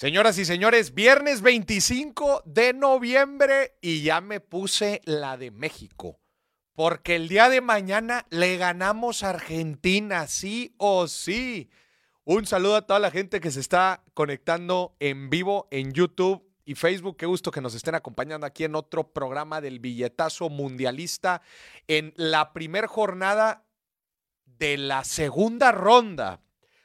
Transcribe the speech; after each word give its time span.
Señoras 0.00 0.38
y 0.38 0.46
señores, 0.46 0.94
viernes 0.94 1.42
25 1.42 2.44
de 2.46 2.72
noviembre 2.72 3.76
y 3.82 4.00
ya 4.00 4.22
me 4.22 4.40
puse 4.40 5.02
la 5.04 5.36
de 5.36 5.50
México. 5.50 6.18
Porque 6.72 7.16
el 7.16 7.28
día 7.28 7.50
de 7.50 7.60
mañana 7.60 8.24
le 8.30 8.56
ganamos 8.56 9.22
a 9.22 9.28
Argentina, 9.28 10.26
sí 10.26 10.74
o 10.78 11.06
sí. 11.06 11.68
Un 12.24 12.46
saludo 12.46 12.76
a 12.76 12.86
toda 12.86 12.98
la 12.98 13.10
gente 13.10 13.40
que 13.40 13.50
se 13.50 13.60
está 13.60 14.02
conectando 14.14 14.96
en 15.00 15.28
vivo 15.28 15.68
en 15.70 15.92
YouTube 15.92 16.50
y 16.64 16.76
Facebook. 16.76 17.18
Qué 17.18 17.26
gusto 17.26 17.50
que 17.50 17.60
nos 17.60 17.74
estén 17.74 17.94
acompañando 17.94 18.46
aquí 18.46 18.64
en 18.64 18.76
otro 18.76 19.12
programa 19.12 19.60
del 19.60 19.80
billetazo 19.80 20.48
mundialista 20.48 21.42
en 21.88 22.14
la 22.16 22.54
primera 22.54 22.88
jornada 22.88 23.66
de 24.46 24.78
la 24.78 25.04
segunda 25.04 25.72
ronda. 25.72 26.40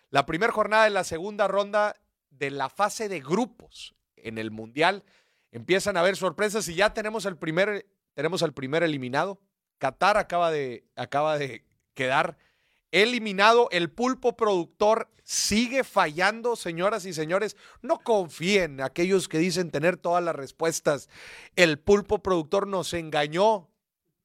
La 0.10 0.26
primera 0.26 0.52
jornada 0.52 0.84
de 0.84 0.90
la 0.90 1.06
segunda 1.06 1.48
ronda 1.48 1.96
de 2.38 2.52
la 2.52 2.70
fase 2.70 3.10
de 3.10 3.20
grupos 3.20 3.96
en 4.16 4.38
el 4.38 4.52
Mundial. 4.52 5.04
Empiezan 5.52 5.98
a 5.98 6.02
haber 6.02 6.18
sorpresas 6.18 6.68
y 6.68 6.76
ya 6.76 6.94
tenemos 6.94 7.26
el 7.26 7.38
primer, 7.38 7.88
tenemos 8.14 8.44
al 8.44 8.54
primer 8.54 8.84
eliminado. 8.84 9.40
Qatar 9.78 10.18
acaba 10.18 10.52
de, 10.52 10.86
acaba 10.96 11.38
de 11.38 11.66
quedar 11.94 12.38
eliminado. 12.92 13.70
El 13.72 13.90
pulpo 13.90 14.36
productor 14.36 15.10
sigue 15.24 15.84
fallando, 15.84 16.56
señoras 16.56 17.06
y 17.06 17.14
señores. 17.14 17.58
No 17.82 18.00
confíen 18.00 18.82
aquellos 18.82 19.28
que 19.28 19.38
dicen 19.38 19.72
tener 19.72 19.98
todas 19.98 20.24
las 20.24 20.36
respuestas. 20.36 21.10
El 21.56 21.80
pulpo 21.80 22.20
productor 22.20 22.68
nos 22.68 22.94
engañó 22.94 23.70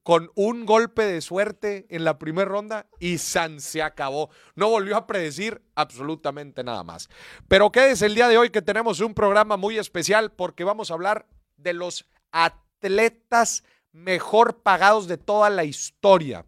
con 0.02 0.30
un 0.34 0.64
golpe 0.64 1.04
de 1.04 1.20
suerte 1.20 1.86
en 1.90 2.04
la 2.04 2.18
primera 2.18 2.48
ronda 2.48 2.88
y 2.98 3.18
San 3.18 3.60
se 3.60 3.82
acabó. 3.82 4.30
No 4.54 4.68
volvió 4.68 4.96
a 4.96 5.06
predecir 5.06 5.62
absolutamente 5.74 6.64
nada 6.64 6.82
más. 6.84 7.09
Pero 7.48 7.70
quédese 7.70 8.06
el 8.06 8.14
día 8.14 8.28
de 8.28 8.38
hoy 8.38 8.50
que 8.50 8.62
tenemos 8.62 9.00
un 9.00 9.14
programa 9.14 9.56
muy 9.56 9.78
especial 9.78 10.32
porque 10.32 10.64
vamos 10.64 10.90
a 10.90 10.95
hablar 10.95 11.26
de 11.56 11.74
los 11.74 12.06
atletas 12.32 13.62
mejor 13.92 14.62
pagados 14.62 15.07
de 15.07 15.18
toda 15.18 15.51
la 15.51 15.65
historia. 15.65 16.46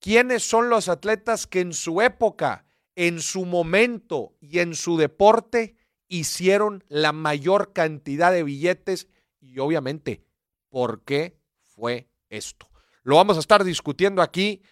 ¿Quiénes 0.00 0.42
son 0.42 0.68
los 0.68 0.88
atletas 0.88 1.46
que 1.46 1.60
en 1.60 1.72
su 1.72 2.02
época, 2.02 2.66
en 2.94 3.20
su 3.20 3.46
momento 3.46 4.36
y 4.40 4.58
en 4.58 4.74
su 4.74 4.98
deporte 4.98 5.76
hicieron 6.08 6.84
la 6.88 7.12
mayor 7.12 7.72
cantidad 7.72 8.30
de 8.30 8.42
billetes? 8.42 9.08
Y 9.40 9.58
obviamente, 9.60 10.22
¿por 10.68 11.02
qué 11.04 11.38
fue 11.62 12.10
esto? 12.28 12.73
Lo 13.04 13.16
vamos 13.16 13.36
a 13.36 13.40
estar 13.40 13.62
discutiendo 13.62 14.20
aquí. 14.20 14.62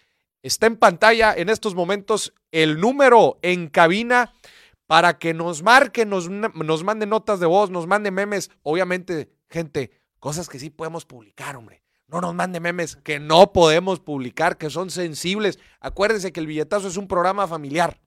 Está 0.41 0.67
en 0.67 0.75
pantalla 0.75 1.33
en 1.33 1.49
estos 1.49 1.73
momentos 1.73 2.33
el 2.51 2.81
número 2.81 3.39
en 3.41 3.69
cabina 3.69 4.33
para 4.87 5.17
que 5.17 5.33
nos 5.33 5.63
marquen, 5.63 6.09
nos, 6.09 6.29
nos 6.29 6.83
manden 6.83 7.09
notas 7.09 7.39
de 7.39 7.45
voz, 7.45 7.69
nos 7.69 7.87
manden 7.87 8.13
memes. 8.13 8.51
Obviamente, 8.61 9.31
gente, 9.49 9.91
cosas 10.19 10.49
que 10.49 10.59
sí 10.59 10.69
podemos 10.69 11.05
publicar, 11.05 11.55
hombre. 11.55 11.81
No 12.07 12.19
nos 12.19 12.35
manden 12.35 12.61
memes 12.61 12.97
que 12.97 13.19
no 13.19 13.53
podemos 13.53 14.01
publicar, 14.01 14.57
que 14.57 14.69
son 14.69 14.89
sensibles. 14.89 15.57
Acuérdense 15.79 16.33
que 16.33 16.41
el 16.41 16.47
billetazo 16.47 16.89
es 16.89 16.97
un 16.97 17.07
programa 17.07 17.47
familiar 17.47 18.01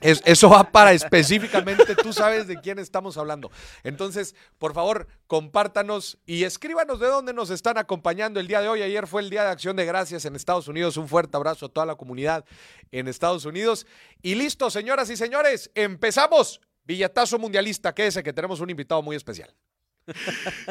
eso 0.00 0.50
va 0.50 0.70
para 0.70 0.92
específicamente, 0.92 1.94
tú 1.94 2.12
sabes 2.12 2.46
de 2.46 2.60
quién 2.60 2.78
estamos 2.78 3.16
hablando. 3.16 3.50
Entonces, 3.84 4.34
por 4.58 4.74
favor, 4.74 5.06
compártanos 5.26 6.18
y 6.26 6.44
escríbanos 6.44 7.00
de 7.00 7.06
dónde 7.06 7.32
nos 7.32 7.50
están 7.50 7.78
acompañando 7.78 8.38
el 8.38 8.46
día 8.46 8.60
de 8.60 8.68
hoy. 8.68 8.82
Ayer 8.82 9.06
fue 9.06 9.22
el 9.22 9.30
Día 9.30 9.44
de 9.44 9.50
Acción 9.50 9.76
de 9.76 9.86
Gracias 9.86 10.24
en 10.24 10.36
Estados 10.36 10.68
Unidos. 10.68 10.96
Un 10.96 11.08
fuerte 11.08 11.36
abrazo 11.36 11.66
a 11.66 11.68
toda 11.68 11.86
la 11.86 11.94
comunidad 11.94 12.44
en 12.90 13.08
Estados 13.08 13.44
Unidos. 13.44 13.86
Y 14.20 14.34
listo, 14.34 14.68
señoras 14.68 15.08
y 15.10 15.16
señores, 15.16 15.70
empezamos. 15.74 16.60
Villatazo 16.84 17.38
Mundialista, 17.38 17.94
quédese 17.94 18.22
que 18.22 18.34
tenemos 18.34 18.60
un 18.60 18.68
invitado 18.68 19.00
muy 19.00 19.16
especial. 19.16 19.54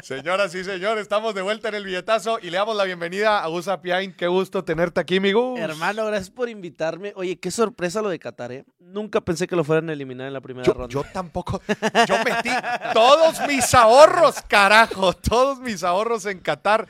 Señoras 0.03 0.53
y 0.53 0.63
señores, 0.63 1.03
estamos 1.03 1.33
de 1.33 1.41
vuelta 1.41 1.69
en 1.69 1.75
el 1.75 1.85
billetazo 1.85 2.37
y 2.41 2.49
le 2.49 2.57
damos 2.57 2.75
la 2.75 2.83
bienvenida 2.83 3.43
a 3.43 3.47
Gus 3.47 3.67
Piain. 3.81 4.13
Qué 4.13 4.27
gusto 4.27 4.63
tenerte 4.63 4.99
aquí, 4.99 5.19
mi 5.19 5.31
Gus. 5.31 5.59
Hermano, 5.59 6.05
gracias 6.05 6.29
por 6.29 6.49
invitarme. 6.49 7.13
Oye, 7.15 7.39
qué 7.39 7.49
sorpresa 7.49 8.01
lo 8.01 8.09
de 8.09 8.19
Qatar, 8.19 8.51
¿eh? 8.51 8.65
Nunca 8.79 9.21
pensé 9.21 9.47
que 9.47 9.55
lo 9.55 9.63
fueran 9.63 9.89
a 9.89 9.93
eliminar 9.93 10.27
en 10.27 10.33
la 10.33 10.41
primera 10.41 10.71
ronda. 10.71 10.87
Yo 10.87 11.03
tampoco. 11.11 11.61
Yo 12.07 12.15
metí 12.23 12.51
todos 12.93 13.47
mis 13.47 13.73
ahorros, 13.73 14.35
carajo. 14.47 15.13
Todos 15.13 15.59
mis 15.59 15.83
ahorros 15.83 16.25
en 16.27 16.39
Qatar. 16.39 16.87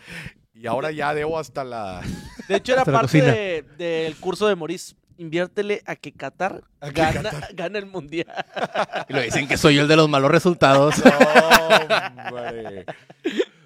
Y 0.53 0.67
ahora 0.67 0.91
ya 0.91 1.13
debo 1.13 1.39
hasta 1.39 1.63
la. 1.63 2.01
De 2.49 2.57
hecho, 2.57 2.73
era 2.73 2.83
parte 2.83 3.63
del 3.77 4.15
curso 4.17 4.47
de 4.47 4.55
Maurice 4.55 4.95
inviértele 5.17 5.81
a 5.85 5.95
que 5.95 6.11
Qatar, 6.11 6.63
gana, 6.93 7.79
el 7.79 7.85
mundial. 7.85 8.27
Y 9.07 9.13
lo 9.13 9.21
dicen 9.21 9.47
que 9.47 9.57
soy 9.57 9.75
yo 9.75 9.83
el 9.83 9.87
de 9.87 9.95
los 9.95 10.09
malos 10.09 10.31
resultados. 10.31 10.95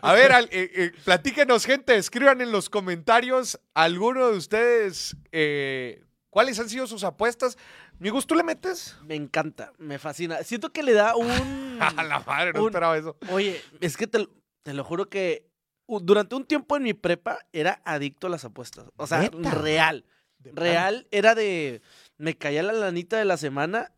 a 0.01 0.13
ver, 0.13 0.31
eh, 0.31 0.47
eh, 0.51 0.91
platíquenos, 1.03 1.65
gente, 1.65 1.95
escriban 1.95 2.41
en 2.41 2.51
los 2.51 2.69
comentarios 2.69 3.59
alguno 3.73 4.29
de 4.29 4.37
ustedes 4.37 5.15
eh, 5.31 6.03
cuáles 6.29 6.59
han 6.59 6.69
sido 6.69 6.87
sus 6.87 7.03
apuestas. 7.03 7.57
Mi 7.99 8.09
gusto, 8.09 8.35
le 8.35 8.43
metes? 8.43 8.95
Me 9.03 9.15
encanta, 9.15 9.73
me 9.79 9.97
fascina. 9.97 10.43
Siento 10.43 10.71
que 10.71 10.83
le 10.83 10.93
da 10.93 11.15
un. 11.15 11.29
a 11.81 12.03
la 12.03 12.19
madre, 12.19 12.53
no 12.53 12.67
esperaba 12.67 12.97
eso. 12.97 13.17
Oye, 13.31 13.61
es 13.81 13.97
que 13.97 14.05
te, 14.07 14.27
lo 14.65 14.83
juro 14.83 15.09
que 15.09 15.47
durante 15.87 16.35
un 16.35 16.45
tiempo 16.45 16.77
en 16.77 16.83
mi 16.83 16.93
prepa 16.93 17.39
era 17.53 17.81
adicto 17.85 18.27
a 18.27 18.29
las 18.29 18.45
apuestas. 18.45 18.85
O 18.97 19.07
sea, 19.07 19.29
real. 19.31 20.05
Real 20.53 21.07
era 21.11 21.35
de. 21.35 21.81
Me 22.17 22.35
caía 22.35 22.63
la 22.63 22.73
lanita 22.73 23.17
de 23.17 23.25
la 23.25 23.37
semana 23.37 23.91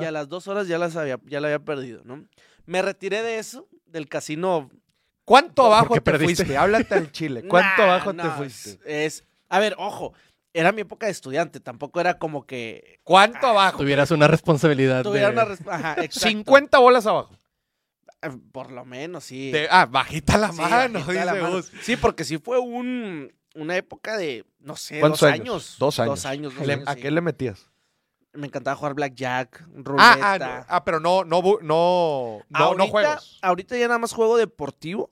y 0.00 0.04
a 0.04 0.10
las 0.10 0.28
dos 0.28 0.48
horas 0.48 0.66
ya, 0.66 0.78
las 0.78 0.96
había, 0.96 1.18
ya 1.26 1.40
la 1.40 1.48
había 1.48 1.58
perdido, 1.58 2.02
¿no? 2.04 2.24
Me 2.66 2.80
retiré 2.82 3.22
de 3.22 3.38
eso, 3.38 3.68
del 3.86 4.08
casino. 4.08 4.70
¿Cuánto 5.24 5.66
abajo 5.66 6.00
te 6.00 6.18
fuiste? 6.18 6.56
Háblate 6.56 6.94
al 6.94 7.12
chile. 7.12 7.42
¿Cuánto 7.48 7.82
abajo 7.82 8.14
te 8.14 8.28
fuiste? 8.30 8.78
Es, 8.84 9.24
a 9.48 9.58
ver, 9.58 9.74
ojo, 9.78 10.14
era 10.52 10.72
mi 10.72 10.82
época 10.82 11.06
de 11.06 11.12
estudiante, 11.12 11.60
tampoco 11.60 12.00
era 12.00 12.18
como 12.18 12.46
que. 12.46 13.00
¿Cuánto 13.02 13.46
abajo? 13.46 13.78
Tuvieras 13.78 14.10
una 14.10 14.28
responsabilidad. 14.28 15.02
Tuviera 15.02 15.30
una 15.30 15.46
Ajá, 15.70 15.96
50 16.10 16.78
bolas 16.78 17.06
abajo. 17.06 17.36
Eh, 18.22 18.30
por 18.52 18.70
lo 18.70 18.84
menos, 18.84 19.24
sí. 19.24 19.52
ah, 19.70 19.86
bajita 19.86 20.38
la 20.38 20.52
mano, 20.52 20.98
dice 21.00 21.24
la 21.24 21.34
mano. 21.34 21.60
Sí, 21.82 21.96
porque 21.96 22.24
sí 22.24 22.38
fue 22.38 22.58
un, 22.58 23.32
una 23.54 23.76
época 23.76 24.16
de, 24.16 24.44
no 24.60 24.76
sé, 24.76 25.00
dos 25.00 25.22
años? 25.22 25.76
Dos 25.78 25.98
años. 25.98 26.10
Dos 26.10 26.26
años. 26.26 26.54
¿A 26.86 26.96
qué 26.96 27.10
le 27.10 27.20
metías? 27.20 27.70
Me 28.32 28.48
encantaba 28.48 28.76
jugar 28.76 28.94
blackjack, 28.94 29.62
ah, 29.62 29.66
ruleta. 29.76 30.58
Ah, 30.58 30.66
ah, 30.68 30.84
pero 30.84 30.98
no, 30.98 31.24
no, 31.24 31.40
no, 31.62 32.40
no, 32.48 32.74
no 32.74 32.88
juegos. 32.88 33.38
Ahorita 33.42 33.76
ya 33.76 33.86
nada 33.86 33.98
más 33.98 34.12
juego 34.12 34.36
deportivo 34.36 35.08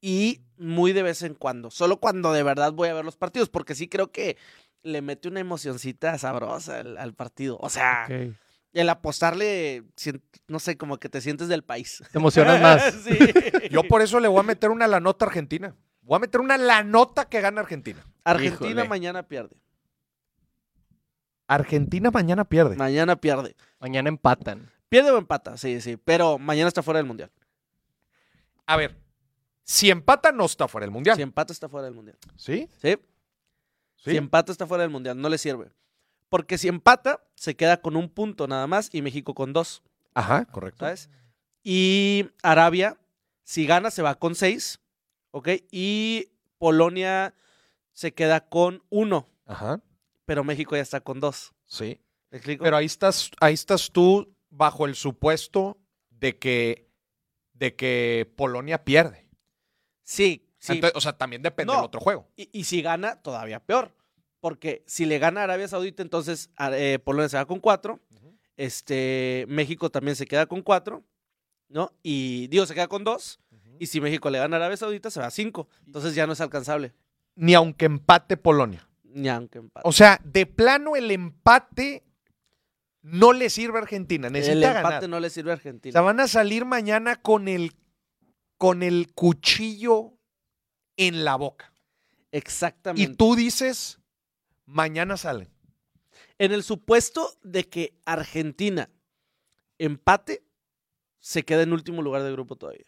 y 0.00 0.42
muy 0.58 0.92
de 0.92 1.04
vez 1.04 1.22
en 1.22 1.34
cuando. 1.34 1.70
Solo 1.70 1.98
cuando 1.98 2.32
de 2.32 2.42
verdad 2.42 2.72
voy 2.72 2.88
a 2.88 2.94
ver 2.94 3.04
los 3.04 3.16
partidos, 3.16 3.48
porque 3.48 3.74
sí 3.74 3.88
creo 3.88 4.10
que 4.10 4.36
le 4.82 5.00
mete 5.02 5.28
una 5.28 5.40
emocioncita 5.40 6.18
sabrosa 6.18 6.80
al, 6.80 7.14
partido. 7.14 7.58
O 7.60 7.70
sea, 7.70 8.08
el 8.72 8.88
apostarle, 8.88 9.84
no 10.48 10.58
sé, 10.58 10.76
como 10.76 10.98
que 10.98 11.08
te 11.08 11.20
sientes 11.20 11.48
del 11.48 11.62
país. 11.62 12.02
Te 12.10 12.18
emocionas 12.18 12.60
más. 12.60 12.94
sí. 13.04 13.16
Yo 13.70 13.84
por 13.84 14.02
eso 14.02 14.18
le 14.18 14.28
voy 14.28 14.40
a 14.40 14.44
meter 14.44 14.70
una 14.70 14.86
a 14.86 14.88
la 14.88 15.00
nota 15.00 15.26
argentina. 15.26 15.76
Voy 16.12 16.18
a 16.18 16.20
meter 16.20 16.42
una 16.42 16.58
la 16.58 16.82
nota 16.82 17.24
que 17.24 17.40
gana 17.40 17.62
Argentina. 17.62 18.04
Argentina 18.22 18.84
mañana 18.84 19.22
pierde. 19.22 19.56
Argentina 21.46 22.10
mañana 22.10 22.44
pierde. 22.44 22.76
Mañana 22.76 23.16
pierde. 23.16 23.56
Mañana 23.80 24.10
empatan. 24.10 24.70
Pierde 24.90 25.10
o 25.10 25.16
empata, 25.16 25.56
sí, 25.56 25.80
sí. 25.80 25.96
Pero 25.96 26.36
mañana 26.38 26.68
está 26.68 26.82
fuera 26.82 26.98
del 26.98 27.06
mundial. 27.06 27.30
A 28.66 28.76
ver, 28.76 28.94
si 29.64 29.88
empata, 29.88 30.32
no 30.32 30.44
está 30.44 30.68
fuera 30.68 30.84
del 30.84 30.90
mundial. 30.90 31.16
Si 31.16 31.22
empata, 31.22 31.50
está 31.50 31.70
fuera 31.70 31.86
del 31.86 31.94
mundial. 31.94 32.18
¿Sí? 32.36 32.68
Sí. 32.82 32.98
Si 33.96 34.14
empata, 34.14 34.52
está 34.52 34.66
fuera 34.66 34.82
del 34.82 34.90
mundial. 34.90 35.18
No 35.18 35.30
le 35.30 35.38
sirve. 35.38 35.72
Porque 36.28 36.58
si 36.58 36.68
empata, 36.68 37.24
se 37.36 37.56
queda 37.56 37.80
con 37.80 37.96
un 37.96 38.10
punto 38.10 38.46
nada 38.46 38.66
más 38.66 38.90
y 38.92 39.00
México 39.00 39.32
con 39.32 39.54
dos. 39.54 39.82
Ajá, 40.12 40.44
correcto. 40.44 40.84
¿Sabes? 40.84 41.08
Y 41.62 42.28
Arabia, 42.42 42.98
si 43.44 43.64
gana, 43.64 43.90
se 43.90 44.02
va 44.02 44.16
con 44.16 44.34
seis. 44.34 44.78
¿Ok? 45.32 45.48
Y 45.70 46.30
Polonia 46.58 47.34
se 47.90 48.14
queda 48.14 48.48
con 48.48 48.84
uno. 48.88 49.28
Ajá. 49.46 49.82
Pero 50.24 50.44
México 50.44 50.76
ya 50.76 50.82
está 50.82 51.00
con 51.00 51.20
dos. 51.20 51.52
Sí. 51.66 52.00
explico? 52.30 52.62
Pero 52.62 52.76
ahí 52.76 52.86
estás, 52.86 53.30
ahí 53.40 53.54
estás 53.54 53.90
tú 53.90 54.34
bajo 54.48 54.86
el 54.86 54.94
supuesto 54.94 55.78
de 56.10 56.38
que, 56.38 56.88
de 57.54 57.74
que 57.74 58.32
Polonia 58.36 58.84
pierde. 58.84 59.28
Sí, 60.04 60.48
sí. 60.58 60.80
o 60.94 61.00
sea, 61.00 61.16
también 61.18 61.42
depende 61.42 61.72
del 61.72 61.82
otro 61.82 62.00
juego. 62.00 62.28
Y, 62.36 62.64
si 62.64 62.82
gana, 62.82 63.20
todavía 63.20 63.60
peor. 63.60 63.94
Porque 64.40 64.84
si 64.86 65.06
le 65.06 65.18
gana 65.18 65.40
a 65.40 65.44
Arabia 65.44 65.68
Saudita, 65.68 66.02
entonces 66.02 66.50
eh, 66.72 66.98
Polonia 67.04 67.28
se 67.28 67.36
va 67.36 67.46
con 67.46 67.60
cuatro. 67.60 68.00
Este, 68.56 69.46
México 69.48 69.90
también 69.90 70.16
se 70.16 70.26
queda 70.26 70.46
con 70.46 70.62
cuatro. 70.62 71.04
¿No? 71.68 71.92
Y 72.02 72.48
digo, 72.48 72.66
se 72.66 72.74
queda 72.74 72.88
con 72.88 73.02
dos. 73.02 73.40
Y 73.82 73.86
si 73.88 74.00
México 74.00 74.30
le 74.30 74.38
gana 74.38 74.54
a 74.54 74.60
Arabia 74.60 74.76
Saudita, 74.76 75.10
se 75.10 75.18
va 75.18 75.26
a 75.26 75.30
5. 75.32 75.68
Entonces 75.86 76.14
ya 76.14 76.24
no 76.24 76.34
es 76.34 76.40
alcanzable. 76.40 76.92
Ni 77.34 77.52
aunque 77.54 77.86
empate 77.86 78.36
Polonia. 78.36 78.88
Ni 79.02 79.28
aunque 79.28 79.58
empate. 79.58 79.82
O 79.88 79.90
sea, 79.90 80.20
de 80.22 80.46
plano 80.46 80.94
el 80.94 81.10
empate 81.10 82.04
no 83.00 83.32
le 83.32 83.50
sirve 83.50 83.80
a 83.80 83.82
Argentina. 83.82 84.28
El 84.28 84.34
Necesita 84.34 84.68
empate 84.76 84.94
ganar. 84.94 85.08
no 85.08 85.18
le 85.18 85.30
sirve 85.30 85.50
a 85.50 85.54
O 85.54 85.56
Argentina. 85.56 85.92
sea, 85.94 86.00
van 86.00 86.20
a 86.20 86.28
salir 86.28 86.64
mañana 86.64 87.16
con 87.16 87.48
el, 87.48 87.72
con 88.56 88.84
el 88.84 89.12
cuchillo 89.14 90.12
en 90.96 91.24
la 91.24 91.34
boca. 91.34 91.72
Y 92.30 92.36
Exactamente. 92.38 93.16
tú 93.16 93.34
dices, 93.34 93.98
mañana 94.64 95.16
salen. 95.16 95.48
En 96.38 96.52
el 96.52 96.62
supuesto 96.62 97.36
de 97.42 97.68
que 97.68 97.98
Argentina 98.04 98.88
empate, 99.78 100.44
se 101.18 101.44
queda 101.44 101.62
en 101.62 101.72
último 101.72 102.00
lugar 102.00 102.22
de 102.22 102.30
grupo 102.30 102.54
todavía. 102.54 102.86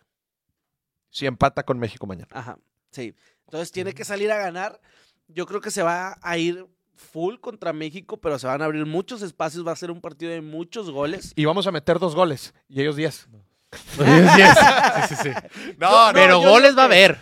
Si 1.14 1.26
empata 1.26 1.62
con 1.62 1.78
México 1.78 2.08
mañana. 2.08 2.26
Ajá, 2.32 2.58
sí. 2.90 3.14
Entonces 3.44 3.70
tiene 3.70 3.92
que 3.94 4.04
salir 4.04 4.32
a 4.32 4.36
ganar. 4.36 4.80
Yo 5.28 5.46
creo 5.46 5.60
que 5.60 5.70
se 5.70 5.84
va 5.84 6.18
a 6.20 6.38
ir 6.38 6.66
full 6.96 7.36
contra 7.38 7.72
México, 7.72 8.16
pero 8.20 8.36
se 8.36 8.48
van 8.48 8.60
a 8.62 8.64
abrir 8.64 8.84
muchos 8.84 9.22
espacios. 9.22 9.64
Va 9.64 9.70
a 9.70 9.76
ser 9.76 9.92
un 9.92 10.00
partido 10.00 10.32
de 10.32 10.40
muchos 10.40 10.90
goles. 10.90 11.32
Y 11.36 11.44
vamos 11.44 11.68
a 11.68 11.70
meter 11.70 12.00
dos 12.00 12.16
goles. 12.16 12.52
Y 12.68 12.80
ellos 12.80 12.96
diez. 12.96 13.28
sí, 13.96 14.02
sí, 15.08 15.14
sí. 15.22 15.30
No, 15.78 16.10
Pero 16.12 16.42
yo 16.42 16.48
goles 16.50 16.76
va 16.76 16.82
a 16.82 16.86
haber. 16.86 17.18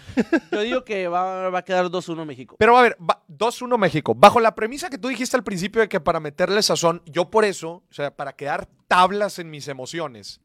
Yo 0.51 0.61
digo 0.63 0.85
que 0.85 1.07
va, 1.09 1.51
va 1.51 1.59
a 1.59 1.65
quedar 1.65 1.87
2-1 1.87 2.25
México. 2.25 2.57
Pero 2.59 2.77
a 2.79 2.83
ver, 2.83 2.97
va- 2.99 3.23
2-1 3.29 3.77
México. 3.77 4.15
Bajo 4.15 4.41
la 4.41 4.55
premisa 4.55 4.89
que 4.89 4.97
tú 4.99 5.09
dijiste 5.09 5.37
al 5.37 5.45
principio 5.45 5.83
de 5.83 5.89
que 5.91 6.01
para 6.01 6.19
meterle 6.19 6.63
sazón, 6.63 7.03
yo 7.07 7.31
por 7.31 7.45
eso, 7.45 7.85
o 7.91 7.93
sea, 7.93 8.15
para 8.17 8.33
quedar 8.35 8.69
tablas 8.89 9.39
en 9.39 9.51
mis 9.51 9.69
emociones, 9.69 10.41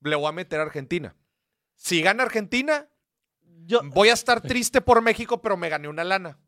le 0.00 0.16
voy 0.16 0.28
a 0.28 0.32
meter 0.32 0.60
a 0.60 0.64
Argentina. 0.64 1.14
Si 1.76 2.02
gana 2.02 2.24
Argentina, 2.24 2.88
Yo, 3.66 3.80
voy 3.84 4.08
a 4.08 4.12
estar 4.14 4.40
triste 4.40 4.80
por 4.80 5.02
México, 5.02 5.40
pero 5.42 5.56
me 5.56 5.68
gané 5.68 5.88
una 5.88 6.04
lana. 6.04 6.38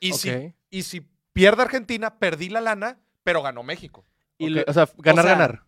Y, 0.00 0.12
si, 0.14 0.54
y 0.70 0.82
si 0.82 1.08
pierde 1.32 1.62
Argentina, 1.62 2.18
perdí 2.18 2.48
la 2.48 2.60
lana, 2.60 2.98
pero 3.22 3.42
ganó 3.42 3.62
México. 3.62 4.04
y, 4.38 4.58
O 4.60 4.72
sea, 4.72 4.88
ganar, 4.98 5.24
o 5.24 5.28
sea, 5.28 5.32
ganar. 5.36 5.62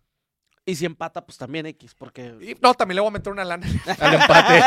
y 0.66 0.74
si 0.76 0.84
empata, 0.86 1.24
pues 1.24 1.38
también 1.38 1.66
X, 1.66 1.94
porque... 1.94 2.34
Y 2.40 2.56
no, 2.60 2.74
también 2.74 2.96
le 2.96 3.00
voy 3.02 3.08
a 3.08 3.12
meter 3.12 3.32
una 3.32 3.44
lana. 3.44 3.66
Al 4.00 4.14
empate. 4.14 4.60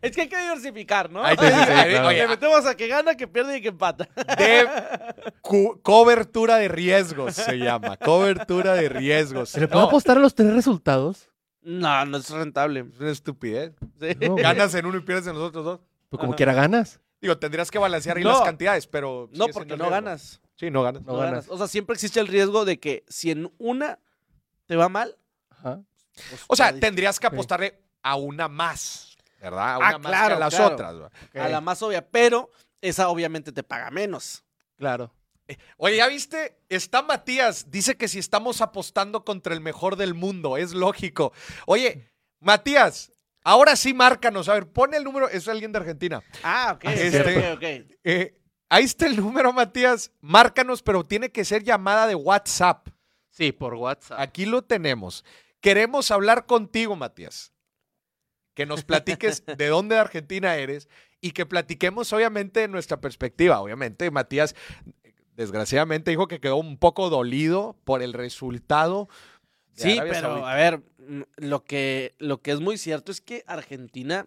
es 0.02 0.12
que 0.14 0.22
hay 0.22 0.28
que 0.28 0.40
diversificar, 0.40 1.10
¿no? 1.10 1.24
Hay 1.24 1.36
que- 1.36 1.46
Sí, 1.46 1.52
sí, 1.52 1.58
sí, 1.60 1.66
claro. 1.66 2.08
Oye, 2.08 2.18
Le 2.18 2.28
metemos 2.28 2.64
a 2.66 2.74
que 2.76 2.86
gana, 2.88 3.14
que 3.16 3.26
pierde 3.28 3.58
y 3.58 3.60
que 3.62 3.68
empata. 3.68 4.08
de 4.38 4.66
cu- 5.42 5.80
cobertura 5.82 6.56
de 6.56 6.68
riesgos 6.68 7.34
se 7.34 7.58
llama. 7.58 7.96
Cobertura 7.98 8.74
de 8.74 8.88
riesgos. 8.88 9.50
¿Se 9.50 9.60
le 9.60 9.68
puede 9.68 9.82
No, 9.82 9.88
apostar 9.88 10.16
a 10.16 10.20
los 10.20 10.34
tres 10.34 10.52
resultados? 10.54 11.28
No, 11.62 12.04
no 12.06 12.16
es 12.18 12.28
rentable. 12.30 12.80
es 12.92 13.00
una 13.00 13.10
estupidez. 13.10 13.72
Sí. 14.00 14.14
No, 14.20 14.32
güey. 14.32 14.42
Ganas 14.42 14.74
en 14.74 14.86
uno 14.86 14.98
y 14.98 15.02
pierdes 15.02 15.26
en 15.26 15.34
los 15.34 15.42
otros 15.48 15.64
dos. 15.64 15.80
Pues 16.08 16.18
como 16.20 16.32
Ajá. 16.32 16.36
quiera 16.36 16.54
ganas. 16.54 17.00
Digo, 17.20 17.38
tendrías 17.38 17.70
que 17.70 17.78
balancear 17.78 18.16
ahí 18.16 18.24
No. 18.24 18.30
las 18.30 18.42
cantidades, 18.42 18.86
pero. 18.86 19.28
No, 19.32 19.46
porque 19.48 19.76
no 19.76 19.88
ganas. 19.88 20.40
Sí, 20.56 20.70
no 20.70 20.82
ganas. 20.82 21.02
No, 21.02 21.12
No 21.12 21.18
ganas. 21.18 21.30
ganas. 21.32 21.48
O 21.50 21.56
sea, 21.58 21.68
siempre 21.68 21.94
existe 21.94 22.18
el 22.20 22.26
riesgo 22.26 22.64
de 22.64 22.78
que 22.80 23.04
si 23.08 23.30
en 23.30 23.52
una 23.58 23.98
te 24.66 24.76
va 24.76 24.88
mal. 24.88 25.16
Ajá. 25.50 25.80
pues, 26.28 26.44
O 26.48 26.56
sea, 26.56 26.72
tendrías 26.78 27.18
que 27.20 27.26
apostarle 27.28 27.80
a 28.02 28.16
una 28.16 28.48
más, 28.48 29.16
¿verdad? 29.40 29.74
A 29.74 29.78
una 29.78 29.88
Ah, 29.88 29.98
más 29.98 30.10
claro, 30.12 30.28
que 30.28 30.34
a 30.34 30.38
las 30.40 30.54
claro. 30.54 30.74
otras. 30.74 30.94
a 31.34 31.48
la 31.48 31.60
más 31.60 31.80
obvia, 31.82 32.06
pero 32.08 32.50
esa 32.80 33.08
obviamente 33.08 33.52
te 33.52 33.62
paga 33.62 33.90
menos. 33.90 34.44
Claro. 34.76 35.12
Oye, 35.76 35.96
¿ya 35.96 36.06
viste? 36.08 36.56
Está 36.68 37.02
Matías. 37.02 37.70
Dice 37.70 37.96
que 37.96 38.08
si 38.08 38.18
estamos 38.18 38.60
apostando 38.60 39.24
contra 39.24 39.54
el 39.54 39.60
mejor 39.60 39.96
del 39.96 40.14
mundo, 40.14 40.56
es 40.56 40.72
lógico. 40.72 41.32
Oye, 41.66 42.10
Matías, 42.40 43.12
ahora 43.44 43.76
sí 43.76 43.92
márcanos. 43.94 44.48
A 44.48 44.54
ver, 44.54 44.68
pon 44.68 44.94
el 44.94 45.04
número. 45.04 45.28
Es 45.28 45.48
alguien 45.48 45.72
de 45.72 45.78
Argentina. 45.78 46.22
Ah, 46.42 46.72
ok, 46.76 46.84
Este- 46.84 47.52
ok, 47.52 47.56
ok. 47.56 47.96
Eh, 48.04 48.38
ahí 48.68 48.84
está 48.84 49.06
el 49.06 49.16
número, 49.16 49.52
Matías. 49.52 50.12
Márcanos, 50.20 50.82
pero 50.82 51.04
tiene 51.04 51.30
que 51.30 51.44
ser 51.44 51.62
llamada 51.64 52.06
de 52.06 52.14
WhatsApp. 52.14 52.88
Sí, 53.28 53.52
por 53.52 53.74
WhatsApp. 53.74 54.20
Aquí 54.20 54.46
lo 54.46 54.62
tenemos. 54.62 55.24
Queremos 55.60 56.10
hablar 56.10 56.46
contigo, 56.46 56.96
Matías. 56.96 57.52
Que 58.54 58.66
nos 58.66 58.84
platiques 58.84 59.42
de 59.58 59.66
dónde 59.68 59.94
de 59.96 60.00
Argentina 60.02 60.56
eres 60.56 60.88
y 61.20 61.30
que 61.32 61.46
platiquemos, 61.46 62.12
obviamente, 62.12 62.60
de 62.60 62.68
nuestra 62.68 63.00
perspectiva. 63.00 63.60
Obviamente, 63.60 64.10
Matías, 64.10 64.54
desgraciadamente, 65.36 66.10
dijo 66.10 66.28
que 66.28 66.40
quedó 66.40 66.56
un 66.56 66.76
poco 66.78 67.10
dolido 67.10 67.76
por 67.84 68.02
el 68.02 68.12
resultado. 68.12 69.08
de 69.76 69.82
Sí, 69.82 69.92
Arabia 69.92 70.12
pero 70.12 70.28
Saudita. 70.28 70.52
a 70.52 70.54
ver, 70.56 70.82
lo 71.36 71.64
que, 71.64 72.14
lo 72.18 72.40
que 72.40 72.50
es 72.52 72.60
muy 72.60 72.76
cierto 72.78 73.10
es 73.12 73.20
que 73.20 73.44
Argentina 73.46 74.26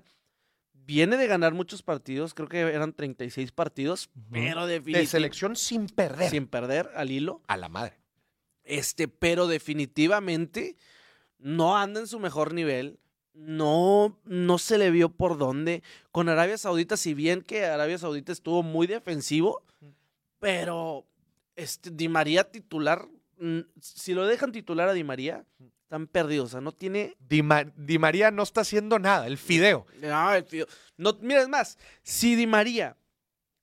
viene 0.73 1.17
de 1.17 1.27
ganar 1.27 1.53
muchos 1.53 1.81
partidos, 1.81 2.33
creo 2.33 2.47
que 2.47 2.59
eran 2.59 2.93
36 2.93 3.51
partidos, 3.51 4.09
pero 4.31 4.67
de 4.67 4.73
definitivamente 4.75 5.09
selección 5.11 5.55
sin 5.55 5.87
perder. 5.87 6.29
sin 6.29 6.47
perder 6.47 6.89
al 6.95 7.11
hilo. 7.11 7.41
A 7.47 7.57
la 7.57 7.69
madre. 7.69 7.99
Este, 8.63 9.07
pero 9.07 9.47
definitivamente 9.47 10.75
no 11.39 11.77
anda 11.77 11.99
en 11.99 12.07
su 12.07 12.19
mejor 12.19 12.53
nivel. 12.53 12.99
No, 13.33 14.17
no 14.23 14.57
se 14.57 14.77
le 14.77 14.91
vio 14.91 15.09
por 15.09 15.37
dónde. 15.37 15.83
Con 16.11 16.29
Arabia 16.29 16.57
Saudita, 16.57 16.95
si 16.97 17.13
bien 17.13 17.41
que 17.41 17.65
Arabia 17.65 17.97
Saudita 17.97 18.31
estuvo 18.31 18.63
muy 18.63 18.87
defensivo, 18.87 19.61
pero 20.39 21.05
este, 21.55 21.89
Di 21.91 22.07
María 22.09 22.49
titular, 22.51 23.07
mm, 23.37 23.59
si 23.81 24.13
lo 24.13 24.25
dejan 24.27 24.51
titular 24.51 24.89
a 24.89 24.93
Di 24.93 25.03
María, 25.03 25.45
están 25.83 26.07
perdidos. 26.07 26.47
O 26.47 26.51
sea, 26.51 26.61
no 26.61 26.71
tiene. 26.71 27.15
Di, 27.19 27.41
Ma- 27.43 27.63
Di 27.75 27.99
María 27.99 28.31
no 28.31 28.43
está 28.43 28.61
haciendo 28.61 28.99
nada. 28.99 29.27
El 29.27 29.37
fideo. 29.37 29.85
No, 30.01 30.33
el 30.33 30.45
fío- 30.45 30.67
no, 30.97 31.17
mira, 31.21 31.41
es 31.41 31.49
más, 31.49 31.77
si 32.03 32.35
Di 32.35 32.47
María 32.47 32.97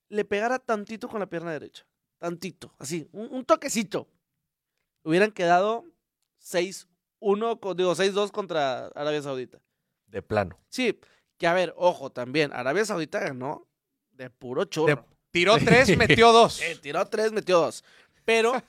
le 0.09 0.25
pegara 0.25 0.59
tantito 0.59 1.09
con 1.09 1.21
la 1.21 1.27
pierna 1.27 1.53
derecha, 1.53 1.87
tantito, 2.19 2.75
así, 2.79 3.09
un, 3.13 3.29
un 3.33 3.45
toquecito, 3.45 4.09
hubieran 5.05 5.33
quedado 5.33 5.85
6-1, 6.41 7.59
co- 7.61 7.75
digo 7.75 7.95
6-2 7.95 8.31
contra 8.31 8.87
Arabia 8.89 9.23
Saudita. 9.23 9.61
De 10.07 10.21
plano. 10.23 10.59
Sí, 10.69 10.99
que 11.39 11.47
a 11.47 11.55
ver, 11.55 11.73
ojo, 11.77 12.11
también, 12.11 12.53
Arabia 12.53 12.85
Saudita 12.85 13.21
ganó 13.21 13.67
de 14.13 14.29
puro 14.31 14.65
chorro. 14.67 14.95
De- 14.97 15.03
tiró 15.33 15.57
tres, 15.59 15.97
metió 15.97 16.31
dos. 16.33 16.61
Eh, 16.63 16.79
tiró 16.81 17.05
tres, 17.07 17.33
metió 17.33 17.59
dos. 17.59 17.83
Pero, 18.25 18.63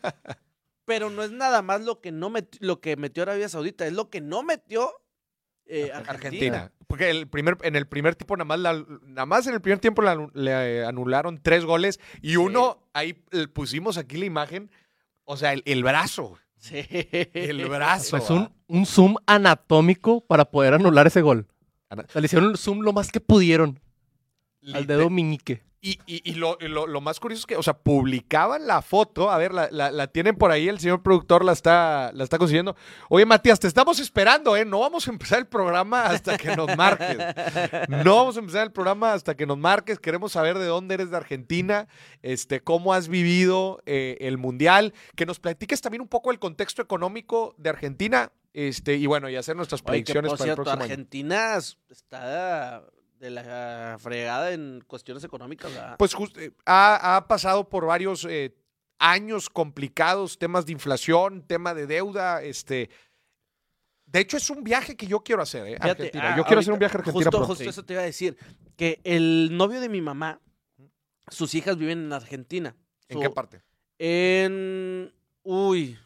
pero 0.86 1.10
no 1.10 1.24
es 1.24 1.32
nada 1.32 1.62
más 1.62 1.82
lo 1.82 2.02
que 2.02 2.12
no 2.12 2.30
meti- 2.32 2.58
lo 2.60 2.80
que 2.82 2.96
metió 2.98 3.24
Arabia 3.24 3.48
Saudita, 3.50 3.86
es 3.86 3.94
lo 3.94 4.10
que 4.10 4.20
no 4.22 4.42
metió 4.44 4.92
eh, 5.66 5.92
Argentina. 5.94 6.12
Argentina. 6.12 6.72
Porque 6.88 7.10
el 7.10 7.28
primer, 7.28 7.58
en 7.62 7.76
el 7.76 7.88
primer 7.88 8.16
tiempo, 8.16 8.36
nada 8.38 8.46
más, 8.46 8.60
la- 8.60 8.86
nada 9.04 9.26
más 9.26 9.48
en 9.48 9.54
el 9.54 9.62
primer 9.62 9.80
tiempo 9.80 10.02
le, 10.02 10.52
eh, 10.52 10.86
anularon 10.86 11.40
tres 11.42 11.66
goles 11.66 12.00
y 12.22 12.36
uno, 12.36 12.84
ahí 12.94 13.24
eh, 13.32 13.48
pusimos 13.48 13.98
aquí 13.98 14.18
la 14.18 14.26
imagen, 14.26 14.70
o 15.24 15.38
sea, 15.38 15.54
el, 15.54 15.64
el 15.66 15.84
brazo. 15.84 16.38
Sí. 16.58 16.86
El 17.34 17.66
brazo. 17.70 18.18
Pues 18.18 18.30
¿va? 18.30 18.36
un, 18.36 18.52
un 18.68 18.86
zoom 18.86 19.16
anatómico 19.26 20.22
para 20.26 20.46
poder 20.46 20.74
anular 20.76 21.08
ese 21.08 21.22
gol. 21.22 21.48
O 21.90 21.96
sea, 22.12 22.22
le 22.22 22.26
hicieron 22.26 22.50
el 22.52 22.58
zoom 22.58 22.80
lo 22.82 22.92
más 22.94 23.12
que 23.12 23.20
pudieron 23.20 23.80
al 24.74 24.86
dedo 24.88 25.10
meñique. 25.10 25.64
Y, 25.86 26.00
y- 26.06 26.22
y 26.24 26.36
lo, 26.36 26.58
y 26.62 26.70
lo- 26.70 26.88
lo 26.88 27.02
más 27.02 27.20
curioso 27.20 27.42
es 27.42 27.46
que, 27.46 27.58
o 27.58 27.62
sea, 27.64 27.74
publicaban 27.74 28.66
la 28.68 28.82
foto. 28.82 29.30
A 29.30 29.38
ver, 29.38 29.54
la, 29.54 29.68
la- 29.70 29.92
la 29.92 30.08
tienen 30.08 30.38
por 30.38 30.50
ahí, 30.50 30.70
el 30.70 30.80
señor 30.80 31.04
productor 31.04 31.44
la 31.44 31.52
está, 31.52 32.12
la 32.14 32.24
está 32.24 32.38
consiguiendo. 32.38 32.78
Oye, 33.10 33.26
Matías, 33.26 33.60
te 33.60 33.68
estamos 33.68 34.00
esperando, 34.00 34.56
¿eh? 34.56 34.64
No 34.64 34.80
vamos 34.80 35.06
a 35.10 35.12
empezar 35.12 35.40
el 35.40 35.46
programa 35.46 36.06
hasta 36.06 36.38
que 36.38 36.56
nos 36.56 36.74
marques. 36.78 37.18
No 37.90 38.16
vamos 38.16 38.38
a 38.38 38.40
empezar 38.40 38.64
el 38.64 38.72
programa 38.72 39.12
hasta 39.12 39.36
que 39.36 39.46
nos 39.46 39.58
marques. 39.58 40.00
Queremos 40.00 40.32
saber 40.32 40.58
de 40.58 40.68
dónde 40.68 40.94
eres 40.94 41.12
de 41.12 41.18
Argentina, 41.18 41.90
este, 42.22 42.62
cómo 42.62 42.94
has 42.94 43.10
vivido 43.10 43.82
eh, 43.86 44.16
el 44.22 44.38
Mundial, 44.38 44.94
que 45.18 45.26
nos 45.26 45.42
platiques 45.42 45.82
también 45.82 46.00
un 46.00 46.08
poco 46.08 46.32
el 46.32 46.40
contexto 46.40 46.82
económico 46.82 47.56
de 47.58 47.70
Argentina, 47.72 48.32
este, 48.54 48.96
y 48.96 49.06
bueno, 49.06 49.28
y 49.30 49.36
hacer 49.36 49.58
nuestras 49.58 49.82
Oye, 49.82 49.86
que 49.86 49.92
predicciones 50.14 50.30
por 50.30 50.38
para 50.40 50.52
el 50.52 50.56
próximo 50.56 50.76
año. 50.76 50.84
Argentina 50.94 51.58
está 51.90 52.84
de 53.24 53.30
la 53.32 53.98
fregada 54.00 54.52
en 54.52 54.84
cuestiones 54.86 55.24
económicas. 55.24 55.72
¿verdad? 55.74 55.96
Pues 55.98 56.14
just- 56.14 56.38
eh, 56.38 56.52
ha, 56.66 57.16
ha 57.16 57.28
pasado 57.28 57.70
por 57.70 57.86
varios 57.86 58.26
eh, 58.30 58.54
años 59.00 59.50
complicados, 59.50 60.38
temas 60.38 60.66
de 60.66 60.74
inflación, 60.74 61.42
tema 61.48 61.74
de 61.74 61.88
deuda, 61.88 62.42
este. 62.44 62.90
De 64.06 64.20
hecho, 64.20 64.38
es 64.38 64.50
un 64.50 64.64
viaje 64.64 64.96
que 64.98 65.08
yo 65.08 65.22
quiero 65.22 65.42
hacer, 65.42 65.66
¿eh? 65.66 65.74
Fíjate, 65.76 65.90
Argentina. 65.90 66.34
ah, 66.34 66.38
yo 66.38 66.44
quiero 66.44 66.60
hacer 66.60 66.74
un 66.74 66.80
viaje 66.80 66.98
a 66.98 67.00
Argentina 67.00 67.32
Justo, 67.32 67.64
eso 67.64 67.84
te 67.86 67.94
iba 67.94 68.02
a 68.02 68.06
decir. 68.06 68.38
Que 68.76 69.00
el 69.04 69.50
novio 69.58 69.80
de 69.82 69.90
mi 69.90 70.02
mamá, 70.02 70.40
sus 71.30 71.56
hijas 71.56 71.78
viven 71.78 72.00
en 72.06 72.14
Argentina. 72.14 72.76
¿En 73.08 73.16
Su- 73.18 73.22
qué 73.22 73.30
parte? 73.30 73.64
En. 73.98 75.14
Uy. 75.44 75.98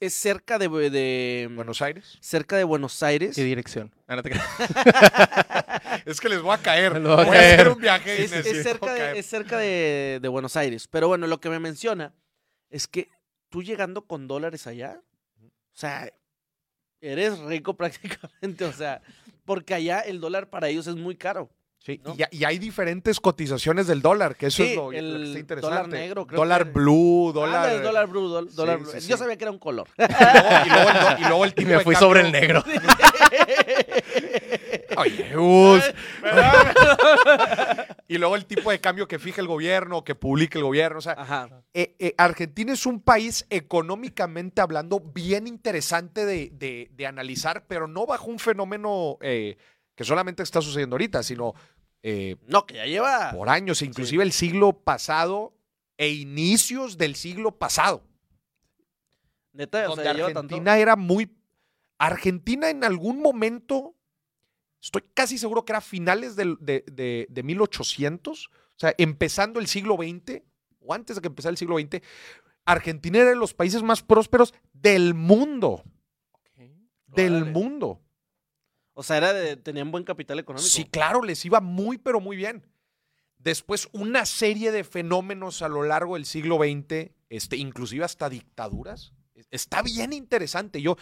Es, 0.00 0.14
cerca 0.14 0.58
de, 0.58 0.68
de- 0.90 1.48
¿Buenos 1.52 1.80
Aires? 1.82 2.18
cerca 2.20 2.56
de 2.56 2.64
Buenos 2.64 3.02
Aires. 3.02 3.34
¿Qué 3.34 3.44
dirección? 3.44 3.94
Ah, 4.06 4.16
no 4.16 4.22
te 4.22 4.30
creas. 4.30 4.46
Es 6.06 6.20
que 6.20 6.28
les 6.28 6.40
voy 6.40 6.54
a 6.54 6.58
caer. 6.58 7.00
Voy 7.00 7.10
a 7.12 7.22
hacer 7.22 7.68
un 7.68 7.78
viaje 7.80 8.24
Es, 8.24 8.32
es 8.32 8.62
cerca, 8.62 8.94
de, 8.94 9.18
es 9.18 9.26
cerca 9.26 9.58
de, 9.58 10.18
de 10.20 10.28
Buenos 10.28 10.56
Aires. 10.56 10.86
Pero 10.88 11.08
bueno, 11.08 11.26
lo 11.26 11.40
que 11.40 11.50
me 11.50 11.58
menciona 11.58 12.14
es 12.70 12.86
que 12.86 13.08
tú 13.48 13.62
llegando 13.62 14.06
con 14.06 14.28
dólares 14.28 14.66
allá, 14.66 15.00
o 15.42 15.50
sea, 15.76 16.10
eres 17.00 17.38
rico 17.40 17.74
prácticamente, 17.76 18.64
o 18.64 18.72
sea, 18.72 19.02
porque 19.44 19.74
allá 19.74 20.00
el 20.00 20.20
dólar 20.20 20.48
para 20.48 20.68
ellos 20.68 20.86
es 20.86 20.96
muy 20.96 21.16
caro. 21.16 21.50
Sí, 21.82 21.98
¿no? 22.04 22.14
y, 22.14 22.24
y 22.38 22.44
hay 22.44 22.58
diferentes 22.58 23.18
cotizaciones 23.20 23.86
del 23.86 24.02
dólar, 24.02 24.36
que 24.36 24.46
eso 24.48 24.62
Sí, 24.62 24.70
es 24.70 24.76
lo, 24.76 24.84
lo 24.84 24.90
que 24.90 24.98
el 24.98 25.24
está 25.28 25.38
interesante. 25.38 25.74
dólar 25.76 25.88
negro, 25.88 26.26
creo 26.26 26.40
Dólar 26.40 26.64
que- 26.66 26.70
blue, 26.72 27.30
Ah, 27.30 27.32
dólar... 27.32 27.72
el 27.72 27.82
dólar 27.82 28.06
blue, 28.06 28.28
dol- 28.28 28.50
dólar 28.50 28.78
Sí, 28.78 28.82
blue. 28.84 29.00
sí, 29.00 29.08
Yo 29.08 29.16
sabía 29.16 29.36
que 29.38 29.44
era 29.44 29.50
un 29.50 29.58
color. 29.58 29.88
Y 29.98 30.02
luego, 30.02 30.66
y 30.66 30.68
luego 30.68 30.90
el, 30.90 31.00
do- 31.00 31.18
y 31.18 31.24
luego 31.28 31.44
el 31.46 31.50
Y 31.50 31.54
tipo 31.60 31.68
me 31.70 31.76
de 31.78 31.84
fui 31.84 31.94
cambio- 31.94 32.08
sobre 32.08 32.20
el 32.20 32.32
negro. 32.32 32.62
Oye, 34.96 35.34
Gus. 35.34 35.82
y 38.08 38.18
luego 38.18 38.36
el 38.36 38.44
tipo 38.44 38.70
de 38.70 38.80
cambio 38.80 39.08
que 39.08 39.18
fija 39.18 39.40
el 39.40 39.46
gobierno, 39.46 40.04
que 40.04 40.14
publica 40.14 40.58
el 40.58 40.64
gobierno. 40.64 40.98
O 40.98 41.02
sea, 41.02 41.12
Ajá. 41.16 41.48
eh, 41.72 41.94
eh, 41.98 42.14
Argentina 42.18 42.72
es 42.72 42.84
un 42.86 43.00
país 43.00 43.46
económicamente 43.50 44.60
hablando 44.60 45.00
bien 45.00 45.46
interesante 45.46 46.26
de, 46.26 46.50
de- 46.52 46.88
de 46.92 47.06
analizar, 47.06 47.64
pero 47.66 47.88
no 47.88 48.06
bajo 48.06 48.26
un 48.26 48.38
fenómeno 48.38 49.16
eh, 49.22 49.56
que 50.00 50.04
solamente 50.06 50.42
está 50.42 50.62
sucediendo 50.62 50.94
ahorita, 50.94 51.22
sino 51.22 51.52
eh, 52.02 52.36
No, 52.46 52.64
que 52.64 52.76
ya 52.76 52.86
lleva. 52.86 53.32
por 53.32 53.50
años, 53.50 53.82
inclusive 53.82 54.22
el 54.22 54.32
siglo 54.32 54.72
pasado 54.72 55.52
e 55.98 56.08
inicios 56.08 56.96
del 56.96 57.16
siglo 57.16 57.58
pasado. 57.58 58.02
Neta, 59.52 59.90
o 59.90 59.96
sea, 59.96 60.04
ya 60.04 60.14
lleva 60.14 60.28
tanto. 60.28 60.40
Argentina 60.54 60.78
era 60.78 60.96
muy... 60.96 61.36
Argentina 61.98 62.70
en 62.70 62.82
algún 62.82 63.20
momento, 63.20 63.94
estoy 64.80 65.02
casi 65.12 65.36
seguro 65.36 65.66
que 65.66 65.72
era 65.72 65.82
finales 65.82 66.34
del- 66.34 66.56
de, 66.60 66.82
de- 66.90 67.26
de 67.28 67.42
1800, 67.42 68.46
o 68.46 68.50
sea, 68.78 68.94
empezando 68.96 69.60
el 69.60 69.66
siglo 69.66 69.96
XX, 69.96 70.40
o 70.80 70.94
antes 70.94 71.16
de 71.16 71.20
que 71.20 71.28
empezara 71.28 71.50
el 71.50 71.58
siglo 71.58 71.78
XX, 71.78 72.00
Argentina 72.64 73.18
era 73.18 73.28
de 73.28 73.36
los 73.36 73.52
países 73.52 73.82
más 73.82 74.02
prósperos 74.02 74.54
del 74.72 75.12
mundo, 75.12 75.84
del 77.08 77.44
mundo. 77.44 78.00
O 79.00 79.02
sea, 79.02 79.16
era 79.16 79.32
de, 79.32 79.56
tenían 79.56 79.90
buen 79.90 80.04
capital 80.04 80.38
económico. 80.38 80.68
Sí, 80.68 80.84
claro, 80.84 81.22
les 81.22 81.42
iba 81.46 81.62
muy, 81.62 81.96
pero 81.96 82.20
muy 82.20 82.36
bien. 82.36 82.66
Después, 83.38 83.88
una 83.92 84.26
serie 84.26 84.72
de 84.72 84.84
fenómenos 84.84 85.62
a 85.62 85.68
lo 85.70 85.82
largo 85.84 86.16
del 86.16 86.26
siglo 86.26 86.58
XX, 86.58 87.10
este, 87.30 87.56
inclusive 87.56 88.04
hasta 88.04 88.28
dictaduras. 88.28 89.14
Está 89.50 89.80
bien 89.80 90.12
interesante. 90.12 90.82
Yo 90.82 90.98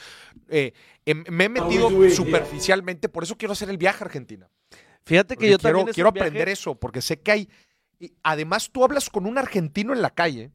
eh, 0.48 0.74
em- 1.06 1.24
me 1.28 1.46
he 1.46 1.48
metido 1.48 1.90
superficialmente, 2.10 3.08
por 3.08 3.24
eso 3.24 3.36
quiero 3.36 3.50
hacer 3.54 3.68
el 3.68 3.78
viaje 3.78 4.04
a 4.04 4.06
Argentina. 4.06 4.48
Fíjate 5.04 5.34
que 5.34 5.38
Porque 5.38 5.50
yo 5.50 5.58
quiero 5.58 5.78
también 5.78 5.94
quiero 5.94 6.12
viaje- 6.12 6.28
aprender 6.28 6.48
eso, 6.48 6.76
porque 6.76 7.02
sé 7.02 7.18
que 7.20 7.32
hay. 7.32 7.48
y 7.98 8.12
además, 8.22 8.70
tú 8.70 8.84
hablas 8.84 9.10
con 9.10 9.26
un 9.26 9.38
argentino 9.38 9.92
en 9.92 10.02
la 10.02 10.10
calle, 10.10 10.52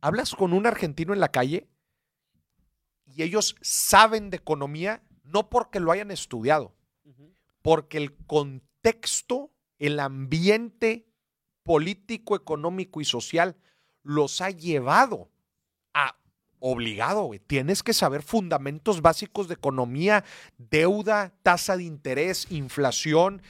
hablas 0.00 0.34
con 0.34 0.52
un 0.52 0.66
argentino 0.66 1.12
en 1.14 1.20
la 1.20 1.28
calle 1.30 1.68
y 3.06 3.22
ellos 3.22 3.54
saben 3.60 4.30
de 4.30 4.38
economía 4.38 5.02
no 5.26 5.48
porque 5.50 5.80
lo 5.80 5.92
hayan 5.92 6.10
estudiado, 6.10 6.74
porque 7.62 7.98
el 7.98 8.14
contexto, 8.26 9.52
el 9.78 10.00
ambiente 10.00 11.06
político, 11.62 12.36
económico 12.36 13.00
y 13.00 13.04
social 13.04 13.56
los 14.02 14.40
ha 14.40 14.50
llevado 14.50 15.30
a 15.94 16.16
obligado, 16.60 17.24
güey. 17.24 17.40
Tienes 17.40 17.82
que 17.82 17.92
saber 17.92 18.22
fundamentos 18.22 19.02
básicos 19.02 19.48
de 19.48 19.54
economía, 19.54 20.24
deuda, 20.58 21.34
tasa 21.42 21.76
de 21.76 21.84
interés, 21.84 22.46
inflación, 22.50 23.42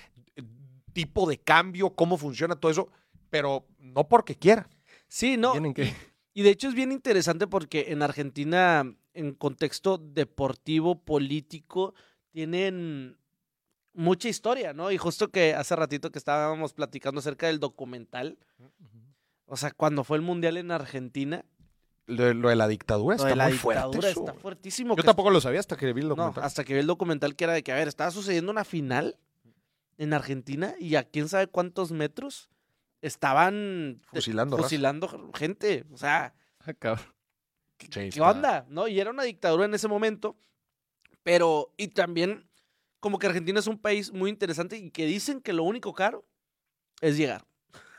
tipo 0.92 1.28
de 1.28 1.38
cambio, 1.38 1.90
cómo 1.90 2.16
funciona 2.16 2.56
todo 2.56 2.72
eso, 2.72 2.88
pero 3.28 3.66
no 3.78 4.08
porque 4.08 4.34
quiera. 4.34 4.68
Sí, 5.08 5.36
no. 5.36 5.52
Tienen 5.52 5.74
que- 5.74 5.94
Y 6.32 6.42
de 6.42 6.50
hecho 6.50 6.68
es 6.68 6.74
bien 6.74 6.90
interesante 6.92 7.46
porque 7.46 7.86
en 7.88 8.02
Argentina, 8.02 8.94
en 9.16 9.34
contexto 9.34 9.98
deportivo, 9.98 11.00
político, 11.02 11.94
tienen 12.30 13.16
mucha 13.94 14.28
historia, 14.28 14.72
¿no? 14.74 14.90
Y 14.92 14.98
justo 14.98 15.28
que 15.28 15.54
hace 15.54 15.74
ratito 15.74 16.10
que 16.12 16.18
estábamos 16.18 16.74
platicando 16.74 17.18
acerca 17.20 17.46
del 17.46 17.58
documental, 17.60 18.38
o 19.46 19.56
sea, 19.56 19.70
cuando 19.70 20.04
fue 20.04 20.16
el 20.18 20.22
Mundial 20.22 20.56
en 20.58 20.70
Argentina, 20.70 21.44
Lo, 22.06 22.24
de- 22.24 22.34
lo 22.34 22.48
de 22.50 22.56
la 22.56 22.68
dictadura 22.68 23.16
lo 23.16 23.22
está 23.22 23.28
de 23.30 23.36
la 23.36 23.48
muy 23.48 23.56
fuerte. 23.58 23.82
dictadura 23.82 24.08
eso, 24.10 24.20
está 24.20 24.34
fuertísimo. 24.34 24.96
Yo 24.96 25.02
tampoco 25.02 25.30
lo 25.30 25.40
sabía 25.40 25.60
hasta 25.60 25.76
que 25.76 25.92
vi 25.92 26.02
el 26.02 26.08
No, 26.08 26.14
documental. 26.14 26.44
hasta 26.44 26.62
que 26.64 26.74
vi 26.74 26.80
el 26.80 26.86
documental 26.86 27.34
que 27.34 27.44
era 27.44 27.52
de 27.54 27.62
que, 27.62 27.72
a 27.72 27.76
ver, 27.76 27.88
estaba 27.88 28.10
sucediendo 28.10 28.52
una 28.52 28.64
final 28.64 29.18
en 29.98 30.12
Argentina 30.12 30.74
y 30.78 30.96
a 30.96 31.04
quién 31.04 31.28
sabe 31.28 31.46
cuántos 31.46 31.90
metros 31.90 32.50
estaban 33.00 34.00
Fusilando 34.12 35.32
gente. 35.34 35.84
O 35.92 35.96
sea, 35.96 36.34
Ah, 36.60 36.72
cabrón. 36.74 37.06
¿Qué 37.78 38.10
onda? 38.20 38.66
¿No? 38.68 38.88
Y 38.88 38.98
era 39.00 39.10
una 39.10 39.22
dictadura 39.22 39.64
en 39.64 39.74
ese 39.74 39.88
momento. 39.88 40.36
Pero, 41.22 41.72
y 41.76 41.88
también, 41.88 42.48
como 43.00 43.18
que 43.18 43.26
Argentina 43.26 43.58
es 43.58 43.66
un 43.66 43.78
país 43.78 44.12
muy 44.12 44.30
interesante 44.30 44.76
y 44.76 44.90
que 44.90 45.06
dicen 45.06 45.40
que 45.40 45.52
lo 45.52 45.64
único 45.64 45.92
caro 45.92 46.24
es 47.00 47.16
llegar. 47.16 47.44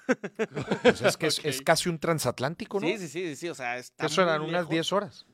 Pues 0.84 1.02
es 1.02 1.18
que 1.18 1.28
es, 1.28 1.44
es 1.44 1.62
casi 1.62 1.90
un 1.90 2.00
transatlántico, 2.00 2.80
¿no? 2.80 2.88
Sí, 2.88 2.98
sí, 2.98 3.08
sí, 3.10 3.36
sí, 3.36 3.50
o 3.50 3.56
sea, 3.56 3.78
está 3.78 4.06
Eso 4.06 4.22
eran 4.22 4.40
muy 4.40 4.50
unas 4.50 4.62
lejos. 4.62 4.72
10 4.72 4.94
horas. 4.94 5.26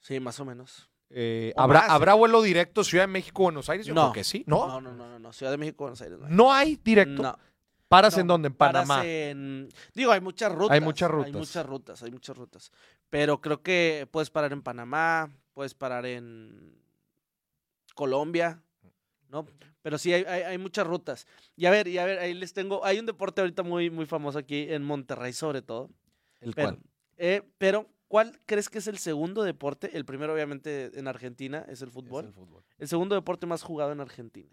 Sí, 0.00 0.18
más 0.20 0.40
o 0.40 0.46
menos. 0.46 0.88
Eh, 1.10 1.52
¿habrá, 1.56 1.80
más. 1.82 1.90
¿Habrá 1.90 2.14
vuelo 2.14 2.40
directo 2.40 2.82
Ciudad 2.84 3.04
de 3.04 3.08
México, 3.08 3.42
Buenos 3.42 3.68
Aires? 3.68 3.84
Yo 3.86 3.92
No. 3.94 4.04
creo 4.04 4.12
que 4.14 4.24
sí. 4.24 4.42
¿No? 4.46 4.66
No, 4.66 4.80
no, 4.80 4.92
no, 4.94 5.18
no. 5.18 5.32
Ciudad 5.34 5.52
de 5.52 5.58
México, 5.58 5.84
Buenos 5.84 6.00
Aires. 6.00 6.18
No. 6.18 6.24
hay. 6.26 6.32
No 6.34 6.52
hay 6.52 6.76
directo. 6.82 7.22
No. 7.22 7.38
¿Paras 7.94 8.14
No, 8.16 8.20
en 8.20 8.26
dónde? 8.26 8.46
En 8.48 8.54
paras 8.54 8.86
Panamá. 8.88 9.06
en- 9.06 9.68
Digo, 9.94 10.12
hay 10.12 10.20
muchas 10.20 10.52
rutas. 10.52 10.80
muchas 10.82 11.10
rutas. 11.10 11.26
Hay 11.26 11.32
muchas 11.32 11.66
rutas, 11.66 12.02
hay 12.02 12.10
muchas 12.10 12.36
rutas. 12.36 12.72
Pero 13.10 13.40
creo 13.40 13.62
que 13.62 14.08
puedes 14.10 14.30
parar 14.30 14.52
en 14.52 14.62
Panamá, 14.62 15.30
puedes 15.52 15.74
parar 15.74 16.04
en 16.06 16.76
Colombia, 17.94 18.62
¿no? 19.28 19.46
Pero 19.82 19.98
sí, 19.98 20.12
hay, 20.12 20.24
hay, 20.24 20.42
hay 20.42 20.58
muchas 20.58 20.86
rutas. 20.86 21.26
Y 21.56 21.66
a 21.66 21.70
ver, 21.70 21.86
y 21.88 21.98
a 21.98 22.04
ver, 22.04 22.18
ahí 22.18 22.34
les 22.34 22.52
tengo. 22.52 22.84
Hay 22.84 22.98
un 22.98 23.06
deporte 23.06 23.40
ahorita 23.42 23.62
muy, 23.62 23.90
muy 23.90 24.06
famoso 24.06 24.38
aquí 24.38 24.66
en 24.72 24.82
Monterrey, 24.82 25.32
sobre 25.32 25.62
todo. 25.62 25.90
¿El 26.40 26.54
Pero, 26.54 26.68
cual? 26.70 26.80
eh, 27.18 27.42
pero, 27.58 27.88
¿cuál 28.08 28.40
crees 28.46 28.68
que 28.68 28.78
es 28.78 28.86
el 28.86 28.98
segundo 28.98 29.42
deporte? 29.42 29.96
El 29.96 30.04
primero, 30.04 30.32
obviamente, 30.34 30.90
en 30.98 31.06
Argentina 31.06 31.64
es 31.68 31.82
el 31.82 31.90
fútbol. 31.90 32.24
Es 32.24 32.28
el 32.28 32.34
fútbol. 32.34 32.64
El 32.78 32.88
segundo 32.88 33.14
deporte 33.14 33.46
más 33.46 33.62
jugado 33.62 33.92
en 33.92 34.00
Argentina. 34.00 34.50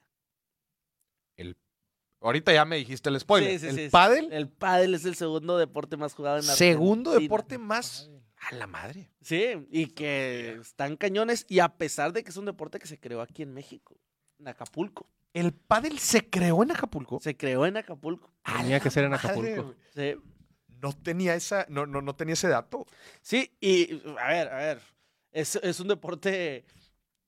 Ahorita 2.22 2.54
ya 2.54 2.66
me 2.66 2.78
dijiste 2.78 3.10
el 3.10 3.20
spoiler. 3.20 3.52
Sí, 3.52 3.60
sí, 3.60 3.68
¿El 3.68 3.76
sí, 3.76 3.84
sí. 3.86 3.90
pádel? 3.90 4.32
El 4.32 4.48
pádel 4.48 4.94
es 4.94 5.06
el 5.06 5.16
segundo 5.16 5.58
deporte 5.58 5.98
más 5.98 6.14
jugado 6.14 6.38
en 6.38 6.44
Argentina. 6.44 6.72
Segundo 6.72 7.12
deporte 7.12 7.58
más... 7.58 8.10
A 8.50 8.56
la 8.56 8.66
madre. 8.66 9.08
Sí, 9.22 9.68
y 9.70 9.88
que 9.88 10.58
están 10.62 10.98
cañones. 10.98 11.46
Y 11.48 11.60
a 11.60 11.70
pesar 11.78 12.12
de 12.12 12.24
que 12.24 12.32
es 12.32 12.38
un 12.38 12.46
deporte 12.46 12.80
que 12.80 12.88
se 12.88 13.00
creó 13.00 13.22
aquí 13.22 13.44
en 13.44 13.54
México, 13.54 13.96
en 14.40 14.48
Acapulco. 14.48 15.08
¿El 15.34 15.54
pádel 15.54 16.00
se 16.00 16.28
creó 16.28 16.64
en 16.64 16.72
Acapulco? 16.72 17.20
Se 17.22 17.38
creó 17.38 17.66
en 17.68 17.78
Acapulco. 17.78 18.32
Tenía 18.44 18.78
la 18.78 18.80
que 18.80 18.90
ser 18.90 19.04
en 19.04 19.12
madre, 19.12 19.28
Acapulco. 19.28 19.76
Sí, 19.96 20.16
No 20.82 20.94
tenía 20.94 21.36
esa... 21.36 21.68
No, 21.70 21.86
no, 21.86 22.02
no 22.02 22.16
tenía 22.16 22.34
ese 22.34 22.48
dato. 22.48 22.88
Sí, 23.22 23.56
y 23.62 24.02
a 24.20 24.28
ver, 24.30 24.48
a 24.48 24.58
ver. 24.58 24.82
Es, 25.32 25.56
es 25.58 25.80
un 25.80 25.88
deporte 25.88 26.66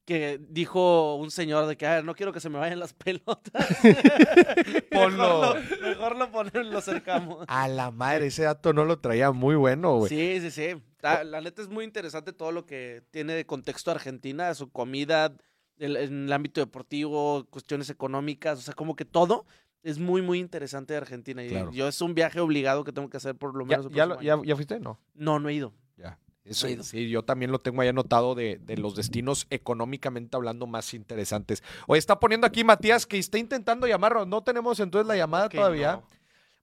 que 0.06 0.40
dijo 0.50 1.16
un 1.16 1.32
señor 1.32 1.66
de 1.68 1.78
que, 1.78 1.86
a 1.88 1.96
ver, 1.96 2.04
no 2.06 2.14
quiero 2.16 2.34
que 2.34 2.40
se 2.40 2.50
me 2.50 2.60
vayan 2.60 2.80
las 2.80 2.94
pelotas. 3.06 3.68
Ponlo. 4.92 5.56
Mejor 5.56 5.80
lo, 5.82 5.88
mejor 5.88 6.18
lo 6.18 6.32
ponemos, 6.32 6.66
lo 6.72 6.78
acercamos. 6.78 7.46
A 7.48 7.68
la 7.68 7.92
madre, 7.92 8.28
ese 8.28 8.44
dato 8.44 8.74
no 8.74 8.86
lo 8.86 9.00
traía 9.00 9.32
muy 9.32 9.56
bueno, 9.56 9.98
güey. 9.98 10.10
Sí, 10.10 10.40
sí, 10.42 10.52
sí. 10.52 10.82
La, 11.02 11.24
la 11.24 11.42
neta 11.42 11.62
es 11.62 11.70
muy 11.70 11.84
interesante 11.86 12.34
todo 12.34 12.52
lo 12.52 12.66
que 12.66 13.04
tiene 13.12 13.34
de 13.34 13.46
contexto 13.46 13.92
Argentina, 13.92 14.54
su 14.54 14.72
comida, 14.72 15.36
el- 15.78 15.98
en 15.98 16.26
el 16.26 16.34
ámbito 16.34 16.62
deportivo, 16.62 17.46
cuestiones 17.50 17.90
económicas, 17.90 18.60
o 18.60 18.62
sea, 18.62 18.74
como 18.74 18.96
que 18.96 19.06
todo 19.06 19.46
es 19.84 20.00
muy, 20.00 20.22
muy 20.22 20.40
interesante 20.40 20.94
de 20.94 20.98
Argentina. 20.98 21.44
Y 21.44 21.50
Claro. 21.50 21.72
yo 21.74 21.88
es 21.90 22.00
un 22.02 22.14
viaje 22.16 22.40
obligado 22.40 22.84
que 22.86 22.94
tengo 22.94 23.10
que 23.10 23.18
hacer 23.18 23.36
por 23.36 23.54
lo 23.54 23.66
¿Ya, 23.66 23.78
menos. 23.78 23.86
el 23.88 23.92
ya, 23.94 24.08
ya- 24.22 24.34
año. 24.34 24.44
ya 24.46 24.56
fuiste? 24.56 24.80
No. 24.80 24.98
No, 25.14 25.40
no 25.40 25.50
he 25.50 25.54
ido. 25.54 25.74
Ya. 25.98 26.18
Eso, 26.46 26.68
sí, 26.84 27.10
yo 27.10 27.24
también 27.24 27.52
lo 27.52 27.60
tengo 27.60 27.82
ahí 27.82 27.88
anotado 27.88 28.36
de, 28.36 28.58
de 28.62 28.76
los 28.78 28.96
destinos 28.96 29.48
económicamente 29.50 30.36
hablando 30.36 30.68
más 30.68 30.94
interesantes. 30.94 31.64
Oye, 31.88 32.00
está 32.00 32.20
poniendo 32.20 32.46
aquí 32.46 32.64
Matías 32.66 33.06
que 33.06 33.18
está 33.18 33.38
intentando 33.38 33.88
llamarnos. 33.88 34.28
No 34.28 34.44
tenemos 34.44 34.80
entonces 34.82 35.08
la 35.08 35.16
llamada 35.16 35.48
todavía. 35.48 35.94
no. 35.94 36.08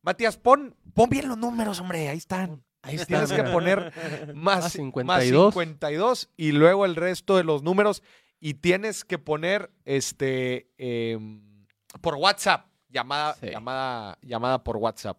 Matías, 0.03 0.37
pon, 0.37 0.75
pon 0.95 1.09
bien 1.09 1.29
los 1.29 1.39
números, 1.39 1.81
hombre. 1.81 2.09
Ahí 2.09 2.19
están. 2.19 2.63
Ahí 2.83 2.99
tienes 3.07 3.33
que 3.33 3.43
poner 3.45 3.93
más, 4.35 4.65
Más 4.65 4.73
52. 4.73 5.53
52. 5.55 5.55
52 5.55 6.31
y 6.37 6.53
luego 6.53 6.85
el 6.85 6.97
resto 6.97 7.37
de 7.37 7.45
los 7.45 7.63
números. 7.63 8.03
Y 8.39 8.55
tienes 8.55 9.05
que 9.05 9.19
poner 9.19 9.71
este 9.85 10.71
em, 10.79 11.67
por 12.01 12.15
WhatsApp. 12.17 12.67
Llamada, 12.89 13.35
Sí. 13.41 13.47
llamada, 13.51 14.19
llamada 14.23 14.63
por 14.65 14.77
WhatsApp. 14.79 15.19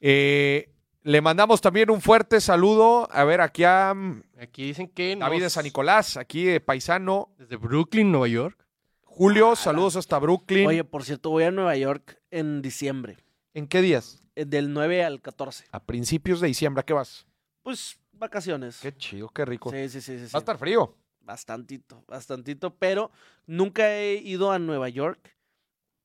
Eh, 0.00 0.73
le 1.04 1.20
mandamos 1.20 1.60
también 1.60 1.90
un 1.90 2.00
fuerte 2.00 2.40
saludo. 2.40 3.08
A 3.12 3.24
ver, 3.24 3.40
aquí 3.42 3.62
a 3.62 3.92
mm, 3.94 4.22
Aquí 4.40 4.64
dicen 4.64 4.88
que 4.88 5.14
David 5.14 5.42
de 5.42 5.50
San 5.50 5.64
Nicolás, 5.64 6.16
aquí 6.16 6.44
de 6.44 6.60
paisano. 6.60 7.30
Desde 7.38 7.56
Brooklyn, 7.56 8.10
Nueva 8.10 8.26
York. 8.26 8.58
Julio, 9.02 9.54
saludos 9.54 9.96
hasta 9.96 10.18
Brooklyn. 10.18 10.66
Oye, 10.66 10.82
por 10.82 11.04
cierto, 11.04 11.30
voy 11.30 11.44
a 11.44 11.50
Nueva 11.52 11.76
York 11.76 12.20
en 12.30 12.62
diciembre, 12.62 13.18
¿En 13.52 13.68
qué 13.68 13.80
días? 13.80 14.22
eh, 14.34 14.44
del 14.44 14.72
9 14.72 15.04
al 15.04 15.20
14. 15.20 15.66
A 15.70 15.84
principios 15.84 16.40
de 16.40 16.48
diciembre, 16.48 16.80
¿a 16.80 16.84
qué 16.84 16.94
vas? 16.94 17.26
Pues 17.62 18.00
vacaciones. 18.12 18.80
Qué 18.80 18.96
chido, 18.96 19.28
qué 19.28 19.44
rico. 19.44 19.70
Sí, 19.70 19.88
sí, 19.88 20.00
sí, 20.00 20.16
sí. 20.18 20.22
Va 20.24 20.28
sí. 20.28 20.36
a 20.36 20.38
estar 20.38 20.58
frío. 20.58 20.96
Bastantito, 21.20 22.02
bastantito, 22.08 22.74
pero 22.74 23.10
nunca 23.46 23.94
he 23.94 24.14
ido 24.16 24.50
a 24.52 24.58
Nueva 24.58 24.88
York 24.90 25.36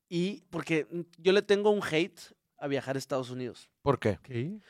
Y 0.08 0.42
porque 0.50 0.86
yo 1.18 1.32
le 1.32 1.42
tengo 1.42 1.70
un 1.70 1.82
hate 1.82 2.20
a 2.58 2.68
viajar 2.68 2.96
a 2.96 2.98
Estados 2.98 3.30
Unidos. 3.30 3.70
¿Por 3.82 3.98
qué? 3.98 4.18
Ok. 4.20 4.62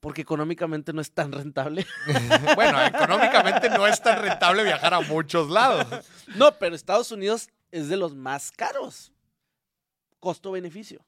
Porque 0.00 0.22
económicamente 0.22 0.92
no 0.92 1.00
es 1.00 1.10
tan 1.12 1.32
rentable. 1.32 1.84
bueno, 2.54 2.82
económicamente 2.84 3.68
no 3.70 3.86
es 3.86 4.00
tan 4.00 4.22
rentable 4.22 4.62
viajar 4.62 4.94
a 4.94 5.00
muchos 5.00 5.50
lados. 5.50 5.86
No, 6.36 6.56
pero 6.58 6.76
Estados 6.76 7.10
Unidos 7.10 7.48
es 7.72 7.88
de 7.88 7.96
los 7.96 8.14
más 8.14 8.52
caros. 8.52 9.12
Costo-beneficio. 10.20 11.04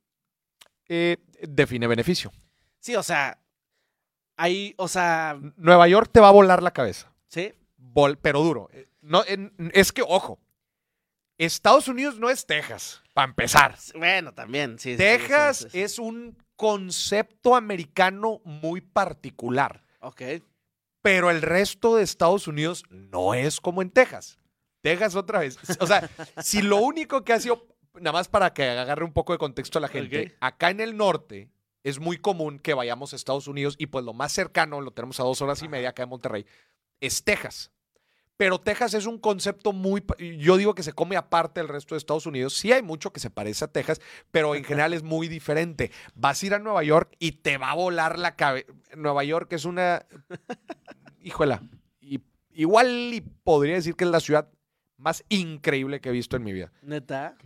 Eh, 0.89 1.19
define 1.43 1.87
beneficio. 1.87 2.33
Sí, 2.81 2.97
o 2.97 3.03
sea, 3.03 3.39
hay, 4.37 4.75
o 4.77 4.89
sea, 4.89 5.39
Nueva 5.57 5.87
York 5.89 6.11
te 6.13 6.21
va 6.21 6.29
a 6.29 6.33
volar 6.33 6.63
la 6.63 6.73
cabeza. 6.73 7.13
sí, 7.29 7.53
Vol- 7.79 8.19
pero 8.21 8.41
duro. 8.43 8.69
Eh, 8.73 8.89
No, 9.03 9.25
en- 9.27 9.53
es 9.73 9.93
que, 9.93 10.03
ojo, 10.03 10.39
Estados 11.39 11.89
Unidos 11.89 12.19
no 12.19 12.29
es 12.31 12.45
Texas, 12.47 13.03
para 13.15 13.29
empezar. 13.29 13.77
bueno, 13.95 14.33
también, 14.35 14.79
sí. 14.79 14.93
sí, 14.93 14.97
Texas 14.99 15.57
sí, 15.59 15.65
sí, 15.65 15.71
sí. 15.71 15.81
es 15.83 15.99
un 15.99 16.37
concepto 16.61 17.57
americano 17.57 18.43
muy 18.45 18.83
particular, 18.83 19.83
Ok. 20.01 20.21
pero 21.01 21.31
el 21.31 21.41
resto 21.41 21.97
de 21.97 22.03
Estados 22.03 22.47
Unidos 22.47 22.85
no 22.91 23.33
es 23.33 23.63
como 23.63 23.81
en 23.81 23.89
Texas. 23.89 24.39
Texas 24.83 25.15
otra 25.15 25.39
vez. 25.39 25.57
O 25.81 25.87
sea, 25.87 26.11
si 26.43 26.61
lo 26.61 26.77
único 26.77 27.25
que 27.25 27.33
ha 27.33 27.41
sido, 27.41 27.67
nada 27.95 28.13
más 28.13 28.29
para 28.29 28.53
que 28.53 28.69
agarre 28.69 29.07
un 29.07 29.15
poco 29.15 29.33
de 29.33 29.39
contexto 29.39 29.79
a 29.79 29.81
la 29.81 29.89
gente, 29.89 30.37
acá 30.41 30.69
en 30.69 30.81
el 30.81 30.99
norte 30.99 31.49
es 31.83 31.99
muy 31.99 32.19
común 32.19 32.59
que 32.59 32.75
vayamos 32.75 33.15
a 33.15 33.17
Estados 33.17 33.47
Unidos 33.47 33.75
y 33.79 33.87
pues 33.87 34.05
lo 34.05 34.13
más 34.13 34.31
cercano, 34.31 34.83
lo 34.83 34.91
tenemos 34.91 35.19
a 35.19 35.23
dos 35.23 35.41
horas 35.41 35.63
y 35.63 35.69
media 35.69 35.89
acá 35.89 36.03
en 36.03 36.11
Monterrey, 36.11 36.45
es 37.01 37.25
Texas. 37.25 37.73
Pero 38.41 38.59
Texas 38.59 38.95
es 38.95 39.05
un 39.05 39.19
concepto 39.19 39.75
muy, 39.75 40.03
yo 40.39 40.57
digo 40.57 40.75
que 40.75 40.83
se 40.83 40.95
come 40.95 41.19
aparte 41.19 41.61
del 41.61 41.69
resto 41.69 41.95
de 41.95 41.99
Estados 41.99 42.25
Unidos. 42.25 42.57
Sí 42.57 42.73
hay 42.73 42.81
mucho 42.81 43.13
que 43.13 43.21
se 43.21 43.29
parece 43.29 43.67
a 43.67 43.69
Texas, 43.69 44.01
pero 44.31 44.55
en 44.55 44.65
general 44.65 44.95
es 44.95 45.03
muy 45.03 45.29
diferente. 45.29 45.91
Vas 46.15 46.43
a 46.43 46.47
ir 46.47 46.55
a 46.55 46.59
Nueva 46.59 46.83
York 46.83 47.15
y 47.19 47.33
te 47.33 47.59
va 47.59 47.73
a 47.73 47.75
volar 47.75 48.19
la 48.19 48.37
cabeza. 48.37 48.73
Nueva 48.97 49.25
York 49.25 49.53
es 49.53 49.67
una, 49.67 50.07
híjola, 51.21 51.61
y, 52.01 52.23
igual 52.53 53.13
y 53.13 53.21
podría 53.21 53.75
decir 53.75 53.95
que 53.95 54.05
es 54.05 54.11
la 54.11 54.21
ciudad 54.21 54.49
más 54.97 55.23
increíble 55.29 56.01
que 56.01 56.09
he 56.09 56.13
visto 56.13 56.39
en 56.39 56.43
mi 56.43 56.55
vida. 56.55 56.73
Neta. 56.81 57.37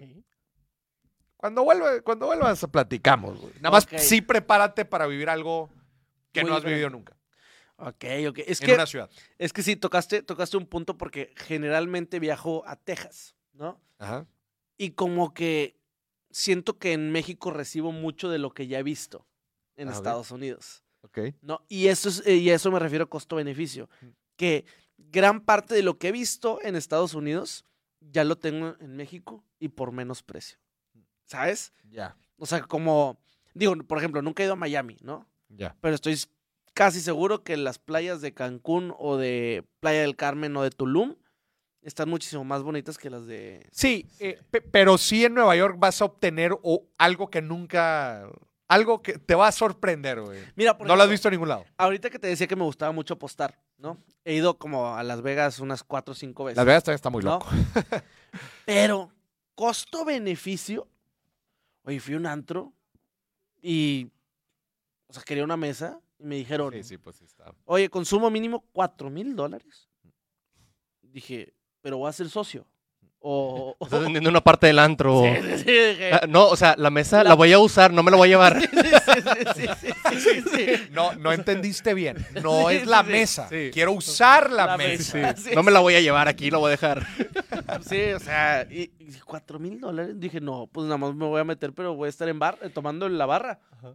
Cuando, 1.36 1.64
vuelva, 1.64 2.02
cuando 2.02 2.26
vuelvas 2.26 2.64
platicamos. 2.70 3.40
güey. 3.40 3.52
Nada 3.56 3.72
más 3.72 3.88
sí 3.96 4.20
prepárate 4.20 4.84
para 4.84 5.08
vivir 5.08 5.28
algo 5.28 5.70
que 6.30 6.42
Muy 6.42 6.52
no 6.52 6.56
has 6.56 6.62
vivido 6.62 6.88
nunca 6.88 7.16
Ok, 7.76 8.04
ok. 8.28 8.38
Es 8.46 8.60
en 8.60 8.66
que, 8.66 8.74
una 8.74 8.86
ciudad. 8.86 9.10
es 9.38 9.52
que 9.52 9.62
sí, 9.62 9.76
tocaste, 9.76 10.22
tocaste 10.22 10.56
un 10.56 10.66
punto 10.66 10.96
porque 10.96 11.32
generalmente 11.36 12.18
viajo 12.20 12.62
a 12.66 12.76
Texas, 12.76 13.34
¿no? 13.52 13.80
Ajá. 13.98 14.26
Y 14.76 14.90
como 14.90 15.34
que 15.34 15.76
siento 16.30 16.78
que 16.78 16.92
en 16.92 17.10
México 17.12 17.50
recibo 17.50 17.92
mucho 17.92 18.28
de 18.28 18.38
lo 18.38 18.52
que 18.52 18.66
ya 18.66 18.78
he 18.78 18.82
visto 18.82 19.26
en 19.76 19.88
A 19.88 19.90
ver. 19.90 19.96
Estados 19.96 20.30
Unidos. 20.30 20.84
Ok. 21.02 21.18
¿no? 21.42 21.64
Y 21.68 21.88
eso 21.88 22.08
es, 22.08 22.26
y 22.26 22.50
a 22.50 22.54
eso 22.54 22.70
me 22.70 22.78
refiero 22.78 23.10
costo-beneficio. 23.10 23.88
Que 24.36 24.64
gran 24.96 25.40
parte 25.40 25.74
de 25.74 25.82
lo 25.82 25.98
que 25.98 26.08
he 26.08 26.12
visto 26.12 26.60
en 26.62 26.76
Estados 26.76 27.14
Unidos 27.14 27.64
ya 28.00 28.24
lo 28.24 28.36
tengo 28.36 28.76
en 28.80 28.96
México 28.96 29.44
y 29.58 29.68
por 29.68 29.92
menos 29.92 30.22
precio. 30.22 30.58
¿Sabes? 31.24 31.72
Ya. 31.90 32.16
O 32.36 32.46
sea, 32.46 32.62
como, 32.62 33.18
digo, 33.54 33.74
por 33.86 33.98
ejemplo, 33.98 34.22
nunca 34.22 34.42
he 34.42 34.46
ido 34.46 34.54
a 34.54 34.56
Miami, 34.56 34.96
¿no? 35.00 35.26
Ya. 35.48 35.76
Pero 35.80 35.94
estoy 35.94 36.18
casi 36.74 37.00
seguro 37.00 37.42
que 37.44 37.56
las 37.56 37.78
playas 37.78 38.20
de 38.20 38.34
Cancún 38.34 38.94
o 38.98 39.16
de 39.16 39.64
Playa 39.80 40.00
del 40.02 40.16
Carmen 40.16 40.56
o 40.56 40.62
de 40.62 40.70
Tulum 40.70 41.14
están 41.82 42.08
muchísimo 42.08 42.44
más 42.44 42.62
bonitas 42.62 42.98
que 42.98 43.10
las 43.10 43.26
de... 43.26 43.66
Sí, 43.70 44.06
eh, 44.18 44.40
pe- 44.50 44.60
pero 44.62 44.96
sí 44.98 45.24
en 45.24 45.34
Nueva 45.34 45.54
York 45.56 45.76
vas 45.78 46.00
a 46.00 46.06
obtener 46.06 46.52
o- 46.62 46.86
algo 46.98 47.28
que 47.30 47.42
nunca. 47.42 48.26
Algo 48.66 49.02
que 49.02 49.18
te 49.18 49.34
va 49.34 49.48
a 49.48 49.52
sorprender, 49.52 50.22
güey. 50.22 50.40
Mira, 50.56 50.78
por 50.78 50.86
No 50.86 50.96
lo 50.96 51.02
has 51.02 51.06
ejemplo, 51.06 51.12
visto 51.12 51.28
en 51.28 51.32
ningún 51.32 51.48
lado. 51.50 51.66
Ahorita 51.76 52.08
que 52.08 52.18
te 52.18 52.26
decía 52.28 52.46
que 52.46 52.56
me 52.56 52.64
gustaba 52.64 52.92
mucho 52.92 53.12
apostar, 53.14 53.60
¿no? 53.76 53.98
He 54.24 54.34
ido 54.34 54.56
como 54.58 54.94
a 54.96 55.02
Las 55.02 55.20
Vegas 55.20 55.58
unas 55.60 55.84
cuatro 55.84 56.12
o 56.12 56.14
cinco 56.14 56.44
veces. 56.44 56.56
Las 56.56 56.64
Vegas 56.64 56.82
también 56.84 56.94
está 56.96 57.10
muy 57.10 57.22
¿no? 57.22 57.32
loco. 57.32 57.46
Pero, 58.64 59.12
costo-beneficio. 59.54 60.88
Oye, 61.84 62.00
fui 62.00 62.14
a 62.14 62.16
un 62.16 62.26
antro 62.26 62.72
y. 63.60 64.10
O 65.08 65.12
sea, 65.12 65.22
quería 65.22 65.44
una 65.44 65.58
mesa 65.58 66.00
y 66.18 66.24
me 66.24 66.36
dijeron, 66.36 66.72
Sí, 66.72 66.82
sí, 66.84 66.98
pues 66.98 67.16
sí 67.16 67.24
está. 67.24 67.52
oye, 67.64 67.88
consumo 67.88 68.30
mínimo 68.30 68.64
cuatro 68.72 69.10
mil 69.10 69.34
dólares. 69.36 69.88
Dije, 71.02 71.54
pero 71.80 71.98
voy 71.98 72.08
a 72.08 72.12
ser 72.12 72.28
socio. 72.28 72.66
O. 73.26 73.74
o- 73.78 73.84
Estás 73.86 74.02
vendiendo 74.02 74.28
una 74.28 74.42
parte 74.42 74.66
del 74.66 74.78
antro. 74.78 75.22
Sí, 75.22 75.28
sí, 75.42 75.58
sí, 75.58 75.64
dije, 75.72 76.12
Ah, 76.12 76.26
no, 76.28 76.46
o 76.48 76.56
sea, 76.56 76.74
la 76.76 76.90
mesa 76.90 77.22
La- 77.22 77.30
la... 77.30 77.34
voy 77.34 77.52
a 77.54 77.58
usar, 77.58 77.90
no 77.92 78.02
me 78.02 78.10
la 78.10 78.16
voy 78.18 78.28
a 78.28 78.30
llevar. 78.32 78.60
sí, 78.60 78.68
sí, 78.68 78.82
sí, 79.54 79.66
sí, 79.80 79.88
sí, 80.20 80.20
sí, 80.20 80.42
sí. 80.52 80.66
No, 80.90 81.14
no 81.14 81.32
entendiste 81.32 81.94
bien. 81.94 82.18
No 82.42 82.68
Sí, 82.68 82.76
es 82.76 82.86
la 82.86 83.00
sí, 83.00 83.06
sí. 83.06 83.12
mesa. 83.12 83.48
Sí. 83.48 83.70
Quiero 83.72 83.92
usar 83.92 84.50
la, 84.50 84.66
La 84.66 84.76
mesa. 84.76 85.16
mesa. 85.16 85.36
Sí, 85.36 85.50
no 85.54 85.62
me 85.62 85.70
la 85.72 85.80
voy 85.80 85.94
a 85.94 86.00
llevar 86.02 86.28
aquí, 86.28 86.50
lo 86.50 86.58
voy 86.60 86.68
a 86.68 86.70
dejar. 86.72 87.06
Sí, 87.88 88.12
o 88.12 88.20
sea, 88.20 88.66
y, 88.70 88.92
y 88.98 89.10
cuatro 89.24 89.58
mil 89.58 89.80
dólares. 89.80 90.20
Dije, 90.20 90.40
no, 90.40 90.68
pues 90.70 90.84
nada 90.84 90.98
más 90.98 91.14
me 91.14 91.24
voy 91.26 91.40
a 91.40 91.44
meter, 91.44 91.72
pero 91.72 91.94
voy 91.94 92.08
a 92.08 92.10
estar 92.10 92.28
en 92.28 92.38
bar, 92.38 92.58
eh, 92.60 92.68
tomando 92.68 93.06
en 93.06 93.16
la 93.16 93.24
barra. 93.26 93.60
Ajá. 93.72 93.94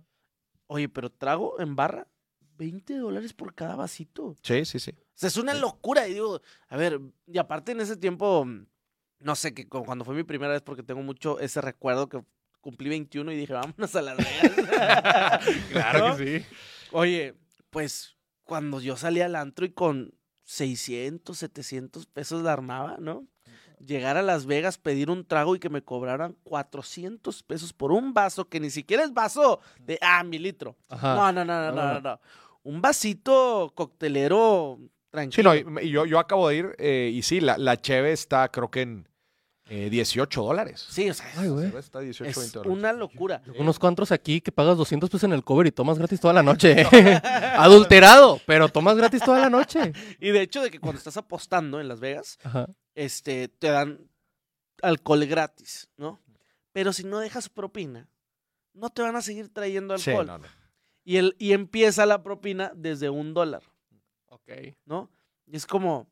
Oye, 0.71 0.87
pero 0.87 1.09
trago 1.11 1.59
en 1.59 1.75
barra, 1.75 2.07
20 2.57 2.95
dólares 2.95 3.33
por 3.33 3.55
cada 3.55 3.75
vasito. 3.75 4.35
Sí, 4.43 4.65
sí, 4.65 4.79
sí. 4.79 4.91
O 4.91 5.03
sea, 5.15 5.27
es 5.27 5.37
una 5.37 5.53
locura. 5.55 6.07
Y 6.07 6.13
digo, 6.13 6.41
a 6.67 6.77
ver, 6.77 6.99
y 7.25 7.37
aparte 7.39 7.71
en 7.71 7.81
ese 7.81 7.97
tiempo, 7.97 8.45
mm, 8.45 8.65
no 9.21 9.35
sé, 9.35 9.53
que 9.55 9.67
cu- 9.67 9.83
cuando 9.83 10.05
fue 10.05 10.13
mi 10.13 10.23
primera 10.23 10.53
vez, 10.53 10.61
porque 10.61 10.83
tengo 10.83 11.01
mucho 11.01 11.39
ese 11.39 11.59
recuerdo 11.61 12.07
que 12.07 12.23
cumplí 12.61 12.87
21 12.89 13.31
y 13.31 13.37
dije, 13.37 13.53
vámonos 13.53 13.95
a 13.95 14.01
Las 14.03 14.17
Vegas. 14.17 15.39
Claro 15.71 16.09
¿No? 16.09 16.17
que 16.17 16.39
sí. 16.41 16.45
Oye, 16.91 17.35
pues 17.71 18.15
cuando 18.43 18.79
yo 18.81 18.95
salí 18.95 19.21
al 19.21 19.35
antro 19.35 19.65
y 19.65 19.71
con 19.71 20.13
600, 20.43 21.37
700 21.37 22.05
pesos 22.05 22.43
la 22.43 22.53
armaba, 22.53 22.97
¿no? 22.99 23.25
Llegar 23.85 24.17
a 24.17 24.21
Las 24.21 24.45
Vegas, 24.45 24.77
pedir 24.77 25.09
un 25.09 25.25
trago 25.25 25.55
y 25.55 25.59
que 25.59 25.69
me 25.69 25.81
cobraran 25.81 26.35
400 26.43 27.43
pesos 27.43 27.73
por 27.73 27.91
un 27.91 28.13
vaso 28.13 28.47
que 28.47 28.59
ni 28.59 28.69
siquiera 28.69 29.03
es 29.03 29.13
vaso 29.13 29.59
de, 29.79 29.97
ah, 30.01 30.23
mi 30.23 30.37
litro. 30.39 30.75
No, 30.89 31.31
no, 31.31 31.43
no, 31.43 31.45
no, 31.45 31.45
No, 31.45 31.71
no, 31.71 31.71
no, 31.87 31.93
no, 31.93 32.01
no. 32.01 32.19
Un 32.63 32.81
vasito 32.81 33.71
coctelero 33.75 34.77
Sí, 34.79 34.89
tranquilo. 35.11 35.53
no, 35.71 35.81
y- 35.81 35.87
y 35.87 35.89
yo, 35.91 36.05
yo 36.05 36.19
acabo 36.19 36.47
de 36.49 36.55
ir 36.57 36.75
eh, 36.77 37.11
y 37.13 37.21
sí, 37.23 37.39
la, 37.41 37.57
la 37.57 37.77
cheve 37.81 38.11
está 38.11 38.49
creo 38.49 38.69
que 38.69 38.81
en 38.81 39.08
eh, 39.69 39.89
18 39.89 40.41
dólares. 40.43 40.85
Sí, 40.89 41.09
o 41.09 41.13
sea, 41.13 41.31
Ay, 41.37 41.49
güey. 41.49 41.75
está 41.77 41.99
18, 41.99 42.29
es 42.29 42.37
20 42.37 42.57
dólares. 42.59 42.77
una 42.77 42.93
locura. 42.93 43.41
Unos 43.57 43.77
cuantos 43.79 44.11
aquí 44.11 44.41
que 44.41 44.51
pagas 44.51 44.77
200 44.77 45.09
pesos 45.09 45.23
en 45.23 45.33
el 45.33 45.43
cover 45.43 45.67
y 45.67 45.71
tomas 45.71 45.97
gratis 45.97 46.19
toda 46.19 46.33
la 46.33 46.43
noche. 46.43 46.75
Adulterado, 47.57 48.39
pero 48.45 48.69
tomas 48.69 48.95
gratis 48.97 49.21
toda 49.23 49.39
la 49.39 49.49
noche. 49.49 49.93
Y 50.19 50.29
de 50.31 50.41
hecho, 50.41 50.61
de 50.61 50.71
que 50.71 50.79
cuando 50.79 50.97
estás 50.97 51.17
apostando 51.17 51.79
en 51.79 51.87
Las 51.87 51.99
Vegas, 51.99 52.37
Ajá. 52.43 52.67
este, 52.95 53.47
te 53.47 53.69
dan 53.69 53.99
alcohol 54.81 55.25
gratis, 55.25 55.89
¿no? 55.97 56.19
Pero 56.71 56.93
si 56.93 57.03
no 57.03 57.19
dejas 57.19 57.49
propina, 57.49 58.07
no 58.73 58.89
te 58.89 59.01
van 59.01 59.15
a 59.15 59.21
seguir 59.21 59.49
trayendo 59.51 59.97
Sí, 59.97 60.09
alcohol. 60.11 60.27
no, 60.27 60.37
no. 60.39 60.47
Y, 61.03 61.17
el, 61.17 61.35
y 61.39 61.53
empieza 61.53 62.05
la 62.05 62.21
propina 62.23 62.71
desde 62.75 63.09
un 63.09 63.33
dólar, 63.33 63.63
Ok. 64.27 64.51
¿no? 64.85 65.09
Y 65.47 65.55
es 65.55 65.65
como, 65.65 66.07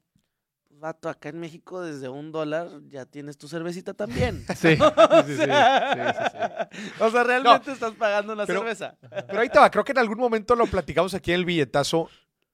vato, 0.79 1.09
acá 1.09 1.29
en 1.29 1.39
México 1.39 1.81
desde 1.81 2.09
un 2.09 2.31
dólar 2.31 2.69
ya 2.87 3.05
tienes 3.05 3.37
tu 3.37 3.47
cervecita 3.47 3.93
también. 3.93 4.45
Sí, 4.55 4.75
sí, 4.75 4.75
sí, 4.75 5.35
sí, 5.35 5.43
sí, 5.43 6.27
sí. 6.31 6.93
O 6.99 7.11
sea, 7.11 7.23
realmente 7.23 7.71
estás 7.71 7.93
pagando 7.93 8.33
una 8.33 8.45
pero- 8.45 8.59
cerveza. 8.59 8.97
Pero 9.27 9.39
ahí 9.39 9.49
te 9.49 9.59
va, 9.59 9.69
creo 9.71 9.83
que 9.83 9.91
en 9.91 9.97
algún 9.99 10.17
momento 10.19 10.55
lo 10.55 10.65
platicamos 10.67 11.13
aquí 11.13 11.31
en 11.31 11.39
el 11.39 11.45
billetazo. 11.45 12.09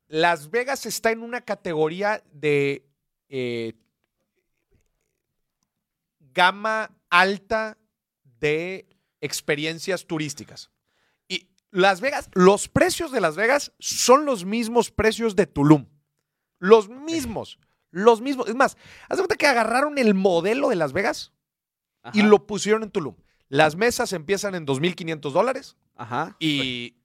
Las 0.08 0.50
Vegas 0.52 0.86
está 0.86 1.12
en 1.12 1.22
una 1.22 1.42
categoría 1.42 2.24
de 2.32 2.86
eh, 3.30 3.74
gama 6.34 6.92
alta 7.10 7.78
de 8.40 8.88
experiencias 9.22 10.06
turísticas. 10.06 10.70
Y 11.28 11.50
Las 11.72 12.02
Vegas, 12.02 12.30
los 12.34 12.68
precios 12.68 13.12
de 13.12 13.22
Las 13.22 13.36
Vegas 13.36 13.72
son 13.80 14.26
los 14.26 14.46
mismos 14.46 14.92
precios 14.92 15.36
de 15.36 15.48
Tulum. 15.48 15.88
Los 16.60 16.90
mismos. 16.90 17.60
Los 17.96 18.22
mismos. 18.22 18.50
Es 18.50 18.56
más, 18.56 18.76
haz 19.08 19.18
de 19.18 19.22
cuenta 19.22 19.36
que 19.36 19.46
agarraron 19.48 19.98
el 20.00 20.14
modelo 20.16 20.70
de 20.70 20.76
Las 20.76 20.92
Vegas 20.94 21.32
y 22.12 22.24
lo 22.24 22.46
pusieron 22.48 22.84
en 22.84 22.90
Tulum. 22.92 23.16
Las 23.50 23.76
mesas 23.76 24.12
empiezan 24.14 24.56
en 24.56 24.66
2.500 24.66 25.32
dólares 25.32 25.78
Ajá. 25.96 26.36
y, 26.40 26.96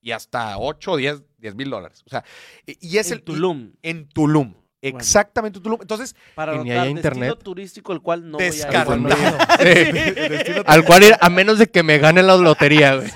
y 0.00 0.12
hasta 0.12 0.56
8 0.58 0.92
o 0.92 0.96
10 0.96 1.22
mil 1.54 1.68
dólares. 1.70 2.02
O 2.06 2.10
sea, 2.10 2.24
y 2.66 2.96
es 2.98 3.08
en 3.08 3.12
el. 3.14 3.18
y- 3.20 3.22
Tulum. 3.22 3.72
en 3.82 4.08
Tulum. 4.08 4.54
Exactamente 4.80 5.58
en 5.58 5.62
Tulum. 5.62 5.78
Entonces, 5.82 6.14
Para 6.34 6.52
ni 6.54 6.70
anotar 6.70 6.86
hay 6.86 6.94
destino 6.94 7.14
internet. 7.16 7.42
turístico 7.42 7.92
el 7.92 8.00
cual 8.02 8.30
no 8.30 8.36
Descartado. 8.38 8.98
voy 9.00 9.12
a 9.12 9.72
ir. 9.72 9.94
Sí. 10.46 10.52
Al 10.66 10.84
cual 10.84 11.04
ir, 11.04 11.16
a 11.20 11.28
menos 11.30 11.58
de 11.58 11.66
que 11.70 11.82
me 11.82 11.98
gane 11.98 12.22
la 12.22 12.36
lotería, 12.36 12.96
güey. 12.96 13.08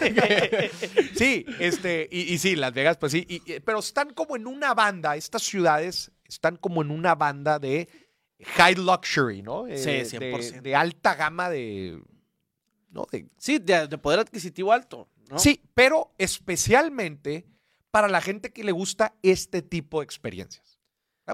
sí, 1.14 1.44
este, 1.58 2.08
y, 2.10 2.32
y 2.34 2.38
sí, 2.38 2.56
Las 2.56 2.72
Vegas, 2.72 2.96
pues 2.98 3.12
sí. 3.12 3.26
y- 3.28 3.42
y- 3.52 3.60
pero 3.60 3.78
están 3.80 4.10
como 4.14 4.36
en 4.36 4.46
una 4.46 4.74
banda, 4.74 5.16
estas 5.16 5.42
ciudades 5.42 6.10
están 6.28 6.56
como 6.56 6.82
en 6.82 6.90
una 6.90 7.14
banda 7.14 7.58
de 7.58 7.88
high 8.56 8.74
luxury, 8.76 9.42
¿no? 9.42 9.66
Eh, 9.66 9.78
Sí, 9.78 10.16
de- 10.18 10.32
100%. 10.32 10.62
De, 10.62 10.74
alta 10.76 11.14
gama 11.14 11.48
de. 11.50 12.00
¿no? 12.90 13.06
De- 13.10 13.28
Sí, 13.38 13.58
de, 13.58 13.88
de 13.88 13.98
poder 13.98 14.20
adquisitivo 14.20 14.72
alto. 14.72 15.08
¿no? 15.30 15.38
Sí, 15.38 15.60
pero 15.74 16.12
especialmente 16.18 17.46
para 17.90 18.08
la 18.08 18.20
gente 18.20 18.52
que 18.52 18.64
le 18.64 18.72
gusta 18.72 19.14
este 19.22 19.62
tipo 19.62 20.00
de 20.00 20.04
experiencias. 20.04 20.78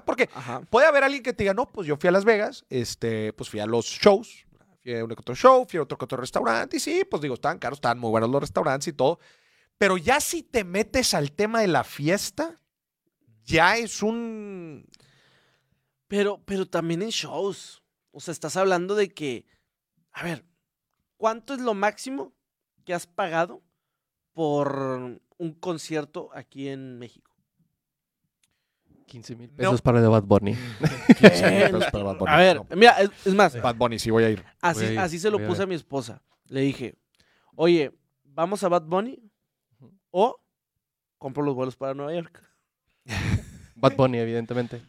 Porque 0.05 0.29
Ajá. 0.33 0.61
puede 0.69 0.87
haber 0.87 1.03
alguien 1.05 1.23
que 1.23 1.31
te 1.31 1.43
diga, 1.43 1.53
no, 1.53 1.71
pues 1.71 1.87
yo 1.87 1.95
fui 1.95 2.09
a 2.09 2.11
Las 2.11 2.25
Vegas, 2.25 2.65
este, 2.69 3.31
pues 3.33 3.49
fui 3.49 3.61
a 3.61 3.65
los 3.65 3.85
shows, 3.85 4.45
fui 4.83 4.93
a 4.93 5.07
que 5.07 5.13
otro 5.13 5.35
show, 5.35 5.65
fui 5.69 5.79
a 5.79 5.83
otro 5.83 5.97
otro 6.01 6.17
restaurante, 6.17 6.75
y 6.77 6.79
sí, 6.81 7.03
pues 7.09 7.21
digo, 7.21 7.35
estaban 7.35 7.59
caros, 7.59 7.77
estaban 7.77 7.97
muy 7.99 8.09
buenos 8.09 8.29
los 8.29 8.41
restaurantes 8.41 8.89
y 8.89 8.93
todo. 8.93 9.19
Pero 9.77 9.95
ya 9.97 10.19
si 10.19 10.43
te 10.43 10.65
metes 10.65 11.13
al 11.13 11.31
tema 11.31 11.61
de 11.61 11.67
la 11.67 11.85
fiesta, 11.85 12.59
ya 13.45 13.77
es 13.77 14.01
un... 14.03 14.85
Pero, 16.07 16.41
pero 16.45 16.65
también 16.67 17.01
en 17.01 17.09
shows. 17.09 17.81
O 18.11 18.19
sea, 18.19 18.31
estás 18.31 18.57
hablando 18.57 18.95
de 18.95 19.13
que, 19.13 19.45
a 20.11 20.23
ver, 20.23 20.45
¿cuánto 21.17 21.53
es 21.53 21.59
lo 21.61 21.73
máximo 21.73 22.33
que 22.85 22.93
has 22.93 23.07
pagado 23.07 23.61
por 24.33 25.19
un 25.37 25.53
concierto 25.59 26.29
aquí 26.33 26.67
en 26.69 26.99
México? 26.99 27.31
15 29.07 29.35
mil 29.35 29.49
No. 29.51 29.55
pesos 29.57 29.81
para 29.81 29.97
el 29.99 30.03
de 30.03 30.09
Bad 30.09 30.23
Bunny. 30.23 30.53
Eh, 31.21 31.69
pesos 31.71 31.85
para 31.91 32.03
Bad 32.03 32.17
Bunny, 32.17 32.31
a 32.31 32.37
ver, 32.37 32.55
no. 32.57 32.67
mira, 32.75 32.91
es, 33.01 33.09
es 33.25 33.33
más, 33.33 33.59
Bad 33.61 33.75
Bunny, 33.75 33.99
sí 33.99 34.09
voy 34.11 34.23
a 34.23 34.29
ir. 34.29 34.43
así, 34.61 34.85
a 34.85 34.91
ir, 34.93 34.99
así 34.99 35.19
se 35.19 35.29
lo 35.31 35.37
a 35.37 35.47
puse 35.47 35.57
a 35.61 35.65
ver. 35.65 35.67
mi 35.69 35.75
esposa. 35.75 36.21
Le 36.47 36.61
dije, 36.61 36.95
oye, 37.55 37.91
¿vamos 38.23 38.63
a 38.63 38.69
Bad 38.69 38.83
Bunny? 38.83 39.21
O 40.11 40.39
compro 41.17 41.43
los 41.43 41.55
vuelos 41.55 41.75
para 41.75 41.93
Nueva 41.93 42.13
York. 42.13 42.43
Bad 43.89 43.97
Bunny, 43.97 44.17
evidentemente. 44.19 44.81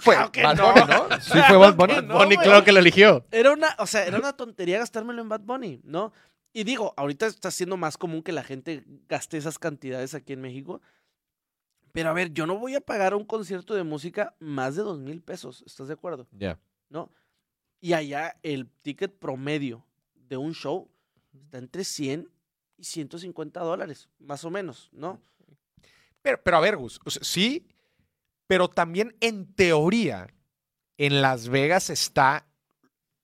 Fue 0.00 0.14
Claro 0.16 0.32
que 0.32 0.42
Bad 0.42 0.56
no. 0.56 0.72
Bunny, 0.72 0.86
¿no? 0.86 1.20
Sí 1.20 1.38
fue 1.46 1.56
Bad 1.56 1.74
Bunny. 1.76 1.94
no, 2.06 2.18
Bunny, 2.18 2.36
claro 2.36 2.64
que 2.64 2.72
lo 2.72 2.80
eligió. 2.80 3.24
Era 3.30 3.52
una, 3.52 3.74
o 3.78 3.86
sea, 3.86 4.04
era 4.04 4.18
una 4.18 4.32
tontería 4.32 4.78
gastármelo 4.78 5.22
en 5.22 5.28
Bad 5.28 5.42
Bunny, 5.42 5.80
¿no? 5.84 6.12
Y 6.52 6.64
digo, 6.64 6.92
ahorita 6.96 7.26
está 7.26 7.50
siendo 7.50 7.76
más 7.76 7.96
común 7.96 8.22
que 8.22 8.32
la 8.32 8.42
gente 8.42 8.84
gaste 9.08 9.36
esas 9.38 9.58
cantidades 9.58 10.14
aquí 10.14 10.32
en 10.34 10.40
México. 10.40 10.82
Pero 11.92 12.10
a 12.10 12.12
ver, 12.12 12.32
yo 12.32 12.46
no 12.46 12.58
voy 12.58 12.74
a 12.74 12.80
pagar 12.80 13.14
un 13.14 13.24
concierto 13.24 13.74
de 13.74 13.84
música 13.84 14.34
más 14.40 14.76
de 14.76 14.82
dos 14.82 14.98
mil 14.98 15.22
pesos, 15.22 15.62
¿estás 15.66 15.88
de 15.88 15.94
acuerdo? 15.94 16.26
Ya. 16.32 16.58
¿No? 16.88 17.10
Y 17.80 17.92
allá 17.94 18.36
el 18.42 18.68
ticket 18.82 19.12
promedio 19.18 19.84
de 20.14 20.36
un 20.36 20.54
show 20.54 20.90
está 21.34 21.58
entre 21.58 21.84
100 21.84 22.28
y 22.78 22.84
150 22.84 23.60
dólares, 23.60 24.08
más 24.18 24.44
o 24.44 24.50
menos, 24.50 24.88
¿no? 24.92 25.20
Pero, 26.22 26.40
pero 26.42 26.56
a 26.56 26.60
ver, 26.60 26.76
Gus, 26.76 27.00
o 27.04 27.10
sea, 27.10 27.22
sí, 27.24 27.66
pero 28.52 28.68
también 28.68 29.16
en 29.20 29.54
teoría, 29.54 30.26
en 30.98 31.22
Las 31.22 31.48
Vegas 31.48 31.88
está 31.88 32.46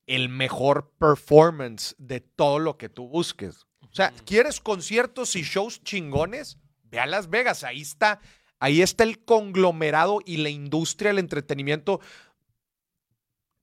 el 0.07 0.27
mejor 0.27 0.91
performance 0.97 1.93
de 1.99 2.19
todo 2.19 2.57
lo 2.57 2.79
que 2.79 2.89
tú 2.89 3.07
busques. 3.07 3.67
O 3.81 3.89
sea, 3.91 4.11
¿quieres 4.25 4.59
conciertos 4.59 5.35
y 5.35 5.43
shows 5.43 5.83
chingones? 5.83 6.57
Ve 6.81 6.99
a 6.99 7.05
Las 7.05 7.29
Vegas, 7.29 7.63
ahí 7.63 7.81
está, 7.81 8.21
ahí 8.59 8.81
está 8.81 9.03
el 9.03 9.23
conglomerado 9.23 10.17
y 10.25 10.37
la 10.37 10.49
industria 10.49 11.09
del 11.09 11.19
entretenimiento. 11.19 11.99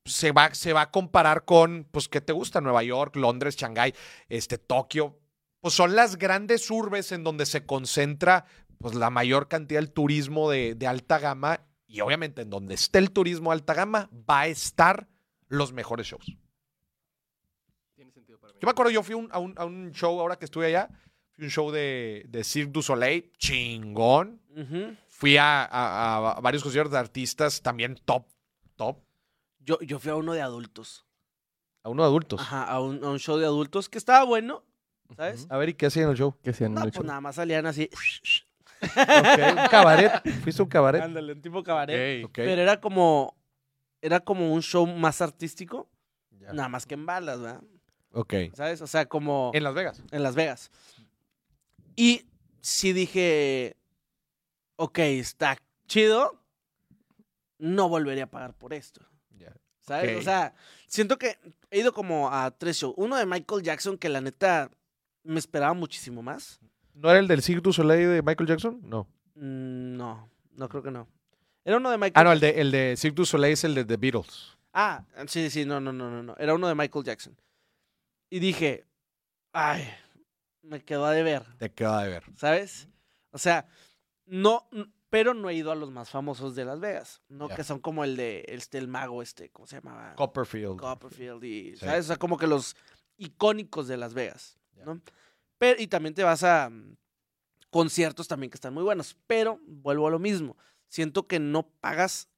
Se 0.04 0.30
va, 0.30 0.54
se 0.54 0.72
va 0.72 0.82
a 0.82 0.90
comparar 0.92 1.44
con, 1.44 1.88
pues, 1.90 2.08
¿qué 2.08 2.20
te 2.20 2.32
gusta? 2.32 2.60
Nueva 2.60 2.84
York, 2.84 3.16
Londres, 3.16 3.56
Shanghái, 3.56 3.92
este, 4.28 4.56
Tokio. 4.56 5.18
Pues 5.58 5.74
son 5.74 5.96
las 5.96 6.14
grandes 6.14 6.70
urbes 6.70 7.10
en 7.10 7.24
donde 7.24 7.44
se 7.44 7.66
concentra 7.66 8.44
pues 8.78 8.94
la 8.94 9.10
mayor 9.10 9.48
cantidad 9.48 9.80
del 9.80 9.92
turismo 9.92 10.50
de, 10.50 10.74
de 10.74 10.86
alta 10.86 11.18
gama 11.18 11.60
y 11.86 12.00
obviamente 12.00 12.42
en 12.42 12.50
donde 12.50 12.74
esté 12.74 12.98
el 12.98 13.10
turismo 13.10 13.50
de 13.50 13.54
alta 13.54 13.74
gama 13.74 14.10
va 14.28 14.40
a 14.40 14.46
estar 14.48 15.08
los 15.48 15.72
mejores 15.72 16.06
shows. 16.08 16.36
Tiene 17.94 18.10
sentido 18.12 18.38
para 18.38 18.52
mí. 18.52 18.58
Yo 18.60 18.66
me 18.66 18.70
acuerdo, 18.70 18.90
yo 18.90 19.02
fui 19.02 19.14
un- 19.14 19.28
a, 19.32 19.38
un, 19.38 19.54
a 19.56 19.64
un 19.64 19.92
show 19.92 20.18
ahora 20.20 20.36
que 20.38 20.44
estuve 20.44 20.66
allá, 20.66 20.88
fui 21.32 21.44
a 21.44 21.46
un 21.46 21.50
show 21.50 21.70
de, 21.70 22.24
de 22.28 22.44
Cirque 22.44 22.72
du 22.72 22.82
Soleil, 22.82 23.32
chingón. 23.38 24.40
Fui 25.08 25.36
a, 25.36 25.64
a- 25.64 26.36
a 26.36 26.40
varios 26.40 26.62
conciertos 26.62 26.92
de 26.92 26.98
artistas 26.98 27.62
también 27.62 27.96
top, 28.04 28.26
top, 28.76 28.98
yo, 29.60 29.78
yo 29.80 29.98
fui 29.98 30.10
a 30.10 30.14
uno 30.16 30.32
de 30.34 30.42
adultos. 30.42 31.06
a 31.82 31.88
uno 31.88 32.02
de 32.02 32.08
adultos. 32.08 32.40
Ajá, 32.40 32.64
a 32.64 32.80
un, 32.80 33.02
a 33.04 33.10
un 33.10 33.18
show 33.18 33.36
de 33.38 33.46
adultos 33.46 33.88
que 33.88 33.98
estaba 33.98 34.24
bueno, 34.24 34.62
¿sabes? 35.16 35.46
A 35.50 35.56
ver, 35.56 35.70
¿y 35.70 35.74
qué 35.74 35.86
hacían 35.86 36.04
en 36.06 36.10
el 36.12 36.16
show? 36.16 36.36
¿Qué 36.42 36.50
hacían 36.50 36.70
en 36.72 36.74
No, 36.74 36.80
el 36.82 36.90
pues 36.90 36.96
show? 36.96 37.04
nada 37.06 37.20
más 37.20 37.36
salían 37.36 37.66
así. 37.66 37.88
Un 38.94 39.68
cabaret. 39.68 40.12
¿Fuiste 40.42 40.62
un 40.62 40.68
cabaret? 40.68 41.02
Ándale, 41.02 41.32
un 41.32 41.42
tipo 41.42 41.62
cabaret. 41.62 42.28
Pero 42.32 42.62
era 42.62 42.80
como. 42.80 43.36
Era 44.02 44.20
como 44.20 44.52
un 44.52 44.62
show 44.62 44.86
más 44.86 45.20
artístico, 45.22 45.88
Ya. 46.38 46.52
nada 46.52 46.68
más 46.68 46.86
que 46.86 46.94
en 46.94 47.06
balas, 47.06 47.40
¿verdad? 47.40 47.62
Ok. 48.12 48.34
¿Sabes? 48.54 48.80
O 48.82 48.86
sea, 48.86 49.06
como 49.06 49.50
En 49.54 49.64
Las 49.64 49.74
Vegas. 49.74 50.02
en 50.10 50.22
Las 50.22 50.34
Vegas. 50.34 50.70
Y 51.96 52.26
sí 52.60 52.92
dije. 52.92 53.76
Ok, 54.76 54.98
está 54.98 55.56
chido. 55.88 56.42
No 57.58 57.88
volvería 57.88 58.24
a 58.24 58.30
pagar 58.30 58.52
por 58.54 58.74
esto. 58.74 59.00
Ya. 59.30 59.54
¿Sabes? 59.80 60.18
O 60.18 60.22
sea, 60.22 60.54
siento 60.86 61.18
que 61.18 61.38
he 61.70 61.80
ido 61.80 61.92
como 61.92 62.30
a 62.30 62.50
tres 62.50 62.76
shows. 62.76 62.94
Uno 62.98 63.16
de 63.16 63.24
Michael 63.24 63.62
Jackson, 63.62 63.96
que 63.96 64.10
la 64.10 64.20
neta 64.20 64.70
me 65.24 65.38
esperaba 65.38 65.72
muchísimo 65.72 66.22
más. 66.22 66.60
¿No 66.96 67.10
era 67.10 67.18
el 67.20 67.28
del 67.28 67.42
Cirque 67.42 67.60
du 67.60 67.72
Soleil 67.72 68.08
de 68.08 68.22
Michael 68.22 68.48
Jackson? 68.48 68.80
No. 68.82 69.06
Mm, 69.34 69.96
No, 69.96 70.28
no 70.56 70.68
creo 70.68 70.82
que 70.82 70.90
no. 70.90 71.06
Era 71.64 71.76
uno 71.76 71.90
de 71.90 71.98
Michael 71.98 72.12
Ah, 72.14 72.24
no, 72.24 72.32
el 72.32 72.40
de, 72.40 72.60
el 72.60 72.70
de 72.70 72.94
Cirque 72.96 73.16
du 73.16 73.24
Soleil 73.26 73.52
es 73.52 73.64
el 73.64 73.74
de 73.74 73.84
The 73.84 73.96
Beatles. 73.96 74.56
Ah, 74.72 75.04
sí, 75.26 75.50
sí, 75.50 75.64
no, 75.64 75.80
no, 75.80 75.92
no, 75.92 76.10
no, 76.10 76.22
no. 76.22 76.34
Era 76.38 76.54
uno 76.54 76.68
de 76.68 76.74
Michael 76.74 77.04
Jackson. 77.04 77.36
Y 78.30 78.38
dije, 78.38 78.84
ay, 79.52 79.84
me 80.62 80.82
quedó 80.84 81.04
a 81.06 81.12
deber, 81.12 81.44
Te 81.58 81.70
queda 81.70 82.02
de 82.02 82.08
ver. 82.10 82.24
¿sabes? 82.36 82.88
O 83.30 83.38
sea, 83.38 83.66
no, 84.26 84.68
pero 85.10 85.34
no 85.34 85.48
he 85.50 85.54
ido 85.54 85.70
a 85.72 85.76
los 85.76 85.90
más 85.90 86.08
famosos 86.10 86.54
de 86.54 86.64
Las 86.64 86.80
Vegas, 86.80 87.22
¿no? 87.28 87.48
Que 87.48 87.62
son 87.64 87.78
como 87.80 88.04
el 88.04 88.16
de, 88.16 88.44
este, 88.48 88.78
el 88.78 88.88
mago 88.88 89.22
este, 89.22 89.50
¿cómo 89.50 89.66
se 89.66 89.76
llamaba? 89.76 90.14
Copperfield. 90.14 90.78
Copperfield 90.78 91.44
y, 91.44 91.70
Sí. 91.76 91.84
¿sabes? 91.86 92.04
O 92.06 92.08
sea, 92.08 92.16
como 92.16 92.36
que 92.38 92.46
los 92.46 92.74
icónicos 93.18 93.86
de 93.88 93.96
Las 93.96 94.14
Vegas. 94.14 94.58
¿no? 94.84 95.00
Pero, 95.58 95.80
y 95.80 95.86
también 95.86 96.14
te 96.14 96.22
vas 96.22 96.42
a 96.44 96.68
mm, 96.70 96.96
conciertos 97.70 98.28
también 98.28 98.50
que 98.50 98.56
están 98.56 98.74
muy 98.74 98.82
buenos, 98.82 99.16
pero 99.26 99.58
vuelvo 99.66 100.06
a 100.08 100.10
lo 100.10 100.18
mismo. 100.18 100.56
Siento 100.88 101.26
que 101.26 101.38
no 101.38 101.68
pagas, 101.80 102.28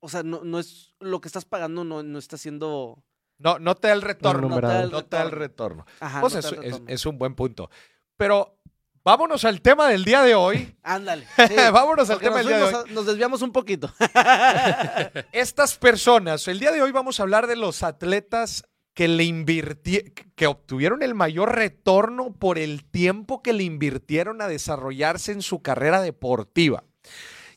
o 0.00 0.08
sea, 0.08 0.22
no, 0.22 0.42
no 0.44 0.58
es, 0.58 0.94
lo 1.00 1.20
que 1.20 1.28
estás 1.28 1.44
pagando 1.44 1.84
no, 1.84 2.02
no 2.02 2.18
está 2.18 2.36
siendo... 2.38 3.02
No, 3.38 3.58
no 3.58 3.74
te 3.74 3.88
da 3.88 3.94
el 3.94 4.02
retorno. 4.02 4.48
No 4.48 4.60
te 4.60 4.66
da 4.66 4.82
el 4.82 4.90
No 4.90 5.04
te 5.04 5.16
da 5.16 5.22
el 5.24 5.30
retorno. 5.30 5.84
retorno. 5.84 5.86
Ajá, 6.00 6.20
Pues 6.20 6.34
no 6.34 6.82
es, 6.86 7.04
un 7.06 7.18
buen 7.18 7.34
punto. 7.34 7.68
Pero 8.16 8.58
vámonos 9.04 9.44
al 9.44 9.60
tema 9.60 9.88
del 9.88 10.04
día 10.04 10.22
de 10.22 10.34
hoy. 10.34 10.74
Ándale. 10.82 11.26
sí, 11.48 11.54
vámonos 11.70 12.08
al 12.08 12.18
tema 12.18 12.38
del 12.38 12.46
día 12.46 12.56
de 12.56 12.62
hoy. 12.64 12.74
a- 12.74 12.92
nos 12.92 13.04
desviamos 13.04 13.42
un 13.42 13.52
poquito. 13.52 13.92
Estas 15.32 15.76
personas, 15.76 16.48
el 16.48 16.58
día 16.58 16.72
de 16.72 16.80
hoy 16.82 16.92
vamos 16.92 17.20
a 17.20 17.24
hablar 17.24 17.46
de 17.46 17.56
los 17.56 17.82
atletas 17.82 18.64
que 18.96 19.08
le 19.08 19.24
invirtieron, 19.24 20.10
que 20.34 20.46
obtuvieron 20.46 21.02
el 21.02 21.14
mayor 21.14 21.54
retorno 21.54 22.32
por 22.32 22.58
el 22.58 22.82
tiempo 22.82 23.42
que 23.42 23.52
le 23.52 23.62
invirtieron 23.62 24.40
a 24.40 24.48
desarrollarse 24.48 25.32
en 25.32 25.42
su 25.42 25.60
carrera 25.60 26.00
deportiva. 26.00 26.82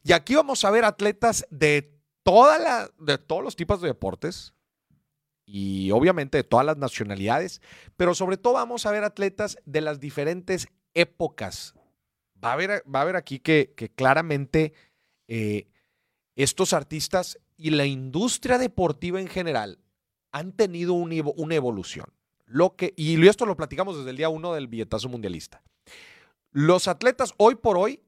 Y 0.03 0.11
aquí 0.11 0.35
vamos 0.35 0.65
a 0.65 0.69
ver 0.69 0.83
atletas 0.83 1.47
de 1.49 1.97
toda 2.23 2.59
la, 2.59 2.89
de 2.99 3.17
todos 3.17 3.41
los 3.41 3.55
tipos 3.55 3.79
de 3.79 3.87
deportes 3.87 4.53
y 5.45 5.91
obviamente 5.91 6.37
de 6.37 6.43
todas 6.43 6.65
las 6.65 6.75
nacionalidades, 6.75 7.61
pero 7.95 8.13
sobre 8.15 8.35
todo 8.35 8.55
vamos 8.55 8.85
a 8.85 8.91
ver 8.91 9.05
atletas 9.05 9.57
de 9.63 9.79
las 9.79 10.01
diferentes 10.01 10.67
épocas. 10.93 11.73
Va 12.43 12.49
a 12.49 12.53
haber, 12.53 12.83
va 12.93 12.99
a 12.99 13.03
haber 13.03 13.15
aquí 13.15 13.39
que, 13.39 13.73
que 13.77 13.87
claramente 13.87 14.73
eh, 15.29 15.69
estos 16.35 16.73
artistas 16.73 17.39
y 17.55 17.69
la 17.69 17.85
industria 17.85 18.57
deportiva 18.57 19.21
en 19.21 19.29
general 19.29 19.79
han 20.31 20.51
tenido 20.51 20.93
una 20.93 21.55
evolución. 21.55 22.05
Lo 22.45 22.75
que, 22.75 22.93
y 22.97 23.27
esto 23.27 23.45
lo 23.45 23.55
platicamos 23.55 23.97
desde 23.97 24.09
el 24.09 24.17
día 24.17 24.29
uno 24.29 24.53
del 24.53 24.67
billetazo 24.67 25.07
mundialista. 25.09 25.61
Los 26.51 26.87
atletas 26.87 27.33
hoy 27.37 27.55
por 27.55 27.77
hoy, 27.77 28.01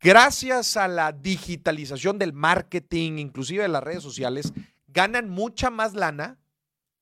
gracias 0.00 0.76
a 0.76 0.88
la 0.88 1.12
digitalización 1.12 2.18
del 2.18 2.34
marketing, 2.34 3.18
inclusive 3.18 3.62
de 3.62 3.68
las 3.68 3.82
redes 3.82 4.02
sociales, 4.02 4.52
ganan 4.88 5.30
mucha 5.30 5.70
más 5.70 5.94
lana 5.94 6.38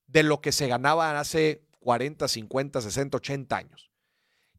de 0.07 0.23
lo 0.23 0.39
que 0.39 0.53
se 0.53 0.67
ganaba 0.67 1.19
hace 1.19 1.65
40, 1.81 2.27
50, 2.27 2.81
60, 2.81 3.17
80 3.17 3.57
años. 3.57 3.91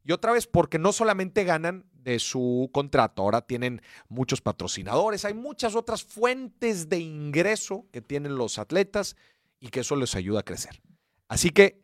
Y 0.03 0.11
otra 0.11 0.31
vez, 0.31 0.45
porque 0.45 0.77
no 0.77 0.93
solamente 0.93 1.43
ganan 1.43 1.89
de 1.93 2.19
su 2.19 2.69
contrato, 2.71 3.23
ahora 3.23 3.41
tienen 3.41 3.81
muchos 4.07 4.39
patrocinadores, 4.39 5.25
hay 5.25 5.33
muchas 5.33 5.73
otras 5.73 6.03
fuentes 6.03 6.89
de 6.89 6.99
ingreso 6.99 7.87
que 7.91 8.01
tienen 8.01 8.35
los 8.35 8.59
atletas 8.59 9.15
y 9.59 9.69
que 9.69 9.81
eso 9.81 9.95
les 9.95 10.15
ayuda 10.15 10.41
a 10.41 10.43
crecer. 10.43 10.81
Así 11.27 11.49
que 11.49 11.81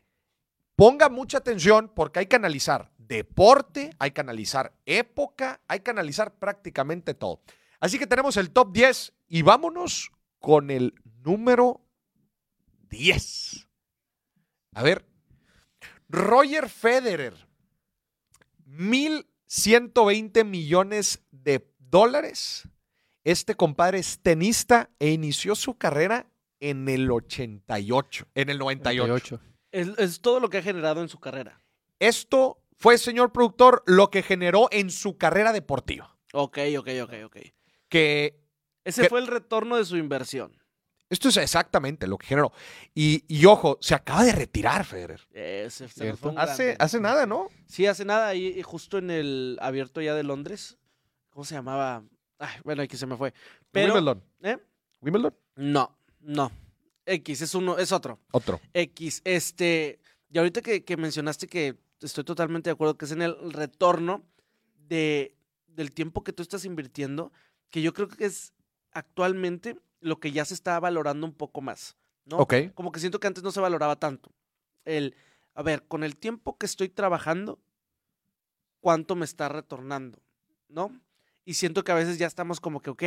ponga 0.76 1.10
mucha 1.10 1.40
atención 1.40 1.92
porque 1.94 2.20
hay 2.20 2.26
que 2.28 2.36
analizar 2.36 2.92
deporte, 2.98 3.92
hay 4.00 4.12
que 4.12 4.22
analizar 4.22 4.74
época, 4.86 5.62
hay 5.68 5.82
que 5.82 5.92
analizar 5.92 6.36
prácticamente 6.36 7.14
todo. 7.14 7.42
Así 7.80 8.00
que 8.00 8.08
tenemos 8.08 8.38
el 8.38 8.52
top 8.52 8.72
10 8.72 9.14
y 9.28 9.42
vámonos 9.42 10.12
con 10.40 10.72
el 10.72 10.94
número 11.24 11.82
10. 12.90 13.68
A 14.74 14.84
ver, 14.84 15.06
Roger 16.08 16.70
Federer, 16.70 17.48
1.120 18.68 20.46
millones 20.46 21.22
de 21.32 21.70
dólares. 21.80 22.68
Este 23.24 23.56
compadre 23.56 24.00
es 24.00 24.20
tenista 24.20 24.90
e 25.00 25.10
inició 25.10 25.56
su 25.56 25.78
carrera 25.78 26.32
en 26.62 26.88
el 26.88 27.12
88, 27.12 28.28
en 28.36 28.50
el 28.50 28.58
98. 28.60 29.08
98. 29.08 29.42
Es, 29.74 29.88
es 29.98 30.22
todo 30.22 30.40
lo 30.40 30.50
que 30.50 30.60
ha 30.60 30.62
generado 30.64 31.02
en 31.02 31.10
su 31.10 31.20
carrera. 31.20 31.62
Esto 32.00 32.64
fue, 32.78 32.98
señor 32.98 33.32
productor, 33.34 33.84
lo 33.86 34.10
que 34.10 34.24
generó 34.24 34.70
en 34.72 34.90
su 34.90 35.18
carrera 35.18 35.52
deportiva. 35.52 36.18
Ok, 36.34 36.58
ok, 36.80 36.88
ok, 37.04 37.14
ok. 37.26 37.38
Que 37.90 38.40
Ese 38.86 39.10
fue 39.10 39.20
el 39.20 39.28
retorno 39.28 39.76
de 39.78 39.86
su 39.86 39.98
inversión. 39.98 40.58
esto 41.10 41.28
es 41.30 41.38
exactamente 41.38 42.08
lo 42.08 42.18
que 42.18 42.28
generó. 42.28 42.54
Y, 42.96 43.24
y 43.28 43.46
ojo, 43.46 43.78
se 43.82 43.94
acaba 43.94 44.24
de 44.24 44.32
retirar 44.32 44.86
Federer. 44.86 45.22
Ese 45.32 45.88
se 45.90 46.16
Hace, 46.38 46.76
hace 46.80 47.00
nada, 47.00 47.26
¿no? 47.26 47.50
Sí, 47.68 47.86
hace 47.86 48.06
nada, 48.06 48.30
ahí 48.30 48.48
eh, 48.60 48.64
justo 48.64 48.98
en 48.98 49.10
el 49.12 49.58
abierto 49.62 50.02
ya 50.02 50.16
de 50.16 50.24
Londres. 50.24 50.78
¿Cómo 51.30 51.44
se 51.46 51.56
llamaba? 51.56 52.04
Ay, 52.40 52.56
bueno, 52.64 52.82
aquí 52.82 52.98
se 52.98 53.06
me 53.06 53.16
fue. 53.18 53.34
Pero, 53.72 53.94
Wimbledon. 53.94 54.24
¿eh? 54.42 54.58
Wimbledon. 55.02 55.36
No, 55.56 55.98
no. 56.22 56.52
X, 57.06 57.42
es 57.42 57.56
uno, 57.56 57.78
es 57.78 57.92
otro. 57.92 58.20
Otro. 58.32 58.62
X, 58.74 59.22
este. 59.26 60.00
Y 60.30 60.38
ahorita 60.38 60.62
que, 60.62 60.84
que 60.84 60.98
mencionaste 60.98 61.48
que 61.48 61.78
estoy 62.00 62.24
totalmente 62.24 62.70
de 62.70 62.74
acuerdo 62.74 62.98
que 62.98 63.06
es 63.06 63.12
en 63.12 63.22
el 63.22 63.52
retorno 63.52 64.24
de, 64.88 65.36
del 65.68 65.92
tiempo 65.92 66.24
que 66.24 66.34
tú 66.34 66.42
estás 66.42 66.66
invirtiendo, 66.66 67.32
que 67.70 67.82
yo 67.82 67.94
creo 67.94 68.08
que 68.08 68.26
es 68.26 68.54
actualmente 68.92 69.78
lo 70.00 70.20
que 70.20 70.32
ya 70.32 70.46
se 70.46 70.54
está 70.54 70.80
valorando 70.80 71.26
un 71.26 71.34
poco 71.34 71.62
más. 71.62 71.96
¿no? 72.26 72.38
Ok. 72.38 72.54
Como 72.74 72.92
que 72.92 73.00
siento 73.00 73.20
que 73.20 73.28
antes 73.28 73.44
no 73.44 73.52
se 73.52 73.60
valoraba 73.60 73.98
tanto. 73.98 74.32
El, 74.86 75.16
a 75.54 75.64
ver, 75.64 75.84
con 75.88 76.04
el 76.04 76.18
tiempo 76.18 76.58
que 76.58 76.66
estoy 76.66 76.90
trabajando, 76.90 77.60
¿cuánto 78.80 79.16
me 79.16 79.26
está 79.26 79.50
retornando? 79.50 80.20
¿No? 80.68 80.92
Y 81.46 81.56
siento 81.56 81.84
que 81.84 81.92
a 81.92 81.96
veces 81.96 82.18
ya 82.18 82.28
estamos 82.28 82.60
como 82.60 82.82
que, 82.82 82.90
ok, 82.90 83.04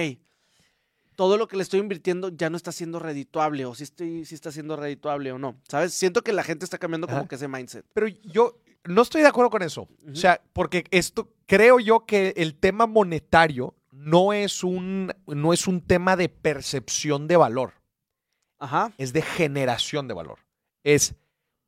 todo 1.14 1.36
lo 1.36 1.48
que 1.48 1.56
le 1.56 1.62
estoy 1.62 1.80
invirtiendo 1.80 2.28
ya 2.28 2.50
no 2.50 2.56
está 2.56 2.72
siendo 2.72 2.98
redituable, 2.98 3.64
o 3.66 3.74
si, 3.74 3.84
estoy, 3.84 4.24
si 4.24 4.34
está 4.34 4.50
siendo 4.52 4.76
redituable 4.76 5.32
o 5.32 5.38
no. 5.38 5.56
¿Sabes? 5.68 5.94
Siento 5.94 6.22
que 6.22 6.32
la 6.32 6.42
gente 6.42 6.64
está 6.64 6.78
cambiando 6.78 7.06
como 7.06 7.20
Ajá. 7.20 7.28
que 7.28 7.34
ese 7.36 7.48
mindset. 7.48 7.86
Pero 7.92 8.08
yo 8.08 8.58
no 8.84 9.02
estoy 9.02 9.22
de 9.22 9.28
acuerdo 9.28 9.50
con 9.50 9.62
eso. 9.62 9.88
O 10.10 10.14
sea, 10.14 10.40
porque 10.52 10.84
esto, 10.90 11.32
creo 11.46 11.80
yo 11.80 12.04
que 12.06 12.34
el 12.36 12.54
tema 12.54 12.86
monetario 12.86 13.74
no 13.90 14.32
es 14.32 14.62
un, 14.64 15.12
no 15.26 15.52
es 15.52 15.66
un 15.66 15.80
tema 15.80 16.16
de 16.16 16.28
percepción 16.28 17.26
de 17.26 17.36
valor, 17.36 17.74
Ajá. 18.58 18.92
es 18.98 19.12
de 19.12 19.22
generación 19.22 20.08
de 20.08 20.14
valor. 20.14 20.40
Es, 20.82 21.14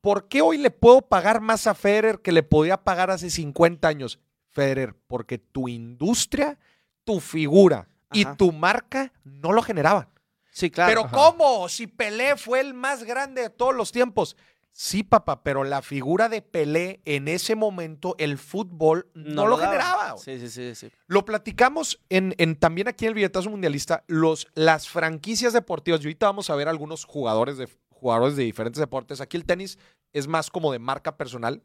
¿por 0.01 0.27
qué 0.27 0.41
hoy 0.41 0.57
le 0.57 0.69
puedo 0.69 1.01
pagar 1.01 1.41
más 1.41 1.67
a 1.67 1.73
Federer 1.73 2.21
que 2.21 2.31
le 2.31 2.43
podía 2.43 2.77
pagar 2.83 3.09
hace 3.09 3.29
50 3.29 3.87
años? 3.87 4.19
Federer, 4.49 4.95
porque 5.07 5.37
tu 5.37 5.67
industria, 5.67 6.59
tu 7.03 7.19
figura 7.19 7.87
y 8.11 8.25
tu 8.35 8.51
marca 8.51 9.11
no 9.23 9.51
lo 9.51 9.61
generaban. 9.61 10.09
Sí, 10.51 10.71
claro. 10.71 10.89
Pero 10.89 11.01
Ajá. 11.05 11.15
¿cómo? 11.15 11.69
Si 11.69 11.87
Pelé 11.87 12.35
fue 12.37 12.59
el 12.61 12.73
más 12.73 13.03
grande 13.03 13.43
de 13.43 13.49
todos 13.49 13.75
los 13.75 13.91
tiempos. 13.91 14.35
Sí, 14.71 15.01
papá, 15.03 15.41
pero 15.43 15.63
la 15.63 15.81
figura 15.81 16.29
de 16.29 16.41
Pelé 16.43 17.01
en 17.05 17.27
ese 17.27 17.55
momento, 17.55 18.15
el 18.19 18.37
fútbol 18.37 19.09
no, 19.15 19.47
lo, 19.47 19.57
daba. 19.57 19.71
generaba. 19.71 20.17
Sí, 20.17 20.39
sí, 20.39 20.49
sí, 20.49 20.75
sí. 20.75 20.91
Lo 21.07 21.25
platicamos 21.25 21.99
en, 22.09 22.35
en- 22.37 22.55
también 22.55 22.87
aquí 22.87 23.05
en 23.05 23.09
el 23.09 23.15
billetazo 23.15 23.49
mundialista, 23.49 24.03
los, 24.07 24.47
las 24.53 24.87
franquicias 24.87 25.53
deportivas. 25.53 26.01
Y 26.01 26.05
ahorita 26.05 26.27
vamos 26.27 26.49
a 26.51 26.55
ver 26.55 26.67
algunos 26.67 27.05
jugadores 27.05 27.57
de, 27.57 27.67
jugadores 27.89 28.35
de 28.35 28.43
diferentes 28.43 28.79
deportes. 28.79 29.19
Aquí 29.19 29.35
el 29.37 29.45
tenis 29.45 29.79
es 30.13 30.27
más 30.27 30.51
como 30.51 30.71
de 30.71 30.77
marca 30.79 31.17
personal. 31.17 31.63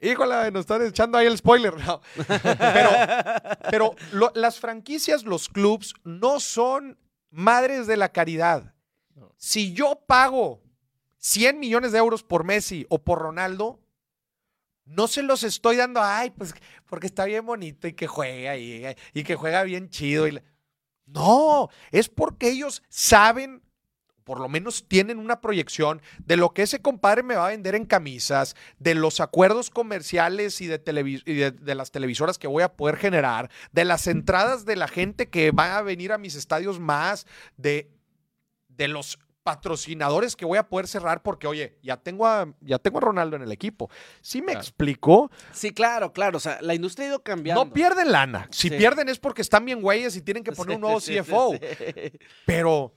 Híjole, 0.00 0.50
nos 0.50 0.60
están 0.60 0.84
echando 0.84 1.16
ahí 1.18 1.26
el 1.26 1.38
spoiler. 1.38 1.74
No. 1.78 2.00
Pero, 2.58 2.90
pero 3.70 3.94
lo- 4.12 4.32
las 4.34 4.58
franquicias, 4.60 5.24
los 5.24 5.48
clubs, 5.48 5.94
no 6.04 6.40
son 6.40 6.98
madres 7.30 7.86
de 7.86 7.96
la 7.96 8.10
caridad. 8.10 8.74
Si 9.36 9.72
yo 9.72 10.02
pago 10.06 10.62
100 11.18 11.58
millones 11.58 11.92
de 11.92 11.98
euros 11.98 12.22
por 12.22 12.44
Messi 12.44 12.86
o 12.88 13.02
por 13.02 13.18
Ronaldo, 13.20 13.80
no 14.84 15.06
se 15.08 15.22
los 15.22 15.42
estoy 15.42 15.76
dando, 15.76 16.02
ay, 16.02 16.30
pues 16.30 16.54
porque 16.86 17.06
está 17.06 17.24
bien 17.24 17.46
bonito 17.46 17.88
y 17.88 17.94
que 17.94 18.06
juega 18.06 18.56
y, 18.56 18.84
y 19.14 19.24
que 19.24 19.34
juega 19.36 19.62
bien 19.62 19.88
chido. 19.88 20.26
y 20.26 20.32
la- 20.32 20.42
No, 21.06 21.68
es 21.90 22.08
porque 22.08 22.50
ellos 22.50 22.82
saben, 22.90 23.62
por 24.24 24.40
lo 24.40 24.48
menos 24.48 24.88
tienen 24.88 25.18
una 25.18 25.40
proyección 25.40 26.00
de 26.24 26.36
lo 26.36 26.54
que 26.54 26.62
ese 26.62 26.80
compadre 26.80 27.22
me 27.22 27.36
va 27.36 27.46
a 27.46 27.50
vender 27.50 27.74
en 27.74 27.84
camisas, 27.86 28.56
de 28.78 28.94
los 28.94 29.20
acuerdos 29.20 29.70
comerciales 29.70 30.60
y 30.60 30.66
de, 30.66 30.82
televi- 30.82 31.22
y 31.26 31.34
de, 31.34 31.50
de 31.50 31.74
las 31.74 31.90
televisoras 31.90 32.38
que 32.38 32.46
voy 32.46 32.62
a 32.62 32.72
poder 32.74 32.96
generar, 32.96 33.50
de 33.72 33.84
las 33.84 34.06
entradas 34.06 34.64
de 34.64 34.76
la 34.76 34.88
gente 34.88 35.28
que 35.28 35.50
va 35.50 35.76
a 35.76 35.82
venir 35.82 36.12
a 36.12 36.18
mis 36.18 36.34
estadios 36.34 36.80
más, 36.80 37.26
de, 37.56 37.90
de 38.68 38.88
los 38.88 39.18
patrocinadores 39.42 40.36
que 40.36 40.46
voy 40.46 40.56
a 40.56 40.68
poder 40.70 40.88
cerrar 40.88 41.22
porque, 41.22 41.46
oye, 41.46 41.78
ya 41.82 41.98
tengo 41.98 42.26
a, 42.26 42.48
ya 42.62 42.78
tengo 42.78 42.96
a 42.96 43.02
Ronaldo 43.02 43.36
en 43.36 43.42
el 43.42 43.52
equipo. 43.52 43.90
¿Sí 44.22 44.40
me 44.40 44.46
Claro. 44.52 44.60
explico? 44.60 45.30
Sí, 45.52 45.70
claro, 45.72 46.14
claro. 46.14 46.38
O 46.38 46.40
sea, 46.40 46.58
la 46.62 46.74
industria 46.74 47.04
ha 47.04 47.08
ido 47.10 47.22
cambiando. 47.22 47.62
No 47.66 47.70
pierden 47.70 48.10
lana. 48.10 48.48
Si 48.50 48.70
Sí. 48.70 48.76
pierden 48.76 49.10
es 49.10 49.18
porque 49.18 49.42
están 49.42 49.66
bien 49.66 49.82
güeyes 49.82 50.16
y 50.16 50.22
tienen 50.22 50.42
que 50.44 50.52
poner 50.52 50.76
un 50.76 50.80
nuevo 50.80 50.98
CFO. 50.98 51.52
sí. 51.52 51.58
Pero 52.46 52.94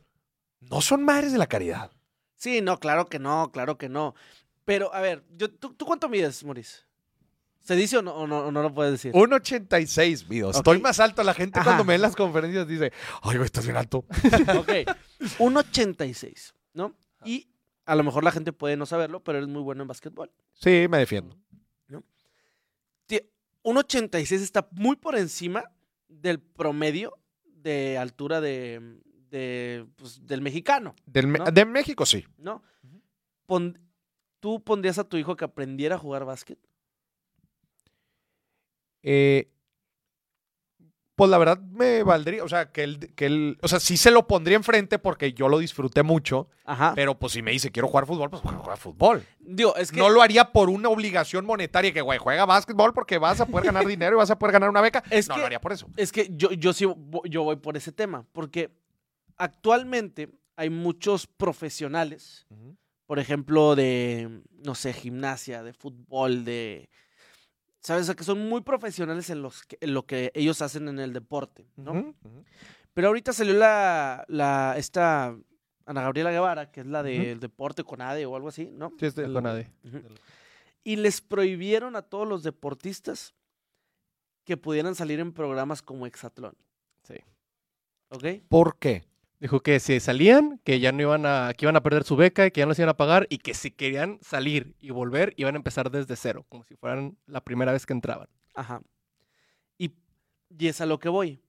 no 0.60 0.82
son 0.82 1.04
madres 1.04 1.32
de 1.32 1.38
la 1.38 1.48
caridad. 1.48 1.92
Sí, 2.36 2.62
no, 2.62 2.80
claro 2.80 3.08
que 3.08 3.20
no, 3.20 3.52
claro 3.52 3.78
que 3.78 3.90
no. 3.90 4.14
Pero, 4.66 4.94
a 4.94 5.02
ver, 5.02 5.24
yo, 5.36 5.50
¿tú, 5.50 5.74
tú 5.74 5.86
cuánto 5.86 6.10
mides, 6.10 6.44
Maurice? 6.44 6.82
¿Se 7.62 7.76
dice 7.76 7.98
o 7.98 8.02
no, 8.02 8.14
o 8.16 8.28
no, 8.28 8.40
o 8.46 8.52
no 8.52 8.62
lo 8.62 8.74
puedes 8.74 8.94
decir? 8.94 9.12
1.86, 9.14 10.28
mido. 10.30 10.52
Estoy 10.52 10.80
más 10.80 11.00
alto. 11.02 11.22
La 11.24 11.34
gente 11.34 11.60
Ajá. 11.60 11.66
cuando 11.70 11.84
me 11.84 11.90
ve 11.90 11.96
en 11.96 12.02
las 12.02 12.16
conferencias 12.16 12.68
dice, 12.68 12.94
ay, 13.24 13.36
güey, 13.38 13.46
estás 13.46 13.66
bien 13.66 13.76
alto. 13.78 14.06
Ok. 14.58 14.70
1.86, 15.40 16.54
¿no? 16.74 16.96
Y 17.26 17.48
a 17.86 17.96
lo 17.96 18.04
mejor 18.04 18.24
la 18.24 18.32
gente 18.32 18.54
puede 18.54 18.78
no 18.78 18.86
saberlo, 18.86 19.22
pero 19.24 19.38
eres 19.40 19.50
muy 19.50 19.62
bueno 19.62 19.82
en 19.82 19.88
básquetbol. 19.88 20.32
Sí, 20.54 20.88
me 20.90 21.00
defiendo. 21.00 21.36
Tí- 23.08 23.22
1.86 23.64 24.32
está 24.42 24.68
muy 24.72 24.96
por 24.96 25.18
encima 25.18 25.64
del 26.08 26.40
promedio 26.40 27.18
de 27.46 27.98
altura 27.98 28.40
de, 28.42 29.00
de, 29.30 29.86
pues, 29.96 30.26
del 30.26 30.42
mexicano, 30.42 30.96
Del 31.06 31.28
Me- 31.28 31.40
¿No? 31.40 31.46
De 31.46 31.66
México, 31.66 32.06
sí. 32.06 32.26
¿no? 32.38 32.62
Pon- 33.46 33.78
¿Tú 34.40 34.64
pondrías 34.64 35.00
a 35.00 35.04
tu 35.04 35.18
hijo 35.18 35.36
que 35.36 35.46
aprendiera 35.46 35.96
a 35.96 36.00
jugar 36.00 36.24
básquet? 36.26 36.60
Eh, 39.04 39.50
pues 41.16 41.32
la 41.32 41.40
verdad 41.40 41.58
me 41.60 42.04
valdría, 42.04 42.44
o 42.44 42.48
sea, 42.48 42.72
que 42.72 42.84
él, 42.84 43.12
que 43.16 43.26
él, 43.26 43.58
o 43.64 43.68
sea, 43.68 43.80
sí 43.80 43.98
se 43.98 44.12
lo 44.12 44.28
pondría 44.28 44.56
enfrente 44.56 45.00
porque 45.00 45.34
yo 45.34 45.50
lo 45.50 45.58
disfruté 45.58 46.04
mucho, 46.04 46.48
Ajá. 46.64 46.94
pero 46.94 47.18
pues 47.18 47.34
si 47.34 47.42
me 47.42 47.50
dice 47.52 47.72
quiero 47.72 47.88
jugar 47.88 48.06
fútbol, 48.06 48.30
pues 48.30 48.44
juega 48.44 48.76
fútbol. 48.78 49.26
Digo, 49.40 49.76
es 49.78 49.92
que... 49.92 49.98
No 49.98 50.10
lo 50.10 50.22
haría 50.22 50.52
por 50.52 50.70
una 50.70 50.90
obligación 50.90 51.44
monetaria 51.46 51.92
que, 51.92 52.02
güey, 52.02 52.20
juega 52.20 52.46
básquetbol 52.46 52.94
porque 52.94 53.18
vas 53.18 53.42
a 53.42 53.48
poder 53.48 53.66
ganar 53.66 53.86
dinero 53.88 54.16
y 54.16 54.20
vas 54.20 54.30
a 54.30 54.38
poder 54.38 54.54
ganar 54.54 54.70
una 54.70 54.82
beca. 54.82 55.04
Es 55.10 55.28
no 55.28 55.34
que- 55.36 55.40
lo 55.42 55.46
haría 55.48 55.60
por 55.62 55.72
eso. 55.74 55.90
Es 55.98 56.12
que 56.12 56.30
yo, 56.34 56.52
yo 56.52 56.72
sí 56.74 56.86
yo 57.26 57.44
voy 57.44 57.56
por 57.56 57.76
ese 57.78 57.92
tema, 57.92 58.24
porque 58.32 58.70
actualmente 59.38 60.30
hay 60.56 60.70
muchos 60.70 61.28
profesionales, 61.28 62.46
por 63.06 63.20
ejemplo, 63.20 63.76
de, 63.76 64.42
no 64.66 64.76
sé, 64.76 64.94
gimnasia, 64.94 65.64
de 65.64 65.74
fútbol, 65.74 66.44
de... 66.44 66.90
¿Sabes? 67.80 68.04
O 68.04 68.06
sea, 68.08 68.16
que 68.16 68.24
son 68.24 68.50
muy 68.50 68.62
profesionales 68.62 69.30
en, 69.30 69.42
los 69.42 69.64
que- 69.64 69.78
en 69.80 69.94
lo 69.94 70.06
que 70.06 70.32
ellos 70.34 70.62
hacen 70.62 70.88
en 70.90 71.00
el 71.00 71.14
deporte, 71.14 71.70
¿no? 71.78 72.14
Pero 72.94 73.08
ahorita 73.08 73.32
salió 73.32 73.54
la, 73.54 74.26
la, 74.28 74.74
esta 74.78 75.38
Ana 75.86 76.02
Gabriela 76.02 76.32
Guevara, 76.32 76.72
que 76.72 76.82
es 76.82 76.88
la 76.88 77.02
del 77.04 77.40
deporte 77.40 77.84
con 77.84 78.02
ADE 78.02 78.26
o 78.26 78.36
algo 78.36 78.50
así, 78.50 78.72
¿no? 78.72 78.92
Sí, 79.00 79.06
es 79.06 79.16
del- 79.16 79.32
Con 79.32 79.44
nadie. 79.44 79.72
Ujú. 79.86 80.02
Y 80.84 80.96
les 80.98 81.22
prohibieron 81.22 81.96
a 81.96 82.02
todos 82.02 82.28
los 82.28 82.44
deportistas 82.44 83.34
que 84.44 84.58
pudieran 84.58 84.96
salir 84.96 85.20
en 85.20 85.32
programas 85.32 85.82
como 85.82 86.08
Exatlón. 86.08 86.58
Sí. 87.04 87.16
¿Ok? 88.10 88.26
¿Por 88.50 88.80
qué? 88.80 89.07
Dijo 89.40 89.62
que 89.62 89.80
si 89.80 90.00
salían, 90.00 90.60
que 90.64 90.80
ya 90.80 90.92
no 90.92 91.02
iban 91.02 91.26
a, 91.28 91.54
que 91.56 91.66
iban 91.66 91.76
a 91.76 91.84
perder 91.84 92.04
su 92.04 92.16
beca, 92.16 92.50
que 92.50 92.60
ya 92.60 92.66
no 92.66 92.72
les 92.72 92.80
iban 92.80 92.90
a 92.90 92.98
pagar 92.98 93.28
y 93.30 93.38
que 93.38 93.54
si 93.54 93.70
querían 93.70 94.18
salir 94.22 94.76
y 94.80 94.90
volver, 94.90 95.34
iban 95.38 95.54
a 95.54 95.58
empezar 95.58 95.92
desde 95.92 96.16
cero, 96.16 96.46
como 96.50 96.64
si 96.64 96.76
fueran 96.76 97.18
la 97.28 97.44
primera 97.44 97.72
vez 97.72 97.86
que 97.86 97.94
entraban. 97.94 98.30
Ajá. 98.56 98.82
Y, 99.78 99.92
y 100.58 100.68
es 100.68 100.82
a 100.82 100.88
lo 100.88 100.98
que 100.98 101.10
voy. 101.10 101.40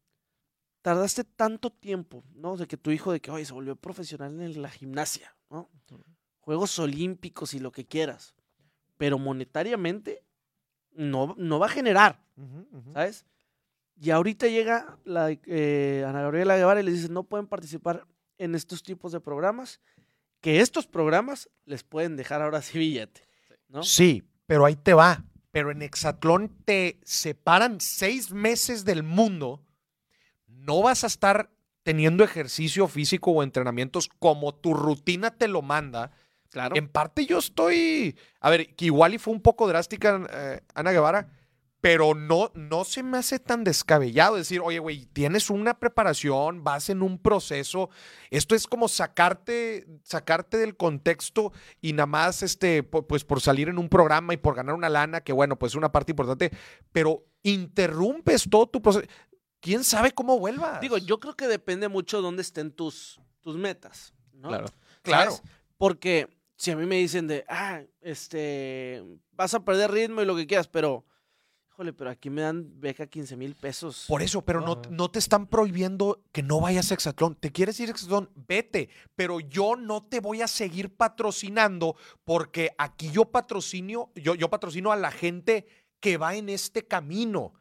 Tardaste 0.82 1.24
tanto 1.24 1.70
tiempo, 1.70 2.24
¿no? 2.34 2.58
De 2.58 2.66
que 2.66 2.76
tu 2.76 2.90
hijo, 2.90 3.10
de 3.10 3.20
que, 3.20 3.30
oye, 3.30 3.46
se 3.46 3.54
volvió 3.54 3.74
profesional 3.74 4.38
en 4.38 4.60
la 4.60 4.70
gimnasia, 4.70 5.34
¿no? 5.48 5.70
Juegos 6.40 6.78
olímpicos 6.78 7.54
y 7.54 7.58
lo 7.58 7.72
que 7.72 7.86
quieras. 7.86 8.34
Pero 8.98 9.18
monetariamente 9.18 10.24
no, 10.92 11.34
no 11.38 11.58
va 11.58 11.66
a 11.66 11.70
generar, 11.70 12.22
¿sabes? 12.92 13.24
Y 14.00 14.10
ahorita 14.10 14.46
llega 14.46 14.98
la, 15.04 15.30
eh, 15.30 16.04
Ana 16.06 16.22
Gabriela 16.22 16.56
Guevara 16.56 16.80
y 16.80 16.84
les 16.84 16.94
dice, 16.94 17.08
no 17.08 17.24
pueden 17.24 17.46
participar 17.46 18.06
en 18.38 18.54
estos 18.54 18.82
tipos 18.82 19.10
de 19.12 19.20
programas, 19.20 19.80
que 20.40 20.60
estos 20.60 20.86
programas 20.86 21.50
les 21.64 21.82
pueden 21.82 22.16
dejar 22.16 22.40
ahora 22.40 22.62
sí 22.62 22.78
billete, 22.78 23.26
¿no? 23.68 23.82
Sí, 23.82 24.22
Pero 24.46 24.64
ahí 24.64 24.76
te 24.76 24.94
va. 24.94 25.24
Pero 25.50 25.70
en 25.70 25.82
Hexatlón 25.82 26.56
te 26.64 27.00
separan 27.04 27.80
seis 27.80 28.30
meses 28.30 28.84
del 28.84 29.02
mundo. 29.02 29.62
No 30.46 30.82
vas 30.82 31.04
a 31.04 31.08
estar 31.08 31.50
teniendo 31.82 32.22
ejercicio 32.22 32.86
físico 32.86 33.30
o 33.30 33.42
entrenamientos 33.42 34.08
como 34.18 34.54
tu 34.54 34.74
rutina 34.74 35.30
te 35.30 35.48
lo 35.48 35.62
manda. 35.62 36.12
Claro. 36.50 36.76
En 36.76 36.88
parte 36.88 37.26
yo 37.26 37.38
estoy, 37.38 38.16
a 38.40 38.50
ver, 38.50 38.74
que 38.76 38.86
igual 38.86 39.14
y 39.14 39.18
fue 39.18 39.34
un 39.34 39.42
poco 39.42 39.66
drástica 39.66 40.26
eh, 40.30 40.60
Ana 40.74 40.92
Guevara, 40.92 41.28
pero 41.80 42.14
no, 42.14 42.50
no 42.54 42.84
se 42.84 43.02
me 43.04 43.18
hace 43.18 43.38
tan 43.38 43.62
descabellado 43.62 44.34
decir, 44.36 44.60
oye, 44.60 44.80
güey, 44.80 45.06
tienes 45.06 45.48
una 45.48 45.78
preparación, 45.78 46.64
vas 46.64 46.90
en 46.90 47.02
un 47.02 47.18
proceso. 47.18 47.88
Esto 48.30 48.54
es 48.56 48.66
como 48.66 48.88
sacarte, 48.88 49.86
sacarte 50.02 50.56
del 50.56 50.76
contexto 50.76 51.52
y 51.80 51.92
nada 51.92 52.06
más, 52.06 52.42
este, 52.42 52.88
pu- 52.88 53.06
pues 53.06 53.24
por 53.24 53.40
salir 53.40 53.68
en 53.68 53.78
un 53.78 53.88
programa 53.88 54.34
y 54.34 54.38
por 54.38 54.56
ganar 54.56 54.74
una 54.74 54.88
lana, 54.88 55.20
que 55.20 55.32
bueno, 55.32 55.56
pues 55.56 55.72
es 55.72 55.76
una 55.76 55.92
parte 55.92 56.12
importante, 56.12 56.50
pero 56.90 57.24
interrumpes 57.44 58.48
todo 58.50 58.66
tu 58.66 58.82
proceso. 58.82 59.06
¿Quién 59.60 59.84
sabe 59.84 60.12
cómo 60.12 60.38
vuelvas? 60.38 60.80
Digo, 60.80 60.98
yo 60.98 61.18
creo 61.20 61.36
que 61.36 61.46
depende 61.46 61.88
mucho 61.88 62.18
de 62.18 62.22
dónde 62.24 62.42
estén 62.42 62.70
tus, 62.72 63.20
tus 63.40 63.56
metas, 63.56 64.14
¿no? 64.32 64.48
Claro. 64.48 64.66
claro. 65.02 65.30
¿Sabes? 65.32 65.42
Porque 65.76 66.28
si 66.56 66.70
a 66.72 66.76
mí 66.76 66.86
me 66.86 66.96
dicen 66.96 67.26
de, 67.28 67.44
ah, 67.48 67.82
este, 68.00 69.02
vas 69.32 69.54
a 69.54 69.64
perder 69.64 69.90
ritmo 69.92 70.22
y 70.22 70.26
lo 70.26 70.34
que 70.36 70.46
quieras, 70.46 70.68
pero, 70.68 71.04
híjole, 71.78 71.92
pero 71.92 72.10
aquí 72.10 72.28
me 72.28 72.42
dan 72.42 72.80
beca 72.80 73.06
15 73.06 73.36
mil 73.36 73.54
pesos. 73.54 74.06
Por 74.08 74.20
eso, 74.20 74.42
pero 74.42 74.60
no, 74.60 74.82
no 74.90 75.12
te 75.12 75.20
están 75.20 75.46
prohibiendo 75.46 76.20
que 76.32 76.42
no 76.42 76.60
vayas 76.60 76.90
a 76.90 76.94
Hexatlón. 76.94 77.36
¿Te 77.36 77.52
quieres 77.52 77.78
ir 77.78 77.88
a 77.88 77.92
Hexatlón? 77.92 78.30
Vete. 78.34 78.88
Pero 79.14 79.38
yo 79.38 79.76
no 79.76 80.02
te 80.02 80.18
voy 80.18 80.42
a 80.42 80.48
seguir 80.48 80.96
patrocinando 80.96 81.94
porque 82.24 82.72
aquí 82.78 83.12
yo 83.12 83.26
patrocinio, 83.26 84.10
yo, 84.16 84.34
yo 84.34 84.50
patrocino 84.50 84.90
a 84.90 84.96
la 84.96 85.12
gente 85.12 85.68
que 86.00 86.16
va 86.16 86.34
en 86.34 86.48
este 86.48 86.84
camino. 86.84 87.52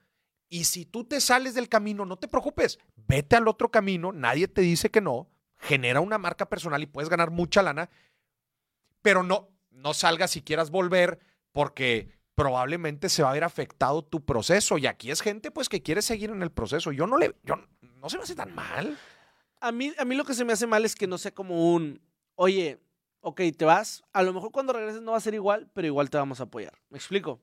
Y 0.49 0.63
si 0.63 0.85
tú 0.85 1.03
te 1.03 1.21
sales 1.21 1.53
del 1.53 1.69
camino, 1.69 2.03
no 2.03 2.17
te 2.17 2.27
preocupes. 2.27 2.79
Vete 2.95 3.35
al 3.35 3.47
otro 3.47 3.69
camino. 3.69 4.11
Nadie 4.11 4.47
te 4.47 4.61
dice 4.61 4.89
que 4.89 5.01
no. 5.01 5.29
Genera 5.57 6.01
una 6.01 6.17
marca 6.17 6.49
personal 6.49 6.81
y 6.81 6.87
puedes 6.87 7.09
ganar 7.09 7.29
mucha 7.29 7.61
lana. 7.61 7.91
Pero 9.03 9.21
no, 9.21 9.49
no 9.69 9.93
salgas 9.93 10.31
si 10.31 10.41
quieras 10.41 10.71
volver 10.71 11.19
porque 11.51 12.16
probablemente 12.37 13.09
se 13.09 13.23
va 13.23 13.31
a 13.31 13.33
ver 13.33 13.43
afectado 13.43 14.03
tu 14.03 14.23
proceso. 14.23 14.77
Y 14.77 14.85
aquí 14.85 15.09
es 15.09 15.21
gente 15.21 15.49
pues 15.49 15.69
que 15.69 15.81
quiere 15.81 16.03
seguir 16.03 16.29
en 16.29 16.43
el 16.43 16.51
proceso. 16.51 16.91
Yo 16.91 17.07
no 17.07 17.17
le, 17.17 17.35
yo 17.43 17.55
no 17.81 18.09
se 18.09 18.17
me 18.17 18.23
hace 18.23 18.35
tan 18.35 18.53
mal. 18.53 18.95
A 19.59 19.71
mí, 19.71 19.91
a 19.97 20.05
mí 20.05 20.15
lo 20.15 20.23
que 20.23 20.35
se 20.35 20.45
me 20.45 20.53
hace 20.53 20.67
mal 20.67 20.85
es 20.85 20.95
que 20.95 21.07
no 21.07 21.17
sea 21.17 21.33
como 21.33 21.73
un, 21.73 21.99
oye, 22.35 22.79
ok, 23.21 23.41
te 23.57 23.65
vas, 23.65 24.03
a 24.13 24.21
lo 24.21 24.33
mejor 24.33 24.51
cuando 24.51 24.71
regreses 24.71 25.01
no 25.01 25.13
va 25.13 25.17
a 25.17 25.21
ser 25.21 25.33
igual, 25.33 25.67
pero 25.73 25.87
igual 25.87 26.11
te 26.11 26.17
vamos 26.17 26.39
a 26.39 26.43
apoyar. 26.43 26.73
¿Me 26.89 26.99
explico? 26.99 27.41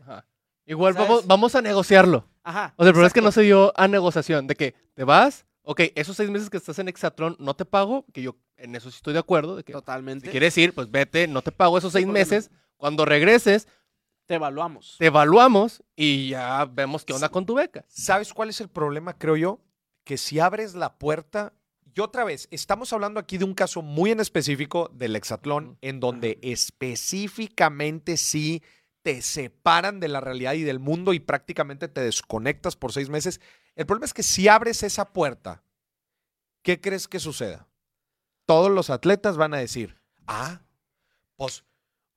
Ajá. 0.00 0.24
Igual 0.64 0.94
¿Sabes? 0.94 1.08
vamos, 1.08 1.26
vamos 1.26 1.54
a 1.54 1.60
negociarlo. 1.60 2.26
Ajá. 2.42 2.72
O 2.78 2.84
sea, 2.84 2.88
el 2.88 2.94
problema 2.94 3.08
es 3.08 3.12
que 3.12 3.20
no 3.20 3.32
se 3.32 3.42
dio 3.42 3.78
a 3.78 3.86
negociación, 3.86 4.46
de 4.46 4.54
que 4.54 4.74
te 4.94 5.04
vas, 5.04 5.44
ok, 5.62 5.80
esos 5.94 6.16
seis 6.16 6.30
meses 6.30 6.48
que 6.48 6.56
estás 6.56 6.78
en 6.78 6.88
Exatlón 6.88 7.36
no 7.38 7.54
te 7.54 7.66
pago, 7.66 8.06
que 8.14 8.22
yo 8.22 8.36
en 8.56 8.74
eso 8.76 8.90
sí 8.90 8.96
estoy 8.96 9.12
de 9.12 9.18
acuerdo, 9.18 9.56
de 9.56 9.62
que 9.62 9.74
Totalmente. 9.74 10.26
si 10.26 10.30
quieres 10.30 10.56
ir, 10.56 10.72
pues 10.72 10.90
vete, 10.90 11.28
no 11.28 11.42
te 11.42 11.52
pago 11.52 11.76
esos 11.76 11.92
seis 11.92 12.06
meses, 12.06 12.50
cuando 12.78 13.04
regreses, 13.04 13.68
Te 14.32 14.36
evaluamos. 14.36 14.96
te 14.98 15.04
evaluamos 15.04 15.82
y 15.94 16.30
ya 16.30 16.64
vemos 16.64 17.04
qué 17.04 17.12
onda 17.12 17.28
con 17.28 17.44
tu 17.44 17.52
beca. 17.52 17.84
¿Sabes 17.88 18.32
cuál 18.32 18.48
es 18.48 18.62
el 18.62 18.70
problema, 18.70 19.18
creo 19.18 19.36
yo? 19.36 19.60
Que 20.04 20.16
si 20.16 20.40
abres 20.40 20.74
la 20.74 20.96
puerta, 20.96 21.52
y 21.94 22.00
otra 22.00 22.24
vez, 22.24 22.48
estamos 22.50 22.94
hablando 22.94 23.20
aquí 23.20 23.36
de 23.36 23.44
un 23.44 23.52
caso 23.52 23.82
muy 23.82 24.10
en 24.10 24.20
específico 24.20 24.90
del 24.94 25.16
hexatlón, 25.16 25.76
en 25.82 26.00
donde 26.00 26.38
específicamente 26.40 28.16
sí 28.16 28.62
te 29.02 29.20
separan 29.20 30.00
de 30.00 30.08
la 30.08 30.22
realidad 30.22 30.54
y 30.54 30.62
del 30.62 30.78
mundo 30.78 31.12
y 31.12 31.20
prácticamente 31.20 31.88
te 31.88 32.00
desconectas 32.00 32.74
por 32.74 32.94
seis 32.94 33.10
meses. 33.10 33.38
El 33.76 33.84
problema 33.84 34.06
es 34.06 34.14
que 34.14 34.22
si 34.22 34.48
abres 34.48 34.82
esa 34.82 35.12
puerta, 35.12 35.62
¿qué 36.62 36.80
crees 36.80 37.06
que 37.06 37.18
suceda? 37.18 37.68
Todos 38.46 38.70
los 38.70 38.88
atletas 38.88 39.36
van 39.36 39.52
a 39.52 39.58
decir, 39.58 40.00
ah, 40.26 40.62
pues, 41.36 41.66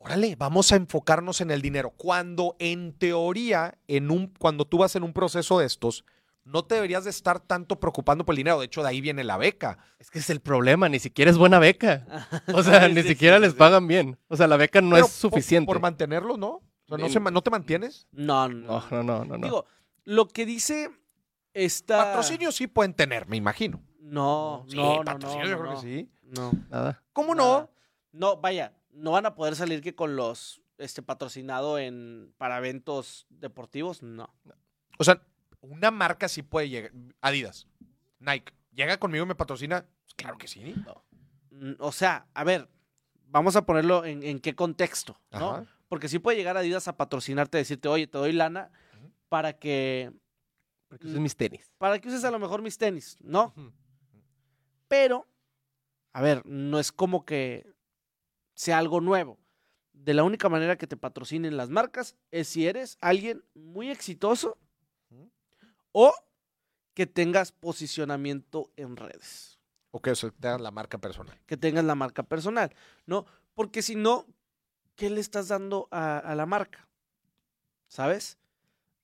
órale, 0.06 0.36
vamos 0.36 0.72
a 0.72 0.76
enfocarnos 0.76 1.42
en 1.42 1.52
el 1.52 1.62
dinero. 1.62 1.92
Cuando 1.92 2.56
en 2.60 2.94
teoría, 2.94 3.78
en 3.88 4.12
un, 4.12 4.28
cuando 4.38 4.66
tú 4.66 4.78
vas 4.78 4.96
en 4.96 5.04
un 5.04 5.14
proceso 5.14 5.60
de 5.60 5.66
estos, 5.66 6.06
no 6.44 6.64
te 6.64 6.76
deberías 6.76 7.04
de 7.04 7.10
estar 7.10 7.40
tanto 7.40 7.80
preocupando 7.80 8.24
por 8.24 8.34
el 8.34 8.38
dinero. 8.38 8.60
De 8.60 8.68
hecho, 8.68 8.84
de 8.84 8.90
ahí 8.90 9.02
viene 9.02 9.24
la 9.24 9.38
beca. 9.38 9.80
Es 9.98 10.12
que 10.12 10.20
es 10.20 10.30
el 10.30 10.42
problema, 10.42 10.88
ni 10.90 11.00
siquiera 11.00 11.32
es 11.32 11.38
buena 11.40 11.58
beca. 11.58 12.06
O 12.54 12.62
sea, 12.62 12.86
Sí, 12.88 12.94
ni 12.94 13.02
sí, 13.02 13.08
siquiera 13.10 13.38
sí, 13.38 13.42
les 13.42 13.52
sí. 13.54 13.58
pagan 13.58 13.88
bien. 13.88 14.20
O 14.28 14.38
sea, 14.38 14.48
la 14.48 14.58
beca 14.58 14.80
no 14.80 14.92
Pero 14.96 15.08
es 15.08 15.12
suficiente. 15.12 15.66
Por, 15.66 15.78
por 15.78 15.82
mantenerlo, 15.82 16.38
¿no? 16.38 16.50
O 16.88 16.88
sea, 16.88 16.98
no, 17.00 17.10
se 17.10 17.20
¿no 17.20 17.42
te 17.42 17.50
mantienes? 17.50 18.08
No, 18.12 18.48
no. 18.48 18.84
No, 18.92 19.04
no, 19.04 19.04
no, 19.04 19.26
no. 19.26 19.38
no. 19.40 19.46
Digo, 19.48 19.66
lo 20.04 20.28
que 20.28 20.46
dice 20.46 20.92
esta... 21.56 21.98
Patrocinio 21.98 22.52
sí 22.52 22.68
pueden 22.68 22.94
tener, 22.94 23.28
me 23.28 23.38
imagino. 23.38 23.82
No, 24.00 24.66
Sí, 24.70 24.76
no, 24.76 24.98
no, 24.98 25.04
patrocinio 25.04 25.46
no, 25.46 25.50
yo 25.50 25.60
creo 25.60 25.72
no. 25.74 25.82
que 25.82 25.88
sí. 25.88 26.12
No. 26.22 26.52
Nada. 26.70 27.02
¿Cómo 27.12 27.34
nada. 27.34 27.62
no? 27.62 27.70
No, 28.12 28.38
vaya, 28.38 28.72
no 28.96 29.12
van 29.12 29.26
a 29.26 29.36
poder 29.36 29.56
salir 29.56 29.82
que 29.82 29.94
con 29.96 30.16
los 30.16 30.62
este 30.78 31.02
patrocinado 31.02 31.78
en 31.80 32.34
para 32.38 32.58
eventos 32.58 33.28
deportivos, 33.30 34.02
no. 34.04 34.34
O 34.98 35.04
sea, 35.04 35.22
una 35.62 35.92
marca 35.92 36.28
sí 36.28 36.42
puede 36.42 36.70
llegar. 36.70 36.92
Adidas, 37.22 37.68
Nike, 38.20 38.54
llega 38.74 38.98
conmigo 38.98 39.24
y 39.26 39.28
me 39.28 39.36
patrocina. 39.36 39.86
Pues 40.04 40.14
claro 40.16 40.38
que 40.38 40.48
sí. 40.48 40.74
Mm, 41.52 41.74
O 41.80 41.92
sea, 41.92 42.28
a 42.34 42.44
ver, 42.44 42.68
vamos 43.28 43.56
a 43.56 43.66
ponerlo 43.66 44.04
en, 44.06 44.24
en 44.24 44.40
qué 44.40 44.56
contexto, 44.56 45.20
¿no? 45.32 45.52
Ajá. 45.56 45.66
Porque 45.88 46.10
sí 46.10 46.20
puede 46.20 46.38
llegar 46.38 46.58
Adidas 46.58 46.88
a 46.88 46.98
patrocinarte, 46.98 47.58
decirte, 47.58 47.88
oye, 47.88 48.08
te 48.08 48.18
doy 48.18 48.32
lana 48.34 48.72
para 49.30 49.54
que 49.54 50.12
Porque 50.90 51.06
esos 51.06 51.14
son 51.16 51.24
mis 51.24 51.36
tenis. 51.38 51.72
para 51.78 52.00
que 52.00 52.08
uses 52.10 52.24
a 52.24 52.32
lo 52.32 52.40
mejor 52.40 52.62
mis 52.62 52.78
tenis, 52.78 53.18
¿no? 53.22 53.54
Pero, 54.88 55.28
a 56.14 56.22
ver, 56.22 56.46
no 56.46 56.80
es 56.80 56.92
como 56.92 57.26
que 57.26 57.66
sea 58.56 58.80
algo 58.80 59.00
nuevo. 59.02 59.38
De 59.94 60.14
la 60.14 60.24
única 60.24 60.50
manera 60.50 60.78
que 60.78 60.88
te 60.88 60.98
patrocinen 60.98 61.56
las 61.56 61.70
marcas 61.70 62.16
es 62.32 62.48
si 62.50 62.68
eres 62.68 62.98
alguien 63.00 63.44
muy 63.54 63.90
exitoso 63.92 64.58
o 65.92 66.14
que 66.94 67.06
tengas 67.06 67.52
posicionamiento 67.52 68.72
en 68.76 68.96
redes, 68.98 69.60
O 69.92 70.02
que 70.02 70.16
se 70.16 70.32
te 70.32 70.48
haga 70.48 70.60
la 70.60 70.72
marca 70.72 70.98
personal. 70.98 71.38
que 71.46 71.56
tengas 71.58 71.84
la 71.86 71.96
marca 71.96 72.24
personal, 72.24 72.74
¿no? 73.06 73.26
Porque 73.54 73.82
si 73.82 73.96
no, 73.96 74.26
¿qué 74.96 75.10
le 75.10 75.22
estás 75.22 75.48
dando 75.48 75.88
a, 75.92 76.18
a 76.20 76.36
la 76.36 76.46
marca? 76.46 76.88
¿Sabes? 77.88 78.38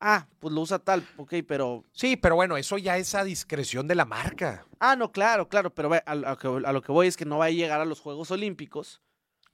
Ah, 0.02 0.28
pues 0.40 0.54
lo 0.54 0.62
usa 0.62 0.80
tal, 0.80 1.08
ok, 1.18 1.36
pero... 1.48 1.86
Sí, 1.94 2.18
pero 2.18 2.36
bueno, 2.36 2.58
eso 2.58 2.78
ya 2.78 2.98
es 2.98 3.14
a 3.16 3.24
discreción 3.24 3.88
de 3.88 3.96
la 3.96 4.04
marca. 4.06 4.66
Ah, 4.80 4.96
no, 4.96 5.12
claro, 5.12 5.48
claro, 5.48 5.74
pero 5.74 5.94
a, 5.94 6.00
a 6.06 6.74
lo 6.74 6.82
que 6.82 6.92
voy 6.92 7.08
es 7.08 7.16
que 7.16 7.24
no 7.26 7.38
va 7.38 7.46
a 7.46 7.50
llegar 7.52 7.80
a 7.80 7.86
los 7.86 8.00
Juegos 8.02 8.32
Olímpicos. 8.32 9.02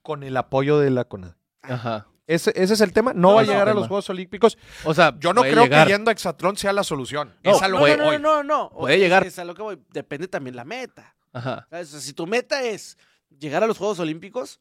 Con 0.02 0.22
el 0.22 0.36
apoyo 0.36 0.78
de 0.78 0.90
la 0.90 1.04
CONAD. 1.04 1.34
Ajá. 1.62 2.06
Ese, 2.26 2.52
ese 2.56 2.74
es 2.74 2.80
el 2.82 2.92
tema. 2.92 3.12
No, 3.14 3.20
No, 3.30 3.34
va 3.36 3.40
a 3.40 3.44
no. 3.44 3.50
llegar 3.52 3.68
a 3.70 3.74
los 3.74 3.88
Juegos 3.88 4.08
Olímpicos. 4.10 4.58
O 4.84 4.92
sea, 4.92 5.18
Yo 5.18 5.32
no 5.32 5.40
creo 5.42 5.64
llegar. 5.64 5.86
que 5.86 5.92
yendo 5.94 6.10
a 6.10 6.12
Exatlón 6.12 6.56
sea 6.56 6.72
la 6.74 6.84
solución. 6.84 7.34
No, 7.42 7.56
es 7.56 7.62
a 7.62 7.68
lo 7.68 7.78
no, 7.80 7.84
que 7.86 7.96
no, 7.96 8.04
voy. 8.04 8.18
no, 8.18 8.42
no, 8.42 8.44
no. 8.44 8.70
Puede 8.70 8.96
Es- 8.96 9.00
llegar. 9.00 9.26
Es 9.26 9.38
a 9.38 9.44
lo 9.44 9.54
que 9.54 9.62
voy. 9.62 9.82
Depende 9.90 10.28
también 10.28 10.54
la 10.54 10.64
meta. 10.64 11.16
Ajá. 11.32 11.66
¿sabes? 11.70 11.88
O 11.88 11.90
sea, 11.92 12.00
si 12.00 12.12
tu 12.12 12.26
meta 12.26 12.62
es 12.62 12.98
llegar 13.38 13.62
a 13.64 13.66
los 13.66 13.78
Juegos 13.78 13.98
Olímpicos, 13.98 14.60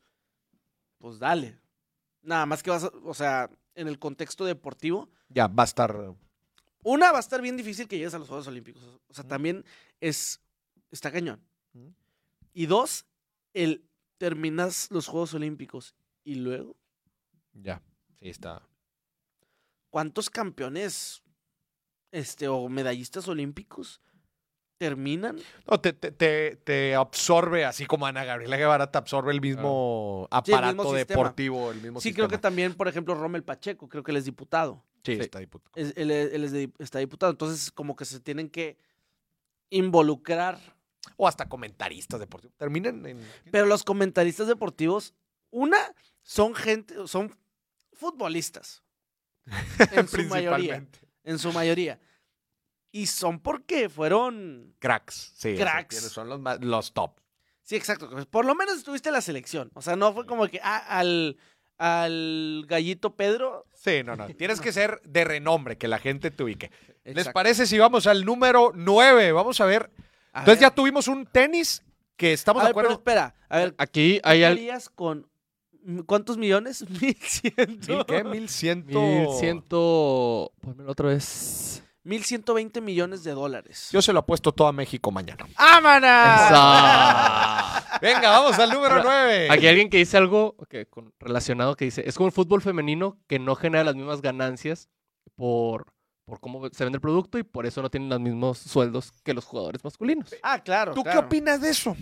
pues 0.97 1.19
dale. 1.19 1.59
Nada 2.21 2.45
más 2.45 2.63
que 2.63 2.69
vas 2.69 2.85
a, 2.85 2.91
o 3.03 3.13
sea, 3.13 3.49
en 3.75 3.87
el 3.87 3.99
contexto 3.99 4.43
deportivo, 4.45 5.09
Ya, 5.29 5.47
va 5.47 5.63
a 5.63 5.65
estar. 5.65 6.13
una 6.83 7.11
va 7.11 7.17
a 7.17 7.21
estar 7.21 7.41
bien 7.41 7.57
difícil 7.57 7.87
que 7.87 7.97
llegues 7.97 8.13
a 8.13 8.19
los 8.19 8.27
Juegos 8.29 8.47
Olímpicos. 8.47 8.83
O 9.09 9.13
sea, 9.13 9.23
también 9.25 9.65
es, 10.01 10.41
está 10.91 11.11
cañón. 11.11 11.41
Y 12.53 12.65
dos, 12.65 13.05
el 13.53 13.86
terminas 14.17 14.87
los 14.91 15.07
Juegos 15.07 15.33
Olímpicos 15.33 15.95
y 16.23 16.35
luego, 16.35 16.75
Ya, 17.53 17.81
sí, 18.19 18.29
está. 18.29 18.61
¿cuántos 19.89 20.29
campeones 20.29 21.23
este, 22.11 22.47
o 22.47 22.67
medallistas 22.69 23.27
olímpicos 23.27 24.01
terminan? 24.77 25.37
No, 25.69 25.79
te, 25.79 25.93
te, 25.93 26.11
te, 26.11 26.55
te 26.57 26.95
absorbe, 26.95 27.65
así 27.65 27.85
como 27.85 28.05
Ana 28.05 28.23
Gabriela 28.25 28.57
Guevara 28.57 28.91
te 28.91 28.97
absorbe 28.97 29.31
el 29.31 29.41
mismo 29.41 30.27
Sí, 30.43 30.51
el 30.51 30.55
aparato 30.57 30.75
mismo 30.83 30.93
deportivo, 30.93 31.71
el 31.71 31.81
mismo 31.81 31.99
Sí, 32.01 32.13
creo 32.13 32.27
que 32.27 32.37
también, 32.37 32.73
por 32.75 32.87
ejemplo, 32.87 33.15
Rommel 33.15 33.43
Pacheco, 33.43 33.87
creo 33.89 34.03
que 34.03 34.11
él 34.11 34.17
es 34.17 34.25
diputado. 34.25 34.83
Sí, 35.03 35.15
Sí. 35.15 35.21
está 35.21 35.39
diputado. 35.39 35.71
Es- 35.75 35.93
él, 35.95 36.11
es- 36.11 36.33
él 36.33 36.43
es 36.43 36.51
de- 36.51 36.71
está 36.79 36.99
diputado. 36.99 37.31
Entonces, 37.31 37.71
como 37.71 37.95
que 37.95 38.03
se 38.05 38.19
tienen 38.19 38.49
que 38.49 38.77
involucrar. 39.69 40.59
O 41.15 41.27
hasta 41.27 41.47
comentaristas 41.47 42.19
deportivos. 42.19 42.55
Terminan 42.57 43.05
en. 43.05 43.19
Pero 43.51 43.65
los 43.65 43.83
comentaristas 43.83 44.47
deportivos, 44.47 45.13
una, 45.49 45.77
son 46.21 46.53
gente, 46.55 46.95
son 47.07 47.35
futbolistas. 47.93 48.83
En 49.91 50.07
su 50.07 50.23
mayoría. 50.23 50.85
En 51.23 51.39
su 51.39 51.53
mayoría. 51.53 51.99
Y 52.91 53.07
son 53.07 53.39
porque 53.39 53.89
fueron. 53.89 54.75
Cracks, 54.79 55.33
sí. 55.35 55.55
Cracks. 55.55 55.95
son 56.09 56.29
los, 56.29 56.39
más- 56.39 56.63
los 56.63 56.93
top. 56.93 57.19
Sí, 57.63 57.75
exacto. 57.75 58.09
Por 58.29 58.45
lo 58.45 58.55
menos 58.55 58.77
estuviste 58.77 59.09
en 59.09 59.13
la 59.13 59.21
selección. 59.21 59.71
O 59.73 59.81
sea, 59.81 59.95
no 59.95 60.13
fue 60.13 60.25
como 60.25 60.47
que 60.47 60.59
ah, 60.63 60.77
al, 60.99 61.37
al 61.77 62.65
gallito 62.67 63.15
Pedro. 63.15 63.65
Sí, 63.73 64.03
no, 64.03 64.15
no. 64.15 64.27
Tienes 64.29 64.61
que 64.61 64.71
ser 64.71 65.01
de 65.03 65.25
renombre, 65.25 65.77
que 65.77 65.87
la 65.87 65.99
gente 65.99 66.31
te 66.31 66.43
ubique. 66.43 66.71
¿Les 67.03 67.29
parece 67.29 67.65
si 67.65 67.77
vamos 67.77 68.07
al 68.07 68.25
número 68.25 68.71
9? 68.73 69.31
Vamos 69.33 69.59
a 69.61 69.65
ver. 69.65 69.91
A 70.37 70.41
Entonces 70.41 70.61
ver. 70.61 70.69
ya 70.69 70.75
tuvimos 70.75 71.07
un 71.07 71.25
tenis 71.25 71.83
que 72.15 72.33
estamos 72.33 72.61
A 72.61 72.65
de 72.65 72.69
ver, 72.69 72.75
pero 72.75 72.87
acuerdo. 72.93 72.99
espera, 72.99 73.35
a 73.49 73.57
ver, 73.57 73.75
Aquí 73.77 74.15
¿qué 74.15 74.21
hay 74.23 74.43
al... 74.43 74.53
harías 74.53 74.89
con 74.89 75.27
cuántos 76.05 76.37
millones? 76.37 76.85
Mil 77.01 77.15
ciento. 77.21 77.93
¿Mil 77.95 78.05
qué? 78.05 78.23
Mil 78.23 78.49
ciento. 78.49 78.99
1100... 78.99 79.61
Ponmelo 80.61 80.91
otra 80.91 81.09
vez. 81.09 81.83
Mil 82.03 82.23
ciento 82.23 82.53
veinte 82.53 82.79
millones 82.81 83.23
de 83.23 83.31
dólares. 83.31 83.89
Yo 83.91 84.01
se 84.01 84.13
lo 84.13 84.19
apuesto 84.19 84.53
todo 84.53 84.67
a 84.67 84.71
México 84.71 85.11
mañana. 85.11 85.45
¡Ámana! 85.57 86.45
Esa. 86.47 87.99
Venga, 88.01 88.29
vamos 88.29 88.57
al 88.59 88.69
número 88.69 89.03
9. 89.03 89.47
Aquí 89.51 89.65
hay 89.65 89.69
alguien 89.69 89.89
que 89.89 89.97
dice 89.97 90.17
algo 90.17 90.55
que 90.69 90.85
con- 90.85 91.13
relacionado 91.19 91.75
que 91.75 91.85
dice, 91.85 92.03
es 92.07 92.15
como 92.15 92.27
el 92.27 92.33
fútbol 92.33 92.61
femenino 92.61 93.17
que 93.27 93.39
no 93.39 93.55
genera 93.55 93.83
las 93.83 93.95
mismas 93.95 94.21
ganancias 94.21 94.87
por, 95.35 95.93
por 96.27 96.39
cómo 96.41 96.67
se 96.69 96.83
vende 96.83 96.97
el 96.97 97.01
producto 97.01 97.37
y 97.39 97.43
por 97.43 97.65
eso 97.65 97.81
no 97.81 97.89
tienen 97.89 98.09
los 98.09 98.19
mismos 98.19 98.57
sueldos 98.57 99.13
que 99.23 99.33
los 99.33 99.45
jugadores 99.45 99.81
masculinos. 99.83 100.35
Ah, 100.43 100.59
claro. 100.61 100.93
¿Tú 100.93 101.01
claro. 101.01 101.21
qué 101.21 101.25
opinas 101.25 101.61
de 101.61 101.69
eso? 101.69 101.95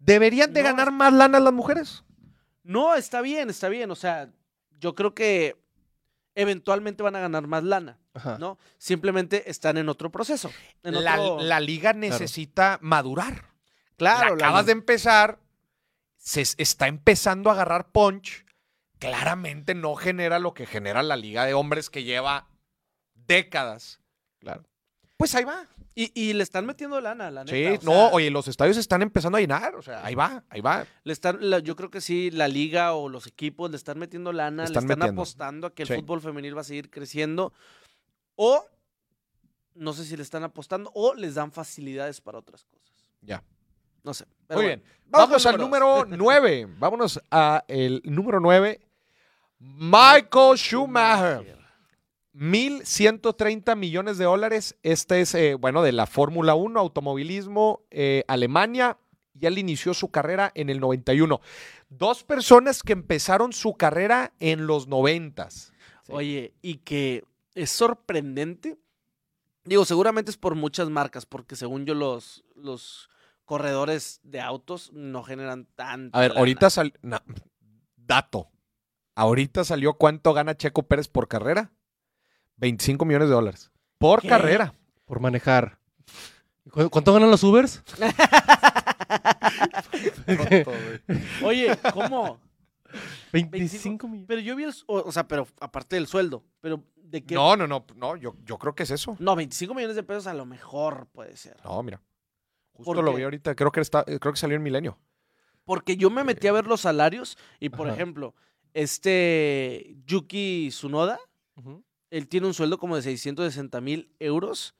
¿Deberían 0.00 0.52
de 0.52 0.60
No. 0.62 0.68
ganar 0.68 0.90
más 0.92 1.12
lana 1.12 1.38
las 1.38 1.52
mujeres? 1.52 2.02
No, 2.64 2.94
está 2.96 3.20
bien, 3.20 3.48
está 3.48 3.68
bien. 3.68 3.90
O 3.92 3.94
sea, 3.94 4.28
yo 4.80 4.94
creo 4.96 5.14
que 5.14 5.56
eventualmente 6.34 7.02
van 7.02 7.14
a 7.16 7.20
ganar 7.20 7.46
más 7.46 7.62
lana, 7.62 7.98
Ajá. 8.12 8.38
¿no? 8.38 8.58
Simplemente 8.76 9.48
están 9.50 9.76
en 9.78 9.88
otro 9.88 10.10
proceso. 10.10 10.50
en 10.82 11.02
La, 11.04 11.20
otro- 11.20 11.44
la 11.44 11.60
liga 11.60 11.92
necesita 11.92 12.78
madurar. 12.82 13.44
Claro, 13.96 14.30
La 14.30 14.30
la- 14.30 14.34
acabas 14.46 14.66
de 14.66 14.72
empezar, 14.72 15.38
se 16.16 16.40
es- 16.40 16.54
está 16.58 16.88
empezando 16.88 17.50
a 17.50 17.52
agarrar 17.54 17.90
punch. 17.92 18.44
Claramente 18.98 19.74
no 19.76 19.94
genera 19.94 20.38
lo 20.40 20.54
que 20.54 20.66
genera 20.66 21.02
la 21.04 21.16
liga 21.16 21.44
de 21.44 21.54
hombres 21.54 21.88
que 21.88 22.02
lleva 22.04 22.48
décadas. 23.28 24.00
Claro. 24.40 24.64
Pues 25.16 25.34
ahí 25.36 25.44
va. 25.44 25.64
Y, 25.94 26.12
y 26.14 26.32
le 26.32 26.44
están 26.44 26.64
metiendo 26.64 27.00
lana, 27.00 27.28
la 27.30 27.44
Sí, 27.44 27.52
neta. 27.54 27.90
o 27.90 27.92
no, 27.92 28.08
oye, 28.10 28.30
los 28.30 28.46
estadios 28.46 28.76
están 28.76 29.02
empezando 29.02 29.36
a 29.36 29.40
llenar. 29.40 29.74
O 29.74 29.82
sea, 29.82 30.04
ahí 30.06 30.14
va, 30.14 30.44
ahí 30.48 30.60
va. 30.60 30.86
Le 31.02 31.12
están, 31.12 31.38
la- 31.50 31.58
yo 31.58 31.74
creo 31.74 31.90
que 31.90 32.00
sí, 32.00 32.30
la 32.30 32.46
liga 32.46 32.94
o 32.94 33.08
los 33.08 33.26
equipos 33.26 33.68
le 33.70 33.76
están 33.76 33.98
metiendo 33.98 34.32
lana, 34.32 34.62
Le 34.62 34.68
le 34.70 34.72
están 34.78 34.84
metiendo. 34.86 35.20
apostando 35.20 35.66
a 35.66 35.74
que 35.74 35.82
el 35.82 35.88
Sí. 35.88 35.94
fútbol 35.96 36.20
femenil 36.20 36.56
va 36.56 36.60
a 36.60 36.64
seguir 36.64 36.88
creciendo. 36.88 37.52
O, 38.36 38.64
no 39.74 39.92
sé 39.92 40.04
si 40.04 40.16
le 40.16 40.22
están 40.22 40.44
apostando, 40.44 40.92
o 40.94 41.14
les 41.14 41.34
dan 41.34 41.50
facilidades 41.50 42.20
para 42.20 42.38
otras 42.38 42.64
cosas. 42.64 42.94
Ya. 43.20 43.42
No 44.04 44.14
sé. 44.14 44.24
pero 44.46 44.60
Muy 44.60 44.66
bueno. 44.68 44.82
bien. 44.82 44.94
Vamos, 45.06 45.44
al 45.46 45.58
número 45.58 46.04
9. 46.08 46.68
Vámonos 46.78 47.20
a 47.32 47.64
el 47.66 48.00
número 48.04 48.38
9. 48.38 48.80
Michael 49.58 50.56
Schumacher. 50.56 51.57
1.130 52.38 53.74
millones 53.76 54.16
de 54.18 54.24
dólares. 54.24 54.76
Este 54.82 55.20
es, 55.20 55.34
eh, 55.34 55.54
bueno, 55.54 55.82
de 55.82 55.92
la 55.92 56.06
Fórmula 56.06 56.54
1, 56.54 56.78
automovilismo, 56.78 57.82
eh, 57.90 58.24
Alemania. 58.28 58.98
Y 59.40 59.46
él 59.46 59.58
inició 59.58 59.94
su 59.94 60.10
carrera 60.10 60.50
en 60.54 60.70
el 60.70 60.80
91. 60.80 61.40
Dos 61.88 62.24
personas 62.24 62.82
que 62.82 62.92
empezaron 62.92 63.52
su 63.52 63.74
carrera 63.74 64.32
en 64.40 64.66
los 64.66 64.88
90. 64.88 65.50
Sí. 65.50 65.72
Oye, 66.08 66.54
y 66.62 66.76
que 66.78 67.24
es 67.54 67.70
sorprendente. 67.70 68.78
Digo, 69.64 69.84
seguramente 69.84 70.30
es 70.30 70.36
por 70.36 70.54
muchas 70.54 70.90
marcas, 70.90 71.26
porque 71.26 71.56
según 71.56 71.86
yo 71.86 71.94
los, 71.94 72.44
los 72.54 73.10
corredores 73.44 74.20
de 74.22 74.40
autos 74.40 74.92
no 74.92 75.22
generan 75.22 75.66
tanta 75.74 76.16
A 76.18 76.22
ver, 76.22 76.30
lana. 76.30 76.40
ahorita 76.40 76.70
salió. 76.70 76.92
dato. 77.96 78.48
Ahorita 79.14 79.64
salió 79.64 79.94
cuánto 79.94 80.32
gana 80.32 80.56
Checo 80.56 80.84
Pérez 80.84 81.08
por 81.08 81.26
carrera. 81.28 81.72
25 82.58 83.04
millones 83.04 83.28
de 83.28 83.34
dólares. 83.34 83.70
Por 83.98 84.22
¿Qué? 84.22 84.28
carrera. 84.28 84.74
Por 85.04 85.20
manejar. 85.20 85.78
¿Cu- 86.70 86.90
¿Cuánto 86.90 87.12
ganan 87.14 87.30
los 87.30 87.42
Ubers? 87.42 87.82
Oye, 91.42 91.76
¿cómo? 91.92 92.38
25 93.32 94.08
millones. 94.08 94.26
Pero 94.28 94.40
yo 94.40 94.56
vi 94.56 94.64
el, 94.64 94.74
o, 94.86 94.98
o 95.00 95.12
sea, 95.12 95.26
pero 95.26 95.46
aparte 95.60 95.96
del 95.96 96.06
sueldo, 96.06 96.44
pero 96.60 96.82
de 96.96 97.24
qué? 97.24 97.34
No, 97.34 97.56
no, 97.56 97.66
no, 97.66 97.84
no, 97.96 98.16
yo, 98.16 98.34
yo 98.44 98.58
creo 98.58 98.74
que 98.74 98.82
es 98.82 98.90
eso. 98.90 99.16
No, 99.18 99.36
25 99.36 99.74
millones 99.74 99.96
de 99.96 100.02
pesos 100.02 100.26
a 100.26 100.34
lo 100.34 100.44
mejor 100.46 101.06
puede 101.12 101.36
ser. 101.36 101.56
No, 101.64 101.82
mira. 101.82 102.00
Justo 102.72 102.92
¿Por 102.94 103.04
lo 103.04 103.12
vi 103.14 103.24
ahorita, 103.24 103.54
creo 103.56 103.72
que 103.72 103.80
está, 103.80 104.04
creo 104.04 104.32
que 104.32 104.36
salió 104.38 104.56
en 104.56 104.62
Milenio. 104.62 104.98
Porque 105.64 105.96
yo 105.96 106.10
me 106.10 106.24
metí 106.24 106.46
a 106.46 106.52
ver 106.52 106.66
los 106.66 106.82
salarios 106.82 107.36
y, 107.60 107.68
por 107.70 107.88
Ajá. 107.88 107.96
ejemplo, 107.96 108.34
este 108.72 109.96
Yuki 110.06 110.68
Tsunoda, 110.70 111.18
Ujú. 111.56 111.82
Él 112.10 112.28
tiene 112.28 112.46
un 112.46 112.54
sueldo 112.54 112.78
como 112.78 112.96
de 112.96 113.02
660 113.02 113.80
mil 113.80 114.14
euros 114.18 114.74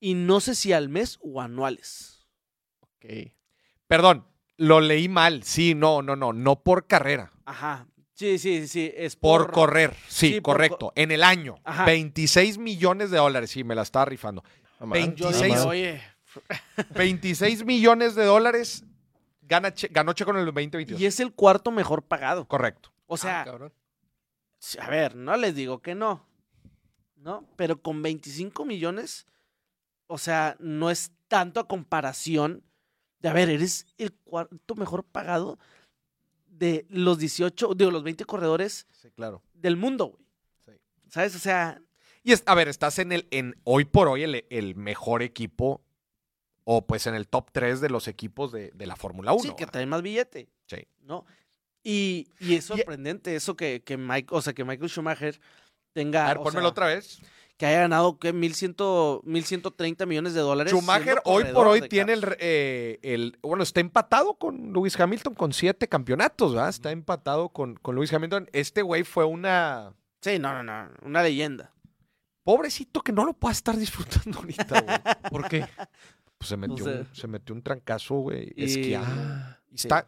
y 0.00 0.14
no 0.14 0.40
sé 0.40 0.54
si 0.54 0.72
al 0.72 0.88
mes 0.88 1.18
o 1.22 1.40
anuales. 1.40 2.26
Ok. 2.80 3.32
Perdón, 3.86 4.26
lo 4.56 4.80
leí 4.80 5.08
mal. 5.08 5.42
Sí, 5.44 5.74
no, 5.74 6.02
no, 6.02 6.16
no, 6.16 6.32
no 6.32 6.62
por 6.62 6.86
carrera. 6.86 7.32
Ajá. 7.44 7.86
Sí, 8.14 8.38
sí, 8.38 8.68
sí, 8.68 8.92
es 8.94 9.16
Por, 9.16 9.46
por, 9.46 9.52
correr. 9.52 9.92
Sí, 10.08 10.34
sí, 10.34 10.40
por 10.40 10.54
correcto. 10.54 10.92
En 10.94 11.10
el 11.10 11.22
año. 11.24 11.56
Ajá. 11.64 11.84
26 11.84 12.58
millones 12.58 13.10
de 13.10 13.16
dólares. 13.18 13.50
Sí, 13.50 13.64
me 13.64 13.74
la 13.74 13.82
estaba 13.82 14.04
rifando. 14.04 14.42
Yo 14.80 14.86
26. 14.88 15.42
dije, 15.42 15.54
amar. 15.54 15.66
oye, 15.66 16.02
26 16.94 17.64
millones 17.64 18.14
de 18.14 18.24
dólares 18.24 18.84
gana 19.42 19.72
Che- 19.74 19.88
ganó 19.90 20.12
Checo 20.12 20.30
en 20.30 20.38
el 20.38 20.44
2022. 20.46 21.00
y 21.00 21.06
es 21.06 21.18
el 21.20 21.32
cuarto 21.32 21.70
mejor 21.70 22.02
pagado. 22.02 22.46
Correcto. 22.46 22.92
O 23.06 23.16
sea, 23.16 23.42
Ah, 23.48 23.68
A 24.80 24.88
ver, 24.90 25.14
no 25.16 25.36
les 25.36 25.54
digo 25.54 25.82
que 25.82 25.94
no. 25.94 26.26
¿No? 27.24 27.46
Pero 27.56 27.80
con 27.80 28.02
25 28.02 28.64
millones, 28.66 29.26
o 30.06 30.18
sea, 30.18 30.56
no 30.60 30.90
es 30.90 31.10
tanto 31.28 31.58
a 31.58 31.66
comparación 31.66 32.62
de, 33.20 33.30
a 33.30 33.32
ver, 33.32 33.48
eres 33.48 33.86
el 33.96 34.12
cuarto 34.12 34.74
mejor 34.74 35.04
pagado 35.04 35.58
de 36.46 36.84
los 36.90 37.18
18, 37.18 37.74
digo, 37.74 37.90
los 37.90 38.02
20 38.04 38.24
corredores 38.26 38.86
Sí, 38.92 39.10
claro. 39.10 39.42
del 39.54 39.76
mundo, 39.76 40.08
güey. 40.08 40.24
Sí. 40.66 40.72
¿Sabes? 41.08 41.34
O 41.34 41.38
sea, 41.38 41.80
Y 42.22 42.32
es, 42.32 42.42
a 42.46 42.54
ver, 42.54 42.68
estás 42.68 42.98
en 42.98 43.10
el, 43.12 43.26
en 43.30 43.56
hoy 43.64 43.86
por 43.86 44.08
hoy, 44.08 44.22
el, 44.22 44.44
el 44.50 44.74
mejor 44.76 45.22
equipo, 45.22 45.82
o 46.64 46.86
pues 46.86 47.06
en 47.06 47.14
el 47.14 47.26
top 47.26 47.50
3 47.52 47.80
de 47.80 47.88
los 47.90 48.06
equipos 48.06 48.52
de, 48.52 48.70
de 48.74 48.86
la 48.86 48.96
Fórmula 48.96 49.32
1. 49.32 49.42
sí, 49.42 49.48
que 49.56 49.64
¿verdad? 49.64 49.72
trae 49.72 49.86
más 49.86 50.02
billete, 50.02 50.48
Sí. 50.66 50.86
¿no? 51.02 51.24
Y, 51.82 52.28
y 52.40 52.54
es 52.54 52.64
sorprendente 52.66 53.34
eso 53.36 53.56
que, 53.56 53.82
que 53.82 53.96
Mike, 53.98 54.34
o 54.34 54.40
sea, 54.42 54.52
que 54.54 54.64
Michael 54.64 54.88
Schumacher 54.90 55.38
tenga. 55.94 56.24
A 56.26 56.28
ver, 56.28 56.36
pónmelo 56.38 56.60
sea, 56.60 56.68
otra 56.68 56.86
vez. 56.88 57.20
Que 57.56 57.66
haya 57.66 57.82
ganado, 57.82 58.18
¿qué? 58.18 58.32
1100, 58.32 58.74
1130 59.22 60.06
millones 60.06 60.34
de 60.34 60.40
dólares. 60.40 60.72
Schumacher 60.72 61.20
hoy 61.24 61.44
por 61.54 61.68
hoy 61.68 61.88
tiene 61.88 62.14
el, 62.14 62.36
eh, 62.40 62.98
el- 63.02 63.38
Bueno, 63.42 63.62
está 63.62 63.78
empatado 63.80 64.34
con 64.34 64.72
Lewis 64.72 64.98
Hamilton 64.98 65.34
con 65.34 65.52
siete 65.52 65.88
campeonatos, 65.88 66.52
¿verdad? 66.52 66.68
Está 66.68 66.90
empatado 66.90 67.50
con, 67.50 67.76
con 67.76 67.94
Lewis 67.94 68.12
Hamilton. 68.12 68.50
Este 68.52 68.82
güey 68.82 69.04
fue 69.04 69.24
una. 69.24 69.94
Sí, 70.20 70.38
no, 70.40 70.52
no, 70.52 70.62
no. 70.64 70.90
Una 71.02 71.22
leyenda. 71.22 71.70
Pobrecito 72.42 73.00
que 73.02 73.12
no 73.12 73.24
lo 73.24 73.32
pueda 73.34 73.52
estar 73.52 73.76
disfrutando 73.76 74.38
ahorita, 74.40 74.80
güey. 74.82 74.98
¿Por 75.30 75.48
qué? 75.48 75.64
Pues 76.36 76.48
se 76.48 76.56
metió, 76.56 76.84
sé. 76.84 76.90
un, 76.90 77.08
se 77.14 77.28
metió 77.28 77.54
un 77.54 77.62
trancazo, 77.62 78.16
güey. 78.16 78.52
Y- 78.56 78.64
esquiando. 78.64 79.08
Ah, 79.16 79.58
Y 79.70 79.76
está, 79.76 80.04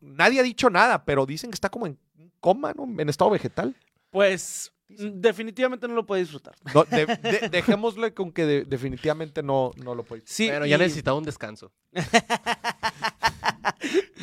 nadie 0.00 0.40
ha 0.40 0.42
dicho 0.42 0.70
nada, 0.70 1.04
pero 1.04 1.26
dicen 1.26 1.50
que 1.50 1.54
está 1.54 1.68
como 1.68 1.86
en 1.86 1.98
coma, 2.40 2.72
¿no? 2.72 2.84
En 3.00 3.08
estado 3.10 3.30
vegetal. 3.30 3.76
Pues 4.10 4.72
mm, 4.88 5.20
definitivamente 5.20 5.86
no 5.88 5.94
lo 5.94 6.06
puede 6.06 6.22
disfrutar. 6.22 6.54
No, 6.74 6.84
de- 6.84 7.06
de- 7.40 7.48
dejémosle 7.50 8.14
con 8.14 8.32
que 8.32 8.44
de- 8.46 8.64
definitivamente 8.64 9.42
no, 9.42 9.72
no 9.82 9.94
lo 9.94 10.04
puede. 10.04 10.22
Sí, 10.26 10.48
Bueno, 10.48 10.66
y, 10.66 10.70
ya 10.70 10.78
necesitaba 10.78 11.16
un 11.18 11.24
descanso. 11.24 11.72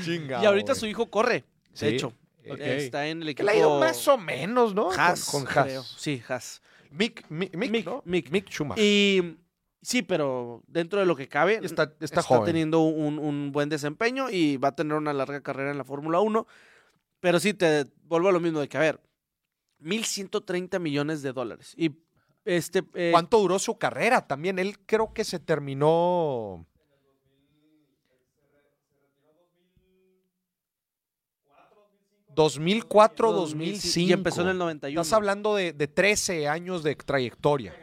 Chinga. 0.04 0.42
y 0.42 0.46
ahorita 0.46 0.76
su 0.76 0.86
hijo 0.86 1.10
corre. 1.10 1.44
Sí. 1.74 1.86
De 1.88 1.92
hecho, 1.94 2.14
Ok. 2.50 2.60
está 2.60 3.08
en 3.08 3.22
el 3.22 3.30
equipo. 3.30 3.46
le 3.46 3.52
ha 3.54 3.58
ido 3.58 3.80
más 3.80 4.08
o 4.08 4.18
menos, 4.18 4.74
¿no? 4.76 4.88
Con- 4.90 5.00
Haas, 5.00 5.26
Con, 5.30 5.46
Haas. 5.48 5.66
creo. 5.66 5.84
Sí, 5.84 6.22
Haas. 6.28 6.62
Mick, 6.92 7.26
Mick, 7.30 7.56
Mick, 7.56 7.72
Mick, 7.72 7.86
¿no? 7.86 8.02
Mick. 8.06 8.50
Schumacher. 8.50 8.84
Y 8.84 9.38
sí, 9.82 10.02
pero 10.04 10.62
dentro 10.68 11.00
de 11.00 11.06
lo 11.06 11.16
que 11.16 11.28
cabe, 11.28 11.60
Y 11.62 11.66
está, 11.66 11.84
está, 11.84 12.06
está, 12.06 12.22
joven. 12.22 12.46
teniendo 12.46 12.82
un, 12.82 13.18
un 13.18 13.52
buen 13.52 13.70
desempeño 13.70 14.30
y 14.30 14.58
va 14.58 14.70
a 14.70 14.76
tener 14.76 14.94
una 14.96 15.14
larga 15.14 15.42
carrera 15.42 15.72
en 15.72 15.78
la 15.78 15.84
Fórmula 15.86 16.20
1. 16.20 16.46
Pero 17.20 17.40
sí, 17.40 17.54
te 17.54 17.86
vuelvo 18.04 18.30
a 18.30 18.32
lo 18.34 18.40
mismo 18.40 18.60
de 18.60 18.68
que, 18.68 18.78
a 18.78 18.82
ver, 18.82 19.00
1.130 19.84 20.80
millones 20.80 21.22
de 21.22 21.34
dólares. 21.34 21.74
Y 21.78 21.92
este... 22.46 22.84
eh, 22.94 23.10
¿Cuánto 23.12 23.40
duró 23.40 23.60
su 23.60 23.78
carrera 23.78 24.26
también? 24.28 24.60
Él 24.60 24.80
creo 24.86 25.14
que 25.14 25.24
se 25.24 25.40
terminó. 25.40 26.66
¿2004, 32.36 33.32
2005? 33.32 34.00
Y 34.10 34.14
empezó 34.14 34.42
en 34.42 34.50
el 34.50 34.58
91. 34.58 35.02
Estás 35.02 35.14
hablando 35.16 35.56
de, 35.56 35.74
de 35.74 35.88
13 35.88 36.48
años 36.48 36.82
de 36.84 36.96
trayectoria. 36.96 37.76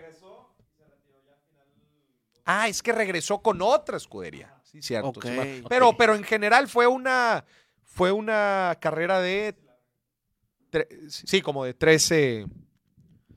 Ah, 2.44 2.66
es 2.68 2.82
que 2.82 2.90
regresó 2.92 3.38
con 3.40 3.62
otra 3.62 3.96
escudería. 3.96 4.52
Sí, 4.64 4.82
cierto. 4.82 5.08
Ok. 5.10 5.24
sí, 5.24 5.30
ma- 5.30 5.68
pero, 5.68 5.96
pero 5.96 6.16
en 6.16 6.24
general 6.24 6.66
fue 6.68 6.86
una, 6.88 7.44
fue 7.84 8.10
una 8.10 8.76
carrera 8.80 9.20
de 9.20 9.54
sí, 11.08 11.40
como 11.42 11.64
de 11.64 11.74
13, 11.74 12.46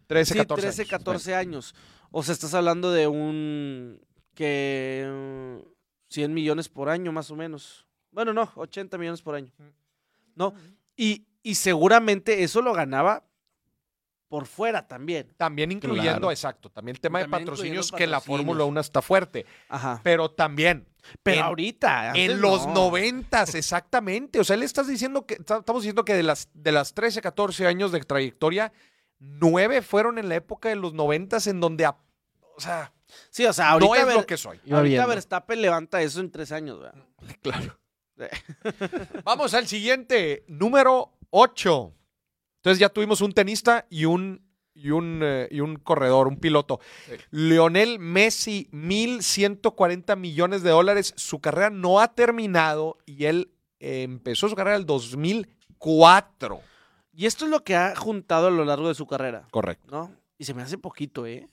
13, 0.08 0.34
Sí, 0.34 0.40
14 0.40 0.62
13, 0.62 0.82
años. 0.82 0.90
14 0.90 1.36
años. 1.36 1.76
O 2.12 2.24
sea, 2.24 2.34
estás 2.34 2.54
hablando 2.54 2.92
de 2.92 3.08
un 3.08 4.00
que 4.34 5.60
mm, 5.62 5.68
100 6.10 6.34
millones 6.34 6.70
por 6.70 6.90
año 6.90 7.12
más 7.12 7.32
o 7.32 7.36
menos. 7.36 7.88
Bueno, 8.12 8.34
no, 8.34 8.52
80 8.56 8.98
millones 8.98 9.22
por 9.22 9.36
año. 9.36 9.52
No, 10.36 10.54
y, 10.96 11.26
y 11.42 11.56
seguramente 11.56 12.44
eso 12.44 12.62
lo 12.62 12.74
ganaba 12.74 13.24
por 14.34 14.48
fuera 14.48 14.88
también. 14.88 15.32
También 15.38 15.72
incluyendo, 15.72 16.12
Claro. 16.22 16.32
exacto, 16.32 16.72
también 16.72 16.96
el 16.96 17.00
tema 17.00 17.20
de 17.20 17.28
patrocinios 17.30 17.92
que 17.92 18.08
la. 18.08 18.20
Fórmula 18.20 18.64
1 18.64 18.80
está 18.82 19.04
fuerte, 19.04 19.46
Ajá. 19.70 20.02
pero 20.04 20.32
también 20.32 20.88
Pero 21.22 21.38
en- 21.38 21.44
ahorita. 21.44 22.14
en 22.16 22.42
los 22.42 22.66
no. 22.66 22.74
noventas, 22.74 23.54
exactamente. 23.54 24.40
O 24.40 24.44
sea, 24.44 24.58
le 24.58 24.66
estás 24.66 24.88
diciendo 24.88 25.28
que, 25.28 25.36
estamos 25.36 25.84
diciendo 25.84 26.04
que 26.04 26.16
de 26.16 26.24
las, 26.24 26.50
de 26.56 26.72
las 26.72 26.96
13, 26.96 27.22
14 27.22 27.68
años 27.68 27.92
de 27.92 28.00
trayectoria, 28.00 28.74
nueve 29.20 29.84
fueron 29.84 30.18
en 30.18 30.30
la 30.30 30.36
época 30.36 30.70
de 30.70 30.78
los 30.78 30.94
noventas 30.96 31.46
en 31.46 31.60
donde, 31.60 31.86
a- 31.86 31.96
o 32.56 32.60
sea, 32.60 32.92
Sí, 33.30 33.46
o 33.46 33.54
sea, 33.54 33.70
ahorita, 33.70 33.88
no 33.88 33.96
es 33.96 34.06
Ver- 34.08 34.16
lo 34.16 34.26
que 34.26 34.38
soy. 34.38 34.58
Ahorita 34.62 34.82
viendo. 34.82 35.08
Verstappen 35.10 35.62
levanta 35.62 36.02
eso 36.02 36.20
en 36.22 36.32
tres 36.32 36.52
años. 36.52 36.80
¿verdad? 36.80 36.96
Claro. 37.44 37.78
Vamos 39.24 39.54
al 39.54 39.68
siguiente, 39.68 40.44
número 40.48 41.12
8. 41.30 41.94
Entonces 42.64 42.80
ya 42.80 42.88
tuvimos 42.88 43.20
un 43.20 43.34
tenista 43.34 43.86
y 43.90 44.06
un, 44.06 44.42
y 44.74 44.92
un, 44.92 45.20
eh, 45.22 45.50
y 45.52 45.60
un 45.60 45.76
corredor, 45.76 46.30
un 46.30 46.38
piloto. 46.38 46.80
Sí. 47.10 47.16
Lionel 47.30 48.00
Messi, 48.00 48.70
1.140 48.72 50.16
millones 50.16 50.64
de 50.64 50.70
dólares. 50.70 51.14
Su 51.18 51.42
carrera 51.42 51.70
no 51.70 52.00
ha 52.00 52.14
terminado 52.16 53.00
y 53.06 53.26
él 53.26 53.52
eh, 53.82 54.04
empezó 54.04 54.48
su 54.48 54.56
carrera 54.56 54.78
en 54.78 54.84
el 54.84 54.86
2004. 54.86 56.62
Y 57.12 57.26
esto 57.26 57.44
es 57.44 57.52
lo 57.52 57.66
que 57.66 57.76
ha 57.76 57.98
juntado 57.98 58.48
a 58.48 58.52
lo 58.52 58.64
largo 58.64 58.88
de 58.88 58.96
su 58.96 59.08
carrera, 59.08 59.46
Correcto. 59.52 59.92
¿no? 59.92 60.16
Y 60.38 60.46
se 60.46 60.54
me 60.54 60.62
hace 60.62 60.78
poquito, 60.78 61.28
¿eh? 61.28 61.46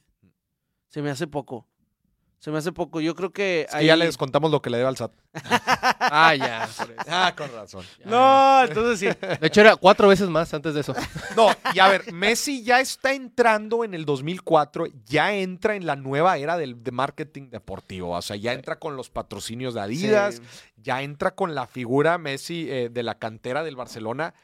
Se 0.87 1.03
me 1.03 1.11
hace 1.11 1.27
poco. 1.27 1.67
Se 2.41 2.51
me 2.51 2.57
hace 2.59 2.73
poco. 2.73 3.01
Yo 3.03 3.15
creo 3.15 3.33
que 3.33 3.63
Es 3.63 3.71
que 3.71 3.77
ahí... 3.77 3.87
ya 3.87 3.97
le 3.97 4.07
descontamos 4.07 4.51
lo 4.51 4.63
que 4.63 4.71
le 4.71 4.79
debe 4.79 4.89
al 4.89 4.97
SAT. 4.97 5.13
Ah, 6.13 6.35
ya. 6.35 6.69
por 6.77 6.91
eso. 6.91 7.01
Ah, 7.07 7.35
con 7.37 7.53
razón. 7.53 7.85
Ya, 7.99 8.07
No, 8.07 8.65
entonces 8.65 8.99
sí. 8.99 9.27
De 9.41 9.47
hecho, 9.47 9.61
era 9.61 9.77
cuatro 9.77 10.09
veces 10.09 10.29
más 10.29 10.53
antes 10.55 10.75
de 10.75 10.81
eso. 10.81 10.95
No, 11.37 11.49
y 11.75 11.79
a 11.79 11.89
ver, 11.89 12.13
Messi 12.13 12.65
ya 12.65 12.81
está 12.81 13.13
entrando 13.13 13.85
en 13.85 13.95
el 13.95 14.05
2004, 14.07 14.87
ya 15.05 15.35
entra 15.35 15.77
en 15.77 15.87
la 15.87 15.95
nueva 15.97 16.37
era 16.39 16.57
del 16.57 16.83
de 16.83 16.91
marketing 16.91 17.51
deportivo. 17.51 18.17
O 18.17 18.23
sea, 18.23 18.35
ya 18.37 18.53
entra 18.55 18.79
con 18.79 18.97
los 18.97 19.11
patrocinios 19.11 19.75
de 19.75 19.83
Adidas, 19.83 20.37
Sí. 20.37 20.43
ya 20.79 21.03
entra 21.03 21.35
con 21.35 21.55
la 21.55 21.67
figura 21.67 22.17
Messi 22.19 22.67
eh, 22.71 22.89
de 22.91 23.03
la 23.03 23.19
cantera 23.19 23.63
del 23.63 23.77
Barcelona. 23.77 24.35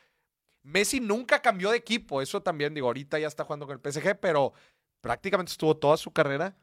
Messi 0.63 1.01
nunca 1.01 1.41
cambió 1.41 1.71
de 1.71 1.79
equipo, 1.79 2.21
eso 2.21 2.43
también 2.43 2.75
digo, 2.75 2.87
ahorita 2.89 3.19
ya 3.19 3.27
está 3.29 3.45
jugando 3.45 3.67
con 3.67 3.75
el 3.75 3.93
PSG, 3.93 4.19
pero 4.21 4.53
prácticamente 5.01 5.51
estuvo 5.53 5.77
toda 5.77 5.97
su 5.97 6.13
carrera 6.13 6.55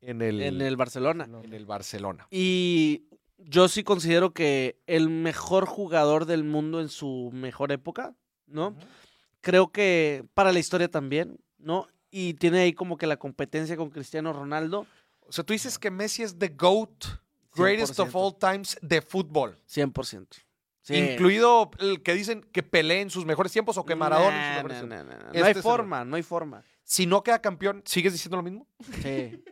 en 0.00 0.22
el, 0.22 0.40
En 0.42 0.60
el 0.60 0.76
Barcelona. 0.76 1.28
en 1.42 1.52
el 1.52 1.66
Barcelona. 1.66 2.26
Y 2.30 3.04
yo 3.38 3.68
sí 3.68 3.82
considero 3.84 4.32
que 4.32 4.78
el 4.86 5.08
mejor 5.10 5.66
jugador 5.66 6.24
del 6.26 6.44
mundo 6.44 6.80
en 6.80 6.88
su 6.88 7.30
mejor 7.32 7.72
época, 7.72 8.14
¿no? 8.46 8.74
Creo 9.40 9.70
que 9.70 10.24
para 10.34 10.52
la 10.52 10.58
historia 10.58 10.90
también, 10.90 11.38
¿no? 11.58 11.86
Y 12.10 12.34
tiene 12.34 12.60
ahí 12.60 12.72
como 12.72 12.96
que 12.96 13.06
la 13.06 13.16
competencia 13.18 13.76
con 13.76 13.90
Cristiano 13.90 14.32
Ronaldo, 14.32 14.86
O 15.26 15.32
sea, 15.32 15.44
tú 15.44 15.52
dices 15.52 15.78
que 15.78 15.90
Messi 15.90 16.22
es 16.22 16.38
the 16.38 16.48
GOAT, 16.48 17.04
greatest 17.54 17.98
of 18.00 18.08
100%. 18.08 18.14
all 18.14 18.34
times 18.38 18.78
de 18.80 19.02
fútbol. 19.02 19.58
100%. 19.68 20.26
Sí. 20.80 20.94
Incluido 20.96 21.70
el 21.80 22.02
que 22.02 22.14
dicen 22.14 22.40
que 22.50 22.62
Pelé 22.62 23.02
en 23.02 23.10
sus 23.10 23.26
mejores 23.26 23.52
tiempos 23.52 23.76
o 23.76 23.84
que 23.84 23.94
Maradona 23.94 24.36
en 24.38 24.42
sus 24.54 24.56
mejores 24.56 24.82
nah, 24.88 24.96
tiempos. 25.04 25.16
nah, 25.18 25.22
nah. 25.24 25.26
Este 25.28 25.38
No 25.40 25.44
hay 25.44 25.52
el- 25.52 25.62
forma, 25.62 26.04
no 26.06 26.16
hay 26.16 26.22
forma. 26.22 26.64
Si 26.82 27.04
no 27.04 27.22
queda 27.22 27.42
campeón, 27.42 27.82
¿sigues 27.84 28.14
diciendo 28.14 28.38
lo 28.38 28.42
mismo? 28.42 28.66
Sí. 29.02 29.44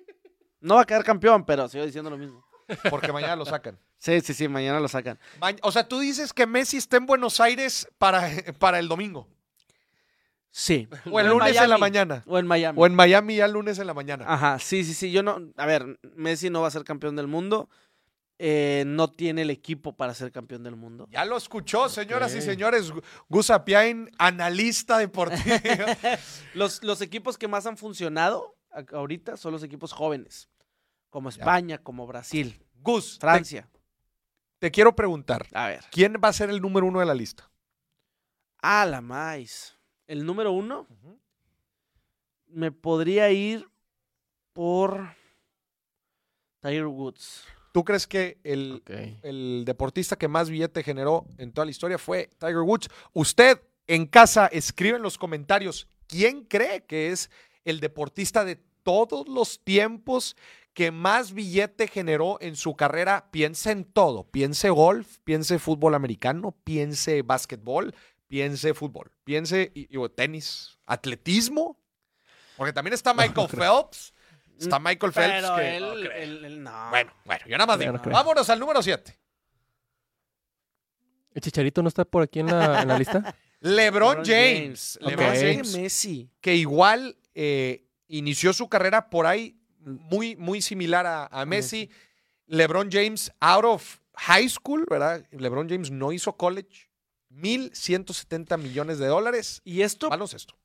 No 0.66 0.74
va 0.76 0.82
a 0.82 0.84
quedar 0.84 1.04
campeón, 1.04 1.44
pero 1.44 1.68
sigo 1.68 1.84
diciendo 1.86 2.10
lo 2.10 2.18
mismo. 2.18 2.44
Porque 2.90 3.12
mañana 3.12 3.36
lo 3.36 3.44
sacan. 3.44 3.78
Sí, 3.98 4.20
sí, 4.20 4.34
sí, 4.34 4.46
mañana 4.46 4.78
lo 4.78 4.88
sacan. 4.88 5.18
Ma- 5.40 5.54
O 5.62 5.72
sea, 5.72 5.88
tú 5.88 5.98
dices 5.98 6.32
que 6.34 6.46
Messi 6.46 6.76
está 6.76 6.98
en 6.98 7.06
Buenos 7.06 7.40
Aires 7.40 7.88
para, 7.98 8.30
para 8.58 8.78
el 8.78 8.88
domingo. 8.88 9.26
Sí. 10.50 10.88
O 11.10 11.18
el 11.20 11.28
lunes 11.28 11.48
en 11.50 11.54
la 11.54 11.78
Miami. 11.78 11.80
mañana. 11.80 12.22
O 12.26 12.38
en 12.38 12.46
Miami. 12.46 12.78
O 12.80 12.86
en 12.86 12.94
Miami 12.94 13.36
ya 13.36 13.44
el 13.46 13.52
lunes 13.52 13.78
en 13.78 13.86
la 13.86 13.94
mañana. 13.94 14.24
Ajá, 14.28 14.58
sí, 14.58 14.84
sí, 14.84 14.94
sí. 14.94 15.10
Yo 15.10 15.22
no. 15.22 15.40
A 15.56 15.66
ver, 15.66 15.98
Messi 16.14 16.50
no 16.50 16.60
va 16.62 16.68
a 16.68 16.70
ser 16.70 16.84
campeón 16.84 17.16
del 17.16 17.26
mundo. 17.26 17.68
eh, 18.38 18.84
no 18.86 19.08
tiene 19.10 19.42
el 19.42 19.50
equipo 19.50 19.96
para 19.96 20.12
ser 20.12 20.30
campeón 20.30 20.62
del 20.62 20.76
mundo. 20.76 21.08
Ya 21.10 21.24
lo 21.24 21.38
escuchó, 21.38 21.88
señoras 21.88 22.34
y 22.34 22.42
señores. 22.42 22.92
Gu- 22.92 23.02
Gus 23.30 23.48
Apiain, 23.50 24.10
analista 24.18 24.98
deportivo. 24.98 25.56
Los, 26.54 26.82
los 26.82 27.00
equipos 27.00 27.38
que 27.38 27.48
más 27.48 27.64
han 27.66 27.78
funcionado 27.78 28.54
a- 28.70 28.84
ahorita 28.96 29.38
son 29.38 29.52
los 29.52 29.62
equipos 29.62 29.92
jóvenes, 29.94 30.50
como 31.16 31.30
España, 31.30 31.78
como 31.78 32.06
Brasil, 32.06 32.62
Gus, 32.74 33.18
Francia. 33.18 33.66
te 34.58 34.70
quiero 34.70 34.94
preguntar. 34.94 35.46
A 35.54 35.68
ver. 35.68 35.82
¿Quién 35.90 36.16
va 36.22 36.28
a 36.28 36.32
ser 36.34 36.50
el 36.50 36.60
número 36.60 36.84
uno 36.84 37.00
de 37.00 37.06
la 37.06 37.14
lista? 37.14 37.50
Ah, 38.58 38.84
la 38.84 39.00
más. 39.00 39.78
El 40.06 40.26
número 40.26 40.52
uno 40.52 40.86
me 42.48 42.70
podría 42.70 43.30
ir 43.30 43.66
por 44.52 45.08
Tiger 46.60 46.84
Woods. 46.84 47.46
¿Tú 47.72 47.82
crees 47.82 48.06
que 48.06 48.38
el, 48.44 48.82
el 49.22 49.62
deportista 49.64 50.16
que 50.16 50.28
más 50.28 50.50
billete 50.50 50.82
generó 50.82 51.24
en 51.38 51.50
toda 51.50 51.64
la 51.64 51.70
historia 51.70 51.96
fue 51.96 52.28
Tiger 52.38 52.58
Woods? 52.58 52.90
Usted 53.14 53.62
en 53.86 54.04
casa 54.04 54.48
escribe 54.48 54.98
en 54.98 55.02
los 55.02 55.16
comentarios 55.16 55.88
quién 56.08 56.44
cree 56.44 56.84
que 56.84 57.10
es 57.10 57.30
el 57.64 57.80
deportista 57.80 58.44
de 58.44 58.56
todos 58.82 59.26
los 59.28 59.64
tiempos 59.64 60.36
que 60.76 60.90
más 60.90 61.32
billete 61.32 61.88
generó 61.88 62.36
en 62.42 62.54
su 62.54 62.76
carrera. 62.76 63.30
Piense 63.30 63.70
en 63.70 63.84
todo. 63.84 64.24
Piense 64.30 64.68
golf, 64.68 65.20
piense 65.24 65.58
fútbol 65.58 65.94
americano, 65.94 66.54
piense 66.64 67.22
básquetbol, 67.22 67.94
piense 68.28 68.74
fútbol, 68.74 69.10
piense 69.24 69.72
y- 69.74 69.88
y 69.90 70.08
tenis, 70.10 70.78
atletismo. 70.84 71.80
Porque 72.58 72.74
también 72.74 72.92
está 72.92 73.14
Michael 73.14 73.48
Phelps. 73.48 74.12
Está 74.60 74.78
Michael 74.78 75.12
Phelps. 75.14 75.32
Pero 75.46 75.56
que- 75.56 75.76
él, 75.78 75.82
no 75.82 75.94
creo. 75.94 76.12
él- 76.12 76.44
él 76.44 76.62
no. 76.62 76.90
Bueno, 76.90 77.10
bueno, 77.24 77.44
yo 77.46 77.56
nada 77.56 77.66
más 77.66 77.78
digo. 77.78 77.92
no. 77.94 78.02
Vámonos 78.12 78.50
al 78.50 78.60
número 78.60 78.82
7. 78.82 79.18
¿El 81.32 81.40
Chicharito 81.40 81.82
no 81.82 81.88
está 81.88 82.04
por 82.04 82.22
aquí 82.22 82.40
en 82.40 82.48
la, 82.48 82.82
en 82.82 82.88
la 82.88 82.98
lista? 82.98 83.34
LeBron 83.60 84.18
LeBron 84.18 84.24
James. 84.26 84.98
LeBron 85.00 85.26
James, 85.34 85.72
que 85.72 85.78
Messi. 85.80 86.30
que 86.42 86.54
igual 86.54 87.16
eh, 87.34 87.86
inició 88.08 88.52
su 88.52 88.68
carrera 88.68 89.08
por 89.08 89.26
ahí 89.26 89.58
muy, 89.86 90.36
muy 90.36 90.60
similar 90.62 91.06
a, 91.06 91.26
a 91.26 91.46
Messi. 91.46 91.90
LeBron 92.46 92.90
James, 92.90 93.32
out 93.40 93.64
of 93.64 93.98
high 94.14 94.48
school, 94.48 94.84
¿verdad? 94.88 95.24
LeBron 95.30 95.68
James 95.68 95.90
no 95.90 96.12
hizo 96.12 96.36
college. 96.36 96.90
1.170 97.30 98.58
millones 98.58 98.98
de 98.98 99.06
dólares. 99.06 99.60
Y 99.64 99.82
esto 99.82 100.08
Baloncesto. 100.08 100.56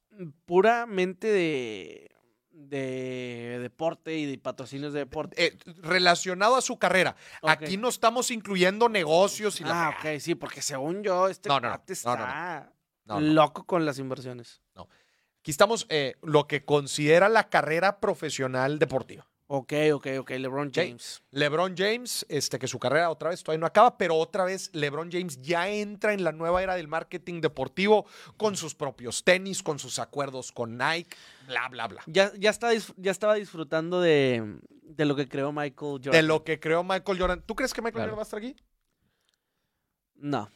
puramente 0.45 1.27
de, 1.27 2.11
de 2.51 3.59
deporte 3.61 4.17
y 4.17 4.25
de 4.25 4.37
patrocinios 4.37 4.93
de 4.93 4.99
deporte. 4.99 5.45
Eh, 5.45 5.57
relacionado 5.81 6.55
a 6.55 6.61
su 6.61 6.77
carrera. 6.77 7.15
Aquí 7.41 7.77
no 7.77 7.89
estamos 7.89 8.31
incluyendo 8.31 8.89
negocios 8.89 9.59
y 9.59 9.63
la 9.63 9.87
Ah, 9.87 9.95
ok, 9.99 10.19
sí, 10.19 10.35
porque 10.35 10.61
según 10.61 11.03
yo, 11.03 11.27
este 11.27 11.49
No, 11.49 11.59
está 11.87 12.71
loco 13.19 13.65
con 13.65 13.85
las 13.85 13.99
inversiones. 13.99 14.61
Aquí 15.41 15.49
estamos 15.49 15.87
eh, 15.89 16.15
lo 16.21 16.47
que 16.47 16.63
considera 16.63 17.27
la 17.27 17.49
carrera 17.49 17.99
profesional 17.99 18.77
deportiva. 18.77 19.27
Ok, 19.47 19.73
ok, 19.91 20.07
ok, 20.19 20.29
LeBron 20.29 20.71
James. 20.71 21.23
LeBron 21.31 21.75
James, 21.75 22.25
este, 22.29 22.59
que 22.59 22.67
su 22.67 22.77
carrera 22.79 23.09
otra 23.09 23.31
vez 23.31 23.43
todavía 23.43 23.59
no 23.59 23.65
acaba, 23.65 23.97
pero 23.97 24.15
otra 24.15 24.45
vez 24.45 24.69
LeBron 24.73 25.11
James 25.11 25.41
ya 25.41 25.67
entra 25.67 26.13
en 26.13 26.23
la 26.23 26.31
nueva 26.31 26.61
era 26.61 26.75
del 26.75 26.87
marketing 26.87 27.41
deportivo 27.41 28.05
con 28.37 28.55
sus 28.55 28.75
propios 28.75 29.23
tenis, 29.23 29.63
con 29.63 29.79
sus 29.79 29.97
acuerdos 29.99 30.51
con 30.51 30.77
Nike, 30.77 31.17
bla, 31.47 31.67
bla, 31.69 31.87
bla. 31.87 32.03
Ya, 32.05 32.31
ya, 32.37 32.51
está, 32.51 32.69
ya 32.73 33.11
estaba 33.11 33.33
disfrutando 33.33 33.99
de, 33.99 34.59
de 34.83 35.05
lo 35.05 35.15
que 35.15 35.27
creó 35.27 35.51
Michael 35.51 35.93
Jordan. 36.03 36.11
De 36.11 36.21
lo 36.21 36.43
que 36.43 36.59
creó 36.59 36.83
Michael 36.83 37.19
Jordan. 37.19 37.43
¿Tú 37.45 37.55
crees 37.55 37.73
que 37.73 37.81
Michael 37.81 37.95
Claro. 37.95 38.11
Jordan 38.11 38.19
va 38.19 38.21
a 38.21 38.23
estar 38.23 38.37
aquí? 38.37 38.55
No, 40.15 40.49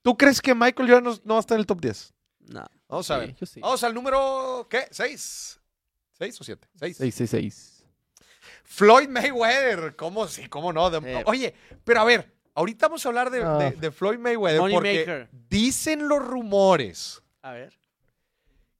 ¿Tú 0.00 0.16
crees 0.16 0.40
que 0.40 0.54
Michael 0.54 0.88
Jordan 0.88 1.04
no, 1.04 1.10
no 1.24 1.34
va 1.34 1.38
a 1.38 1.40
estar 1.40 1.56
en 1.56 1.60
el 1.60 1.66
top 1.66 1.80
10? 1.80 2.14
No. 2.48 2.66
Vamos 2.88 3.10
a 3.10 3.18
ver. 3.18 3.34
sí. 3.46 3.60
Vamos 3.60 3.82
al 3.84 3.94
número, 3.94 4.66
¿qué? 4.70 4.86
¿Seis? 4.90 5.60
¿Seis 6.12 6.40
o 6.40 6.44
siete? 6.44 6.66
Seis. 6.74 6.96
666. 6.96 7.84
Floyd 8.64 9.08
Mayweather. 9.08 9.94
¿Cómo 9.96 10.26
sí? 10.28 10.48
¿Cómo 10.48 10.72
no? 10.72 10.90
De- 10.90 11.18
Eh. 11.20 11.22
Oye, 11.26 11.54
pero 11.84 12.00
a 12.00 12.04
ver, 12.04 12.32
ahorita 12.54 12.88
vamos 12.88 13.04
a 13.04 13.08
hablar 13.08 13.30
de, 13.30 13.42
Ah. 13.42 13.58
de- 13.58 13.72
de 13.72 13.90
Floyd 13.90 14.18
Mayweather 14.18 14.60
Money 14.60 14.74
porque 14.74 14.98
maker. 15.00 15.28
dicen 15.48 16.08
los 16.08 16.24
rumores 16.24 17.22
A 17.42 17.52
ver. 17.52 17.78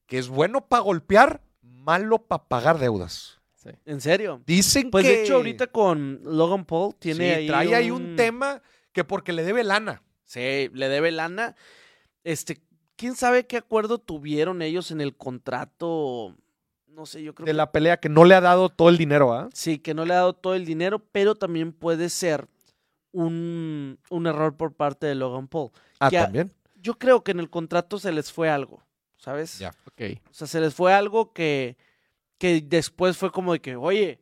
que 0.07 0.19
es 0.19 0.29
bueno 0.29 0.66
para 0.66 0.83
golpear, 0.83 1.41
malo 1.62 2.19
para 2.19 2.45
pagar 2.45 2.79
deudas. 2.79 3.39
Sí. 3.57 3.71
¿En 3.87 4.01
serio? 4.01 4.43
Dicen 4.47 4.91
Pues 4.91 5.05
que 5.05 5.11
de 5.11 5.23
hecho 5.25 5.37
ahorita 5.37 5.66
con 5.66 6.21
Logan 6.25 6.64
Paul 6.64 6.95
tiene 6.99 7.25
sí, 7.29 7.35
ahí 7.41 7.47
trae 7.49 7.75
ahí 7.75 7.91
un 7.91 8.14
tema 8.16 8.62
que 8.93 9.05
porque 9.05 9.33
le 9.33 9.43
debe 9.43 9.64
lana. 9.64 10.03
Sí, 10.25 10.71
le 10.73 10.89
debe 10.89 11.11
lana. 11.11 11.57
Este, 12.25 12.61
¿Quién 12.99 13.14
sabe 13.14 13.46
qué 13.46 13.57
acuerdo 13.57 13.99
tuvieron 13.99 14.61
ellos 14.61 14.90
en 14.90 15.01
el 15.01 15.16
contrato? 15.16 16.34
No 16.88 17.07
sé, 17.07 17.22
yo 17.22 17.32
creo 17.32 17.46
De 17.46 17.53
que 17.53 17.57
la 17.57 17.70
pelea 17.70 18.01
que 18.01 18.09
no 18.09 18.24
le 18.24 18.34
ha 18.34 18.40
dado 18.40 18.70
todo 18.70 18.88
el 18.88 18.99
dinero, 18.99 19.32
¿ah? 19.32 19.49
sí, 19.55 19.78
que 19.78 19.94
no 19.94 20.05
le 20.05 20.14
ha 20.14 20.16
dado 20.16 20.32
todo 20.32 20.57
el 20.57 20.64
dinero, 20.64 20.99
pero 21.12 21.36
también 21.36 21.72
puede 21.72 22.09
ser 22.09 22.49
un, 23.12 24.01
un 24.11 24.26
error 24.26 24.57
por 24.57 24.74
parte 24.74 25.07
de 25.07 25.14
Logan 25.14 25.46
Paul. 25.46 25.70
Ah, 26.01 26.11
también. 26.11 26.51
Yo 26.74 26.99
creo 26.99 27.22
que 27.22 27.30
en 27.30 27.38
el 27.38 27.49
contrato 27.49 28.01
se 28.01 28.11
les 28.11 28.32
fue 28.32 28.51
algo, 28.51 28.82
¿sabes? 29.16 29.61
Ya. 29.61 29.70
Ok. 29.86 30.18
O 30.28 30.34
sea, 30.34 30.49
se 30.49 30.61
les 30.61 30.74
fue 30.74 30.92
algo 30.92 31.32
que, 31.32 31.76
que 32.36 32.61
después 32.61 33.16
fue 33.16 33.30
como 33.30 33.53
de 33.53 33.61
que, 33.61 33.76
oye, 33.76 34.18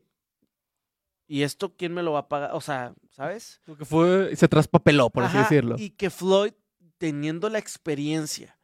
¿y 1.26 1.44
esto 1.44 1.74
quién 1.74 1.94
me 1.94 2.02
lo 2.02 2.12
va 2.12 2.18
a 2.18 2.28
pagar? 2.28 2.50
O 2.52 2.60
sea, 2.60 2.92
¿sabes? 3.10 3.58
Lo 3.64 3.74
que 3.74 3.86
fue, 3.86 4.36
se 4.36 4.48
traspapeló, 4.48 5.08
por 5.08 5.24
así 5.24 5.38
decirlo. 5.38 5.76
Y 5.78 5.88
que 5.88 6.10
Floyd, 6.10 6.52
teniendo 6.98 7.48
la 7.48 7.58
experiencia 7.58 8.56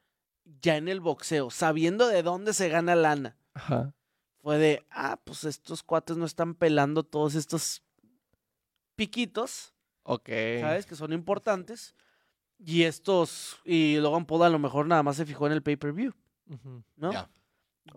ya 0.61 0.77
en 0.77 0.89
el 0.89 1.01
boxeo, 1.01 1.51
sabiendo 1.51 2.09
de 2.09 2.23
dónde 2.23 2.53
se 2.53 2.69
gana 2.69 2.95
lana, 2.95 3.37
Ajá. 3.55 3.95
fue 4.43 4.59
de, 4.59 4.87
ah, 4.91 5.21
pues 5.25 5.45
estos 5.45 5.83
cuates 5.83 6.17
no 6.17 6.25
están 6.27 6.55
pelando 6.55 7.03
todos 7.05 7.35
estos 7.35 7.83
piquitos, 8.97 9.75
Ok. 10.05 10.29
¿sabes? 10.61 10.87
Que 10.87 10.97
son 10.97 11.13
importantes. 11.13 11.95
Y 12.59 12.83
estos, 12.85 13.61
y 13.65 13.97
Logan 13.97 14.25
Paul 14.27 14.43
a 14.45 14.49
lo 14.49 14.59
mejor 14.59 14.87
nada 14.87 15.03
más 15.03 15.17
se 15.17 15.27
fijó 15.27 15.47
en 15.47 15.53
el 15.53 15.63
pay-per-view. 15.63 16.13
¿no? 16.97 17.13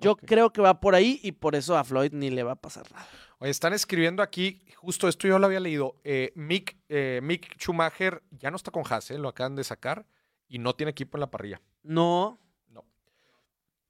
Yo 0.02 0.16
creo 0.16 0.52
que 0.52 0.62
va 0.62 0.80
por 0.80 0.96
ahí 0.96 1.20
y 1.24 1.34
por 1.34 1.56
eso 1.56 1.78
a 1.78 1.84
Floyd 1.84 2.12
ni 2.14 2.30
le 2.32 2.42
va 2.44 2.54
a 2.54 2.56
pasar 2.56 2.90
nada. 2.92 3.08
Oye, 3.40 3.52
están 3.52 3.74
escribiendo 3.74 4.24
aquí, 4.24 4.62
justo 4.78 5.08
esto 5.08 5.28
yo 5.28 5.38
lo 5.40 5.46
había 5.46 5.60
leído. 5.60 6.00
eh, 6.04 6.32
Mick, 6.36 6.78
eh, 6.90 7.20
Mick 7.22 7.56
Schumacher 7.60 8.24
ya 8.32 8.50
no 8.50 8.56
está 8.58 8.72
con 8.72 8.84
Haas, 8.90 9.12
¿eh? 9.12 9.18
lo 9.20 9.28
acaban 9.30 9.56
de 9.56 9.64
sacar 9.64 10.08
y 10.48 10.58
no 10.58 10.74
tiene 10.76 10.92
equipo 10.92 11.18
en 11.18 11.22
la 11.22 11.30
parrilla. 11.32 11.62
No, 11.84 12.40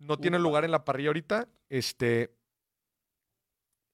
No 0.05 0.17
tiene 0.17 0.39
lugar 0.39 0.63
en 0.65 0.71
la 0.71 0.83
parrilla 0.85 1.09
ahorita. 1.09 1.47
Este, 1.69 2.31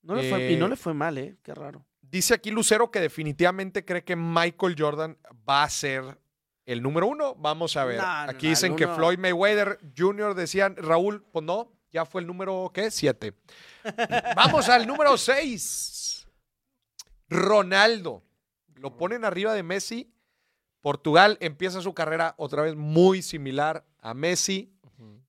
no 0.01 0.15
le 0.15 0.29
fue, 0.29 0.51
y 0.51 0.57
no 0.57 0.65
Eh, 0.65 0.69
le 0.69 0.75
fue 0.75 0.93
mal, 0.93 1.17
¿eh? 1.17 1.37
Qué 1.43 1.53
raro. 1.53 1.85
dice 2.01 2.33
aquí 2.33 2.51
Lucero 2.51 2.91
que 2.91 2.99
definitivamente 2.99 3.85
cree 3.85 4.03
que 4.03 4.15
Michael 4.15 4.75
Jordan 4.77 5.17
va 5.49 5.63
a 5.63 5.69
ser 5.69 6.19
el 6.65 6.81
número 6.81 7.07
uno. 7.07 7.35
Vamos 7.35 7.77
a 7.77 7.85
ver. 7.85 7.97
No, 7.99 8.25
no, 8.25 8.31
aquí 8.31 8.49
dicen 8.49 8.75
que 8.75 8.87
Floyd 8.87 9.17
Mayweather 9.17 9.79
Jr. 9.97 10.35
decían, 10.35 10.75
Raúl, 10.77 11.23
pues 11.31 11.45
no, 11.45 11.71
ya 11.91 12.05
fue 12.05 12.21
el 12.21 12.27
número, 12.27 12.71
¿qué? 12.73 12.91
Siete. 12.91 13.33
Vamos 14.35 14.67
al 14.69 14.85
número 14.87 15.17
seis. 15.17 16.27
Ronaldo. 17.29 18.23
Lo 18.75 18.97
ponen 18.97 19.23
arriba 19.25 19.53
de 19.53 19.63
Messi. 19.63 20.13
Portugal 20.81 21.37
empieza 21.41 21.81
su 21.81 21.93
carrera 21.93 22.33
otra 22.37 22.63
vez 22.63 22.75
muy 22.75 23.21
similar 23.21 23.85
a 23.99 24.13
Messi. 24.13 24.73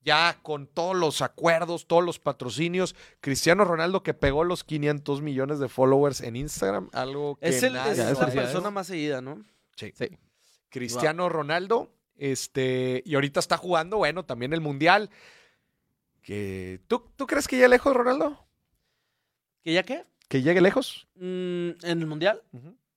Ya 0.05 0.39
con 0.43 0.67
todos 0.67 0.97
los 0.97 1.23
acuerdos, 1.23 1.87
todos 1.87 2.05
los 2.05 2.19
patrocinios. 2.19 2.95
Cristiano 3.21 3.65
Ronaldo 3.65 4.03
que 4.03 4.15
pegó 4.15 4.45
los 4.45 4.65
500 4.65 5.23
millones 5.23 5.59
de 5.59 5.69
followers 5.69 6.21
en 6.21 6.37
Instagram, 6.37 6.89
algo 6.93 7.37
que 7.37 7.49
Es, 7.49 7.63
el, 7.63 7.75
nadie 7.75 7.93
es 7.93 7.99
Ya, 7.99 8.13
la 8.13 8.27
persona 8.33 8.71
más 8.71 8.87
seguida, 8.87 9.21
¿no? 9.21 9.45
Sí. 9.77 9.93
Sí. 9.95 10.19
Cristiano 10.69 11.29
Ronaldo, 11.29 11.93
este, 12.17 13.03
y 13.05 13.15
ahorita 13.15 13.41
está 13.41 13.57
jugando, 13.57 13.99
bueno, 13.99 14.25
también 14.25 14.53
el 14.53 14.61
Mundial. 14.61 15.11
Que, 16.23 16.81
¿tú, 16.87 17.11
¿Tú 17.17 17.27
crees 17.27 17.49
que 17.49 17.57
llegue 17.57 17.69
lejos, 17.69 17.95
Ronaldo? 17.95 18.47
¿Que 19.63 19.73
ya 19.73 19.83
qué? 19.83 20.05
¿Que 20.29 20.41
llegue 20.41 20.61
lejos? 20.61 21.09
Mm, 21.17 21.71
¿En 21.83 22.01
el 22.01 22.07
mundial? 22.07 22.43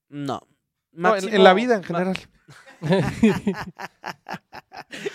No. 0.10 0.48
No, 0.96 1.16
en- 1.16 1.44
la 1.44 1.54
vida 1.54 1.76
en 1.76 1.84
general. 1.84 2.18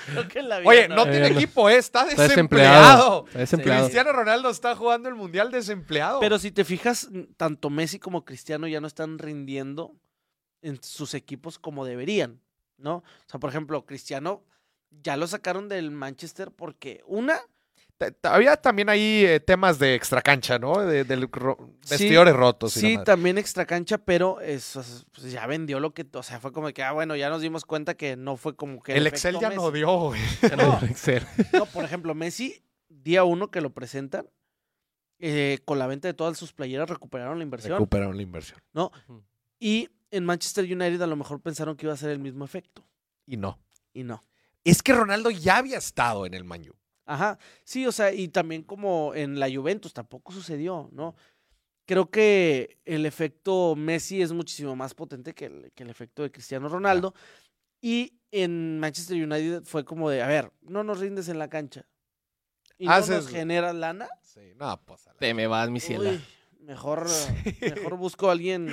Creo 0.07 0.29
que 0.29 0.39
en 0.41 0.49
la 0.49 0.59
vida. 0.61 0.69
Oye, 0.71 0.89
no, 0.89 1.03
Eh, 1.07 1.11
tiene 1.11 1.31
no. 1.31 1.37
equipo, 1.37 1.69
¿eh? 1.71 1.77
está 1.77 2.09
Está 2.09 2.23
desempleado. 2.25 3.25
desempleado. 3.25 3.27
Está 3.29 3.39
desempleado. 3.39 3.85
Cristiano 3.85 4.13
Ronaldo 4.13 4.51
está 4.51 4.75
jugando 4.77 5.09
el 5.09 5.15
Mundial 5.15 5.51
desempleado. 5.51 6.21
Pero 6.21 6.39
si 6.39 6.51
te 6.51 6.65
fijas, 6.65 7.09
tanto 7.37 7.71
Messi 7.71 7.99
como 7.99 8.25
Cristiano 8.25 8.67
ya 8.67 8.81
no 8.81 8.87
están 8.87 9.19
rindiendo 9.19 9.95
en 10.63 10.83
sus 10.83 11.15
equipos 11.15 11.59
como 11.59 11.85
deberían, 11.85 12.41
¿no? 12.77 12.97
O 12.97 13.05
sea, 13.27 13.41
por 13.41 13.51
ejemplo, 13.51 13.85
Cristiano 13.87 14.45
ya 14.91 15.17
lo 15.17 15.27
sacaron 15.27 15.69
del 15.69 15.91
Manchester 15.91 16.51
porque 16.51 17.03
una, 17.07 17.41
Había 18.23 18.57
también 18.57 18.89
ahí 18.89 19.25
eh, 19.27 19.41
temas 19.41 19.79
de 19.79 19.95
extracancha, 19.95 20.59
¿no? 20.59 20.81
De, 20.81 21.05
del 21.05 21.29
ro- 21.31 21.59
Sí, 21.83 21.91
vestidores 21.91 22.35
rotos. 22.35 22.73
sí, 22.73 22.97
también 23.05 23.37
extra 23.39 23.67
cancha, 23.67 23.99
pero 23.99 24.41
eso, 24.41 24.83
pues, 25.13 25.31
ya 25.33 25.47
vendió 25.47 25.81
lo 25.81 25.93
que, 25.93 26.07
o 26.15 26.23
sea, 26.23 26.41
fue 26.41 26.53
como 26.53 26.73
que, 26.73 26.83
ah, 26.83 26.93
bueno, 26.93 27.15
ya 27.17 27.29
nos 27.29 27.43
dimos 27.43 27.65
cuenta 27.65 27.95
que 27.95 28.17
no 28.17 28.37
fue 28.37 28.57
como 28.57 28.83
que 28.83 28.95
el 28.95 29.07
Excel 29.07 29.39
ya 29.41 29.49
Messi. 29.51 29.61
no 29.61 29.71
dio, 29.71 29.99
güey. 29.99 30.21
Ya 30.43 30.57
no 30.57 30.79
dio 30.81 30.89
Excel. 30.89 31.27
No, 31.53 31.67
por 31.67 31.85
ejemplo, 31.85 32.15
Messi, 32.15 32.63
día 32.89 33.25
uno 33.25 33.51
que 33.51 33.61
lo 33.61 33.71
presentan, 33.75 34.27
eh, 35.19 35.59
con 35.67 35.79
la 35.79 35.87
venta 35.87 36.09
de 36.09 36.15
todas 36.15 36.39
sus 36.39 36.53
playeras 36.55 36.89
recuperaron 36.89 37.37
la 37.39 37.45
inversión. 37.45 37.73
Recuperaron 37.75 38.17
la 38.17 38.23
inversión. 38.23 38.59
y 39.59 39.89
en 40.11 40.25
Manchester 40.25 40.65
United 40.65 41.03
a 41.03 41.07
lo 41.07 41.17
mejor 41.17 41.41
pensaron 41.41 41.77
que 41.77 41.87
iba 41.87 41.93
a 41.93 41.97
ser 41.99 42.11
el 42.11 42.19
mismo 42.19 42.45
efecto. 42.45 42.87
Y 43.27 43.37
no. 43.37 43.59
Y 43.93 44.03
no. 44.05 44.23
Es 44.65 44.83
que 44.83 44.93
Ronaldo 44.95 45.31
ya 45.31 45.59
había 45.59 45.79
estado 45.79 46.25
en 46.27 46.35
el 46.35 46.45
Manu. 46.45 46.73
Ajá. 47.11 47.39
Sí, 47.65 47.87
o 47.87 47.93
sea, 47.93 48.13
y 48.13 48.29
también 48.29 48.63
como 48.63 49.15
en 49.17 49.41
la 49.41 49.51
Juventus 49.53 49.93
tampoco 49.93 50.33
sucedió, 50.33 50.89
¿no? 50.93 51.17
Creo 51.87 52.09
que 52.09 52.79
el 52.85 53.05
efecto 53.05 53.75
Messi 53.77 54.23
es 54.23 54.33
muchísimo 54.33 54.77
más 54.77 54.95
potente 54.95 55.35
que 55.35 55.47
el, 55.47 55.73
que 55.75 55.83
el 55.83 55.91
efecto 55.91 56.23
de 56.23 56.31
Cristiano 56.31 56.69
Ronaldo. 56.69 57.15
Y 57.81 58.21
en 58.31 58.79
Manchester 58.79 59.17
United 59.17 59.65
fue 59.65 59.85
como 59.85 60.09
de, 60.09 60.23
a 60.23 60.29
ver, 60.29 60.53
no 60.63 60.85
nos 60.85 61.01
rindes 61.01 61.29
en 61.29 61.41
la 61.41 61.49
cancha. 61.49 61.85
Y 62.79 62.87
no 62.87 62.93
Haces- 62.93 63.17
nos 63.25 63.29
generas 63.29 63.75
lana. 63.75 64.09
Sí, 64.23 64.53
no, 64.57 64.81
pues. 64.85 65.07
la- 65.07 65.15
Te 65.15 65.35
me 65.35 65.49
vas, 65.49 65.69
mi 65.69 65.81
ciela. 65.81 66.11
Uy, 66.11 66.21
mejor, 66.61 67.09
mejor 67.61 67.97
busco 67.97 68.29
a 68.29 68.33
alguien, 68.33 68.69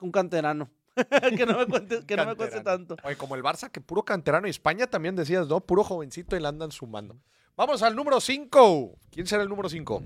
un 0.00 0.10
canterano. 0.10 0.70
que 1.36 1.44
no 1.44 1.58
me 1.58 1.66
cuente, 1.66 2.06
que 2.06 2.16
no 2.16 2.24
me 2.24 2.34
cueste 2.36 2.62
tanto. 2.62 2.96
Oye, 3.04 3.16
como 3.16 3.34
el 3.36 3.42
Barça, 3.42 3.70
que 3.70 3.82
puro 3.82 4.02
canterano. 4.02 4.46
Y 4.46 4.50
España 4.50 4.86
también 4.86 5.14
decías, 5.14 5.46
¿no? 5.46 5.60
Puro 5.60 5.84
jovencito 5.84 6.36
y 6.36 6.40
la 6.40 6.48
andan 6.48 6.72
sumando. 6.72 7.20
Vamos 7.60 7.82
al 7.82 7.94
número 7.94 8.20
5. 8.22 8.98
¿Quién 9.10 9.26
será 9.26 9.42
el 9.42 9.50
número 9.50 9.68
5? 9.68 10.02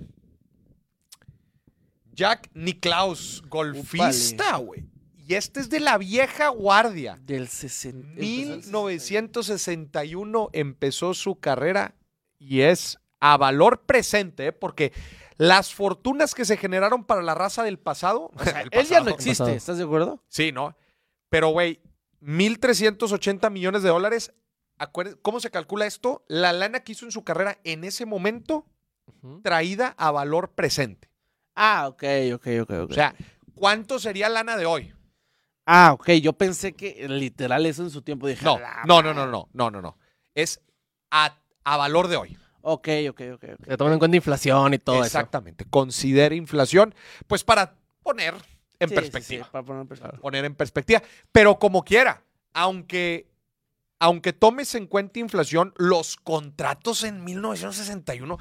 Jack 2.13 2.51
Nicklaus, 2.53 3.45
golfista, 3.49 4.57
güey. 4.57 4.89
Y 5.17 5.35
este 5.35 5.61
es 5.61 5.71
de 5.71 5.79
la 5.79 5.97
vieja 5.97 6.49
guardia. 6.49 7.17
Del 7.23 7.47
60. 7.47 8.19
1961 8.19 10.49
empezó 10.53 11.15
su 11.15 11.39
carrera 11.39 11.95
y 12.41 12.63
es 12.63 12.99
a 13.21 13.37
valor 13.37 13.83
presente, 13.83 14.49
¿eh? 14.49 14.53
porque 14.53 14.93
las 15.37 15.73
fortunas 15.73 16.35
que 16.35 16.45
se 16.45 16.57
generaron 16.57 17.05
para 17.05 17.23
la 17.23 17.37
raza 17.37 17.63
del 17.63 17.79
pasado. 17.79 18.33
O 18.35 18.43
sea, 18.43 18.65
del 18.65 18.69
él 18.73 18.87
ya 18.89 18.99
no 18.99 19.05
pasado. 19.05 19.15
existe, 19.15 19.45
Pasado. 19.45 19.57
¿estás 19.57 19.79
de 19.79 19.85
acuerdo? 19.85 20.21
Sí, 20.27 20.51
¿no? 20.51 20.77
Pero, 21.29 21.51
güey, 21.51 21.81
1.380 22.21 23.49
millones 23.53 23.85
de 23.85 23.91
dólares. 23.91 24.33
¿Cómo 25.23 25.41
se 25.41 25.51
calcula 25.51 25.87
esto? 25.87 26.25
La 26.29 26.53
lana 26.53 26.81
que 26.81 26.93
hizo 26.93 27.05
en 27.05 27.13
su 27.13 27.25
carrera 27.25 27.59
en 27.65 27.85
ese 27.85 28.07
momento 28.07 28.67
traída 29.43 29.95
a 29.97 30.11
valor 30.11 30.51
presente. 30.53 31.09
Ah, 31.55 31.87
ok, 31.89 32.03
ok, 32.35 32.47
ok, 32.63 32.71
ok. 32.83 32.91
O 32.91 32.95
sea, 32.95 33.15
¿cuánto 33.55 33.99
sería 33.99 34.29
lana 34.29 34.57
de 34.57 34.67
hoy? 34.67 34.93
ah, 35.67 35.93
ok, 35.95 36.11
yo 36.21 36.33
pensé 36.35 36.75
que 36.75 37.07
literal 37.09 37.65
eso 37.65 37.83
en 37.83 37.91
su 37.91 38.03
tiempo 38.03 38.27
dije. 38.27 38.45
No, 38.45 38.57
"A 38.57 38.61
la 38.61 38.83
no, 38.85 39.01
no, 39.03 39.15
no, 39.15 39.21
madre". 39.27 39.31
no, 39.33 39.49
no, 39.53 39.71
no, 39.71 39.81
no. 39.83 39.99
Es 40.35 40.61
a, 41.11 41.39
a 41.65 41.77
valor 41.77 42.09
de 42.09 42.17
hoy. 42.17 42.37
Ok, 42.61 42.89
ok, 43.11 43.21
ok, 43.35 43.45
ok. 43.61 43.67
Se 43.67 43.77
toman 43.77 43.93
en 43.95 43.99
cuenta 43.99 44.17
inflación 44.17 44.75
y 44.75 44.79
todo 44.79 44.97
eso. 44.97 45.05
Exactamente. 45.07 45.65
Considera 45.71 46.35
inflación, 46.35 46.95
pues 47.27 47.45
para 47.45 47.77
poner 48.03 48.35
en 48.79 48.89
Sí, 48.89 48.95
sí, 48.95 48.95
perspectiva. 48.95 49.45
sí, 49.45 49.51
para 49.53 49.65
poner 49.65 49.83
en 49.83 49.89
perspectiva. 49.89 50.21
Poner 50.21 50.45
en 50.45 50.55
perspectiva. 50.55 51.03
Pero 51.33 51.59
como 51.59 51.85
quiera, 51.85 52.23
aunque, 52.53 53.31
aunque 53.99 54.33
tomes 54.33 54.75
en 54.75 54.87
cuenta 54.87 55.19
inflación, 55.21 55.73
los 55.77 56.17
contratos 56.17 57.05
en 57.05 57.25
1961 57.25 58.39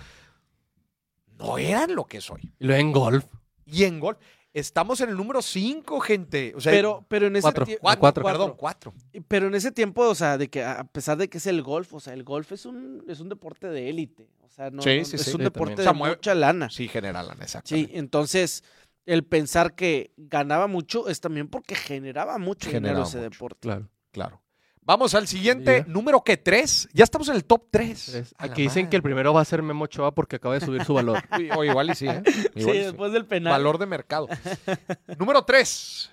no 1.38 1.58
eran 1.58 1.96
lo 1.96 2.06
que 2.06 2.18
es 2.18 2.30
hoy. 2.30 2.54
Y 2.60 2.66
luego 2.66 2.82
en 2.82 2.92
golf. 2.92 3.26
Y 3.66 3.84
en 3.86 4.00
golf, 4.00 4.18
estamos 4.54 5.02
en 5.02 5.10
el 5.10 5.18
número 5.18 5.42
5, 5.42 6.00
gente. 6.00 6.54
O 6.56 6.62
sea, 6.62 6.72
Pero, 6.72 7.06
pero 7.08 7.28
en 7.28 7.36
ese 7.36 7.44
Cuatro. 7.44 7.66
tie- 7.66 7.78
cuatro, 7.82 8.02
cuatro. 8.02 8.24
perdón, 8.24 8.54
cuatro. 8.58 8.94
Pero 9.28 9.48
en 9.48 9.56
ese 9.56 9.72
tiempo, 9.72 10.04
o 10.08 10.16
sea, 10.16 10.38
de 10.38 10.50
que 10.50 10.64
a 10.64 10.84
pesar 10.84 11.18
de 11.18 11.30
que 11.30 11.38
es 11.38 11.48
el 11.48 11.62
golf, 11.64 11.94
o 11.94 12.00
sea, 12.00 12.14
el 12.14 12.24
golf 12.24 12.52
es 12.52 12.66
un, 12.66 13.04
es 13.08 13.20
un 13.20 13.30
deporte 13.30 13.68
de 13.68 13.90
élite. 13.90 14.30
O 14.42 14.50
sea, 14.50 14.70
no, 14.70 14.82
Sí, 14.82 15.00
no- 15.00 15.06
sí, 15.06 15.16
es 15.16 15.22
sí, 15.24 15.32
un 15.32 15.38
sí, 15.38 15.44
deporte 15.44 15.76
también. 15.76 15.76
de 15.78 15.82
O 15.82 15.84
sea, 15.84 15.94
mueve- 15.94 16.16
mucha 16.18 16.36
lana. 16.36 16.70
Sí, 16.70 16.88
general, 16.88 17.28
Sí, 17.38 17.42
exactamente. 17.42 17.98
entonces 17.98 18.64
el 19.06 19.24
pensar 19.26 19.76
que 19.76 20.12
ganaba 20.18 20.68
mucho 20.68 21.08
es 21.10 21.20
también 21.20 21.48
porque 21.48 21.76
generaba 21.76 22.38
mucho 22.38 22.70
Generaba 22.70 23.00
dinero 23.00 23.08
ese 23.08 23.18
mucho. 23.18 23.30
deporte. 23.30 23.60
Claro. 23.62 23.90
Claro. 24.12 24.42
Vamos 24.86 25.16
al 25.16 25.28
siguiente, 25.28 25.84
Ya. 25.86 25.92
número 25.92 26.24
que 26.24 26.38
tres. 26.38 26.88
Ya 26.94 27.04
estamos 27.04 27.28
en 27.30 27.36
el 27.36 27.46
top 27.46 27.68
3. 27.72 28.06
Tres. 28.12 28.36
Aquí 28.38 28.64
dicen 28.64 28.90
que 28.90 28.96
el 28.98 29.02
primero 29.02 29.34
va 29.34 29.42
a 29.42 29.46
ser 29.46 29.62
Memo 29.62 29.86
Ochoa 29.86 30.14
porque 30.14 30.36
acaba 30.38 30.56
de 30.56 30.62
subir 30.66 30.84
su 30.84 30.94
valor. 30.94 31.20
O 31.58 31.64
igual 31.64 31.90
y 31.92 31.96
sí, 31.96 32.08
¿eh? 32.08 32.22
Sí, 32.56 32.72
después 32.72 33.12
del 33.14 33.26
penal. 33.26 33.52
Valor 33.54 33.78
de 33.78 33.86
mercado. 33.86 34.28
Número 35.20 35.44
3. 35.46 36.10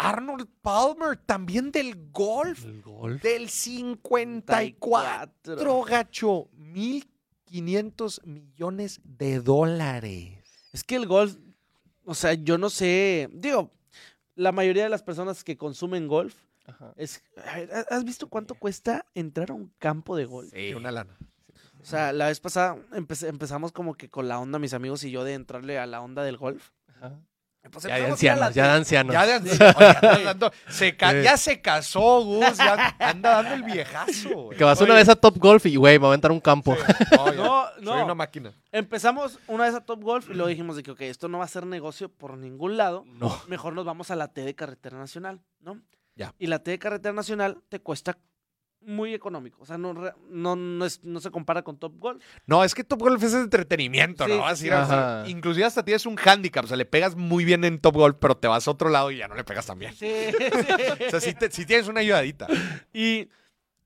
Arnold 0.00 0.46
Palmer, 0.62 1.16
también 1.16 1.72
del 1.72 2.10
golf, 2.12 2.64
El 2.64 2.82
golf. 2.82 3.20
del 3.22 3.48
54, 3.48 5.82
gacho. 5.84 6.48
1.500 6.56 8.24
millones 8.24 9.00
de 9.04 9.40
dólares. 9.40 10.38
Es 10.72 10.84
que 10.84 10.94
el 10.96 11.06
golf, 11.06 11.36
o 12.04 12.14
sea, 12.14 12.34
yo 12.34 12.58
no 12.58 12.70
sé, 12.70 13.28
digo, 13.32 13.72
la 14.36 14.52
mayoría 14.52 14.84
de 14.84 14.88
las 14.90 15.02
personas 15.02 15.42
que 15.42 15.56
consumen 15.56 16.06
golf, 16.06 16.36
Ajá. 16.68 16.92
es, 16.96 17.22
¿has 17.90 18.04
visto 18.04 18.28
cuánto 18.28 18.54
cuesta 18.54 19.04
entrar 19.14 19.50
a 19.50 19.54
un 19.54 19.72
campo 19.78 20.16
de 20.16 20.26
golf? 20.26 20.52
Sí, 20.52 20.74
una 20.74 20.92
lana. 20.92 21.16
O 21.80 21.84
sea, 21.84 22.12
la 22.12 22.26
vez 22.26 22.40
pasada 22.40 22.76
empecé- 22.92 23.28
empezamos 23.28 23.72
como 23.72 23.94
que 23.94 24.08
con 24.10 24.28
la 24.28 24.38
onda, 24.38 24.58
mis 24.58 24.74
amigos 24.74 25.02
y 25.04 25.10
yo, 25.10 25.24
de 25.24 25.34
entrarle 25.34 25.78
a 25.78 25.86
la 25.86 26.00
onda 26.00 26.22
del 26.22 26.36
golf. 26.36 26.70
Ajá. 26.96 27.18
Pues 27.70 27.84
Ya 27.84 27.96
de 27.96 28.06
ancianos, 28.06 28.54
ya 28.54 28.64
de 28.64 28.72
ancianos. 28.78 29.12
Ya, 29.12 29.26
de 29.26 29.32
anciano, 29.34 29.74
oye, 29.76 29.86
anda 29.88 30.22
dando- 30.24 30.52
se 30.70 30.96
ca- 30.96 31.12
ya 31.20 31.36
se 31.36 31.60
casó, 31.60 32.24
Gus, 32.24 32.56
ya 32.56 32.96
anda 32.98 33.42
dando 33.42 33.54
el 33.54 33.62
viejazo. 33.62 34.28
güey. 34.44 34.56
Que 34.56 34.64
vas 34.64 34.80
una 34.80 34.94
vez 34.94 35.08
a 35.10 35.16
Top 35.16 35.36
Golf 35.36 35.66
y, 35.66 35.76
güey, 35.76 35.98
me 35.98 36.02
va 36.02 36.06
a 36.06 36.10
aventar 36.12 36.32
un 36.32 36.40
campo. 36.40 36.74
No, 37.36 37.66
No, 37.80 37.92
Soy 37.92 38.02
una 38.02 38.14
máquina. 38.14 38.54
Empezamos 38.72 39.38
una 39.48 39.64
vez 39.64 39.74
a 39.74 39.80
Top 39.82 40.02
Golf 40.02 40.30
y 40.30 40.34
luego 40.34 40.48
dijimos 40.48 40.76
de 40.76 40.82
que, 40.82 40.92
ok, 40.92 41.00
esto 41.02 41.28
no 41.28 41.38
va 41.38 41.44
a 41.44 41.48
ser 41.48 41.66
negocio 41.66 42.08
por 42.08 42.38
ningún 42.38 42.76
lado. 42.78 43.04
No. 43.06 43.38
Mejor 43.48 43.74
nos 43.74 43.84
vamos 43.84 44.10
a 44.10 44.16
la 44.16 44.28
T 44.28 44.40
de 44.42 44.54
Carretera 44.54 44.96
Nacional, 44.96 45.40
¿no? 45.60 45.78
Ya. 46.18 46.34
Y 46.38 46.48
la 46.48 46.62
T 46.62 46.72
de 46.72 46.78
Carretera 46.78 47.14
Nacional 47.14 47.62
te 47.70 47.80
cuesta 47.80 48.18
muy 48.80 49.12
económico. 49.14 49.62
O 49.62 49.66
sea, 49.66 49.78
no, 49.78 49.92
no, 50.28 50.56
no, 50.56 50.84
es- 50.84 51.02
no 51.02 51.20
se 51.20 51.30
compara 51.30 51.62
con 51.62 51.78
Top 51.78 51.94
Golf. 51.98 52.22
No, 52.46 52.62
es 52.62 52.74
que 52.74 52.84
Top 52.84 53.00
Golf 53.00 53.22
es 53.22 53.34
entretenimiento, 53.34 54.24
Sí, 54.26 54.30
¿no? 54.32 54.38
Vas 54.38 54.60
a 54.62 54.66
ir 54.66 54.72
a- 54.72 54.82
Ajá. 55.20 55.28
inclusive 55.28 55.64
hasta 55.64 55.84
tienes 55.84 56.06
un 56.06 56.16
handicap, 56.18 56.64
o 56.64 56.68
sea, 56.68 56.76
le 56.76 56.84
pegas 56.84 57.16
muy 57.16 57.44
bien 57.44 57.64
en 57.64 57.80
Top 57.80 57.94
Golf, 57.94 58.16
pero 58.20 58.36
te 58.36 58.46
vas 58.48 58.68
a 58.68 58.70
otro 58.70 58.88
lado 58.90 59.10
y 59.10 59.16
ya 59.18 59.26
no 59.28 59.34
le 59.36 59.44
pegas 59.44 59.66
tan 59.66 59.78
bien. 59.78 59.94
Sí, 59.94 60.06
O 61.06 61.10
sea, 61.10 61.20
sí, 61.20 61.34
te- 61.34 61.50
sí 61.50 61.66
tienes 61.66 61.88
una 61.88 62.00
ayudadita. 62.00 62.46
Y, 62.92 63.28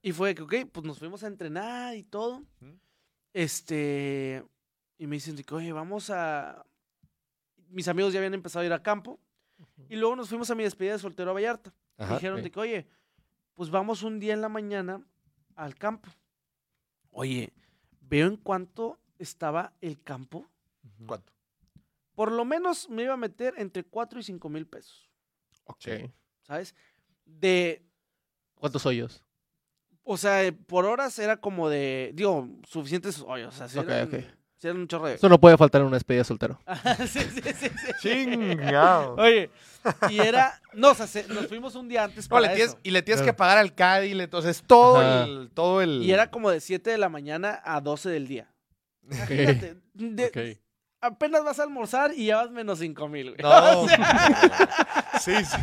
y 0.02 0.12
fue 0.12 0.34
que, 0.34 0.42
ok, 0.42 0.54
pues 0.72 0.84
nos 0.86 0.98
fuimos 0.98 1.22
a 1.22 1.26
entrenar 1.28 1.94
y 1.96 2.02
todo. 2.02 2.42
Este. 3.32 4.42
Y 4.98 5.06
me 5.06 5.16
dicen 5.16 5.36
oye, 5.52 5.72
vamos 5.72 6.10
a. 6.10 6.64
Mis 7.70 7.88
amigos 7.88 8.12
ya 8.12 8.18
habían 8.20 8.34
empezado 8.34 8.62
a 8.62 8.66
ir 8.66 8.72
a 8.72 8.82
campo. 8.82 9.18
Y 9.88 9.96
luego 9.96 10.16
nos 10.16 10.28
fuimos 10.28 10.50
a 10.50 10.54
mi 10.54 10.64
despedida 10.64 10.92
de 10.94 10.98
soltero 10.98 11.30
a 11.30 11.34
Vallarta. 11.34 11.72
Ajá. 11.98 12.14
Dijeron 12.14 12.42
de 12.42 12.50
que, 12.50 12.60
oye, 12.60 12.86
pues 13.54 13.70
vamos 13.70 14.02
un 14.02 14.18
día 14.18 14.34
en 14.34 14.40
la 14.40 14.48
mañana 14.48 15.04
al 15.56 15.74
campo. 15.74 16.10
Oye, 17.10 17.52
veo 18.00 18.26
en 18.26 18.36
cuánto 18.36 18.98
estaba 19.18 19.72
el 19.80 20.02
campo. 20.02 20.48
¿Cuánto? 21.06 21.32
Por 22.14 22.32
lo 22.32 22.44
menos 22.44 22.88
me 22.88 23.04
iba 23.04 23.14
a 23.14 23.18
meter 23.18 23.54
entre 23.56 23.84
4 23.84 24.20
y 24.20 24.22
5 24.22 24.48
mil 24.48 24.66
pesos. 24.66 25.10
Ok. 25.64 26.10
¿Sabes? 26.42 26.74
De. 27.24 27.82
¿Cuántos 28.54 28.84
hoyos? 28.86 29.24
O 30.04 30.16
sea, 30.16 30.52
por 30.66 30.84
horas 30.84 31.18
era 31.18 31.38
como 31.38 31.68
de. 31.68 32.12
Digo, 32.14 32.48
suficientes 32.66 33.20
hoyos. 33.20 33.54
O 33.54 33.58
sea, 33.58 33.68
sí 33.68 33.78
Ok, 33.78 33.88
eran, 33.88 34.08
ok. 34.08 34.24
Sí 34.62 34.68
eran 34.68 34.80
un 34.80 34.86
chorro 34.88 35.08
de. 35.08 35.14
Eso 35.16 35.28
no 35.28 35.40
puede 35.40 35.56
faltar 35.58 35.80
en 35.80 35.88
una 35.88 35.96
despedida 35.96 36.20
de 36.20 36.24
soltero. 36.24 36.58
sí, 37.08 37.18
sí, 37.20 37.40
sí, 37.42 37.68
sí. 37.68 37.90
Chingado. 38.00 39.16
Oye, 39.16 39.50
y 40.08 40.18
era. 40.20 40.60
No, 40.72 40.92
o 40.92 40.94
sea, 40.94 41.06
se- 41.08 41.26
nos 41.26 41.48
fuimos 41.48 41.74
un 41.74 41.88
día 41.88 42.04
antes 42.04 42.26
No, 42.30 42.34
para 42.36 42.42
le 42.48 42.54
tienes, 42.54 42.68
eso. 42.74 42.80
y 42.84 42.90
le 42.92 43.02
tienes 43.02 43.20
Claro. 43.22 43.32
que 43.34 43.36
pagar 43.38 43.58
al 43.58 43.74
Cádiz, 43.74 44.12
entonces 44.18 44.62
todo 44.66 44.98
Ajá. 45.00 45.24
el, 45.24 45.50
todo 45.52 45.82
el... 45.82 46.02
Y 46.02 46.12
era 46.12 46.30
como 46.30 46.50
de 46.50 46.60
7 46.60 46.90
de 46.90 46.98
la 46.98 47.08
mañana 47.08 47.60
a 47.64 47.80
12 47.80 48.08
del 48.08 48.28
día. 48.28 48.48
Imagínate, 49.10 49.76
de- 49.94 50.26
Ok. 50.26 50.60
apenas 51.00 51.42
vas 51.44 51.58
a 51.58 51.64
almorzar 51.64 52.12
y 52.14 52.26
ya 52.26 52.36
vas 52.36 52.50
menos 52.52 52.78
5 52.78 53.08
mil, 53.08 53.34
güey. 53.34 53.42
No. 53.42 53.82
O 53.82 53.88
sea, 53.88 55.18
sí, 55.20 55.44
sí. 55.44 55.56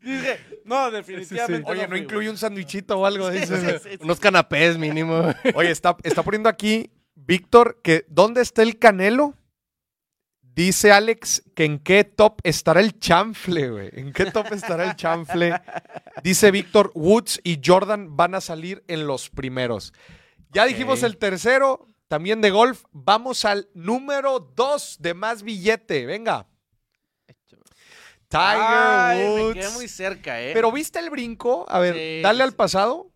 dije, 0.00 0.38
no, 0.64 0.90
definitivamente. 0.92 1.68
Oye, 1.70 1.82
¿no 1.82 1.88
fui, 1.88 1.98
incluye 1.98 2.30
un 2.30 2.36
sandwichito 2.38 2.98
o 2.98 3.04
algo? 3.06 3.30
Sí, 3.32 3.38
Dices. 3.40 3.60
sí, 3.60 3.66
sí, 3.82 3.96
sí. 3.96 3.98
Unos 4.04 4.20
canapés 4.20 4.78
mínimo. 4.78 5.34
Oye, 5.54 5.70
está, 5.70 5.96
está 6.04 6.22
poniendo 6.22 6.48
aquí 6.48 6.90
Víctor 7.26 7.80
que 7.82 8.04
¿dónde 8.08 8.40
está 8.42 8.62
el 8.62 8.78
Canelo? 8.78 9.34
Dice 10.40 10.90
Alex 10.92 11.42
que 11.54 11.64
en 11.64 11.78
qué 11.78 12.04
top 12.04 12.38
estará 12.42 12.80
el 12.80 12.98
chanfle, 12.98 13.70
güey. 13.70 13.90
¿En 13.92 14.12
qué 14.12 14.30
top 14.30 14.52
estará 14.52 14.84
el 14.84 14.96
chanfle? 14.96 15.52
Dice 16.22 16.50
Víctor, 16.50 16.92
Woods 16.94 17.40
y 17.44 17.60
Jordan 17.62 18.16
van 18.16 18.34
a 18.34 18.40
salir 18.40 18.82
en 18.88 19.06
los 19.06 19.28
primeros. 19.28 19.92
Ya 20.52 20.64
dijimos 20.64 21.02
el 21.02 21.18
tercero, 21.18 21.88
también 22.08 22.40
de 22.40 22.50
golf. 22.50 22.84
Vamos 22.92 23.44
al 23.44 23.68
número 23.74 24.40
dos 24.40 24.96
de 25.00 25.12
más 25.12 25.42
billete. 25.42 26.06
Venga. 26.06 26.46
Tiger 28.28 28.40
Ay, 28.40 29.18
me 29.18 29.42
Woods. 29.42 29.54
quedé 29.54 29.70
muy 29.70 29.88
cerca, 29.88 30.40
¿eh? 30.42 30.52
Pero 30.54 30.72
¿viste 30.72 30.98
el 30.98 31.10
brinco? 31.10 31.64
A 31.68 31.78
ver, 31.78 31.94
Sí, 31.94 32.22
dale 32.22 32.38
sí, 32.38 32.42
al 32.42 32.52
pasado. 32.54 33.10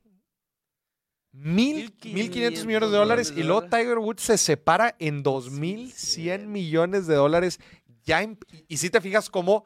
Mil, 1.33 1.93
1.500 2.01 2.13
mil 2.13 2.31
quinientos 2.31 2.67
millones 2.67 2.91
de 2.91 2.97
dólares 2.97 3.33
y 3.37 3.43
luego 3.45 3.63
Tiger 3.63 3.99
Woods 3.99 4.23
se 4.23 4.37
separa 4.39 4.97
en 4.99 5.23
dos 5.23 5.51
mil 5.51 5.93
cien 5.93 6.51
millones 6.51 7.07
de 7.07 7.15
dólares. 7.15 7.61
Ya 8.05 8.23
en- 8.23 8.39
y 8.67 8.79
si 8.79 8.91
te 8.91 9.01
fijas 9.01 9.31
cómo 9.31 9.65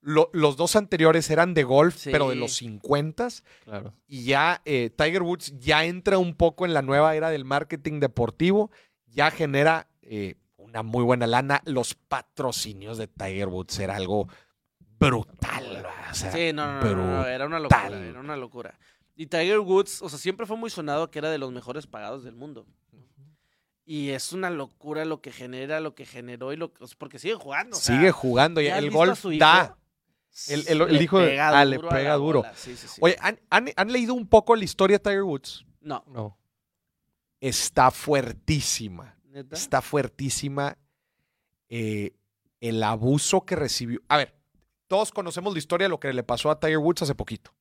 lo- 0.00 0.30
los 0.32 0.56
dos 0.56 0.74
anteriores 0.74 1.28
eran 1.30 1.52
de 1.54 1.64
golf, 1.64 1.96
Sí. 1.96 2.10
pero 2.10 2.30
de 2.30 2.36
los 2.36 2.54
50 2.54 3.28
Claro. 3.64 3.92
y 4.08 4.24
ya 4.24 4.62
eh, 4.64 4.90
Tiger 4.96 5.22
Woods 5.22 5.58
ya 5.58 5.84
entra 5.84 6.16
un 6.18 6.34
poco 6.34 6.64
en 6.64 6.72
la 6.74 6.82
nueva 6.82 7.14
era 7.14 7.28
del 7.30 7.44
marketing 7.44 8.00
deportivo, 8.00 8.70
ya 9.06 9.30
genera 9.30 9.88
eh, 10.02 10.36
una 10.56 10.82
muy 10.82 11.04
buena 11.04 11.26
lana. 11.26 11.60
Los 11.66 11.94
patrocinios 11.94 12.96
de 12.98 13.06
Tiger 13.06 13.48
Woods 13.48 13.78
era 13.78 13.96
algo 13.96 14.28
brutal. 14.98 15.64
¿verdad? 15.68 15.92
O 16.10 16.14
sea, 16.14 16.32
Sí, 16.32 16.52
no, 16.52 16.66
no, 16.66 16.80
no, 16.82 16.94
no, 16.96 17.06
no, 17.22 17.26
era 17.26 17.46
una 17.46 17.58
locura, 17.58 17.80
brutal. 17.88 18.02
era 18.04 18.20
una 18.20 18.36
locura. 18.36 18.78
Y 19.14 19.26
Tiger 19.26 19.60
Woods, 19.60 20.00
o 20.02 20.08
sea, 20.08 20.18
siempre 20.18 20.46
fue 20.46 20.56
muy 20.56 20.70
sonado 20.70 21.10
que 21.10 21.18
era 21.18 21.30
de 21.30 21.38
los 21.38 21.52
mejores 21.52 21.86
pagados 21.86 22.24
del 22.24 22.34
mundo. 22.34 22.66
Y 23.84 24.10
es 24.10 24.32
una 24.32 24.48
locura 24.48 25.04
lo 25.04 25.20
que 25.20 25.32
genera, 25.32 25.80
lo 25.80 25.94
que 25.94 26.06
generó 26.06 26.52
y 26.52 26.56
lo 26.56 26.72
que... 26.72 26.84
Porque 26.98 27.18
sigue 27.18 27.34
jugando. 27.34 27.76
o 27.76 27.80
sea, 27.80 27.96
sigue 27.96 28.10
jugando 28.12 28.60
y 28.60 28.66
¿ya 28.66 28.76
has 28.76 28.84
el 28.84 28.90
golf 28.90 29.24
hijo? 29.26 29.38
da. 29.38 29.76
El- 30.48 30.66
el- 30.68 30.80
el 30.82 30.96
Le 30.96 31.02
hijo 31.02 31.18
de- 31.18 31.26
pega 31.28 31.48
ah, 31.60 31.64
le 31.64 31.78
pega 31.78 32.14
duro. 32.14 32.38
bola, 32.40 32.54
Sí, 32.54 32.74
sí, 32.76 32.86
sí. 32.88 32.98
Oye, 33.02 33.16
¿han, 33.20 33.38
han- 33.50 33.72
han 33.76 33.92
leído 33.92 34.14
un 34.14 34.26
poco 34.26 34.56
la 34.56 34.64
historia 34.64 34.96
de 34.98 35.02
Tiger 35.02 35.24
Woods? 35.24 35.66
no, 35.80 36.04
No. 36.06 36.38
Está 37.40 37.90
fuertísima. 37.90 39.16
neta. 39.24 39.56
Está 39.56 39.82
fuertísima 39.82 40.78
eh, 41.68 42.12
el 42.60 42.82
abuso 42.84 43.44
que 43.44 43.56
recibió. 43.56 44.00
A 44.08 44.16
ver, 44.16 44.34
todos 44.86 45.10
conocemos 45.10 45.52
la 45.52 45.58
historia 45.58 45.86
de 45.86 45.88
lo 45.90 45.98
que 45.98 46.12
le 46.12 46.22
pasó 46.22 46.50
a 46.50 46.60
Tiger 46.60 46.78
Woods 46.78 47.02
hace 47.02 47.14
poquito. 47.16 47.52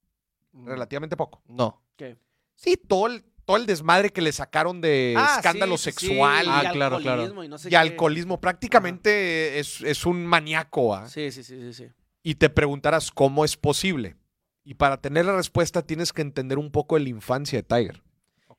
Relativamente 0.54 1.16
poco. 1.18 1.42
No. 1.48 1.82
¿Qué? 1.96 2.18
Sí, 2.56 2.76
todo 2.78 3.08
el, 3.08 3.24
todo 3.46 3.58
el 3.58 3.66
desmadre 3.66 4.12
que 4.12 4.22
le 4.22 4.32
sacaron 4.32 4.82
de 4.82 5.16
Ah, 5.18 5.36
escándalo 5.38 5.78
sí, 5.78 5.92
sí, 5.92 6.00
sí, 6.00 6.06
sexual 6.08 6.46
y 6.46 6.50
Ah, 6.50 6.70
claro, 6.72 6.98
claro. 7.00 7.22
alcoholismo 7.24 7.44
Y, 7.44 7.48
no 7.48 7.58
sé 7.58 7.70
y 7.70 7.72
qué. 7.72 7.78
alcoholismo. 7.78 8.40
Prácticamente 8.42 9.60
es, 9.60 9.82
es 9.82 10.06
un 10.06 10.26
maníaco. 10.26 10.94
¿ah? 10.96 11.08
Sí, 11.10 11.32
sí, 11.32 11.44
sí, 11.44 11.60
sí, 11.60 11.74
sí. 11.74 11.88
y 12.24 12.36
te 12.36 12.50
preguntarás 12.50 13.12
cómo 13.12 13.44
es 13.46 13.58
posible. 13.58 14.16
Y 14.64 14.76
para 14.76 14.98
tener 15.02 15.26
la 15.26 15.36
respuesta 15.36 15.82
tienes 15.82 16.14
que 16.14 16.22
entender 16.22 16.60
un 16.60 16.72
poco 16.72 16.96
de 16.96 17.02
la 17.04 17.10
infancia 17.10 17.58
de 17.60 17.64
Tiger. 17.64 18.04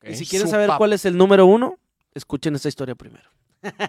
Y 0.02 0.16
si 0.16 0.24
Su 0.24 0.30
quieren 0.30 0.48
saber 0.48 0.66
papá. 0.66 0.78
cuál 0.78 0.92
es 0.94 1.04
el 1.04 1.16
número 1.16 1.46
uno, 1.46 1.78
escuchen 2.12 2.56
esta 2.56 2.68
historia 2.68 2.96
primero. 2.96 3.28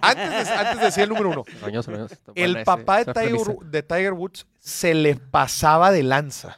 Antes 0.01 0.29
de, 0.47 0.53
antes 0.53 0.79
de 0.79 0.85
decir 0.85 1.03
el 1.03 1.09
número 1.09 1.31
uno, 1.31 1.43
Años, 1.63 1.87
años. 1.87 2.11
Está 2.11 2.31
el 2.35 2.43
buena 2.53 2.59
ese- 2.59 2.65
papá 2.65 2.95
de 2.97 3.01
esa 3.01 3.13
Tiger, 3.13 3.29
premisa. 3.31 3.53
de 3.71 3.81
Tiger 3.83 4.13
Woods 4.13 4.45
se 4.59 4.93
le 4.93 5.15
pasaba 5.15 5.91
de 5.91 6.03
lanza. 6.03 6.57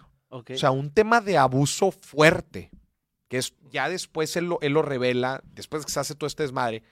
O 0.55 0.57
sea, 0.57 0.71
un 0.71 0.91
tema 0.91 1.21
de 1.21 1.37
abuso 1.37 1.91
fuerte, 1.91 2.71
que 3.27 3.37
es 3.37 3.53
ya 3.71 3.89
después 3.89 4.35
él 4.35 4.45
lo, 4.45 4.59
él 4.61 4.73
lo 4.73 4.81
revela, 4.81 5.41
después 5.45 5.85
que 5.85 5.91
se 5.91 5.99
hace 5.99 6.15
todo 6.15 6.27
este 6.27 6.43
desmadre, 6.43 6.83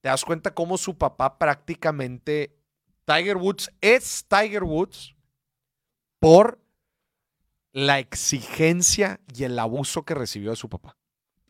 te 0.00 0.08
das 0.08 0.24
cuenta 0.24 0.54
cómo 0.54 0.78
su 0.78 0.96
papá 0.96 1.38
prácticamente, 1.38 2.56
Tiger 3.04 3.36
Woods 3.36 3.70
es 3.80 4.24
Tiger 4.28 4.64
Woods 4.64 5.14
por 6.18 6.60
la 7.72 7.98
exigencia 7.98 9.20
y 9.34 9.44
el 9.44 9.58
abuso 9.58 10.04
que 10.04 10.14
recibió 10.14 10.50
de 10.50 10.56
su 10.56 10.68
papá. 10.68 10.96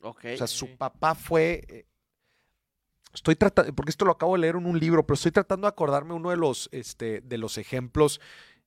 Ok. 0.03 0.25
O 0.35 0.37
sea, 0.37 0.47
su 0.47 0.77
papá 0.77 1.15
fue. 1.15 1.65
eh, 1.69 1.87
Estoy 3.15 3.35
tratando, 3.37 3.73
porque 3.75 3.91
esto 3.91 4.05
lo 4.05 4.13
acabo 4.13 4.35
de 4.35 4.41
leer 4.41 4.57
en 4.57 4.67
un 4.67 4.79
libro, 4.79 5.07
pero 5.07 5.15
estoy 5.15 5.33
tratando 5.33 5.67
de 5.67 5.71
acordarme 5.71 6.13
uno 6.13 6.29
de 6.31 6.37
los, 6.37 6.69
este, 6.73 7.23
de 7.23 7.39
los 7.39 7.57
ejemplos 7.57 8.21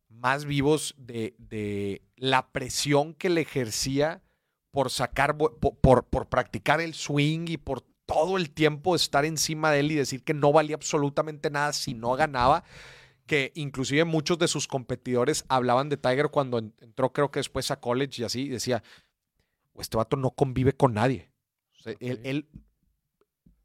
más 0.09 0.45
vivos 0.45 0.95
de, 0.97 1.35
de 1.37 2.01
la 2.17 2.51
presión 2.51 3.13
que 3.13 3.29
le 3.29 3.41
ejercía 3.41 4.21
por 4.71 4.89
sacar, 4.89 5.37
por, 5.37 5.55
por 6.05 6.27
practicar 6.29 6.81
el 6.81 6.93
swing 6.93 7.45
y 7.47 7.57
por 7.57 7.81
todo 8.05 8.37
el 8.37 8.49
tiempo 8.49 8.95
estar 8.95 9.23
encima 9.25 9.71
de 9.71 9.81
él 9.81 9.91
y 9.91 9.95
decir 9.95 10.23
que 10.23 10.33
no 10.33 10.51
valía 10.51 10.75
absolutamente 10.75 11.49
nada 11.49 11.73
si 11.73 11.93
no 11.93 12.13
ganaba. 12.15 12.63
Que 13.27 13.51
inclusive 13.53 14.05
muchos 14.05 14.39
de 14.39 14.47
sus 14.47 14.67
competidores 14.67 15.45
hablaban 15.47 15.89
de 15.89 15.97
Tiger 15.97 16.29
cuando 16.29 16.57
en- 16.57 16.73
entró, 16.81 17.13
creo 17.13 17.29
que 17.29 17.39
después 17.39 17.69
a 17.69 17.79
college 17.79 18.21
y 18.21 18.25
así, 18.25 18.41
y 18.41 18.49
decía, 18.49 18.81
este 19.77 19.97
vato 19.97 20.17
no 20.17 20.31
convive 20.31 20.73
con 20.73 20.95
nadie. 20.95 21.29
O 21.77 21.81
sea, 21.83 21.93
él, 21.99 22.13
Ok. 22.13 22.25
él, 22.25 22.49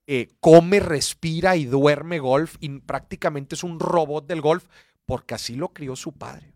eh, 0.06 0.28
come, 0.40 0.80
respira 0.80 1.56
y 1.56 1.64
duerme 1.64 2.18
golf 2.18 2.56
y 2.60 2.68
prácticamente 2.80 3.54
es 3.54 3.64
un 3.64 3.80
robot 3.80 4.26
del 4.26 4.42
golf 4.42 4.66
porque 5.06 5.34
así 5.34 5.54
lo 5.56 5.70
crió 5.72 5.96
su 5.96 6.12
padre. 6.12 6.52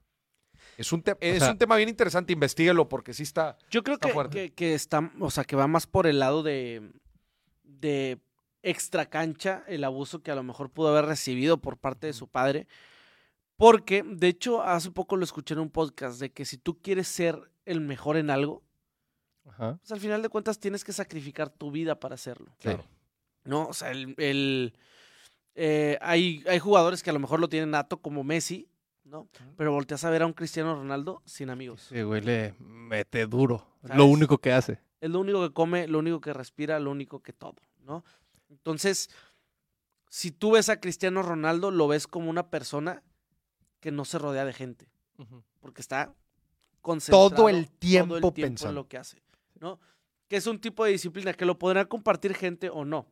Es 0.76 0.92
un, 0.92 1.02
te- 1.02 1.16
es 1.20 1.40
sea- 1.42 1.50
un 1.52 1.58
tema 1.58 1.76
bien 1.76 1.88
interesante, 1.88 2.32
investíguelo 2.32 2.88
porque 2.88 3.12
sí 3.12 3.24
está. 3.24 3.58
Yo 3.70 3.82
creo 3.82 3.94
Está 3.94 4.08
que, 4.08 4.14
fuerte. 4.14 4.36
que, 4.50 4.54
que 4.54 4.74
está, 4.74 5.12
o 5.20 5.30
sea, 5.30 5.44
que 5.44 5.56
va 5.56 5.66
más 5.66 5.86
por 5.86 6.06
el 6.06 6.18
lado 6.20 6.42
de, 6.42 6.92
de 7.64 8.18
extra 8.62 9.06
cancha, 9.10 9.64
el 9.66 9.82
abuso 9.84 10.22
que 10.22 10.30
a 10.30 10.34
lo 10.36 10.42
mejor 10.42 10.70
pudo 10.70 10.88
haber 10.88 11.06
recibido 11.06 11.60
por 11.60 11.78
parte 11.78 12.06
de 12.06 12.12
su 12.12 12.28
padre. 12.28 12.66
Porque, 13.56 14.04
de 14.06 14.28
hecho, 14.28 14.62
hace 14.62 14.92
poco 14.92 15.16
lo 15.16 15.24
escuché 15.24 15.54
en 15.54 15.60
un 15.60 15.70
podcast 15.70 16.20
de 16.20 16.30
que 16.30 16.44
si 16.44 16.58
tú 16.58 16.80
quieres 16.80 17.08
ser 17.08 17.50
el 17.64 17.80
mejor 17.80 18.16
en 18.16 18.30
algo, 18.30 18.62
Ajá. 19.46 19.78
pues 19.78 19.90
al 19.90 19.98
final 19.98 20.22
de 20.22 20.28
cuentas 20.28 20.60
tienes 20.60 20.84
que 20.84 20.92
sacrificar 20.92 21.50
tu 21.50 21.72
vida 21.72 21.98
para 21.98 22.14
hacerlo. 22.14 22.54
Claro. 22.60 22.84
¿No? 23.44 23.66
O 23.66 23.72
sea, 23.72 23.90
el, 23.90 24.14
el, 24.18 24.74
eh, 25.60 25.98
hay, 26.00 26.44
hay 26.46 26.60
jugadores 26.60 27.02
que 27.02 27.10
a 27.10 27.12
lo 27.12 27.18
mejor 27.18 27.40
lo 27.40 27.48
tienen 27.48 27.72
nato 27.72 28.00
como 28.00 28.22
Messi, 28.22 28.68
¿no? 29.02 29.26
Pero 29.56 29.72
volteas 29.72 30.04
a 30.04 30.10
ver 30.10 30.22
a 30.22 30.26
un 30.26 30.32
Cristiano 30.32 30.72
Ronaldo 30.76 31.20
sin 31.24 31.50
amigos. 31.50 31.86
Sí, 31.88 32.00
güey, 32.02 32.20
le 32.20 32.54
mete 32.60 33.26
duro. 33.26 33.66
¿Sabes? 33.82 33.96
Lo 33.96 34.04
único 34.04 34.38
que 34.38 34.52
hace. 34.52 34.78
Es 35.00 35.10
lo 35.10 35.18
único 35.18 35.40
que 35.42 35.52
come, 35.52 35.88
lo 35.88 35.98
único 35.98 36.20
que 36.20 36.32
respira, 36.32 36.78
lo 36.78 36.92
único 36.92 37.22
que 37.24 37.32
todo, 37.32 37.56
¿no? 37.80 38.04
Entonces, 38.48 39.10
si 40.08 40.30
tú 40.30 40.52
ves 40.52 40.68
a 40.68 40.78
Cristiano 40.78 41.22
Ronaldo, 41.22 41.72
lo 41.72 41.88
ves 41.88 42.06
como 42.06 42.30
una 42.30 42.50
persona 42.50 43.02
que 43.80 43.90
no 43.90 44.04
se 44.04 44.18
rodea 44.18 44.44
de 44.44 44.52
gente, 44.52 44.88
porque 45.58 45.80
está 45.80 46.14
concentrado 46.82 47.30
Todo 47.30 47.48
el 47.48 47.68
tiempo 47.68 48.16
en 48.16 48.32
pensando. 48.32 48.74
lo 48.82 48.86
que 48.86 48.96
hace, 48.96 49.20
¿no? 49.58 49.80
Que 50.28 50.36
es 50.36 50.46
un 50.46 50.60
tipo 50.60 50.84
de 50.84 50.92
disciplina 50.92 51.32
que 51.34 51.44
lo 51.44 51.58
podrá 51.58 51.84
compartir 51.86 52.34
gente 52.34 52.70
o 52.70 52.84
no. 52.84 53.06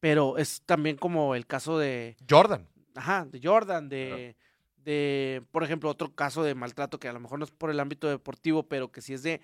Pero 0.00 0.38
es 0.38 0.62
también 0.62 0.96
como 0.96 1.34
el 1.34 1.46
caso 1.46 1.78
de, 1.78 2.16
Jordan. 2.28 2.66
ajá, 2.94 3.26
de 3.26 3.40
Jordan, 3.42 3.88
de, 3.88 4.34
de, 4.78 5.42
por 5.52 5.62
ejemplo, 5.62 5.90
otro 5.90 6.14
caso 6.14 6.42
de 6.42 6.54
maltrato 6.54 6.98
que 6.98 7.08
a 7.08 7.12
lo 7.12 7.20
mejor 7.20 7.38
no 7.38 7.44
es 7.44 7.50
por 7.50 7.70
el 7.70 7.80
ámbito 7.80 8.08
deportivo, 8.08 8.62
pero 8.64 8.90
que 8.90 9.02
sí 9.02 9.12
es 9.12 9.22
de 9.22 9.40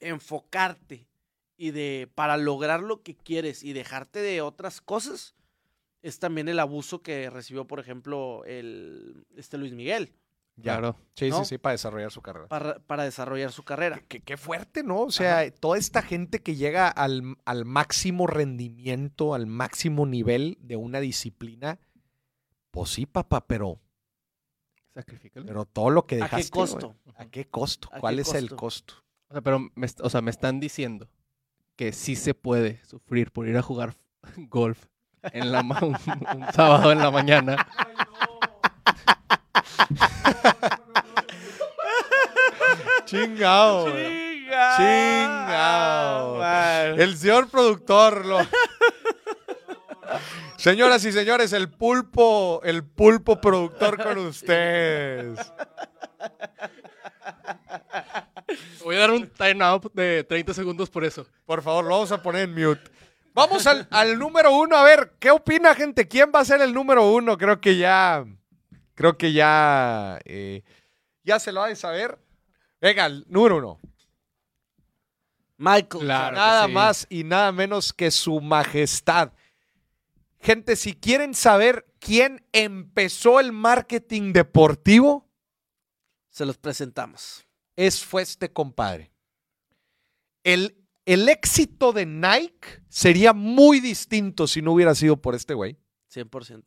enfocarte 0.00 1.08
y 1.56 1.72
de 1.72 2.08
para 2.14 2.36
lograr 2.36 2.82
lo 2.82 3.02
que 3.02 3.16
quieres 3.16 3.62
y 3.62 3.72
dejarte 3.72 4.20
de 4.20 4.40
otras 4.40 4.80
cosas, 4.80 5.34
es 6.02 6.18
también 6.18 6.48
el 6.48 6.60
abuso 6.60 7.02
que 7.02 7.30
recibió, 7.30 7.66
por 7.66 7.80
ejemplo, 7.80 8.44
el 8.44 9.26
este 9.36 9.58
Luis 9.58 9.72
Miguel 9.72 10.12
Ya. 10.56 10.74
Claro. 10.78 10.96
Sí, 11.16 11.30
¿No? 11.30 11.40
sí, 11.40 11.44
sí, 11.46 11.58
para 11.58 11.72
desarrollar 11.72 12.10
su 12.12 12.22
carrera. 12.22 12.46
para, 12.48 12.78
para 12.78 13.02
desarrollar 13.04 13.50
su 13.50 13.64
carrera. 13.64 14.00
Qué, 14.08 14.20
qué 14.20 14.36
fuerte, 14.36 14.84
¿no? 14.84 15.00
O 15.02 15.10
sea, 15.10 15.50
toda 15.50 15.78
esta 15.78 16.00
gente 16.02 16.40
que 16.42 16.54
llega 16.54 16.88
al, 16.88 17.36
al 17.44 17.64
máximo 17.64 18.26
rendimiento, 18.28 19.34
al 19.34 19.46
máximo 19.46 20.06
nivel 20.06 20.56
de 20.60 20.76
una 20.76 21.00
disciplina, 21.00 21.80
pues 22.70 22.90
sí, 22.90 23.06
papá, 23.06 23.44
pero, 23.46 23.80
Sacrifícalo. 24.94 25.46
pero 25.46 25.64
todo 25.64 25.90
lo 25.90 26.06
que 26.06 26.16
¿A 26.16 26.24
dejaste. 26.24 26.44
qué 26.44 26.50
costo? 26.50 26.94
¿A 27.16 27.26
qué 27.26 27.48
costo? 27.48 27.88
¿A 27.92 27.98
¿Cuál 27.98 28.16
qué 28.16 28.20
es 28.22 28.34
el 28.34 28.54
costo? 28.54 28.94
O 29.28 29.32
sea, 29.34 29.42
pero 29.42 29.58
me, 29.74 29.86
o 30.02 30.10
sea, 30.10 30.20
me 30.20 30.30
están 30.30 30.60
diciendo 30.60 31.08
que 31.74 31.92
sí 31.92 32.14
se 32.14 32.34
puede 32.34 32.80
sufrir 32.84 33.32
por 33.32 33.48
ir 33.48 33.56
a 33.56 33.62
jugar 33.62 33.96
golf 34.48 34.86
en 35.22 35.50
la 35.50 35.64
ma- 35.64 35.80
un, 35.82 35.96
un 36.36 36.52
sábado 36.52 36.92
en 36.92 36.98
la 36.98 37.10
mañana. 37.10 37.66
Chingado. 43.44 43.86
Chingado. 44.76 46.44
El 46.96 47.16
señor 47.18 47.48
productor 47.50 48.24
lo. 48.24 48.38
Señoras 50.56 51.04
y 51.04 51.12
señores, 51.12 51.52
el 51.52 51.70
pulpo, 51.70 52.62
el 52.64 52.84
pulpo 52.84 53.38
productor 53.40 54.02
con 54.02 54.16
ustedes. 54.18 55.38
Voy 58.82 58.96
a 58.96 59.00
dar 59.00 59.10
un 59.10 59.28
timeout 59.28 59.92
de 59.92 60.24
30 60.24 60.54
segundos 60.54 60.88
por 60.88 61.04
eso. 61.04 61.26
Por 61.44 61.62
favor, 61.62 61.84
lo 61.84 61.90
vamos 61.90 62.12
a 62.12 62.22
poner 62.22 62.42
en 62.48 62.54
mute. 62.54 62.90
Vamos 63.34 63.66
al, 63.66 63.86
al 63.90 64.18
número 64.18 64.52
uno. 64.52 64.76
A 64.76 64.84
ver, 64.84 65.14
¿qué 65.18 65.30
opina, 65.30 65.74
gente? 65.74 66.08
¿Quién 66.08 66.32
va 66.34 66.40
a 66.40 66.44
ser 66.46 66.62
el 66.62 66.72
número 66.72 67.10
uno? 67.12 67.36
Creo 67.36 67.60
que 67.60 67.76
ya. 67.76 68.24
Creo 68.94 69.18
que 69.18 69.32
ya. 69.32 70.18
eh, 70.24 70.62
ya 71.24 71.38
se 71.38 71.52
lo 71.52 71.62
ha 71.62 71.68
de 71.68 71.76
saber. 71.76 72.18
Venga, 72.84 73.06
el 73.06 73.24
número 73.30 73.56
uno. 73.56 73.80
Michael. 75.56 76.04
Claro. 76.04 76.36
nada 76.36 76.66
sí. 76.66 76.72
más 76.72 77.06
y 77.08 77.24
nada 77.24 77.50
menos 77.50 77.94
que 77.94 78.10
su 78.10 78.42
majestad. 78.42 79.32
Gente, 80.38 80.76
si 80.76 80.92
quieren 80.92 81.32
saber 81.32 81.86
quién 81.98 82.44
empezó 82.52 83.40
el 83.40 83.52
marketing 83.52 84.34
deportivo, 84.34 85.26
Se 86.28 86.44
los 86.44 86.58
presentamos. 86.58 87.46
es 87.74 88.04
fue 88.04 88.20
este 88.20 88.52
compadre. 88.52 89.10
El, 90.42 90.76
el 91.06 91.30
éxito 91.30 91.94
de 91.94 92.04
Nike 92.04 92.82
sería 92.90 93.32
muy 93.32 93.80
distinto 93.80 94.46
si 94.46 94.60
no 94.60 94.72
hubiera 94.72 94.94
sido 94.94 95.16
por 95.16 95.34
este 95.34 95.54
güey. 95.54 95.78
100%. 96.12 96.64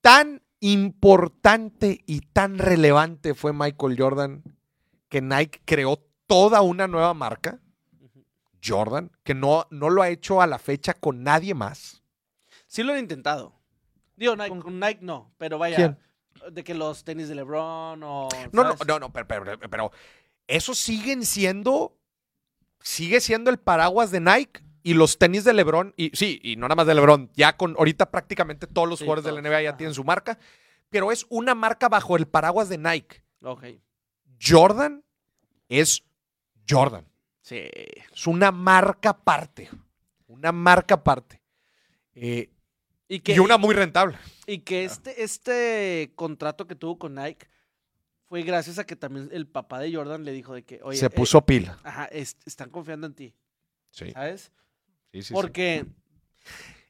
Tan 0.00 0.42
importante 0.60 2.00
y 2.06 2.20
tan 2.22 2.56
relevante 2.56 3.34
fue 3.34 3.52
Michael 3.52 3.96
Jordan 3.98 4.55
que 5.08 5.20
Nike 5.20 5.60
creó 5.64 6.02
toda 6.26 6.60
una 6.62 6.86
nueva 6.86 7.14
marca. 7.14 7.60
Jordan, 8.64 9.12
que 9.22 9.34
no, 9.34 9.66
no 9.70 9.90
lo 9.90 10.02
ha 10.02 10.08
hecho 10.08 10.40
a 10.42 10.46
la 10.46 10.58
fecha 10.58 10.94
con 10.94 11.22
nadie 11.22 11.54
más. 11.54 12.02
Sí 12.66 12.82
lo 12.82 12.92
han 12.92 12.98
intentado. 12.98 13.54
Digo, 14.16 14.34
Nike, 14.34 14.58
con 14.60 14.80
Nike 14.80 14.98
no, 15.02 15.32
pero 15.38 15.58
vaya. 15.58 15.76
¿Quién? 15.76 15.98
De 16.52 16.64
que 16.64 16.74
los 16.74 17.04
tenis 17.04 17.28
de 17.28 17.34
LeBron 17.36 18.02
o. 18.02 18.28
No, 18.52 18.64
no, 18.64 18.74
no, 18.86 18.98
no, 18.98 19.12
pero, 19.12 19.26
pero, 19.26 19.58
pero 19.70 19.92
esos 20.48 20.78
siguen 20.78 21.24
siendo, 21.24 21.96
sigue 22.80 23.20
siendo 23.20 23.50
el 23.50 23.58
paraguas 23.58 24.10
de 24.10 24.20
Nike 24.20 24.62
y 24.82 24.94
los 24.94 25.18
tenis 25.18 25.44
de 25.44 25.52
LeBron, 25.52 25.94
y 25.96 26.10
sí, 26.14 26.40
y 26.42 26.56
no 26.56 26.62
nada 26.62 26.76
más 26.76 26.86
de 26.86 26.94
LeBron, 26.94 27.30
ya 27.34 27.56
con 27.56 27.74
ahorita 27.78 28.10
prácticamente 28.10 28.66
todos 28.66 28.88
los 28.88 28.98
Sí, 29.00 29.04
jugadores 29.04 29.24
de 29.24 29.32
la 29.32 29.42
NBA 29.48 29.62
ya 29.62 29.68
ajá. 29.70 29.76
tienen 29.78 29.94
su 29.94 30.04
marca, 30.04 30.38
pero 30.90 31.10
es 31.12 31.26
una 31.28 31.54
marca 31.54 31.88
bajo 31.88 32.16
el 32.16 32.26
paraguas 32.26 32.68
de 32.68 32.78
Nike. 32.78 33.22
Ok. 33.42 33.64
Jordan 34.42 35.02
es 35.68 36.02
Jordan, 36.68 37.06
Sí. 37.42 37.60
es 38.12 38.26
una 38.26 38.50
marca 38.50 39.10
aparte, 39.10 39.68
una 40.26 40.52
marca 40.52 40.94
aparte. 40.96 41.40
Eh, 42.14 42.50
Y 43.08 43.20
que, 43.20 43.34
y 43.34 43.38
una 43.38 43.56
muy 43.58 43.74
rentable. 43.74 44.18
y 44.46 44.58
que 44.60 44.84
este, 44.84 45.22
este 45.22 46.12
contrato 46.16 46.66
que 46.66 46.74
tuvo 46.74 46.98
con 46.98 47.14
Nike 47.14 47.46
fue 48.28 48.42
gracias 48.42 48.78
a 48.80 48.84
que 48.84 48.96
también 48.96 49.28
el 49.32 49.46
papá 49.46 49.78
de 49.78 49.94
Jordan 49.94 50.24
le 50.24 50.32
dijo 50.32 50.54
de 50.54 50.64
que, 50.64 50.80
oye. 50.82 50.98
Se 50.98 51.06
eh, 51.06 51.10
puso 51.10 51.44
pila. 51.46 51.78
ajá, 51.84 52.06
es- 52.06 52.36
están 52.46 52.70
confiando 52.70 53.06
en 53.06 53.14
ti, 53.14 53.34
Sí, 53.90 54.10
¿sabes? 54.12 54.50
sí, 55.12 55.22
sí, 55.22 55.28
sí. 55.28 55.34
Porque. 55.34 55.86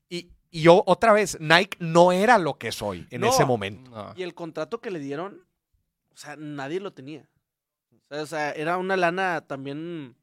Y, 0.08 0.30
y 0.50 0.62
yo, 0.62 0.82
otra 0.86 1.12
vez, 1.12 1.36
Nike 1.40 1.76
no 1.80 2.12
era 2.12 2.38
lo 2.38 2.56
que 2.58 2.72
soy 2.72 3.06
en 3.10 3.20
No. 3.20 3.28
ese 3.28 3.44
momento. 3.44 3.90
No. 3.90 4.14
Y 4.16 4.22
el 4.22 4.32
contrato 4.34 4.80
que 4.80 4.90
le 4.90 4.98
dieron, 5.00 5.44
o 6.12 6.16
sea, 6.16 6.36
nadie 6.36 6.80
lo 6.80 6.92
tenía. 6.94 7.28
O 8.08 8.14
sea, 8.14 8.22
o 8.22 8.26
sea, 8.26 8.52
era 8.52 8.76
una 8.78 8.96
lana 8.96 9.42
también. 9.46 10.16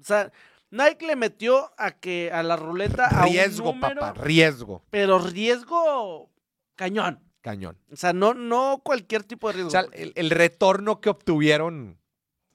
O 0.00 0.04
sea, 0.04 0.30
Nike 0.70 1.06
le 1.06 1.16
metió 1.16 1.72
a 1.78 1.92
que 1.92 2.30
a 2.32 2.42
la 2.42 2.56
ruleta 2.56 3.06
a 3.06 3.26
un 3.26 3.32
Riesgo, 3.32 3.72
número, 3.72 4.00
papá, 4.00 4.22
riesgo. 4.22 4.84
Pero 4.90 5.18
riesgo 5.18 6.30
cañón. 6.74 7.20
Cañón. 7.40 7.78
O 7.92 7.96
sea, 7.96 8.12
no, 8.12 8.34
no 8.34 8.80
cualquier 8.84 9.22
tipo 9.22 9.46
de 9.48 9.52
riesgo. 9.54 9.68
O 9.68 9.70
sea, 9.70 9.86
el, 9.92 10.12
el 10.16 10.30
retorno 10.30 11.00
que 11.00 11.08
obtuvieron 11.10 11.98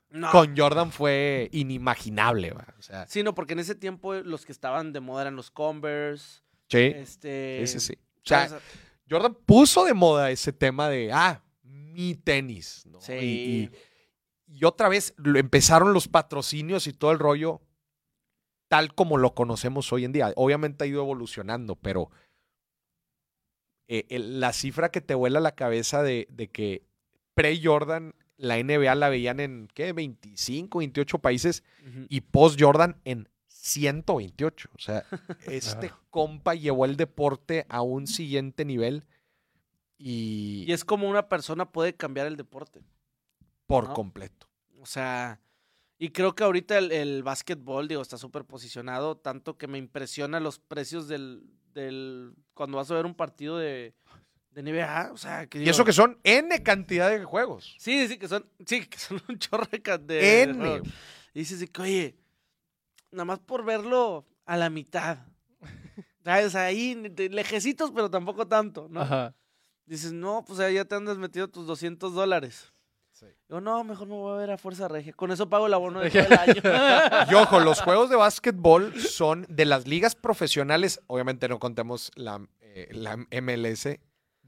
no. 0.09 0.29
con 0.31 0.55
Jordan 0.57 0.91
fue 0.91 1.49
inimaginable. 1.53 2.51
O 2.51 2.81
sea, 2.81 3.07
Sino 3.07 3.33
porque 3.33 3.53
en 3.53 3.59
ese 3.59 3.75
tiempo 3.75 4.13
los 4.15 4.45
que 4.45 4.51
estaban 4.51 4.91
de 4.93 4.99
moda 4.99 5.21
eran 5.23 5.35
los 5.37 5.49
Converse. 5.49 6.41
sí, 6.69 6.77
Este. 6.95 7.65
sí, 7.65 7.79
sí, 7.79 7.87
sí. 7.93 7.93
O 8.17 8.27
sea. 8.27 8.59
Jordan 9.09 9.33
puso 9.45 9.83
de 9.85 9.93
moda 9.93 10.29
ese 10.31 10.53
tema 10.53 10.87
de, 10.89 11.11
ah, 11.11 11.41
mi 11.63 12.15
tenis. 12.15 12.85
¿no? 12.85 12.99
Sí. 13.01 13.13
Y, 13.13 13.17
y- 13.63 13.71
y 14.53 14.65
otra 14.65 14.89
vez 14.89 15.13
empezaron 15.23 15.93
los 15.93 16.07
patrocinios 16.07 16.87
y 16.87 16.93
todo 16.93 17.11
el 17.11 17.19
rollo 17.19 17.61
tal 18.67 18.93
como 18.95 19.17
lo 19.17 19.33
conocemos 19.33 19.91
hoy 19.91 20.05
en 20.05 20.11
día. 20.13 20.31
Obviamente 20.35 20.83
ha 20.83 20.87
ido 20.87 21.01
evolucionando, 21.01 21.75
pero 21.75 22.09
eh, 23.87 24.05
el- 24.09 24.39
la 24.39 24.53
cifra 24.53 24.89
que 24.91 25.01
te 25.01 25.13
vuela 25.15 25.39
la 25.39 25.55
cabeza 25.55 26.03
de, 26.03 26.27
de 26.31 26.49
que 26.49 26.83
pre-Jordan 27.33 28.15
la 28.37 28.57
NBA 28.57 28.95
la 28.95 29.09
veían 29.09 29.39
en, 29.39 29.67
¿qué? 29.73 29.93
25, 29.93 30.79
28 30.79 31.19
países 31.19 31.63
y 32.09 32.21
post-Jordan 32.21 32.99
en 33.05 33.29
128. 33.47 34.69
O 34.75 34.79
sea, 34.79 35.03
este 35.45 35.91
compa 36.09 36.55
llevó 36.55 36.85
el 36.85 36.95
deporte 36.97 37.65
a 37.69 37.81
un 37.81 38.07
siguiente 38.07 38.65
nivel 38.65 39.05
y, 39.97 40.63
Y 40.67 40.71
es 40.71 40.83
como 40.83 41.07
una 41.07 41.29
persona 41.29 41.71
puede 41.71 41.93
cambiar 41.95 42.25
el 42.27 42.35
deporte. 42.37 42.81
Por 43.71 43.89
¿no? 43.89 43.93
completo. 43.93 44.47
O 44.79 44.85
sea, 44.85 45.39
y 45.97 46.09
creo 46.09 46.33
que 46.35 46.43
ahorita 46.43 46.77
el, 46.77 46.91
el 46.91 47.23
básquetbol, 47.23 47.87
digo, 47.87 48.01
está 48.01 48.17
súper 48.17 48.45
posicionado, 48.45 49.17
tanto 49.17 49.57
que 49.57 49.67
me 49.67 49.77
impresiona 49.77 50.39
los 50.39 50.59
precios 50.59 51.07
del, 51.07 51.43
del, 51.73 52.33
cuando 52.53 52.77
vas 52.77 52.89
a 52.91 52.95
ver 52.95 53.05
un 53.05 53.15
partido 53.15 53.57
de, 53.57 53.93
de 54.51 54.63
NBA, 54.63 55.11
o 55.13 55.17
sea, 55.17 55.47
que 55.47 55.63
Y 55.63 55.69
eso 55.69 55.85
que 55.85 55.93
son 55.93 56.19
N 56.23 56.63
cantidad 56.63 57.09
de 57.09 57.23
juegos. 57.23 57.75
Sí, 57.79 58.07
sí, 58.07 58.17
que 58.17 58.27
son, 58.27 58.45
sí, 58.65 58.85
que 58.85 58.97
son 58.97 59.21
un 59.29 59.37
chorro 59.37 59.67
de... 59.99 60.43
N. 60.43 60.81
Y 61.33 61.39
dices 61.39 61.59
de 61.59 61.67
que, 61.67 61.81
oye, 61.81 62.17
nada 63.11 63.25
más 63.25 63.39
por 63.39 63.63
verlo 63.63 64.25
a 64.45 64.57
la 64.57 64.69
mitad. 64.69 65.19
¿Sabes? 66.25 66.55
Ahí, 66.55 66.95
lejecitos, 67.29 67.91
pero 67.91 68.09
tampoco 68.09 68.47
tanto, 68.47 68.87
¿no? 68.89 69.01
Ajá. 69.01 69.35
Dices, 69.85 70.13
no, 70.13 70.43
pues 70.45 70.59
ahí 70.59 70.75
ya 70.75 70.85
te 70.85 70.95
andas 70.95 71.17
metido 71.17 71.47
tus 71.47 71.65
200 71.67 72.13
dólares. 72.13 72.73
Sí. 73.21 73.27
Digo, 73.47 73.61
no, 73.61 73.83
mejor 73.83 74.07
me 74.07 74.15
voy 74.15 74.33
a 74.33 74.37
ver 74.37 74.51
a 74.51 74.57
Fuerza 74.57 74.87
Regia. 74.87 75.13
Con 75.13 75.31
eso 75.31 75.47
pago 75.47 75.67
el 75.67 75.73
abono 75.73 75.99
de 76.01 76.09
todo 76.11 76.23
el 76.23 76.33
año. 76.33 76.61
Y 77.31 77.35
ojo, 77.35 77.59
los 77.59 77.79
juegos 77.81 78.09
de 78.09 78.15
básquetbol 78.15 78.99
son 78.99 79.45
de 79.47 79.65
las 79.65 79.87
ligas 79.87 80.15
profesionales, 80.15 80.99
obviamente 81.07 81.47
no 81.47 81.59
contemos 81.59 82.11
la, 82.15 82.43
eh, 82.61 82.89
la 82.91 83.15
MLS, 83.17 83.85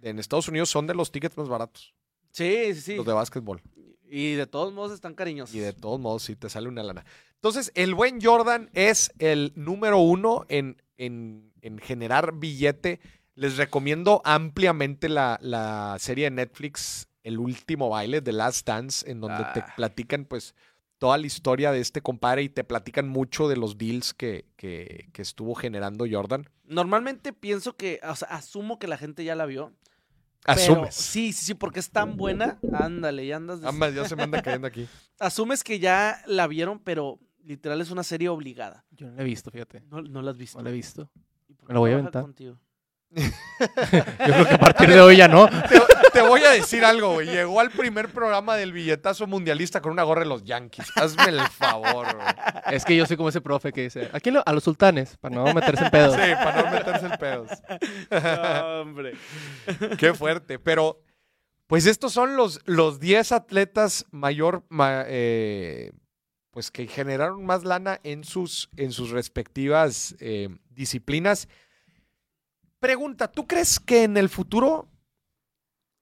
en 0.02 0.20
Estados 0.20 0.48
Unidos 0.50 0.70
son 0.70 0.88
de 0.88 0.96
los 0.96 1.12
tickets 1.12 1.38
más 1.38 1.48
baratos, 1.48 1.94
sí, 2.32 2.74
sí, 2.74 2.82
sí. 2.82 2.96
los 2.96 3.06
de 3.06 3.14
básquetbol. 3.14 3.62
Y 4.06 4.34
de 4.34 4.48
todos 4.48 4.74
modos 4.74 4.92
están 4.92 5.14
cariñosos. 5.16 5.56
Y 5.56 5.60
de 5.60 5.74
todos 5.74 6.00
modos, 6.00 6.24
sí 6.24 6.36
te 6.36 6.50
sale 6.50 6.68
una 6.68 6.84
lana. 6.84 7.04
Entonces, 7.36 7.72
el 7.76 7.96
buen 7.96 8.22
Jordan 8.22 8.70
es 8.74 9.12
el 9.20 9.54
número 9.56 9.98
uno 10.00 10.46
en, 10.50 10.82
en- 10.98 11.52
en 11.62 11.80
generar 11.80 12.34
billete. 12.36 13.00
Les 13.36 13.58
recomiendo 13.58 14.22
ampliamente 14.24 15.10
la, 15.10 15.40
la 15.42 15.96
serie 16.00 16.26
de 16.26 16.32
Netflix 16.32 17.08
El 17.24 17.40
último 17.40 17.90
baile, 17.90 18.22
The 18.22 18.34
Last 18.34 18.68
Dance, 18.68 19.10
en 19.10 19.22
donde 19.22 19.44
te 19.54 19.62
Ah. 19.62 19.74
platican, 19.76 20.26
pues, 20.26 20.56
toda 20.98 21.18
la 21.18 21.26
historia 21.28 21.72
de 21.72 21.80
este 21.80 22.02
compadre 22.02 22.44
y 22.44 22.50
te 22.50 22.64
platican 22.64 23.08
mucho 23.10 23.48
de 23.50 23.58
los 23.58 23.78
deals 23.78 24.14
que, 24.14 24.46
que- 24.56 25.10
que 25.14 25.22
estuvo 25.22 25.54
generando 25.56 26.06
Jordan. 26.10 26.50
Normalmente 26.66 27.34
pienso 27.34 27.76
que, 27.76 28.00
o 28.08 28.16
sea, 28.16 28.30
asumo 28.30 28.80
que 28.80 28.88
la 28.88 28.98
gente 28.98 29.24
ya 29.24 29.36
la 29.36 29.46
vio. 29.46 29.74
pero- 30.46 30.60
Asumes. 30.60 30.94
sí, 30.96 31.32
sí, 31.32 31.46
sí, 31.46 31.54
porque 31.54 31.80
es 31.80 31.90
tan 31.90 32.18
buena. 32.18 32.60
Ándale, 32.74 33.26
ya 33.26 33.38
andas. 33.38 33.62
de- 33.62 33.68
Ambas 33.70 33.94
ya 33.96 34.04
se 34.06 34.16
me 34.18 34.24
anda 34.24 34.42
cayendo 34.62 34.68
aquí. 34.68 34.88
Asumes 35.20 35.64
que 35.64 35.80
ya 35.80 36.22
la 36.28 36.48
vieron, 36.48 36.80
pero 36.80 37.18
literal 37.46 37.80
es 37.80 37.92
una 37.92 38.04
serie 38.04 38.28
obligada. 38.28 38.84
Yo 38.92 39.08
no 39.08 39.14
la 39.16 39.22
he 39.22 39.26
visto, 39.26 39.52
fíjate. 39.52 39.82
No, 39.90 40.02
no 40.02 40.22
la 40.22 40.32
has 40.32 40.38
visto. 40.38 40.58
No 40.58 40.66
la 40.66 40.70
he 40.72 40.74
visto. 40.74 41.10
¿Y 41.48 41.54
por 41.54 41.70
me 41.70 41.74
la 41.76 41.80
voy 41.80 41.92
a 41.92 41.94
aventar. 41.94 42.24
contigo? 42.24 42.60
Yo 43.60 44.34
creo 44.34 44.48
que 44.48 44.54
a 44.56 44.60
partir 44.60 44.90
de 44.90 45.00
hoy 45.02 45.18
ya 45.18 45.28
no. 45.28 45.48
Te, 45.48 45.82
te 46.12 46.22
voy 46.22 46.42
a 46.44 46.52
decir 46.52 46.84
algo, 46.84 47.14
güey. 47.14 47.28
Llegó 47.28 47.60
al 47.60 47.70
primer 47.72 48.10
programa 48.10 48.56
del 48.56 48.74
billetazo 48.74 49.28
mundialista 49.28 49.82
con 49.82 49.92
una 49.92 50.04
gorra 50.04 50.22
de 50.22 50.28
los 50.28 50.44
Yankees. 50.44 50.88
Hazme 50.96 51.26
el 51.30 51.40
favor, 51.42 52.16
güey. 52.16 52.28
Es 52.72 52.86
que 52.86 52.96
yo 52.96 53.06
soy 53.06 53.18
como 53.18 53.30
ese 53.30 53.42
profe 53.42 53.72
que 53.72 53.84
dice, 53.84 54.10
¿a 54.14 54.20
quién 54.20 54.36
lo- 54.36 54.44
A 54.46 54.54
los 54.54 54.64
sultanes, 54.64 55.18
para 55.18 55.36
no 55.36 55.54
meterse 55.54 55.86
en 55.86 55.92
pedos. 55.92 56.16
Sí, 56.16 56.32
para 56.44 56.64
no 56.64 56.72
meterse 56.72 57.06
en 57.06 57.12
pedos. 57.18 57.50
No, 58.12 58.82
hombre. 58.82 59.14
Qué 59.98 60.14
fuerte. 60.14 60.60
Pero, 60.60 61.00
pues 61.68 61.86
estos 61.86 62.14
son 62.14 62.36
los, 62.36 62.62
los 62.66 63.00
10 63.00 63.32
atletas 63.32 64.06
mayor, 64.12 64.64
ma- 64.70 65.04
eh, 65.08 65.92
pues 66.52 66.70
que 66.72 66.88
generaron 66.88 67.46
más 67.46 67.64
lana 67.64 68.00
en 68.04 68.24
sus, 68.24 68.70
en 68.78 68.92
sus 68.92 69.10
respectivas 69.12 70.16
eh, 70.20 70.50
disciplinas. 70.70 71.48
Pregunta, 72.84 73.32
¿tú 73.32 73.48
crees 73.48 73.80
que 73.80 74.04
en 74.04 74.18
el 74.18 74.28
futuro 74.28 74.90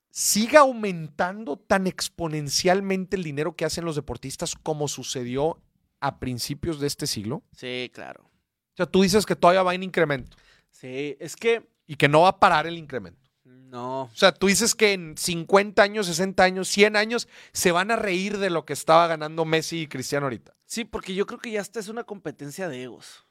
siga 0.10 0.62
aumentando 0.62 1.56
tan 1.56 1.86
exponencialmente 1.86 3.16
el 3.16 3.24
dinero 3.24 3.56
que 3.56 3.66
hacen 3.66 3.86
los 3.86 3.96
deportistas 3.96 4.56
como 4.56 4.88
sucedió 4.88 5.62
a 6.00 6.18
principios 6.18 6.80
de 6.80 6.88
este 6.88 7.06
siglo? 7.06 7.44
Sí, 7.56 7.92
claro. 7.94 8.24
O 8.24 8.78
sea, 8.78 8.88
tú 8.88 9.04
dices 9.04 9.28
que 9.28 9.36
todavía 9.36 9.62
va 9.62 9.76
en 9.76 9.84
incremento 9.84 10.36
Sí, 10.72 11.16
es 11.20 11.36
que 11.36 11.70
y 11.86 11.98
que 11.98 12.10
no 12.10 12.22
va 12.22 12.30
a 12.30 12.40
parar 12.40 12.66
el 12.66 12.80
incremento. 12.80 13.30
no. 13.46 14.06
O 14.06 14.16
sea, 14.16 14.32
tú 14.32 14.48
dices 14.48 14.74
que 14.74 14.94
en 14.94 15.16
50 15.16 15.84
años, 15.84 16.08
60 16.08 16.44
años, 16.44 16.68
100 16.68 16.96
años 16.96 17.28
se 17.54 17.72
van 17.72 17.92
a 17.92 17.96
reír 17.96 18.40
de 18.40 18.50
lo 18.50 18.66
que 18.66 18.74
estaba 18.74 19.06
ganando 19.06 19.46
Messi 19.46 19.82
y 19.82 19.88
Cristiano 19.88 20.26
ahorita. 20.26 20.56
Sí, 20.66 20.86
porque 20.86 21.14
yo 21.14 21.28
creo 21.28 21.38
que 21.38 21.52
ya 21.52 21.62
esta 21.62 21.80
es 21.80 21.90
una 21.90 22.06
competencia 22.06 22.68
de 22.70 22.82
egos. 22.82 23.28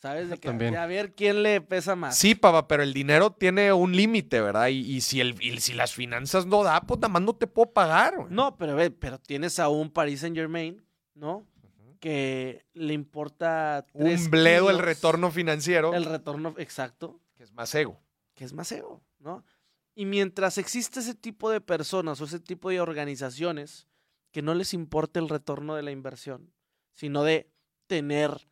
¿Sabes? 0.00 0.30
De 0.30 0.38
que 0.38 0.48
También. 0.48 0.76
a 0.76 0.86
ver 0.86 1.12
quién 1.14 1.42
le 1.42 1.60
pesa 1.60 1.94
más. 1.94 2.16
Sí, 2.16 2.34
papá, 2.34 2.66
pero 2.66 2.82
el 2.82 2.94
dinero 2.94 3.32
tiene 3.32 3.72
un 3.72 3.94
límite, 3.94 4.40
¿verdad? 4.40 4.68
Y, 4.68 4.78
y 4.78 5.00
si, 5.02 5.20
el, 5.20 5.36
y 5.42 5.60
si 5.60 5.74
las 5.74 5.94
finanzas 5.94 6.46
no 6.46 6.62
da, 6.62 6.80
pues 6.80 6.98
nada 7.00 7.08
más 7.12 7.22
no 7.22 7.34
te 7.34 7.46
puedo 7.46 7.70
pagar. 7.72 8.16
güey. 8.16 8.28
No, 8.30 8.56
pero 8.56 8.74
ve, 8.76 8.90
pero 8.90 9.18
tienes 9.18 9.58
a 9.58 9.68
un 9.68 9.90
Paris 9.90 10.20
Saint 10.20 10.34
Germain, 10.34 10.82
¿no? 11.14 11.46
Que 12.00 12.64
le 12.72 12.94
importa 12.94 13.84
tres 13.92 14.24
Un 14.24 14.30
bledo 14.30 14.70
el 14.70 14.76
kilos 14.76 14.86
retorno 14.86 15.30
financiero, 15.30 15.92
El 15.92 16.06
retorno 16.06 16.54
exacto, 16.56 17.20
que 17.36 17.42
es 17.42 17.52
más 17.52 17.74
ego. 17.74 18.00
que 18.34 18.44
es 18.44 18.54
más 18.54 18.72
ego, 18.72 19.02
¿no? 19.18 19.44
Y 19.94 20.06
mientras 20.06 20.56
existe 20.56 21.00
ese 21.00 21.14
tipo 21.14 21.50
de 21.50 21.60
personas 21.60 22.18
o 22.22 22.24
ese 22.24 22.40
tipo 22.40 22.70
de 22.70 22.80
organizaciones 22.80 23.86
que 24.30 24.40
no 24.40 24.54
les 24.54 24.72
importa 24.72 25.20
el 25.20 25.28
retorno 25.28 25.74
de 25.74 25.82
la 25.82 25.90
inversión, 25.90 26.54
sino 26.94 27.22
de 27.22 27.50
tener 27.86 28.48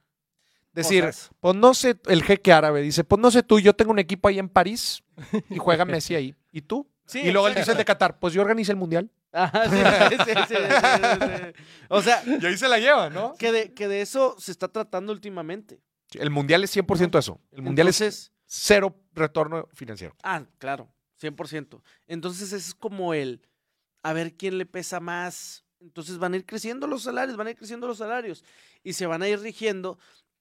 Decir, 0.79 1.05
cosas. 1.05 1.31
pues 1.41 1.55
no 1.57 1.75
sé, 1.75 1.99
el 2.07 2.23
jeque 2.23 2.53
árabe 2.53 2.83
dice, 2.83 3.05
pues 3.05 3.21
no 3.21 3.31
sé 3.31 3.43
tú, 3.43 3.59
yo 3.61 3.75
tengo 3.75 3.91
un 3.91 3.99
equipo 3.99 4.29
ahí 4.29 4.39
en 4.39 4.49
París 4.49 5.03
y 5.51 5.59
juega 5.59 5.85
Messi 5.85 6.15
ahí. 6.15 6.35
¿Y 6.53 6.63
tú? 6.63 6.89
Sí, 7.07 7.21
y 7.21 7.31
luego 7.31 7.49
él 7.49 7.55
dice 7.55 7.73
el 7.73 7.77
de 7.79 7.85
Qatar, 7.85 8.19
pues 8.19 8.35
yo 8.35 8.43
organicé 8.43 8.73
el 8.73 8.77
mundial. 8.79 9.11
Ajá, 9.33 9.65
sí, 9.69 9.77
sí, 9.77 10.17
sí, 10.25 10.33
sí, 10.49 10.55
sí, 10.55 11.27
sí. 11.27 11.65
O 11.89 12.03
sea, 12.03 12.23
Y 12.25 12.45
ahí 12.47 12.57
se 12.57 12.69
la 12.69 12.79
lleva, 12.79 13.11
¿no? 13.11 13.35
que 13.35 13.51
de, 13.53 13.75
que 13.75 13.89
de 13.89 14.01
eso 14.03 14.37
se 14.39 14.53
está 14.53 14.69
tratando 14.69 15.13
últimamente. 15.13 15.81
El 16.13 16.31
mundial 16.31 16.65
es 16.65 16.75
100% 16.77 17.19
eso. 17.19 17.41
El 17.53 17.63
mundial 17.63 17.89
es 17.89 18.33
cero 18.47 18.95
retorno 19.15 19.69
financiero. 19.75 20.15
Ah, 20.23 20.45
claro, 20.59 20.89
100%. 21.21 21.83
Entonces 22.07 22.53
es 22.53 22.75
como 22.75 23.13
el, 23.15 23.43
a 24.03 24.13
ver 24.13 24.35
quién 24.35 24.59
le 24.59 24.67
pesa 24.67 25.01
más. 25.01 25.65
Entonces 25.81 26.19
van 26.19 26.33
a 26.33 26.37
ir 26.37 26.47
creciendo 26.47 26.87
los 26.87 27.03
salarios, 27.03 27.37
van 27.37 27.47
a 27.47 27.51
ir 27.51 27.57
creciendo 27.57 27.87
los 27.87 27.99
salarios 27.99 28.45
y 28.83 28.95
se 28.95 29.07
van 29.07 29.23
a 29.23 29.29
ir 29.29 29.39
rigiendo 29.41 29.99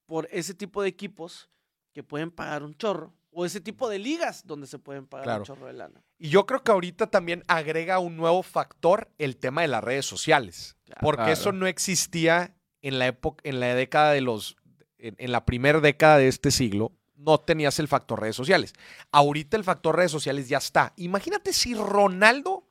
por 0.07 0.27
ese 0.31 0.55
tipo 0.55 0.81
de 0.81 0.89
equipos 0.89 1.49
que 1.93 2.01
pueden 2.01 2.31
pagar 2.31 2.63
un 2.63 2.73
chorro 2.75 3.13
o 3.31 3.45
ese 3.45 3.61
tipo 3.61 3.87
de 3.87 3.99
ligas 3.99 4.47
donde 4.47 4.65
se 4.65 4.79
pueden 4.79 5.05
pagar 5.05 5.25
Claro. 5.25 5.39
un 5.41 5.45
chorro 5.45 5.67
de 5.67 5.73
lana. 5.73 6.03
Y 6.17 6.29
yo 6.29 6.47
creo 6.47 6.63
que 6.63 6.71
ahorita 6.71 7.07
también 7.11 7.43
agrega 7.47 7.99
un 7.99 8.17
nuevo 8.17 8.41
factor 8.41 9.11
el 9.19 9.37
tema 9.37 9.61
de 9.61 9.67
las 9.67 9.83
redes 9.83 10.05
sociales. 10.07 10.75
Claro. 10.85 11.01
Porque 11.01 11.17
Claro. 11.23 11.33
eso 11.33 11.51
no 11.51 11.67
existía 11.67 12.55
en 12.81 12.97
la 12.97 13.05
época, 13.07 13.41
en 13.47 13.59
la 13.59 13.75
década 13.75 14.13
de 14.13 14.21
los, 14.21 14.55
en, 14.97 15.13
en 15.19 15.31
la 15.31 15.45
primera 15.45 15.79
década 15.81 16.17
de 16.17 16.27
este 16.29 16.49
siglo, 16.49 16.93
no 17.15 17.39
tenías 17.39 17.77
el 17.79 17.87
factor 17.87 18.21
redes 18.21 18.35
sociales. 18.35 18.73
Ahorita 19.11 19.57
el 19.57 19.63
factor 19.63 19.95
redes 19.95 20.11
sociales 20.11 20.47
ya 20.49 20.59
está. 20.59 20.93
Imagínate 20.97 21.51
si 21.53 21.73
Ronaldo 21.75 22.67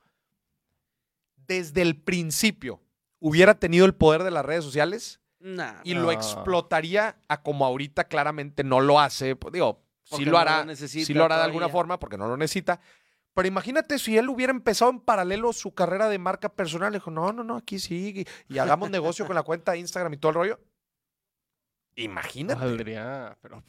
desde 1.35 1.81
el 1.81 1.95
principio 2.01 2.81
hubiera 3.19 3.59
tenido 3.59 3.85
el 3.85 3.95
poder 3.95 4.23
de 4.23 4.31
las 4.31 4.45
redes 4.45 4.63
sociales 4.63 5.19
Nah, 5.55 5.81
y 5.83 5.93
No. 5.93 6.01
lo 6.01 6.11
explotaría 6.11 7.17
a 7.29 7.41
como 7.41 7.65
ahorita 7.65 8.05
claramente 8.09 8.63
no 8.63 8.81
lo 8.81 8.99
hace. 8.99 9.35
Pues, 9.35 9.53
digo, 9.53 9.81
sí 10.03 10.09
Porque 10.11 10.25
lo 10.25 10.31
no 10.33 10.37
hará, 10.39 10.59
lo 10.59 10.65
necesita 10.65 11.05
sí 11.05 11.13
lo 11.13 11.23
hará 11.23 11.37
de 11.37 11.43
alguna 11.43 11.69
forma 11.69 11.99
porque 11.99 12.17
no 12.17 12.27
lo 12.27 12.35
necesita. 12.35 12.81
Pero 13.33 13.47
imagínate 13.47 13.99
si 13.99 14.17
él 14.17 14.27
hubiera 14.29 14.51
empezado 14.51 14.91
en 14.91 14.99
paralelo 14.99 15.53
su 15.53 15.73
carrera 15.73 16.09
de 16.09 16.17
marca 16.17 16.49
personal. 16.49 16.91
Le 16.91 16.97
dijo, 16.97 17.11
no, 17.11 17.31
no, 17.31 17.43
no, 17.43 17.55
aquí 17.55 17.79
sí. 17.79 18.25
Y, 18.49 18.53
y 18.53 18.57
hagamos 18.57 18.89
negocio 18.89 19.25
con 19.25 19.35
la 19.35 19.43
cuenta 19.43 19.73
de 19.73 19.77
Instagram 19.79 20.13
y 20.13 20.17
todo 20.17 20.31
el 20.31 20.35
rollo. 20.35 20.59
Imagínate. 21.95 22.59
Valdría, 22.59 23.37
pero 23.41 23.63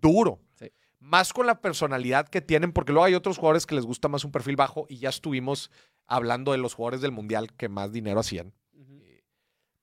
Duro. 0.00 0.38
Sí. 0.58 0.70
Más 1.00 1.32
con 1.32 1.46
la 1.46 1.60
personalidad 1.60 2.28
que 2.28 2.40
tienen, 2.40 2.72
porque 2.72 2.92
luego 2.92 3.04
hay 3.06 3.14
otros 3.14 3.36
jugadores 3.38 3.66
que 3.66 3.74
les 3.74 3.84
gusta 3.84 4.08
más 4.08 4.24
un 4.24 4.32
perfil 4.32 4.56
bajo 4.56 4.86
y 4.88 4.98
ya 4.98 5.08
estuvimos 5.08 5.70
hablando 6.06 6.52
de 6.52 6.58
los 6.58 6.74
jugadores 6.74 7.00
del 7.00 7.12
Mundial 7.12 7.52
que 7.54 7.68
más 7.68 7.90
dinero 7.92 8.20
hacían. 8.20 8.52
Ujú. 8.74 9.00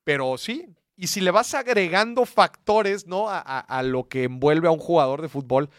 Pero 0.03 0.37
sí, 0.37 0.75
y 0.97 1.07
si 1.07 1.21
le 1.21 1.31
vas 1.31 1.53
agregando 1.53 2.25
factores, 2.25 3.05
¿no? 3.07 3.29
A, 3.29 3.39
a- 3.39 3.59
a 3.59 3.83
lo 3.83 4.07
que 4.07 4.23
envuelve 4.23 4.67
a 4.67 4.71
un 4.71 4.79
jugador 4.79 5.21
de 5.21 5.29
fútbol, 5.29 5.69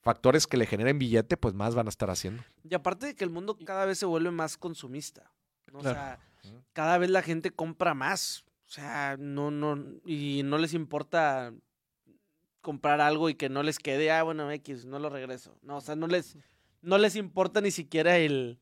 factores 0.00 0.46
que 0.46 0.56
le 0.56 0.66
generen 0.66 0.98
billete, 0.98 1.36
pues 1.36 1.54
más 1.54 1.74
van 1.74 1.86
a 1.86 1.90
estar 1.90 2.10
haciendo. 2.10 2.42
Y 2.68 2.74
aparte 2.74 3.06
de 3.06 3.14
que 3.14 3.24
el 3.24 3.30
mundo 3.30 3.56
cada 3.64 3.84
vez 3.86 3.98
se 3.98 4.06
vuelve 4.06 4.30
más 4.30 4.56
consumista. 4.56 5.30
¿no? 5.72 5.78
O 5.78 5.82
sea, 5.82 6.18
cada 6.72 6.98
vez 6.98 7.08
la 7.10 7.22
gente 7.22 7.50
compra 7.50 7.94
más. 7.94 8.44
O 8.66 8.70
sea, 8.74 9.16
no, 9.18 9.50
no, 9.50 9.78
y 10.06 10.42
no 10.44 10.58
les 10.58 10.74
importa 10.74 11.52
comprar 12.60 13.00
algo 13.00 13.28
y 13.28 13.34
que 13.34 13.48
no 13.48 13.62
les 13.62 13.78
quede, 13.78 14.10
ah, 14.10 14.22
bueno, 14.22 14.50
X, 14.50 14.84
no 14.86 14.98
lo 14.98 15.08
regreso. 15.10 15.56
No, 15.62 15.76
o 15.78 15.80
sea, 15.80 15.96
no 15.96 16.06
les, 16.06 16.36
no 16.80 16.96
les 16.98 17.16
importa 17.16 17.60
ni 17.60 17.70
siquiera 17.70 18.16
el, 18.18 18.58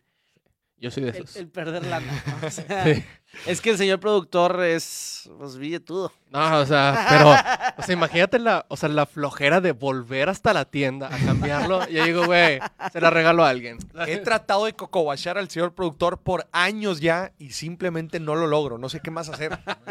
yo 0.81 0.91
soy 0.91 1.05
de 1.05 1.11
el, 1.11 1.17
esos. 1.17 1.37
el 1.37 1.49
perder 1.49 1.87
lana. 1.87 2.13
¿no? 2.41 2.47
O 2.47 2.51
sea, 2.51 2.85
Sí. 2.85 3.05
Es 3.47 3.61
que 3.61 3.71
el 3.71 3.79
señor 3.79 4.01
productor 4.01 4.61
es, 4.65 5.31
pues, 5.39 5.57
billetudo. 5.57 6.13
No, 6.33 6.59
o 6.59 6.67
sea, 6.67 7.07
pero, 7.09 7.31
o 7.31 7.83
sea, 7.87 7.93
imagínate 7.93 8.41
la, 8.41 8.67
o 8.69 8.77
sea, 8.77 8.89
la 8.89 9.07
flojera 9.07 9.61
de 9.61 9.71
volver 9.71 10.29
hasta 10.29 10.53
la 10.53 10.65
tienda 10.65 11.07
a 11.15 11.17
cambiarlo. 11.25 11.89
Y 11.89 11.95
yo 11.95 12.05
digo, 12.07 12.27
güey, 12.27 12.59
se 12.93 13.01
la 13.01 13.09
regalo 13.11 13.45
a 13.45 13.51
alguien. 13.51 13.79
He 14.09 14.17
tratado 14.19 14.65
de 14.65 14.73
cocobachar 14.73 15.39
al 15.39 15.49
señor 15.49 15.75
productor 15.77 16.19
por 16.19 16.49
años 16.51 17.01
ya 17.01 17.33
y 17.39 17.51
simplemente 17.51 18.19
no 18.19 18.35
lo 18.35 18.49
logro. 18.49 18.79
No 18.79 18.89
sé 18.89 18.99
qué 18.99 19.13
más 19.13 19.29
hacer. 19.29 19.57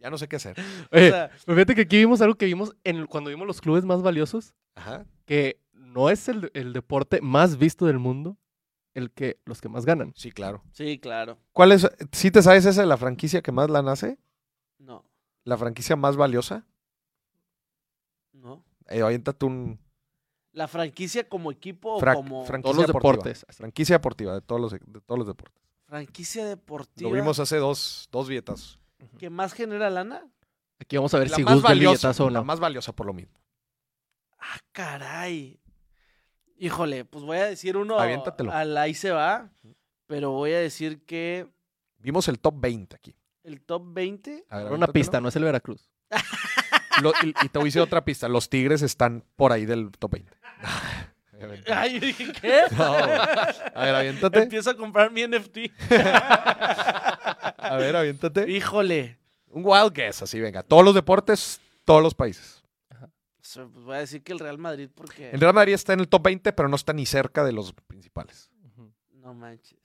Ya- 0.00 0.10
no 0.10 0.18
sé 0.18 0.28
qué 0.28 0.36
hacer. 0.36 0.56
Oye, 0.92 1.10
sea- 1.10 1.30
pero 1.46 1.56
fíjate 1.56 1.74
que 1.74 1.80
aquí 1.82 1.96
vimos 1.96 2.20
algo 2.20 2.34
que 2.34 2.44
vimos 2.46 2.74
en, 2.84 3.06
cuando 3.06 3.30
vimos 3.30 3.46
los 3.46 3.60
clubes 3.62 3.84
más 3.86 4.02
valiosos, 4.02 4.52
Ajá. 4.74 5.06
que 5.24 5.58
no 5.72 6.10
es 6.10 6.28
el, 6.28 6.50
el 6.54 6.72
deporte 6.74 7.20
más 7.22 7.56
visto 7.56 7.86
del 7.86 7.98
mundo 7.98 8.36
el 8.94 9.10
que 9.10 9.40
los 9.44 9.60
que 9.60 9.68
más 9.68 9.84
ganan. 9.84 10.12
Sí, 10.16 10.30
claro. 10.32 10.62
Sí, 10.72 10.98
claro. 10.98 11.38
¿Cuál 11.52 11.72
es? 11.72 11.88
¿Sí 12.12 12.30
te 12.30 12.42
sabes 12.42 12.64
esa 12.64 12.80
de 12.82 12.86
la 12.86 12.96
franquicia 12.96 13.42
que 13.42 13.52
más 13.52 13.68
la 13.70 13.82
nace? 13.82 14.18
No, 14.78 15.04
¿La 15.44 15.56
franquicia 15.58 15.96
más 15.96 16.16
valiosa? 16.16 16.66
no. 18.32 18.64
Eh, 18.88 19.00
aviéntate 19.02 19.46
un 19.46 19.78
¿La 20.52 20.68
franquicia 20.68 21.28
como 21.28 21.50
equipo 21.50 21.98
fra- 21.98 22.12
o 22.12 22.16
como 22.16 22.44
franquicia 22.44 22.62
Todos 22.72 22.76
los 22.76 22.86
deportiva. 22.86 23.12
deportes. 23.12 23.46
Franquicia 23.56 23.96
deportiva 23.96 24.34
de 24.34 24.40
todos 24.42 24.60
los, 24.60 24.72
de 24.72 25.00
todos 25.00 25.18
los 25.18 25.26
deportes. 25.26 25.62
franquicia 25.86 26.44
deportiva 26.44 27.10
Lo 27.10 27.16
vimos 27.16 27.38
hace 27.40 27.56
dos, 27.56 28.08
dos 28.12 28.28
billetas. 28.28 28.78
que 29.18 29.30
más 29.30 29.52
genera 29.54 29.90
lana? 29.90 30.26
Aquí 30.78 30.96
vamos 30.96 31.12
a 31.14 31.18
ver 31.18 31.30
La 31.30 31.36
si 31.36 31.44
más 31.44 31.62
valiosa, 31.62 32.10
o 32.22 32.30
la 32.30 32.40
no. 32.40 32.44
más 32.44 32.60
valiosa 32.60 32.92
por 32.92 33.06
lo 33.06 33.14
mismo. 33.14 33.34
Ah, 34.38 34.58
caray. 34.72 35.58
Híjole, 36.58 37.04
pues 37.04 37.24
voy 37.24 37.38
a 37.38 37.46
decir 37.46 37.76
uno 37.76 37.98
Aviéntatelo. 37.98 38.52
al 38.52 38.76
ahí 38.76 38.94
se 38.94 39.10
va, 39.10 39.50
pero 40.06 40.30
voy 40.30 40.52
a 40.52 40.58
decir 40.58 41.04
que 41.04 41.46
Vimos 41.98 42.28
el 42.28 42.38
top 42.38 42.54
20 42.58 42.94
aquí. 42.96 43.16
el 43.42 43.60
top 43.62 43.82
20 43.92 44.44
A 44.50 44.58
ver, 44.58 44.72
Una 44.72 44.86
pista, 44.86 45.20
no 45.20 45.28
es 45.28 45.36
el 45.36 45.44
Veracruz. 45.44 45.88
Lo- 47.02 47.12
y, 47.22 47.30
y 47.42 47.48
te 47.48 47.58
voy 47.58 47.62
a 47.66 47.68
decir 47.70 47.82
otra 47.82 48.04
pista. 48.04 48.28
Los 48.28 48.48
Tigres 48.48 48.82
están 48.82 49.24
por 49.36 49.50
ahí 49.52 49.66
del 49.66 49.90
top 49.98 50.12
20. 50.12 50.32
Obviamente. 51.34 51.72
Ay, 51.74 51.94
yo 51.94 52.00
dije, 52.06 52.32
¿qué? 52.40 52.60
No. 52.76 52.84
A 52.84 53.84
ver, 53.84 53.94
aviéntate. 53.94 54.42
Empiezo 54.42 54.70
a 54.70 54.76
comprar 54.76 55.10
mi 55.10 55.26
NFT. 55.26 55.58
A 57.58 57.76
ver, 57.78 57.96
aviéntate. 57.96 58.50
Híjole. 58.50 59.18
Un 59.48 59.62
wild 59.64 59.92
guess, 59.94 60.22
así 60.22 60.40
venga. 60.40 60.62
Todos 60.62 60.84
los 60.84 60.94
deportes, 60.94 61.60
todos 61.84 62.02
los 62.02 62.14
países. 62.14 62.63
Pues 63.54 63.84
voy 63.84 63.96
a 63.96 64.00
decir 64.00 64.22
que 64.22 64.32
el 64.32 64.38
Real 64.38 64.58
Madrid 64.58 64.90
porque 64.94 65.30
El 65.30 65.40
Real 65.40 65.54
Madrid 65.54 65.74
está 65.74 65.92
en 65.92 66.00
el 66.00 66.08
top 66.08 66.22
20, 66.22 66.52
pero 66.52 66.68
no 66.68 66.76
está 66.76 66.92
ni 66.92 67.06
cerca 67.06 67.44
de 67.44 67.52
los 67.52 67.72
principales. 67.72 68.50
No 69.10 69.32
manches. 69.34 69.78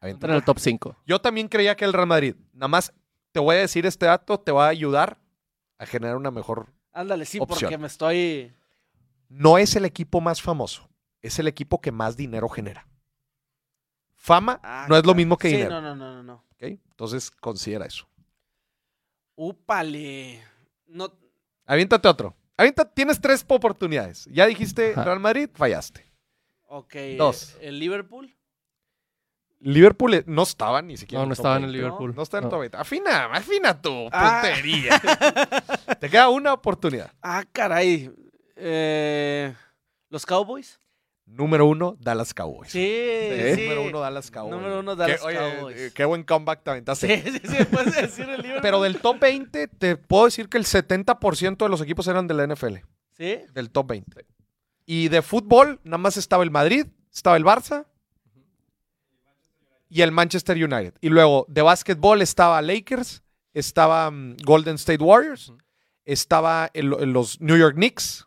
Está 0.00 0.26
en 0.28 0.34
el 0.34 0.44
top 0.44 0.58
5. 0.58 0.96
Yo 1.06 1.20
también 1.20 1.48
creía 1.48 1.76
que 1.76 1.84
el 1.84 1.92
Real 1.92 2.06
Madrid. 2.06 2.36
Nada 2.52 2.68
más 2.68 2.92
te 3.32 3.40
voy 3.40 3.56
a 3.56 3.60
decir 3.60 3.86
este 3.86 4.06
dato, 4.06 4.38
te 4.38 4.52
va 4.52 4.66
a 4.66 4.70
ayudar 4.70 5.18
a 5.78 5.86
generar 5.86 6.16
una 6.16 6.30
mejor. 6.30 6.72
Ándale, 6.92 7.24
sí, 7.24 7.38
Opción. 7.40 7.58
porque 7.60 7.78
me 7.78 7.86
estoy 7.86 8.52
No 9.28 9.58
es 9.58 9.74
el 9.76 9.84
equipo 9.84 10.20
más 10.20 10.42
famoso, 10.42 10.88
es 11.22 11.38
el 11.38 11.48
equipo 11.48 11.80
que 11.80 11.90
más 11.90 12.16
dinero 12.16 12.48
genera. 12.48 12.86
Fama 14.14 14.60
Ah, 14.62 14.86
no 14.88 14.96
es 14.96 15.04
lo 15.04 15.14
mismo 15.14 15.36
que 15.36 15.48
sí, 15.48 15.56
dinero. 15.56 15.80
no, 15.80 15.96
no, 15.96 16.14
no, 16.14 16.22
no. 16.22 16.44
Entonces 16.58 17.30
considera 17.30 17.86
eso. 17.86 18.06
Úpale. 19.34 20.40
No 20.86 21.12
Aviéntate 21.66 22.06
otro. 22.06 22.36
Aviéntate, 22.62 22.92
tienes 22.94 23.20
tres 23.20 23.44
oportunidades. 23.48 24.26
Ya 24.30 24.46
dijiste. 24.46 24.94
Real 24.94 25.18
Madrid, 25.18 25.50
fallaste. 25.52 26.06
Ok. 26.68 26.94
Dos. 27.18 27.54
eh, 27.60 27.68
El 27.68 27.78
Liverpool. 27.80 28.32
Liverpool 29.58 30.14
eh, 30.14 30.24
no 30.26 30.42
estaba 30.44 30.80
ni 30.82 30.96
siquiera. 30.96 31.22
No, 31.22 31.26
no 31.28 31.32
estaba 31.34 31.56
en 31.56 31.64
el 31.64 31.70
20. 31.72 31.78
Liverpool. 31.86 32.14
No 32.14 32.22
está 32.22 32.38
en 32.38 32.44
el 32.44 32.46
No. 32.46 32.50
top 32.50 32.60
20. 32.60 32.76
Afina, 32.76 33.24
afina 33.26 33.80
tu 33.82 34.08
Ah. 34.12 34.42
puntería. 34.42 35.00
Te 36.00 36.08
queda 36.08 36.28
una 36.28 36.52
oportunidad. 36.52 37.12
Ah, 37.20 37.44
caray. 37.52 38.10
Eh, 38.56 39.54
¿Los 40.08 40.24
Cowboys? 40.24 40.78
Número 41.34 41.66
uno, 41.66 41.96
Dallas 41.98 42.34
Cowboys. 42.34 42.70
Sí, 42.70 42.78
sí. 43.54 43.62
Número 43.62 43.82
uno, 43.84 44.00
Dallas 44.00 44.30
Cowboys. 44.30 44.54
Número 44.54 44.80
uno, 44.80 44.92
Qué- 44.92 44.98
Dallas 44.98 45.22
oye, 45.24 45.38
Cowboys. 45.38 45.76
eh, 45.78 45.90
Qué 45.94 46.04
buen 46.04 46.22
comeback 46.24 46.62
te 46.62 46.70
aventaste. 46.70 47.22
Sí, 47.22 47.30
sí, 47.30 47.40
sí, 47.56 47.64
puedes 47.64 47.94
decir 47.96 48.28
el 48.28 48.36
Liverpool. 48.42 48.60
Pero 48.62 48.82
del 48.82 49.00
top 49.00 49.18
20, 49.18 49.68
te 49.68 49.96
puedo 49.96 50.26
decir 50.26 50.48
que 50.48 50.58
el 50.58 50.64
70% 50.66 51.64
de 51.64 51.68
los 51.70 51.80
equipos 51.80 52.06
eran 52.06 52.26
de 52.28 52.34
la 52.34 52.44
NFL. 52.46 52.76
¿Sí? 53.16 53.38
Del 53.54 53.70
top 53.70 53.86
20. 53.88 54.26
Y 54.84 55.08
de 55.08 55.22
fútbol, 55.22 55.80
nada 55.84 55.98
más 55.98 56.16
estaba 56.16 56.42
el 56.44 56.50
Madrid, 56.50 56.86
estaba 57.12 57.36
el 57.36 57.44
Barça 57.44 57.86
y 59.88 60.02
el 60.02 60.12
Manchester 60.12 60.56
United. 60.56 60.94
Y 61.00 61.08
luego 61.08 61.46
de 61.48 61.62
básquetbol 61.62 62.22
estaba 62.22 62.60
Lakers, 62.62 63.22
estaba 63.54 64.10
mm, 64.10 64.36
Golden 64.44 64.74
State 64.76 65.02
Warriors, 65.02 65.52
estaba 66.04 66.70
el- 66.74 66.88
los 67.12 67.40
New 67.40 67.56
York 67.56 67.74
Knicks. 67.74 68.26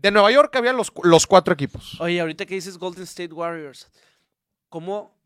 De 0.00 0.10
Nueva 0.10 0.30
York 0.30 0.54
había 0.56 0.72
los, 0.72 0.92
los 1.02 1.26
cuatro 1.26 1.54
equipos. 1.54 2.00
Oye, 2.00 2.20
ahorita 2.20 2.46
que 2.46 2.54
dices 2.54 2.78
Golden 2.78 3.02
State 3.04 3.32
Warriors, 3.34 3.90
¿cómo 4.68 5.16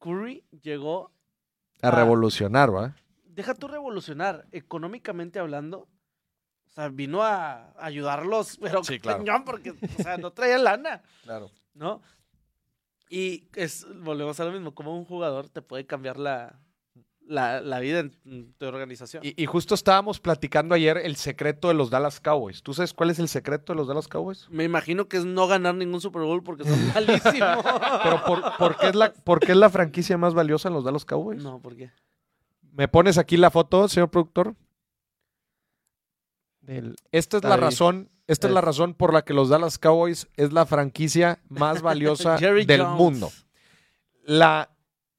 Curry 0.00 0.44
llegó? 0.62 1.12
A 1.82 1.90
revolucionar, 1.90 2.74
¿va? 2.74 2.96
Deja 3.24 3.54
tú 3.54 3.68
revolucionar, 3.68 4.46
económicamente 4.52 5.38
hablando. 5.38 5.88
O 6.68 6.72
sea, 6.74 6.88
vino 6.88 7.22
a 7.22 7.72
ayudarlos, 7.78 8.56
pero 8.60 8.82
Sí, 8.82 8.98
claro. 8.98 9.24
porque, 9.44 9.70
o 9.70 10.02
sea, 10.02 10.16
no 10.16 10.32
traía 10.32 10.58
lana, 10.58 11.02
Claro. 11.22 11.50
¿no? 11.74 12.02
Y 13.08 13.48
es, 13.54 13.86
volvemos 14.00 14.40
a 14.40 14.44
lo 14.44 14.52
mismo, 14.52 14.74
como 14.74 14.96
un 14.96 15.04
jugador 15.04 15.48
te 15.48 15.62
puede 15.62 15.86
cambiar 15.86 16.18
la, 16.18 16.58
la, 17.26 17.60
la 17.60 17.80
vida 17.80 18.00
en, 18.00 18.54
tu 18.58 18.66
organización. 18.66 19.24
Y, 19.24 19.40
y 19.42 19.46
justo 19.46 19.74
estábamos 19.74 20.20
platicando 20.20 20.74
ayer 20.74 20.98
el 20.98 21.16
secreto 21.16 21.68
de 21.68 21.74
los 21.74 21.88
Dallas 21.90 22.20
Cowboys. 22.20 22.62
¿Tú 22.62 22.74
sabes 22.74 22.92
cuál 22.92 23.10
es 23.10 23.18
el 23.18 23.28
secreto 23.28 23.72
de 23.72 23.78
los 23.78 23.88
Dallas 23.88 24.08
Cowboys? 24.08 24.46
Me 24.50 24.64
imagino 24.64 25.08
que 25.08 25.16
es 25.16 25.24
no 25.24 25.46
ganar 25.46 25.74
ningún 25.74 26.00
Super 26.00 26.22
Bowl 26.22 26.42
porque 26.42 26.64
son 26.64 26.78
malísimos. 26.94 27.64
Pero 28.02 28.24
por, 28.26 28.56
¿por 28.58 28.76
qué 28.76 28.88
es 28.88 28.94
la, 28.94 29.12
por 29.12 29.40
qué 29.40 29.52
es 29.52 29.58
la 29.58 29.70
franquicia 29.70 30.18
más 30.18 30.34
valiosa 30.34 30.68
en 30.68 30.74
los 30.74 30.84
Dallas 30.84 31.04
Cowboys? 31.04 31.42
No, 31.42 31.60
¿por 31.60 31.76
qué? 31.76 31.90
¿Me 32.72 32.88
pones 32.88 33.16
aquí 33.18 33.36
la 33.36 33.50
foto, 33.50 33.88
señor 33.88 34.10
productor? 34.10 34.54
Del- 36.60 36.96
Esta 37.12 37.36
es 37.38 37.44
la 37.44 37.54
ahí. 37.54 37.60
razón, 37.60 38.10
esta 38.26 38.46
es 38.48 38.52
la 38.54 38.60
razón 38.60 38.94
por 38.94 39.12
la 39.12 39.22
que 39.24 39.34
los 39.34 39.48
Dallas 39.48 39.78
Cowboys 39.78 40.28
es 40.36 40.52
la 40.52 40.64
franquicia 40.66 41.40
más 41.48 41.82
valiosa 41.82 42.36
del 42.38 42.66
Jones. 42.82 42.98
mundo. 42.98 43.30
La, 44.24 44.70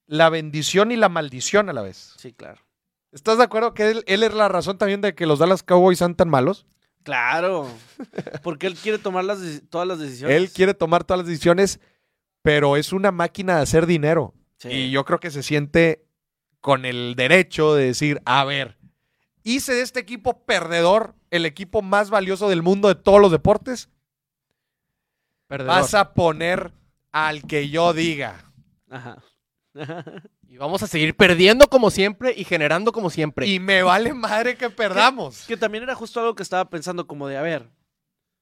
la 0.07 0.29
bendición 0.29 0.91
y 0.91 0.95
la 0.95 1.09
maldición 1.09 1.69
a 1.69 1.73
la 1.73 1.81
vez. 1.81 2.13
Sí, 2.17 2.33
claro. 2.33 2.61
¿Estás 3.11 3.37
de 3.37 3.45
acuerdo 3.45 3.73
que 3.73 3.89
él, 3.89 4.03
él 4.07 4.23
es 4.23 4.33
la 4.33 4.49
razón 4.49 4.77
también 4.77 5.01
de 5.01 5.15
que 5.15 5.25
los 5.25 5.39
Dallas 5.39 5.63
Cowboys 5.63 5.99
sean 5.99 6.15
tan 6.15 6.29
malos? 6.29 6.65
Claro. 7.03 7.69
Porque 8.43 8.67
él 8.67 8.75
quiere 8.75 8.97
tomar 8.97 9.23
las, 9.23 9.39
todas 9.69 9.87
las 9.87 9.99
decisiones. 9.99 10.35
Él 10.35 10.49
quiere 10.49 10.73
tomar 10.73 11.03
todas 11.03 11.19
las 11.19 11.27
decisiones, 11.27 11.79
pero 12.41 12.75
es 12.77 12.91
una 12.91 13.11
máquina 13.11 13.57
de 13.57 13.61
hacer 13.61 13.85
dinero. 13.85 14.33
Sí. 14.57 14.69
Y 14.69 14.91
yo 14.91 15.05
creo 15.05 15.19
que 15.19 15.31
se 15.31 15.43
siente 15.43 16.05
con 16.61 16.83
el 16.83 17.13
derecho 17.15 17.75
de 17.75 17.85
decir, 17.85 18.21
a 18.25 18.43
ver, 18.43 18.77
hice 19.43 19.73
de 19.75 19.81
este 19.81 19.99
equipo 19.99 20.45
perdedor 20.45 21.13
el 21.29 21.45
equipo 21.45 21.83
más 21.83 22.09
valioso 22.09 22.49
del 22.49 22.63
mundo 22.63 22.87
de 22.87 22.95
todos 22.95 23.21
los 23.21 23.31
deportes. 23.31 23.89
Perdedor. 25.47 25.75
Vas 25.75 25.93
a 25.93 26.13
poner 26.13 26.71
al 27.11 27.43
que 27.43 27.69
yo 27.69 27.93
diga. 27.93 28.51
Ajá. 28.89 29.23
Y 30.47 30.57
vamos 30.57 30.81
a 30.83 30.87
seguir 30.87 31.15
perdiendo 31.15 31.67
como 31.67 31.89
siempre 31.91 32.33
y 32.35 32.45
generando 32.45 32.91
como 32.91 33.09
siempre. 33.09 33.45
Y 33.47 33.59
me 33.59 33.83
vale 33.83 34.13
madre 34.13 34.55
que 34.55 34.69
perdamos. 34.69 35.45
que 35.45 35.57
también 35.57 35.83
era 35.83 35.95
justo 35.95 36.19
algo 36.19 36.33
que 36.35 36.43
estaba 36.43 36.69
pensando 36.69 37.07
como 37.07 37.27
de, 37.27 37.37
a 37.37 37.41
ver, 37.41 37.69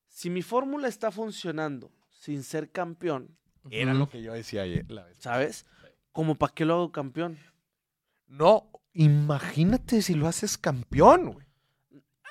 si 0.07 0.29
mi 0.29 0.41
fórmula 0.43 0.87
está 0.87 1.11
funcionando 1.11 1.91
sin 2.11 2.43
ser 2.43 2.71
campeón, 2.71 3.35
Era 3.71 3.93
lo 3.93 4.09
que 4.09 4.21
yo 4.21 4.33
decía 4.33 4.61
ayer. 4.61 4.85
la 4.91 5.03
vez. 5.05 5.17
¿sabes? 5.19 5.65
¿Como 6.11 6.35
para 6.35 6.53
qué 6.53 6.65
lo 6.65 6.75
hago 6.75 6.91
campeón? 6.91 7.39
No, 8.27 8.69
imagínate 8.93 10.01
si 10.01 10.13
lo 10.13 10.27
haces 10.27 10.57
campeón, 10.57 11.31
güey. 11.33 11.47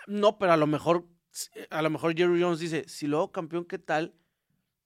No, 0.06 0.38
pero 0.38 0.52
a 0.52 0.56
lo 0.56 0.66
mejor, 0.66 1.06
a 1.70 1.82
lo 1.82 1.90
mejor 1.90 2.16
Jerry 2.16 2.40
Jones 2.40 2.60
dice, 2.60 2.84
si 2.88 3.06
lo 3.06 3.18
hago 3.18 3.32
campeón, 3.32 3.64
¿qué 3.64 3.78
tal? 3.78 4.14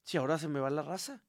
Si 0.03 0.17
ahora 0.17 0.37
se 0.39 0.47
me 0.47 0.59
va 0.59 0.69
la 0.69 0.81
raza. 0.81 1.21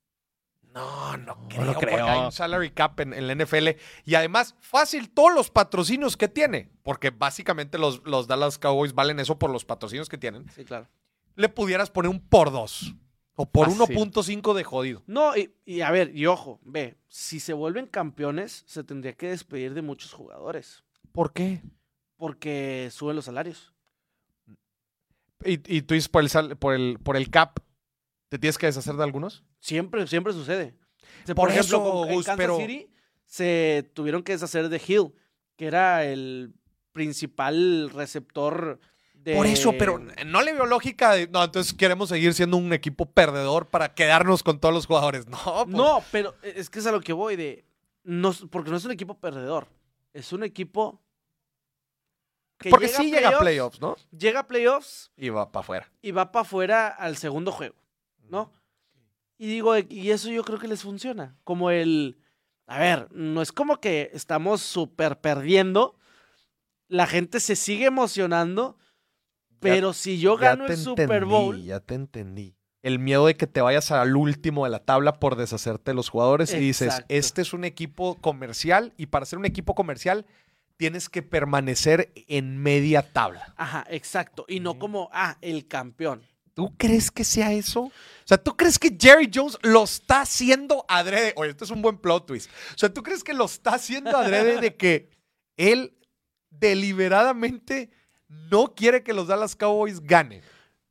No, 0.78 1.16
no, 1.16 1.36
No 1.64 1.74
creo, 1.74 2.06
hay 2.06 2.20
un 2.26 2.32
salary 2.32 2.70
cap 2.70 3.00
en, 3.00 3.12
en 3.12 3.26
la 3.26 3.34
NFL. 3.34 3.68
Y 4.04 4.14
además, 4.14 4.54
fácil 4.60 5.10
todos 5.10 5.34
los 5.34 5.50
patrocinios 5.50 6.16
que 6.16 6.28
tiene. 6.28 6.70
Porque 6.82 7.10
básicamente 7.10 7.78
los, 7.78 8.02
los 8.06 8.28
Dallas 8.28 8.58
Cowboys 8.58 8.94
valen 8.94 9.18
eso 9.18 9.38
por 9.38 9.50
los 9.50 9.64
patrocinios 9.64 10.08
que 10.08 10.18
tienen. 10.18 10.48
Sí, 10.50 10.64
claro. 10.64 10.86
Le 11.34 11.48
pudieras 11.48 11.90
poner 11.90 12.10
un 12.10 12.20
por 12.20 12.50
dos. 12.52 12.94
O 13.34 13.46
por 13.46 13.66
Fácil. 13.70 13.96
1.5 13.96 14.54
de 14.54 14.64
jodido. 14.64 15.02
No, 15.06 15.36
y, 15.36 15.52
y 15.64 15.80
a 15.80 15.90
ver, 15.92 16.10
y 16.16 16.26
ojo, 16.26 16.60
ve, 16.64 16.96
si 17.08 17.38
se 17.40 17.52
vuelven 17.52 17.86
campeones, 17.86 18.64
se 18.66 18.82
tendría 18.82 19.12
que 19.14 19.28
despedir 19.28 19.74
de 19.74 19.82
muchos 19.82 20.12
jugadores. 20.12 20.82
¿Por 21.12 21.32
qué? 21.32 21.62
Porque 22.16 22.88
suben 22.92 23.14
los 23.16 23.24
salarios. 23.26 23.72
Y, 25.44 25.52
y 25.76 25.82
tú 25.82 25.94
dices 25.94 26.08
por 26.08 26.22
el, 26.22 26.30
sal- 26.30 26.56
por, 26.56 26.74
el, 26.74 26.98
por 27.02 27.16
el 27.16 27.30
cap, 27.30 27.58
¿te 28.28 28.38
tienes 28.38 28.58
que 28.58 28.66
deshacer 28.66 28.94
de 28.94 29.02
algunos? 29.04 29.44
Siempre, 29.58 30.06
siempre 30.06 30.32
sucede. 30.32 30.74
Por 31.26 31.34
por, 31.36 31.50
ejemplo, 31.50 31.78
eso, 31.78 31.90
con- 31.92 32.08
en 32.08 32.14
Gus, 32.14 32.26
Kansas 32.26 32.36
pero- 32.44 32.56
City 32.58 32.90
se 33.26 33.90
tuvieron 33.94 34.22
que 34.22 34.32
deshacer 34.32 34.68
de 34.68 34.80
Hill, 34.86 35.12
que 35.56 35.66
era 35.66 36.04
el 36.04 36.54
principal 36.92 37.90
receptor 37.90 38.80
de... 39.14 39.34
Por 39.34 39.46
eso, 39.46 39.72
pero 39.78 39.98
no 40.26 40.42
le 40.42 40.52
veo 40.54 40.64
lógica 40.66 41.12
de, 41.12 41.28
no, 41.28 41.44
entonces 41.44 41.74
queremos 41.74 42.08
seguir 42.08 42.32
siendo 42.34 42.56
un 42.56 42.72
equipo 42.72 43.06
perdedor 43.12 43.68
para 43.68 43.94
quedarnos 43.94 44.42
con 44.42 44.58
todos 44.60 44.74
los 44.74 44.86
jugadores. 44.86 45.26
No, 45.28 45.64
pues, 45.64 45.68
No, 45.68 46.02
pero 46.10 46.34
es 46.42 46.70
que 46.70 46.78
es 46.78 46.86
a 46.86 46.92
lo 46.92 47.00
que 47.00 47.12
voy 47.12 47.36
de... 47.36 47.64
No, 48.04 48.32
porque 48.50 48.70
no 48.70 48.76
es 48.76 48.84
un 48.84 48.92
equipo 48.92 49.18
perdedor. 49.18 49.68
Es 50.14 50.32
un 50.32 50.42
equipo 50.42 51.02
que 52.58 52.70
Porque 52.70 52.86
llega 52.86 52.98
sí 52.98 53.10
llega 53.10 53.28
a 53.36 53.38
playoffs, 53.38 53.80
¿no? 53.80 53.96
Llega 54.10 54.40
a 54.40 54.46
playoffs 54.48 55.12
Y 55.16 55.28
va 55.28 55.52
para 55.52 55.62
afuera. 55.62 55.92
y 56.02 56.10
va 56.10 56.32
para 56.32 56.42
afuera 56.42 56.88
al 56.88 57.16
segundo 57.16 57.52
juego, 57.52 57.76
¿no? 58.30 58.52
Y 59.38 59.46
digo, 59.46 59.76
y 59.78 60.10
eso 60.10 60.30
yo 60.30 60.42
creo 60.42 60.58
que 60.58 60.68
les 60.68 60.82
funciona. 60.82 61.36
Como 61.44 61.70
el, 61.70 62.18
a 62.66 62.78
ver, 62.78 63.08
no 63.12 63.40
es 63.40 63.52
como 63.52 63.80
que 63.80 64.10
estamos 64.12 64.60
súper 64.60 65.20
perdiendo, 65.20 65.96
la 66.88 67.06
gente 67.06 67.40
se 67.40 67.54
sigue 67.54 67.86
emocionando, 67.86 68.78
pero 69.60 69.92
si 69.92 70.18
yo 70.18 70.36
gano 70.36 70.66
el 70.66 70.76
Super 70.76 71.22
entendí, 71.22 71.30
Bowl, 71.30 71.62
Ya 71.62 71.80
te 71.80 71.94
entendí. 71.94 72.54
El 72.82 72.98
miedo 72.98 73.26
de 73.26 73.36
que 73.36 73.46
te 73.46 73.60
vayas 73.60 73.90
al 73.90 74.16
último 74.16 74.64
de 74.64 74.70
la 74.70 74.84
tabla 74.84 75.18
por 75.18 75.36
deshacerte 75.36 75.90
de 75.90 75.94
los 75.94 76.08
jugadores 76.08 76.52
y 76.54 76.58
dices, 76.58 77.04
este 77.08 77.42
es 77.42 77.52
un 77.52 77.64
equipo 77.64 78.16
comercial 78.20 78.92
y 78.96 79.06
para 79.06 79.26
ser 79.26 79.38
un 79.38 79.46
equipo 79.46 79.74
comercial 79.74 80.26
tienes 80.76 81.08
que 81.08 81.22
permanecer 81.22 82.12
en 82.28 82.58
media 82.58 83.02
tabla. 83.12 83.54
ajá, 83.56 83.84
exacto, 83.90 84.44
y 84.48 84.60
no 84.60 84.78
como, 84.78 85.10
ah, 85.12 85.36
el 85.42 85.66
campeón. 85.66 86.22
¿Tú 86.58 86.74
crees 86.76 87.10
que 87.12 87.22
sea 87.22 87.52
eso? 87.52 87.82
O 87.82 87.92
sea, 88.24 88.36
¿tú 88.36 88.56
crees 88.56 88.78
que 88.80 88.94
Jerry 89.00 89.30
Jones 89.32 89.56
lo 89.62 89.84
está 89.84 90.22
haciendo 90.22 90.84
adrede? 90.88 91.32
Oye, 91.36 91.50
esto 91.50 91.64
es 91.64 91.70
un 91.70 91.80
buen 91.82 91.96
plot 91.98 92.26
twist. 92.26 92.50
O 92.74 92.78
sea, 92.78 92.92
¿tú 92.92 93.02
crees 93.04 93.22
que 93.22 93.32
lo 93.32 93.44
está 93.44 93.74
haciendo 93.74 94.16
adrede 94.16 94.60
de 94.60 94.74
que 94.74 95.08
él 95.56 95.94
deliberadamente 96.50 97.90
no 98.50 98.74
quiere 98.74 99.02
que 99.02 99.12
los 99.14 99.28
Dallas 99.28 99.56
Cowboys 99.56 100.00
ganen? 100.00 100.42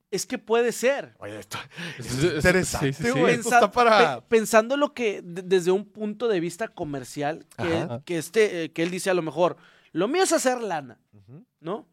Es 0.09 0.25
que 0.25 0.37
puede 0.37 0.71
ser. 0.71 1.15
Oye, 1.19 1.37
esto 1.37 1.57
Es- 1.99 2.05
es 2.05 2.23
es- 2.23 2.33
interesante, 2.35 2.93
sí, 2.93 3.03
sí, 3.03 3.11
sí. 3.11 3.19
güey. 3.19 3.33
Esto 3.35 3.49
Pensa- 3.49 3.55
está 3.59 3.71
para... 3.71 4.21
pe- 4.21 4.25
pensando 4.29 4.77
lo 4.77 4.93
que 4.93 5.21
de- 5.21 5.41
desde 5.41 5.71
un 5.71 5.83
punto 5.85 6.29
de 6.29 6.39
vista 6.39 6.69
comercial, 6.69 7.45
que, 8.05 8.17
este, 8.17 8.63
eh, 8.63 8.71
que 8.71 8.83
él 8.83 8.89
dice 8.89 9.09
a 9.09 9.13
lo 9.13 9.21
mejor, 9.21 9.57
lo 9.91 10.07
mío 10.07 10.23
es 10.23 10.31
hacer 10.31 10.61
lana, 10.61 10.97
¿no? 11.59 11.87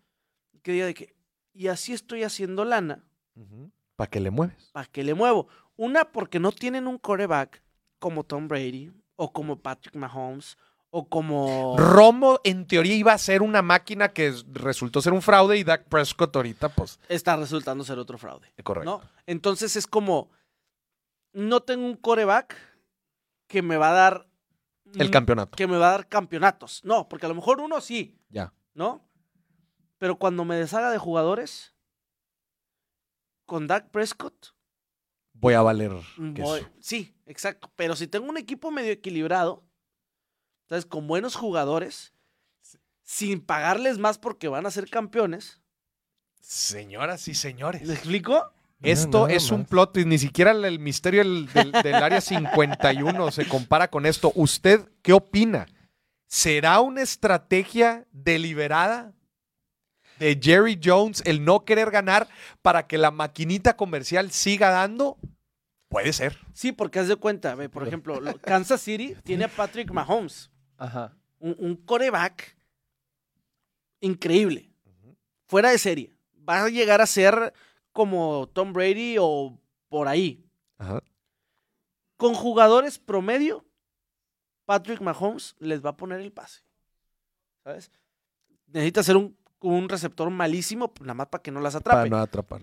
Que 0.62 0.72
diga 0.72 0.86
de 0.86 0.94
que, 0.94 1.14
y 1.52 1.66
así 1.66 1.92
estoy 1.92 2.22
haciendo 2.22 2.64
lana. 2.64 3.04
¿Para 3.96 4.10
qué 4.10 4.20
le 4.20 4.30
mueves? 4.30 4.70
¿para 4.72 4.86
qué 4.86 5.04
le 5.04 5.14
muevo? 5.14 5.48
Una, 5.76 6.04
porque 6.12 6.38
no 6.40 6.52
tienen 6.52 6.86
un 6.86 6.98
coreback 6.98 7.62
como 7.98 8.24
Tom 8.24 8.48
Brady, 8.48 8.92
o 9.16 9.32
como 9.32 9.60
Patrick 9.60 9.94
Mahomes, 9.94 10.56
o 10.90 11.08
como... 11.08 11.76
Romo, 11.76 12.40
en 12.44 12.66
teoría, 12.66 12.94
iba 12.94 13.12
a 13.12 13.18
ser 13.18 13.42
una 13.42 13.62
máquina 13.62 14.10
que 14.10 14.32
resultó 14.52 15.00
ser 15.00 15.12
un 15.12 15.22
fraude 15.22 15.56
y 15.58 15.64
Dak 15.64 15.84
Prescott 15.88 16.34
ahorita, 16.36 16.68
pues, 16.68 17.00
Está 17.08 17.36
resultando 17.36 17.82
ser 17.82 17.98
otro 17.98 18.18
fraude, 18.18 18.52
correcto. 18.62 19.00
¿no? 19.02 19.10
Entonces 19.26 19.74
es 19.76 19.86
como, 19.86 20.30
no 21.32 21.62
tengo 21.62 21.86
un 21.86 21.96
coreback 21.96 22.56
que 23.48 23.62
me 23.62 23.76
va 23.76 23.90
a 23.90 23.94
dar... 23.94 24.28
El 24.96 25.10
campeonato. 25.10 25.56
que 25.56 25.66
me 25.66 25.76
va 25.76 25.88
a 25.88 25.92
dar 25.92 26.08
campeonatos. 26.08 26.84
No, 26.84 27.08
porque 27.08 27.26
a 27.26 27.28
lo 27.28 27.34
mejor 27.34 27.60
uno 27.60 27.80
sí, 27.80 28.16
Ya. 28.28 28.52
¿no? 28.74 29.04
Pero 29.98 30.16
cuando 30.16 30.44
me 30.44 30.56
deshaga 30.56 30.90
de 30.90 30.98
jugadores, 30.98 31.73
con 33.46 33.66
Dak 33.66 33.90
Prescott, 33.90 34.48
Voy 35.34 35.54
a 35.54 35.62
valer 35.62 35.90
voy- 36.16 36.34
queso. 36.34 36.70
sí, 36.80 37.14
exacto. 37.26 37.70
Pero 37.76 37.96
si 37.96 38.06
tengo 38.06 38.28
un 38.28 38.36
equipo 38.38 38.70
medio 38.70 38.92
equilibrado, 38.92 39.64
¿sabes? 40.68 40.86
Con 40.86 41.06
buenos 41.06 41.34
jugadores, 41.36 42.14
sin 43.02 43.40
pagarles 43.40 43.98
más 43.98 44.16
porque 44.18 44.48
van 44.48 44.64
a 44.66 44.70
ser 44.70 44.88
campeones. 44.88 45.60
Señoras 46.40 47.26
y 47.28 47.34
señores. 47.34 47.82
¿Me 47.86 47.94
explico? 47.94 48.52
Esto 48.82 49.28
es 49.28 49.50
un 49.50 49.64
plot 49.64 49.94
twist, 49.94 50.08
ni 50.08 50.18
siquiera 50.18 50.50
el, 50.50 50.64
el 50.64 50.78
misterio 50.78 51.22
del, 51.24 51.46
del- 51.52 51.72
del 51.72 51.94
área 51.94 52.20
51 52.20 53.30
se 53.30 53.48
compara 53.48 53.88
con 53.88 54.04
esto. 54.04 54.30
¿Usted 54.34 54.88
qué 55.02 55.12
opina? 55.14 55.66
¿Será 56.26 56.80
una 56.80 57.00
estrategia 57.02 58.06
deliberada 58.12 59.14
de 60.18 60.38
Jerry 60.40 60.80
Jones 60.82 61.22
el 61.26 61.44
no 61.44 61.64
querer 61.64 61.90
ganar 61.90 62.28
para 62.62 62.86
que 62.86 62.98
la 62.98 63.10
maquinita 63.10 63.76
comercial 63.76 64.30
siga 64.30 64.70
dando? 64.70 65.16
Puede 65.88 66.12
ser. 66.12 66.38
Sí, 66.52 66.72
porque 66.72 66.98
haz 66.98 67.08
de 67.08 67.16
cuenta, 67.16 67.54
ve, 67.54 67.68
por 67.68 67.86
ejemplo, 67.86 68.20
lo- 68.20 68.38
Kansas 68.40 68.80
City 68.80 69.14
tiene 69.24 69.44
a 69.44 69.48
Patrick 69.48 69.90
Mahomes, 69.90 70.50
Ajá. 70.76 71.16
un, 71.38 71.54
un 71.58 71.76
coreback 71.76 72.56
increíble. 74.00 74.70
fuera 75.46 75.70
de 75.70 75.78
serie. 75.78 76.12
Va 76.48 76.64
a 76.64 76.68
llegar 76.68 77.00
a 77.00 77.06
ser 77.06 77.52
como 77.92 78.48
Tom 78.48 78.72
Brady 78.72 79.16
o 79.20 79.58
por 79.88 80.08
ahí. 80.08 80.44
Ajá. 80.78 81.02
Con 82.16 82.34
jugadores 82.34 82.98
promedio, 82.98 83.64
Patrick 84.64 85.00
Mahomes 85.00 85.54
les 85.58 85.84
va 85.84 85.90
a 85.90 85.96
poner 85.96 86.20
el 86.20 86.32
pase. 86.32 86.62
¿Sabes? 87.62 87.90
Necesita 88.66 89.02
ser 89.02 89.16
un, 89.16 89.36
un 89.64 89.88
receptor 89.88 90.30
malísimo, 90.30 90.92
pues, 90.92 91.06
nada 91.06 91.14
más 91.14 91.28
para 91.28 91.42
que 91.42 91.50
no 91.50 91.60
las 91.60 91.74
atrape. 91.74 91.96
Para 91.96 92.10
no 92.10 92.18
atrapar. 92.18 92.60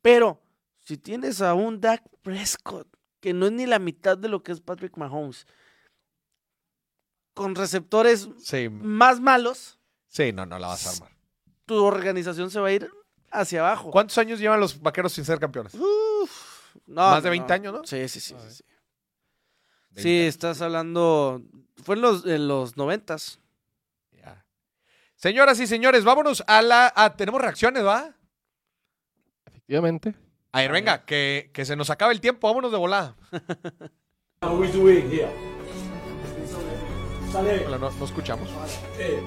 Pero 0.00 0.40
si 0.80 0.96
tienes 0.96 1.40
a 1.40 1.54
un 1.54 1.80
Dak 1.80 2.02
Prescott, 2.22 2.86
que 3.20 3.32
no 3.32 3.46
es 3.46 3.52
ni 3.52 3.66
la 3.66 3.78
mitad 3.78 4.16
de 4.16 4.28
lo 4.28 4.42
que 4.42 4.52
es 4.52 4.60
Patrick 4.60 4.96
Mahomes, 4.96 5.46
con 7.32 7.54
receptores 7.54 8.28
más 8.70 9.20
malos. 9.20 9.78
Sí, 10.08 10.32
no, 10.32 10.46
no 10.46 10.58
la 10.58 10.68
vas 10.68 10.86
a 10.86 10.90
armar. 10.90 11.16
Tu 11.66 11.82
organización 11.82 12.50
se 12.50 12.60
va 12.60 12.68
a 12.68 12.72
ir 12.72 12.88
hacia 13.32 13.60
abajo. 13.60 13.90
¿Cuántos 13.90 14.16
años 14.18 14.38
llevan 14.38 14.60
los 14.60 14.80
vaqueros 14.80 15.12
sin 15.12 15.24
ser 15.24 15.40
campeones? 15.40 15.74
No, 15.74 17.00
Más 17.00 17.22
de 17.22 17.30
20 17.30 17.52
años, 17.52 17.72
¿no? 17.72 17.84
Sí, 17.84 18.08
sí, 18.08 18.20
sí. 18.20 18.34
Sí, 18.48 18.64
sí. 19.96 20.20
estás 20.20 20.60
hablando. 20.60 21.42
Fue 21.82 21.96
en 21.96 22.02
los, 22.02 22.26
en 22.26 22.46
los 22.46 22.76
90s. 22.76 23.38
Señoras 25.24 25.58
y 25.58 25.66
señores, 25.66 26.04
vámonos 26.04 26.44
a 26.46 26.60
la. 26.60 26.92
a- 26.94 27.16
tenemos 27.16 27.40
reacciones, 27.40 27.82
¿va? 27.82 28.14
Efectivamente. 29.46 30.14
A 30.52 30.60
ver, 30.60 30.70
venga, 30.70 31.06
que, 31.06 31.50
que 31.54 31.64
se 31.64 31.76
nos 31.76 31.88
acaba 31.88 32.12
el 32.12 32.20
tiempo, 32.20 32.46
vámonos 32.46 32.70
de 32.70 32.76
volada. 32.76 33.16
are 34.42 34.54
we 34.54 34.68
doing 34.70 35.10
here? 35.10 35.32
Saleh, 37.32 37.64
Hola, 37.66 37.78
no, 37.78 37.90
no 37.90 38.04
escuchamos. 38.04 38.50
eh, 38.98 39.22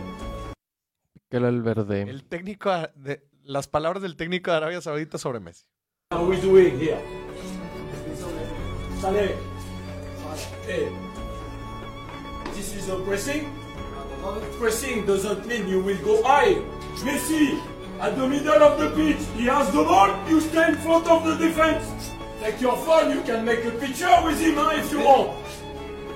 Que 1.32 1.38
era 1.38 1.50
el 1.50 1.64
verde. 1.64 2.04
El 2.04 2.26
técnico 2.26 2.70
de. 2.94 3.28
Las 3.42 3.68
palabras 3.68 4.04
del 4.04 4.16
técnico 4.18 4.52
de 4.52 4.58
Arabia 4.58 4.82
Saudita 4.82 5.18
sobre 5.18 5.40
Messi. 5.40 5.66
are 6.12 6.24
we 6.24 6.38
doing 6.38 6.80
here? 6.80 7.02
Saleh, 9.02 9.36
eh, 10.68 10.92
this 12.54 12.76
is 12.76 12.88
a 12.88 13.04
pressing. 13.04 13.48
Pressing 14.58 15.06
doesn't 15.06 15.46
mean 15.48 15.68
you 15.68 15.82
will 15.82 15.98
go 16.04 16.24
high. 16.24 16.56
Messi, 17.04 17.62
at 18.00 18.16
the 18.16 18.28
middle 18.28 18.62
of 18.64 18.80
the 18.80 18.90
pitch, 18.92 19.24
he 19.36 19.46
has 19.46 19.72
the 19.72 19.84
ball, 19.84 20.10
you 20.28 20.42
stay 20.42 20.70
in 20.70 20.76
front 20.78 21.08
of 21.08 21.26
the 21.26 21.36
defense. 21.36 22.12
Take 22.40 22.62
your 22.62 22.78
phone, 22.78 23.12
you 23.12 23.22
can 23.24 23.46
make 23.46 23.64
a 23.66 23.72
picture 23.72 24.10
with 24.24 24.40
him 24.40 24.56
huh, 24.56 24.72
if 24.76 24.92
you 24.92 25.00
want. 25.00 25.38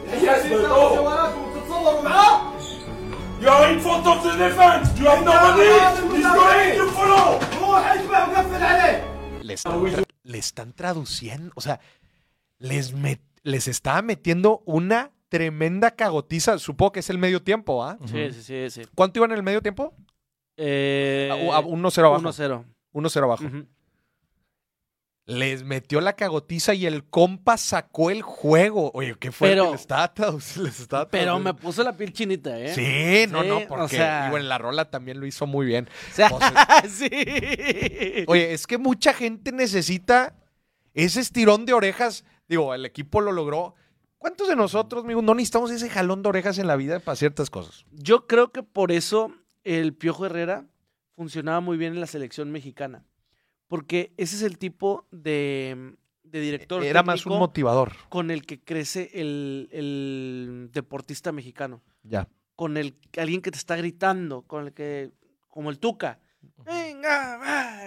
Yes, 0.07 0.47
but 0.49 0.65
oh. 0.65 1.21
You 3.41 3.47
are 3.49 3.73
in 3.73 3.79
front 3.79 4.05
of 4.05 4.23
the 4.23 4.31
defense. 4.37 4.99
You 4.99 5.05
have 5.05 5.25
nobody. 5.25 6.15
He's 6.15 6.25
going 6.25 6.77
to 6.77 6.91
follow. 6.91 7.39
Le 9.41 9.53
están, 9.53 10.05
están 10.25 10.73
traduciendo, 10.73 11.51
o 11.55 11.61
sea, 11.61 11.79
les, 12.59 12.93
les 13.43 13.67
estaba 13.67 14.01
metiendo 14.01 14.61
una 14.65 15.11
tremenda 15.31 15.91
cagotiza. 15.91 16.59
Supongo 16.59 16.91
que 16.91 16.99
es 16.99 17.09
el 17.09 17.17
medio 17.17 17.41
tiempo, 17.41 17.83
¿ah? 17.85 17.97
Sí, 18.05 18.31
sí, 18.33 18.43
sí. 18.43 18.69
sí. 18.69 18.81
¿Cuánto 18.93 19.19
iban 19.19 19.31
en 19.31 19.37
el 19.37 19.43
medio 19.43 19.61
tiempo? 19.61 19.95
Eh, 20.57 21.29
A- 21.31 21.57
a 21.57 21.61
1-0 21.61 22.05
abajo. 22.05 22.21
1-0. 22.21 22.65
1-0 22.93 23.23
abajo. 23.23 23.43
Les 25.25 25.63
metió 25.63 26.01
la 26.01 26.13
cagotiza 26.13 26.73
y 26.73 26.85
el 26.85 27.05
compa 27.05 27.55
sacó 27.55 28.09
el 28.09 28.21
juego. 28.21 28.91
Oye, 28.93 29.15
¿qué 29.19 29.31
fue? 29.31 29.49
Pero- 29.49 29.71
les 29.71 29.81
estaba? 29.81 30.11
Les 30.57 30.79
estaba 30.81 31.07
Pero 31.09 31.39
me 31.39 31.53
puso 31.53 31.81
la 31.83 31.95
piel 31.95 32.11
chinita, 32.11 32.59
¿eh? 32.59 32.73
Sí, 32.73 33.31
no, 33.31 33.43
Sí, 33.43 33.47
no, 33.47 33.57
o 33.59 33.67
porque 33.67 33.95
sea- 33.95 34.27
y 34.27 34.31
bueno, 34.31 34.47
la 34.47 34.57
rola 34.57 34.89
también 34.89 35.19
lo 35.21 35.25
hizo 35.25 35.47
muy 35.47 35.65
bien. 35.65 35.87
O 35.87 36.13
sea, 36.13 36.29
sí. 36.89 37.07
Oye, 38.27 38.51
es 38.51 38.67
que 38.67 38.77
mucha 38.77 39.13
gente 39.13 39.53
necesita 39.53 40.35
ese 40.93 41.21
estirón 41.21 41.65
de 41.65 41.73
orejas. 41.73 42.25
Digo, 42.49 42.73
el 42.73 42.85
equipo 42.85 43.21
lo 43.21 43.31
logró. 43.31 43.75
¿Cuántos 44.21 44.47
de 44.47 44.55
nosotros, 44.55 45.03
amigos, 45.03 45.23
no 45.23 45.33
necesitamos 45.33 45.71
ese 45.71 45.89
jalón 45.89 46.21
de 46.21 46.29
orejas 46.29 46.59
en 46.59 46.67
la 46.67 46.75
vida 46.75 46.99
para 46.99 47.15
ciertas 47.15 47.49
cosas? 47.49 47.85
Yo 47.91 48.27
creo 48.27 48.51
que 48.51 48.61
por 48.61 48.91
eso 48.91 49.33
el 49.63 49.95
Piojo 49.95 50.27
Herrera 50.27 50.67
funcionaba 51.15 51.59
muy 51.59 51.75
bien 51.75 51.93
en 51.93 52.01
la 52.01 52.05
selección 52.05 52.51
mexicana. 52.51 53.03
Porque 53.67 54.13
ese 54.17 54.35
es 54.35 54.43
el 54.43 54.59
tipo 54.59 55.07
de, 55.09 55.95
de 56.21 56.39
director 56.39 56.83
Era 56.83 57.01
más 57.01 57.25
un 57.25 57.39
motivador. 57.39 57.93
con 58.09 58.29
el 58.29 58.45
que 58.45 58.59
crece 58.59 59.09
el, 59.15 59.69
el 59.71 60.69
deportista 60.71 61.31
mexicano. 61.31 61.81
Ya. 62.03 62.27
Con 62.55 62.77
el 62.77 62.95
alguien 63.17 63.41
que 63.41 63.49
te 63.49 63.57
está 63.57 63.75
gritando, 63.75 64.43
con 64.43 64.67
el 64.67 64.73
que 64.73 65.13
como 65.47 65.71
el 65.71 65.79
Tuca. 65.79 66.19
Venga, 66.63 67.37
va, 67.37 67.79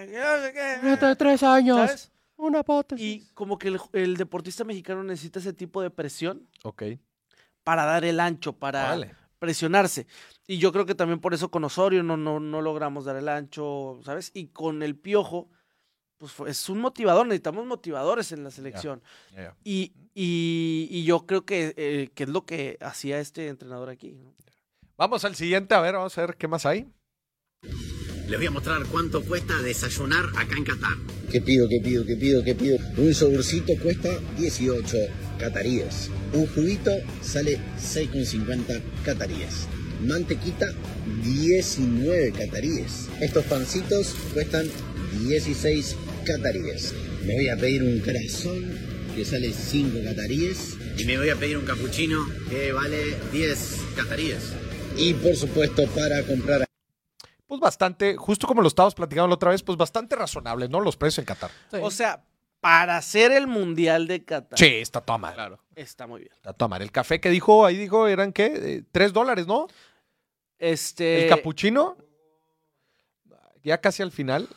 sé 0.42 0.52
qué, 0.52 1.06
de 1.06 1.16
tres 1.16 1.44
años. 1.44 1.76
¿sabes? 1.76 2.12
Una 2.46 2.62
pota. 2.62 2.94
Y 2.98 3.20
como 3.34 3.56
que 3.58 3.68
el, 3.68 3.80
el 3.92 4.16
deportista 4.16 4.64
mexicano 4.64 5.02
necesita 5.02 5.38
ese 5.38 5.52
tipo 5.52 5.80
de 5.82 5.90
presión 5.90 6.46
Ok. 6.62 6.82
para 7.62 7.84
dar 7.84 8.04
el 8.04 8.20
ancho, 8.20 8.52
para 8.52 8.82
Vale. 8.90 9.14
presionarse. 9.38 10.06
Y 10.46 10.58
yo 10.58 10.70
creo 10.72 10.84
que 10.84 10.94
también 10.94 11.20
por 11.20 11.32
eso 11.32 11.50
con 11.50 11.64
Osorio 11.64 12.02
no, 12.02 12.16
no, 12.16 12.40
no 12.40 12.60
logramos 12.60 13.06
dar 13.06 13.16
el 13.16 13.28
ancho, 13.28 13.98
¿sabes? 14.04 14.30
Y 14.34 14.48
con 14.48 14.82
el 14.82 14.94
Piojo, 14.94 15.48
pues 16.18 16.34
es 16.46 16.68
un 16.68 16.80
motivador, 16.80 17.26
necesitamos 17.26 17.64
motivadores 17.66 18.30
en 18.32 18.44
la 18.44 18.50
selección. 18.50 19.02
Y, 19.64 19.92
y- 20.14 20.86
y 20.90 21.04
yo 21.04 21.24
creo 21.26 21.44
que, 21.46 21.72
eh, 21.78 22.10
que 22.14 22.24
es 22.24 22.28
lo 22.28 22.44
que 22.44 22.76
hacía 22.80 23.20
este 23.20 23.48
entrenador 23.48 23.88
aquí. 23.88 24.12
¿no? 24.12 24.34
Vamos 24.98 25.24
al 25.24 25.34
siguiente, 25.34 25.74
a 25.74 25.80
ver, 25.80 25.94
vamos 25.94 26.16
a 26.18 26.20
ver 26.20 26.36
qué 26.36 26.46
más 26.46 26.66
hay. 26.66 26.86
Les 28.28 28.38
voy 28.38 28.46
a 28.46 28.50
mostrar 28.50 28.82
cuánto 28.86 29.22
cuesta 29.22 29.60
desayunar 29.60 30.24
acá 30.36 30.56
en 30.56 30.64
Qatar. 30.64 30.96
¿Qué 31.30 31.42
pido, 31.42 31.68
qué 31.68 31.78
pido, 31.80 32.06
qué 32.06 32.16
pido, 32.16 32.42
qué 32.42 32.54
pido? 32.54 32.78
Un 32.96 33.12
yogurcito 33.12 33.74
cuesta 33.82 34.18
18 34.38 34.96
cataríes. 35.38 36.10
Un 36.32 36.46
juguito 36.46 36.90
sale 37.22 37.58
6,50 37.78 38.80
cataríes. 39.04 39.68
Mantequita, 40.06 40.72
19 41.22 42.32
cataríes. 42.32 43.08
Estos 43.20 43.44
pancitos 43.44 44.14
cuestan 44.32 44.68
16 45.26 45.96
cataríes. 46.24 46.94
Me 47.26 47.34
voy 47.34 47.48
a 47.48 47.56
pedir 47.56 47.82
un 47.82 48.00
corazón 48.00 48.78
que 49.14 49.24
sale 49.26 49.52
5 49.52 49.98
cataríes. 50.02 50.76
Y 50.96 51.04
me 51.04 51.18
voy 51.18 51.28
a 51.28 51.36
pedir 51.36 51.58
un 51.58 51.66
capuchino 51.66 52.26
que 52.48 52.72
vale 52.72 53.16
10 53.32 53.58
cataríes. 53.96 54.52
Y 54.96 55.12
por 55.12 55.36
supuesto, 55.36 55.86
para 55.88 56.22
comprar 56.22 56.64
Pues 57.46 57.60
bastante, 57.60 58.16
justo 58.16 58.46
como 58.46 58.62
lo 58.62 58.68
estábamos 58.68 58.94
platicando 58.94 59.28
la 59.28 59.34
otra 59.34 59.50
vez, 59.50 59.62
pues 59.62 59.76
bastante 59.76 60.16
razonable, 60.16 60.68
¿no? 60.68 60.80
Los 60.80 60.96
precios 60.96 61.18
en 61.18 61.24
Qatar. 61.26 61.50
O 61.82 61.90
sea, 61.90 62.24
para 62.60 62.96
hacer 62.96 63.32
el 63.32 63.46
Mundial 63.46 64.06
de 64.06 64.24
Qatar. 64.24 64.58
Sí, 64.58 64.66
está 64.76 65.00
toda 65.02 65.18
madre. 65.18 65.34
Claro. 65.34 65.60
Está 65.74 66.06
muy 66.06 66.20
bien. 66.22 66.32
Está 66.32 66.52
toda 66.54 66.68
madre. 66.68 66.84
El 66.84 66.92
café 66.92 67.20
que 67.20 67.28
dijo, 67.28 67.66
ahí 67.66 67.76
dijo, 67.76 68.06
eran 68.08 68.32
qué? 68.32 68.46
Eh, 68.46 68.82
Tres 68.90 69.12
dólares, 69.12 69.46
¿no? 69.46 69.66
Este. 70.58 71.24
El 71.24 71.28
capuchino. 71.28 71.96
Ya 73.62 73.78
casi 73.80 74.02
al 74.02 74.10
final. 74.12 74.48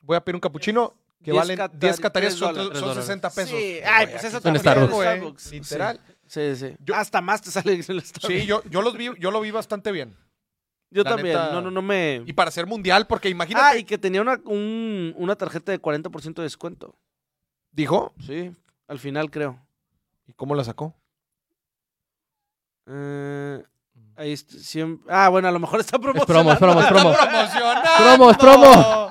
Voy 0.00 0.16
a 0.16 0.24
pedir 0.24 0.36
un 0.36 0.40
capuchino 0.40 0.94
que 1.22 1.30
10 1.30 1.36
valen 1.36 1.56
catar- 1.58 1.78
10 1.78 2.00
cataríes, 2.00 2.30
tres 2.32 2.38
son, 2.40 2.54
dólares. 2.54 2.78
son 2.80 2.92
Tres 2.94 3.04
60 3.04 3.30
pesos. 3.30 3.50
Sí, 3.58 3.78
ay, 3.84 4.06
pues 4.08 4.24
eso 4.24 4.40
también 4.40 4.60
Starbucks. 4.60 4.94
Starbucks. 4.94 5.52
Literal. 5.52 6.00
Sí, 6.26 6.56
sí. 6.56 6.76
Yo- 6.80 6.94
Hasta 6.94 7.20
más 7.20 7.42
te 7.42 7.50
sale 7.50 7.74
el 7.74 7.82
Starbucks. 7.82 8.26
Sí, 8.26 8.46
yo, 8.46 8.62
yo 8.64 8.82
los 8.82 8.96
vi, 8.96 9.10
yo 9.18 9.30
lo 9.30 9.40
vi 9.40 9.50
bastante 9.50 9.92
bien. 9.92 10.16
Yo 10.92 11.02
la 11.04 11.10
también. 11.10 11.36
neta- 11.36 11.52
No, 11.52 11.60
no, 11.62 11.70
no 11.70 11.82
me. 11.82 12.22
Y 12.26 12.32
para 12.32 12.50
ser 12.50 12.66
mundial, 12.66 13.06
porque 13.06 13.28
imagínate, 13.28 13.64
Ah, 13.66 13.76
y 13.76 13.84
que 13.84 13.98
tenía 13.98 14.20
una, 14.20 14.38
un- 14.44 15.14
una 15.16 15.34
tarjeta 15.36 15.72
de 15.72 15.80
40% 15.80 16.42
de 16.42 16.42
descuento. 16.46 16.94
dijo, 17.72 18.12
Sí, 18.26 18.54
al 18.88 18.98
final 18.98 19.30
creo. 19.30 19.58
¿y 20.26 20.32
cómo 20.34 20.54
la 20.54 20.62
sacó? 20.64 20.94
Eh, 22.86 23.62
ahí 24.16 24.32
est- 24.32 24.52
siem- 24.52 25.00
Ah, 25.08 25.28
bueno, 25.28 25.48
a 25.48 25.52
lo 25.52 25.58
mejor 25.60 25.80
está 25.80 25.96
Es 25.96 26.02
promo, 26.02 26.24
promocionando. 26.26 26.52
es 26.52 26.58
promo, 26.58 26.80
es 26.80 26.86
promo. 26.86 27.14
promocionando. 27.14 27.90
Promo, 27.96 28.30
es 28.30 28.36
promo. 28.36 29.10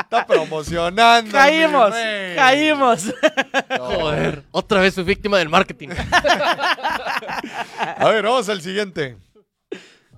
Está 0.00 0.26
promocionando. 0.26 1.32
Caímos, 1.32 1.90
caímos. 2.36 3.14
Joder. 3.78 4.44
Otra 4.52 4.80
vez 4.80 4.94
fui 4.94 5.04
víctima 5.04 5.38
del 5.38 5.48
marketing. 5.48 5.88
A 7.96 8.08
ver, 8.10 8.22
vamos 8.24 8.48
al 8.48 8.60
siguiente. 8.60 9.16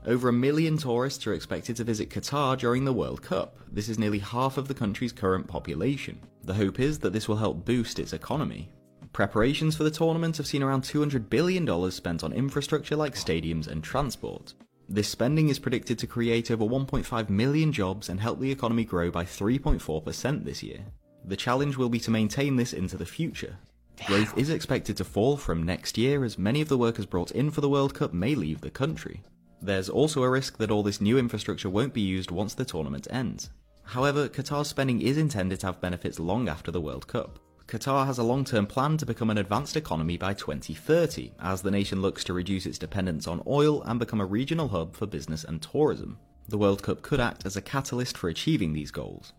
Over 0.07 0.31
a 0.31 0.33
million 0.33 0.79
tourists 0.79 1.27
are 1.27 1.35
expected 1.35 1.77
to 1.77 1.85
visit 1.85 2.09
Qatar 2.09 2.57
during 2.57 2.87
the 2.87 2.93
World 2.93 3.21
Cup. 3.21 3.59
This 3.71 3.91
is 3.91 3.99
nearly 3.99 4.19
half 4.19 4.57
of 4.57 4.67
the 4.67 4.75
country's 4.75 5.13
current 5.13 5.47
population. 5.47 6.19
The 6.45 6.55
hope 6.55 6.81
is 6.81 6.99
that 7.01 7.13
this 7.13 7.29
will 7.29 7.37
help 7.37 7.67
boost 7.67 7.99
its 7.99 8.15
economy. 8.15 8.71
Preparations 9.13 9.77
for 9.77 9.85
the 9.85 9.91
tournament 9.91 10.39
have 10.39 10.47
seen 10.47 10.63
around 10.63 10.85
$200 10.85 11.29
billion 11.29 11.91
spent 11.91 12.25
on 12.25 12.33
infrastructure 12.33 12.97
like 12.97 13.15
stadiums 13.15 13.67
and 13.67 13.85
transport. 13.85 14.55
This 14.89 15.09
spending 15.09 15.51
is 15.51 15.59
predicted 15.59 15.99
to 15.99 16.07
create 16.07 16.51
over 16.51 16.65
1.5 16.65 17.29
million 17.29 17.71
jobs 17.71 18.09
and 18.09 18.19
help 18.19 18.41
the 18.41 18.51
economy 18.51 18.85
grow 18.85 19.11
by 19.11 19.25
3.4% 19.25 20.45
this 20.45 20.63
year. 20.63 20.81
The 21.27 21.37
challenge 21.37 21.77
will 21.77 21.91
be 21.91 22.01
to 22.01 22.11
maintain 22.11 22.57
this 22.57 22.73
into 22.73 22.97
the 22.97 23.05
future. 23.05 23.59
Growth 24.07 24.37
is 24.39 24.49
expected 24.49 24.97
to 24.97 25.05
fall 25.05 25.37
from 25.37 25.63
next 25.63 25.99
year 25.99 26.25
as 26.25 26.39
many 26.39 26.63
of 26.63 26.69
the 26.69 26.79
workers 26.79 27.05
brought 27.05 27.33
in 27.33 27.51
for 27.51 27.61
the 27.61 27.69
World 27.69 27.95
Cup 27.95 28.15
may 28.15 28.35
leave 28.35 28.63
the 28.63 28.71
country. 28.71 29.23
There's 29.63 29.91
also 29.91 30.23
a 30.23 30.31
risk 30.31 30.57
that 30.59 30.71
all 30.71 30.83
this 30.83 31.01
new 31.01 31.19
infrastructure 31.19 31.69
won't 31.69 31.93
be 31.93 32.01
used 32.01 32.31
once 32.31 32.55
the 32.55 32.65
tournament 32.65 33.07
ends. 33.11 33.51
However, 33.83 34.29
Qatar's 34.29 34.69
spending 34.69 35.03
is 35.03 35.19
intended 35.19 35.61
to 35.61 35.67
have 35.67 35.81
benefits 35.81 36.19
long 36.19 36.49
after 36.49 36.71
the 36.71 36.81
World 36.81 37.07
Cup. 37.07 37.39
Qatar 37.67 38.07
has 38.07 38.19
a 38.19 38.23
long 38.23 38.45
term 38.45 38.67
plan 38.67 38.97
to 38.97 39.07
become 39.07 39.31
an 39.31 39.39
advanced 39.39 39.77
economy 39.77 40.17
by 40.17 40.33
2030, 40.35 41.33
as 41.41 41.63
the 41.63 41.71
nation 41.71 42.01
looks 42.01 42.25
to 42.25 42.33
reduce 42.33 42.67
its 42.67 42.79
dependence 42.79 43.29
on 43.29 43.43
oil 43.47 43.83
and 43.83 43.99
become 44.01 44.21
a 44.21 44.25
regional 44.25 44.69
hub 44.69 44.97
for 44.97 45.07
business 45.07 45.45
and 45.45 45.61
tourism. 45.61 46.19
The 46.49 46.59
World 46.59 46.83
Cup 46.83 47.03
could 47.03 47.21
act 47.21 47.47
as 47.47 47.57
a 47.57 47.63
catalyst 47.63 48.17
for 48.17 48.29
achieving 48.29 48.73
these 48.73 48.91
goals. 48.91 49.35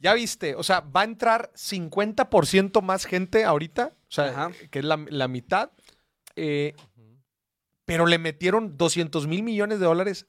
Ya 0.00 0.14
viste, 0.14 0.54
o 0.54 0.62
sea, 0.62 0.80
va 0.80 1.00
a 1.00 1.04
entrar 1.04 1.50
50% 1.56 2.82
más 2.82 3.04
gente 3.04 3.44
ahorita, 3.44 3.92
o 3.94 4.10
sea, 4.10 4.28
Ajá. 4.28 4.52
que 4.70 4.78
es 4.78 4.84
la, 4.84 4.96
la 5.10 5.26
mitad, 5.26 5.70
eh, 6.36 6.74
pero 7.88 8.04
le 8.04 8.18
metieron 8.18 8.76
200 8.76 9.26
mil 9.26 9.42
millones 9.42 9.80
de 9.80 9.86
dólares. 9.86 10.26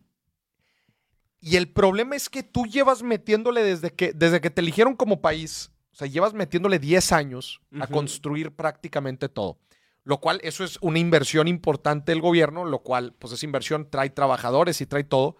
Y 1.41 1.57
el 1.57 1.69
problema 1.69 2.15
es 2.15 2.29
que 2.29 2.41
tú 2.41 2.65
llevas 2.65 3.03
metiéndole 3.03 3.61
desde 3.61 3.91
que, 3.91 4.13
desde 4.13 4.39
que 4.39 4.49
te 4.49 4.61
eligieron 4.61 4.95
como 4.95 5.19
país, 5.19 5.69
o 5.91 5.95
sea, 5.97 6.07
llevas 6.07 6.33
metiéndole 6.33 6.79
10 6.79 7.11
años 7.11 7.59
a 7.81 7.87
construir 7.87 8.55
prácticamente 8.55 9.27
todo. 9.27 9.59
Lo 10.05 10.21
cual, 10.21 10.39
eso 10.41 10.63
es 10.63 10.77
una 10.79 10.99
inversión 10.99 11.49
importante 11.49 12.13
del 12.13 12.21
gobierno, 12.21 12.63
lo 12.63 12.79
cual, 12.79 13.13
pues 13.19 13.33
esa 13.33 13.45
inversión 13.45 13.89
trae 13.89 14.09
trabajadores 14.09 14.79
y 14.79 14.85
trae 14.85 15.03
todo. 15.03 15.35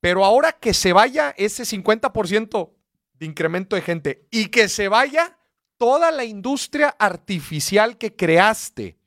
Pero 0.00 0.26
ahora 0.26 0.52
que 0.52 0.74
se 0.74 0.92
vaya 0.92 1.34
ese 1.38 1.62
50% 1.62 2.70
de 3.14 3.24
incremento 3.24 3.76
de 3.76 3.82
gente 3.82 4.28
y 4.30 4.48
que 4.48 4.68
se 4.68 4.88
vaya 4.88 5.38
toda 5.78 6.10
la 6.10 6.26
industria 6.26 6.94
artificial 6.98 7.96
que 7.96 8.14
creaste 8.14 8.99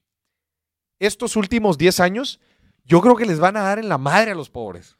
estos 1.05 1.35
últimos 1.35 1.77
10 1.77 1.99
años, 1.99 2.39
yo 2.85 3.01
creo 3.01 3.15
que 3.15 3.25
les 3.25 3.39
van 3.39 3.57
a 3.57 3.61
dar 3.61 3.79
en 3.79 3.89
la 3.89 3.97
madre 3.97 4.31
a 4.31 4.35
los 4.35 4.49
pobres. 4.49 4.97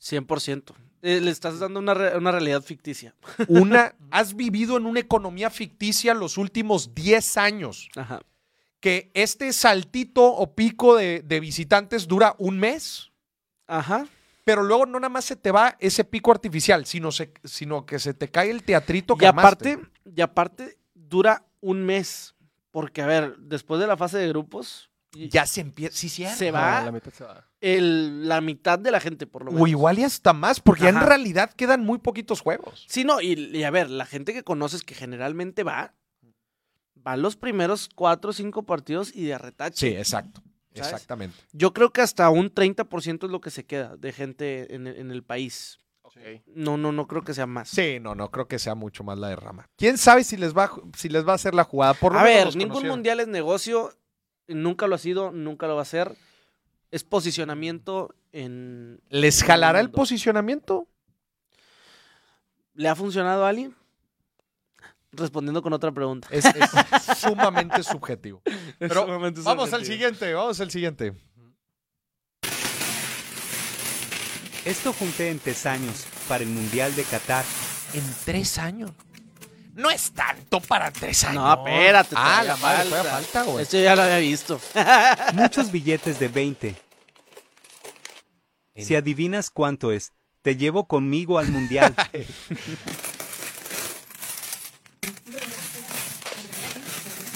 100%. 0.00 0.74
Eh, 1.02 1.20
le 1.20 1.30
estás 1.30 1.58
dando 1.58 1.80
una, 1.80 1.92
re- 1.94 2.16
una 2.16 2.32
realidad 2.32 2.62
ficticia. 2.62 3.14
Una, 3.48 3.94
has 4.10 4.34
vivido 4.34 4.76
en 4.78 4.86
una 4.86 5.00
economía 5.00 5.50
ficticia 5.50 6.14
los 6.14 6.38
últimos 6.38 6.94
10 6.94 7.36
años, 7.36 7.88
Ajá. 7.94 8.20
que 8.80 9.10
este 9.14 9.52
saltito 9.52 10.24
o 10.24 10.54
pico 10.54 10.96
de, 10.96 11.20
de 11.22 11.40
visitantes 11.40 12.08
dura 12.08 12.34
un 12.38 12.58
mes, 12.58 13.10
Ajá. 13.66 14.06
pero 14.44 14.62
luego 14.62 14.86
no 14.86 14.98
nada 14.98 15.10
más 15.10 15.26
se 15.26 15.36
te 15.36 15.50
va 15.50 15.76
ese 15.78 16.04
pico 16.04 16.30
artificial, 16.30 16.86
sino, 16.86 17.12
se- 17.12 17.34
sino 17.44 17.84
que 17.84 17.98
se 17.98 18.14
te 18.14 18.28
cae 18.30 18.50
el 18.50 18.62
teatrito 18.62 19.16
que 19.16 19.26
Y 19.26 19.28
aparte, 19.28 19.78
y 20.16 20.20
aparte, 20.22 20.78
dura 20.94 21.44
un 21.60 21.84
mes. 21.84 22.34
Porque, 22.70 23.02
a 23.02 23.06
ver, 23.06 23.36
después 23.38 23.78
de 23.78 23.86
la 23.86 23.96
fase 23.98 24.16
de 24.18 24.28
grupos, 24.28 24.90
ya 25.14 25.46
se 25.46 25.60
empieza, 25.60 25.96
sí, 25.96 26.08
cierto. 26.08 26.36
se 26.36 26.48
Ah, 26.48 26.52
va 26.52 26.84
la 26.84 26.92
mitad 26.92 27.12
se 27.12 27.24
va. 27.24 27.46
el- 27.60 28.28
la 28.28 28.40
mitad 28.40 28.78
de 28.78 28.90
la 28.90 29.00
gente, 29.00 29.26
por 29.26 29.44
lo 29.44 29.50
menos. 29.50 29.62
O 29.64 29.66
igual 29.66 29.98
y 29.98 30.04
hasta 30.04 30.32
más, 30.32 30.60
porque 30.60 30.82
ya 30.84 30.88
en 30.90 31.00
realidad 31.00 31.50
quedan 31.52 31.84
muy 31.84 31.98
poquitos 31.98 32.40
juegos. 32.40 32.84
Sí, 32.88 33.04
no, 33.04 33.20
y, 33.20 33.32
y 33.56 33.62
a 33.64 33.70
ver, 33.70 33.90
la 33.90 34.06
gente 34.06 34.32
que 34.32 34.42
conoces 34.44 34.82
que 34.82 34.94
generalmente 34.94 35.62
va, 35.62 35.94
va 37.06 37.16
los 37.16 37.36
primeros 37.36 37.88
cuatro 37.94 38.30
o 38.30 38.32
cinco 38.32 38.62
partidos 38.64 39.14
y 39.14 39.24
de 39.26 39.38
retache. 39.38 39.98
exacto. 39.98 40.42
¿Sabes? 40.74 40.92
Exactamente. 40.92 41.36
Yo 41.52 41.72
creo 41.72 41.90
que 41.92 42.00
hasta 42.00 42.28
un 42.30 42.50
30% 42.52 43.26
es 43.26 43.30
lo 43.30 43.40
que 43.40 43.50
se 43.50 43.64
queda 43.64 43.96
de 43.96 44.12
gente 44.12 44.74
en 44.74 44.88
el, 44.88 44.96
en 44.96 45.10
el 45.12 45.22
país. 45.22 45.78
No, 46.46 46.76
no, 46.76 46.90
no 46.92 47.06
creo 47.08 47.22
que 47.22 47.32
sea 47.34 47.46
más. 47.46 47.68
Sí, 47.68 47.98
no, 48.00 48.14
no 48.14 48.30
creo 48.30 48.46
que 48.48 48.58
sea 48.60 48.74
mucho 48.76 49.02
más 49.04 49.18
la 49.18 49.28
derrama. 49.28 49.68
¿Quién 49.76 49.98
sabe 49.98 50.22
si 50.24 50.36
les 50.36 50.52
va, 50.56 50.70
si 50.96 51.08
les 51.08 51.26
va 51.26 51.32
a 51.32 51.34
hacer 51.36 51.54
la 51.54 51.64
jugada? 51.64 51.94
Por 51.94 52.12
lo 52.12 52.18
a 52.20 52.22
menos 52.24 52.44
ver, 52.54 52.56
ningún 52.56 52.68
conocieron. 52.74 52.96
mundial 52.98 53.20
es 53.20 53.28
negocio, 53.28 53.92
nunca 54.48 54.86
lo 54.86 54.94
ha 54.94 54.98
sido, 54.98 55.30
nunca 55.30 55.66
lo 55.66 55.76
va 55.76 55.82
a 55.82 55.86
ser. 55.86 56.16
Es 56.90 57.04
posicionamiento 57.04 58.14
en... 58.32 59.00
¿Les 59.08 59.42
jalará 59.42 59.80
el 59.80 59.90
posicionamiento? 59.90 60.88
¿Le 62.74 62.88
ha 62.88 62.94
funcionado 62.94 63.44
a 63.44 63.48
alguien? 63.48 63.74
Respondiendo 65.12 65.62
con 65.62 65.72
otra 65.72 65.92
pregunta. 65.92 66.28
Es, 66.30 66.44
es 66.44 66.70
sumamente 67.18 67.82
subjetivo. 67.82 68.42
Pero 68.78 69.06
vamos 69.44 69.72
al 69.72 69.84
siguiente, 69.84 70.34
vamos 70.34 70.60
al 70.60 70.70
siguiente. 70.70 71.14
Esto 74.64 74.92
junté 74.92 75.30
en 75.30 75.38
tres 75.38 75.66
años 75.66 76.06
para 76.26 76.42
el 76.42 76.50
Mundial 76.50 76.96
de 76.96 77.04
Qatar. 77.04 77.44
En 77.92 78.02
tres 78.24 78.58
años. 78.58 78.92
No 79.74 79.90
es 79.90 80.12
tanto 80.12 80.60
para 80.60 80.90
tres 80.92 81.24
años. 81.24 81.42
No, 81.42 81.52
espérate. 81.66 82.14
Ah, 82.16 82.42
la 82.44 82.56
madre, 82.56 82.90
falta. 82.90 83.10
falta, 83.10 83.42
güey. 83.42 83.62
Esto 83.64 83.78
ya 83.78 83.96
lo 83.96 84.02
había 84.02 84.18
visto. 84.18 84.60
Muchos 85.34 85.70
billetes 85.72 86.18
de 86.18 86.28
20. 86.28 86.76
Si 88.76 88.94
adivinas 88.96 89.50
cuánto 89.50 89.90
es, 89.92 90.12
te 90.42 90.56
llevo 90.56 90.86
conmigo 90.86 91.38
al 91.38 91.48
Mundial. 91.48 91.94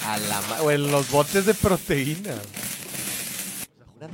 A 0.06 0.16
la 0.18 0.40
ma- 0.42 0.62
o 0.62 0.70
en 0.70 0.90
los 0.90 1.10
botes 1.10 1.44
de 1.44 1.54
proteína. 1.54 2.34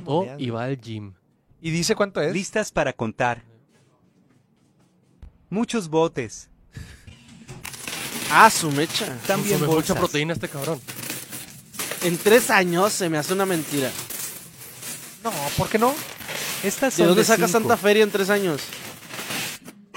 O 0.05 0.21
monedas, 0.21 0.41
y 0.41 0.49
va 0.49 0.63
al 0.65 0.79
gym. 0.81 1.13
¿Y 1.61 1.71
dice 1.71 1.95
cuánto 1.95 2.21
es? 2.21 2.33
Listas 2.33 2.71
para 2.71 2.91
contar. 2.93 3.43
Muchos 5.49 5.87
botes. 5.89 6.49
Ah, 8.31 8.49
su 8.49 8.71
mecha. 8.71 9.05
También 9.27 9.59
Consume 9.59 9.67
mucha 9.75 9.93
bolsas. 9.93 9.97
proteína 9.97 10.33
este 10.33 10.49
cabrón. 10.49 10.81
En 12.03 12.17
tres 12.17 12.49
años 12.49 12.91
se 12.93 13.09
me 13.09 13.17
hace 13.17 13.33
una 13.33 13.45
mentira. 13.45 13.89
No, 15.23 15.31
¿por 15.57 15.69
qué 15.69 15.77
no? 15.79 15.93
Estas 16.63 16.93
¿De 16.95 16.97
son 17.03 17.07
dónde 17.07 17.21
de 17.21 17.25
sacas 17.25 17.51
cinco. 17.51 17.59
tanta 17.67 17.77
feria 17.77 18.03
en 18.03 18.11
tres 18.11 18.29
años? 18.29 18.61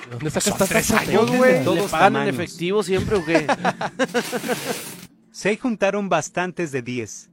¿De 0.05 0.11
dónde 0.13 0.31
sacas 0.31 0.57
tanta 0.59 0.67
tres 0.67 0.91
años, 0.93 1.31
güey. 1.31 1.59
¿Le 1.59 1.65
Todos 1.65 1.91
pagan 1.91 2.07
en 2.09 2.13
tamaños. 2.25 2.35
efectivo 2.35 2.83
siempre 2.83 3.17
o 3.17 3.25
qué? 3.25 3.47
Se 5.33 5.57
juntaron 5.57 6.09
bastantes 6.09 6.73
de 6.73 6.83
10. 6.83 7.31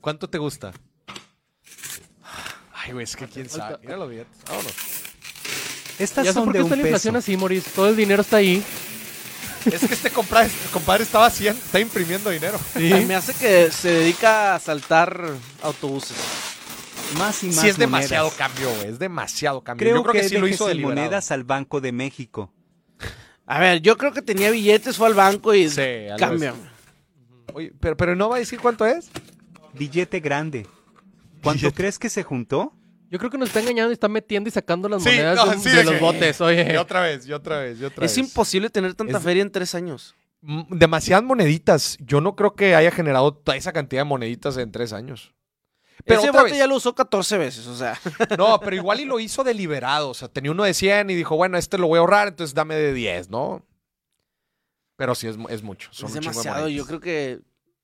¿Cuánto 0.00 0.28
te 0.30 0.38
gusta? 0.38 0.72
Ay, 2.72 2.92
güey, 2.92 3.04
es 3.04 3.16
que 3.16 3.26
quién 3.26 3.48
sabe. 3.50 3.78
Los 3.86 4.08
billetes. 4.08 4.38
Vámonos. 4.46 4.72
Estas 5.98 6.24
Ya 6.24 6.32
son 6.32 6.44
por 6.46 6.52
qué 6.54 6.58
de 6.58 6.64
está 6.64 6.74
un 6.74 6.80
la 6.80 6.86
inflación 6.88 7.14
peso. 7.14 7.18
así, 7.24 7.36
Moris. 7.36 7.64
Todo 7.74 7.88
el 7.88 7.96
dinero 7.96 8.22
está 8.22 8.36
ahí. 8.36 8.62
Es 9.66 9.86
que 9.86 9.94
este 9.94 10.10
compadre, 10.10 10.50
compadre 10.72 11.02
estaba 11.04 11.26
haciendo, 11.26 11.60
está 11.62 11.80
imprimiendo 11.80 12.30
dinero. 12.30 12.58
Me 12.74 13.14
hace 13.14 13.34
que 13.34 13.70
se 13.70 13.90
dedica 13.90 14.54
a 14.54 14.58
saltar 14.58 15.22
autobuses. 15.62 16.16
Más 17.18 17.42
y 17.42 17.48
más 17.48 17.60
Sí, 17.60 17.68
es 17.68 17.76
demasiado 17.76 18.30
cambio, 18.30 18.70
güey. 18.76 18.88
Es 18.88 18.98
demasiado 18.98 19.62
cambio. 19.62 19.84
Creo, 19.84 19.96
Yo 19.96 20.02
creo 20.02 20.14
que, 20.14 20.20
que, 20.20 20.28
sí 20.28 20.38
lo 20.38 20.46
hizo 20.46 20.66
deliberado. 20.66 21.00
monedas 21.00 21.30
al 21.30 21.44
Banco 21.44 21.80
de 21.80 21.92
México. 21.92 22.52
A 23.46 23.58
ver, 23.58 23.82
yo 23.82 23.96
creo 23.98 24.12
que 24.12 24.22
tenía 24.22 24.50
billetes, 24.50 24.96
fue 24.96 25.08
al 25.08 25.14
banco 25.14 25.52
y 25.54 25.68
Sí, 25.68 25.80
así. 25.80 26.46
Oye, 27.52 27.72
pero, 27.80 27.96
pero 27.96 28.14
no 28.14 28.28
va 28.28 28.36
a 28.36 28.38
decir 28.38 28.60
cuánto 28.60 28.86
es. 28.86 29.10
Billete 29.74 30.20
grande. 30.20 30.68
¿Cuánto 31.42 31.72
crees 31.72 31.98
que 31.98 32.08
se 32.08 32.22
juntó? 32.22 32.72
Yo 33.10 33.18
creo 33.18 33.30
que 33.30 33.36
nos 33.38 33.48
está 33.48 33.60
engañando 33.60 33.90
y 33.90 33.94
está 33.94 34.08
metiendo 34.08 34.48
y 34.48 34.52
sacando 34.52 34.88
las 34.88 35.02
Sí, 35.02 35.08
monedas 35.10 35.36
no, 35.36 35.46
de, 35.50 35.56
un- 35.56 35.62
sí, 35.62 35.68
de 35.70 35.76
de 35.76 35.84
los 35.84 36.00
botes. 36.00 36.40
Y 36.40 36.42
Oye, 36.44 36.78
otra 36.78 37.00
vez, 37.02 37.26
y 37.26 37.32
otra 37.32 37.58
vez, 37.58 37.80
y 37.80 37.84
otra 37.84 38.06
Es 38.06 38.16
vez. 38.16 38.18
imposible 38.26 38.70
tener 38.70 38.94
tanta 38.94 39.18
Es- 39.18 39.22
feria 39.24 39.42
en 39.42 39.50
tres 39.50 39.74
años. 39.74 40.14
Demasiadas 40.70 41.24
moneditas. 41.24 41.98
Yo 42.00 42.20
no 42.20 42.34
creo 42.36 42.54
que 42.54 42.74
haya 42.74 42.90
generado 42.90 43.34
toda 43.34 43.56
esa 43.56 43.72
cantidad 43.72 44.00
de 44.00 44.04
moneditas 44.04 44.56
en 44.56 44.72
tres 44.72 44.92
años. 44.94 45.34
Pero 46.04 46.20
Ese 46.20 46.30
otra 46.30 46.40
bote 46.42 46.52
vez, 46.52 46.58
ya 46.60 46.66
lo 46.66 46.76
usó 46.76 46.94
14 46.94 47.36
veces, 47.36 47.66
o 47.66 47.76
sea. 47.76 47.98
no, 48.38 48.58
pero 48.60 48.74
igual 48.76 49.00
y 49.00 49.04
lo 49.04 49.20
hizo 49.20 49.44
deliberado. 49.44 50.08
O 50.10 50.14
sea, 50.14 50.28
tenía 50.28 50.50
uno 50.52 50.62
de 50.64 50.72
100 50.72 51.10
y 51.10 51.14
dijo, 51.14 51.36
bueno, 51.36 51.58
este 51.58 51.76
lo 51.76 51.88
voy 51.88 51.98
a 51.98 52.00
ahorrar, 52.00 52.28
entonces 52.28 52.54
dame 52.54 52.74
de 52.76 52.94
10, 52.94 53.28
¿no? 53.28 53.66
Pero 54.96 55.14
sí 55.14 55.26
es, 55.26 55.36
mu- 55.36 55.48
es 55.48 55.62
mucho. 55.62 55.88
son 55.92 56.08
es 56.08 56.14
un 56.16 56.20
chingo 56.22 56.32
de 56.38 56.42
demasiado. 56.44 56.68
Yo 56.68 56.86
creo 56.86 57.00
que 57.00 57.40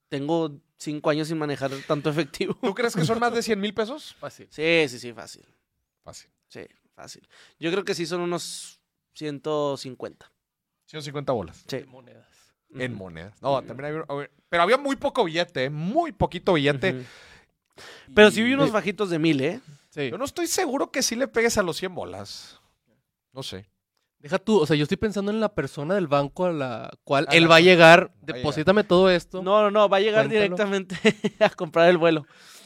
tengo 0.09 0.59
cinco 0.77 1.09
años 1.09 1.27
sin 1.27 1.37
manejar 1.37 1.71
tanto 1.87 2.09
efectivo. 2.09 2.57
¿Tú 2.61 2.73
crees 2.73 2.95
que 2.95 3.05
son 3.05 3.19
más 3.19 3.33
de 3.33 3.41
100 3.43 3.59
mil 3.59 3.73
pesos? 3.73 4.15
fácil. 4.19 4.47
Sí, 4.49 4.85
sí, 4.89 4.99
sí, 4.99 5.13
fácil. 5.13 5.45
Fácil. 6.03 6.29
Sí, 6.47 6.61
fácil. 6.93 7.27
Yo 7.59 7.71
creo 7.71 7.83
que 7.83 7.93
sí 7.93 8.05
son 8.05 8.21
unos 8.21 8.79
150. 9.13 10.31
150 10.85 11.33
bolas. 11.33 11.63
Sí. 11.67 11.83
Monedas. 11.87 12.27
En 12.73 12.93
monedas. 12.93 13.41
No, 13.41 13.61
también 13.63 13.85
había, 14.07 14.29
pero 14.49 14.63
había 14.63 14.77
muy 14.77 14.95
poco 14.97 15.23
billete, 15.23 15.65
¿eh? 15.65 15.69
muy 15.69 16.11
poquito 16.11 16.53
billete. 16.53 17.05
Pero 18.13 18.31
sí 18.31 18.43
vi 18.43 18.53
unos 18.53 18.71
bajitos 18.71 19.09
de 19.09 19.19
mil, 19.19 19.39
¿eh? 19.41 19.61
Sí. 19.89 20.09
Yo 20.09 20.17
no 20.17 20.25
estoy 20.25 20.47
seguro 20.47 20.91
que 20.91 21.01
sí 21.01 21.15
le 21.15 21.27
pegues 21.27 21.57
a 21.57 21.63
los 21.63 21.77
100 21.77 21.95
bolas. 21.95 22.59
No 23.33 23.41
sé. 23.43 23.67
Deja 24.19 24.39
tú, 24.39 24.59
o 24.59 24.65
sea, 24.65 24.75
yo 24.75 24.83
estoy 24.83 24.97
pensando 24.97 25.31
en 25.31 25.39
la 25.39 25.53
persona 25.53 25.93
del 25.93 26.07
banco 26.07 26.45
a 26.47 26.51
la 26.51 26.89
cual 27.03 27.27
A 27.29 27.35
él 27.35 27.43
la 27.43 27.49
va 27.49 27.55
a 27.57 27.59
llegar, 27.59 27.99
va 28.05 28.05
llegar. 28.21 28.35
deposítame 28.37 28.83
todo 28.83 29.09
esto. 29.11 29.43
No, 29.43 29.61
no, 29.61 29.69
no, 29.71 29.87
va 29.89 29.97
a 29.97 29.99
llegar 29.99 30.25
Cuéntalo. 30.27 30.41
directamente 30.43 30.97
a 31.39 31.49
comprar 31.51 31.87
el 31.89 31.97
vuelo. 31.97 32.25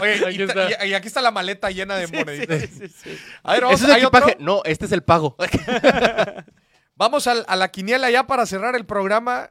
Oye, 0.00 0.26
Aquí 0.26 0.38
y, 0.38 0.42
está. 0.42 0.84
y- 0.86 0.90
y 0.90 0.94
aquí 0.94 1.06
está 1.08 1.20
la 1.20 1.30
maleta 1.30 1.70
llena 1.70 1.96
de 1.96 2.06
moneditas. 2.06 2.60
Sí, 2.70 2.88
sí, 2.88 2.88
sí. 2.88 3.18
A 3.42 3.52
ver, 3.52 3.62
vamos, 3.62 3.80
Ese 3.80 3.90
es 3.90 3.96
el 3.96 4.02
equipaje. 4.02 4.36
No, 4.40 4.62
este 4.64 4.86
es 4.86 4.92
el 4.92 5.02
pago. 5.02 5.36
Vamos 6.96 7.28
a, 7.28 7.54
la 7.56 7.68
quiniela 7.70 8.10
ya 8.10 8.26
para 8.26 8.44
cerrar 8.44 8.74
el 8.74 8.84
programa. 8.84 9.50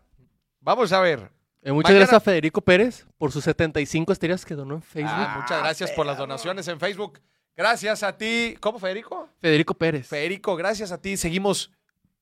Vamos 0.60 0.92
a 0.92 1.00
ver. 1.00 1.32
Eh, 1.62 1.72
muchas 1.72 1.90
Mañana- 1.92 2.00
gracias 2.00 2.18
a 2.18 2.20
Federico 2.20 2.62
Pérez 2.62 3.06
por 3.18 3.32
sus 3.32 3.44
75 3.46 4.12
estrellas 4.12 4.44
que 4.46 4.54
donó 4.56 4.76
en 4.76 4.82
Facebook. 4.82 5.12
Ah, 5.16 5.38
muchas 5.42 5.60
gracias 5.62 5.92
por 5.92 6.06
las 6.06 6.18
donaciones 6.18 6.68
en 6.68 6.78
Facebook. 6.80 7.20
Gracias 7.58 8.04
a 8.04 8.16
ti. 8.16 8.56
¿Cómo, 8.60 8.78
Federico? 8.80 9.28
Federico 9.40 9.74
Pérez. 9.74 10.08
Federico, 10.08 10.56
gracias 10.56 10.92
a 10.92 11.02
ti. 11.02 11.18
Seguimos 11.18 11.72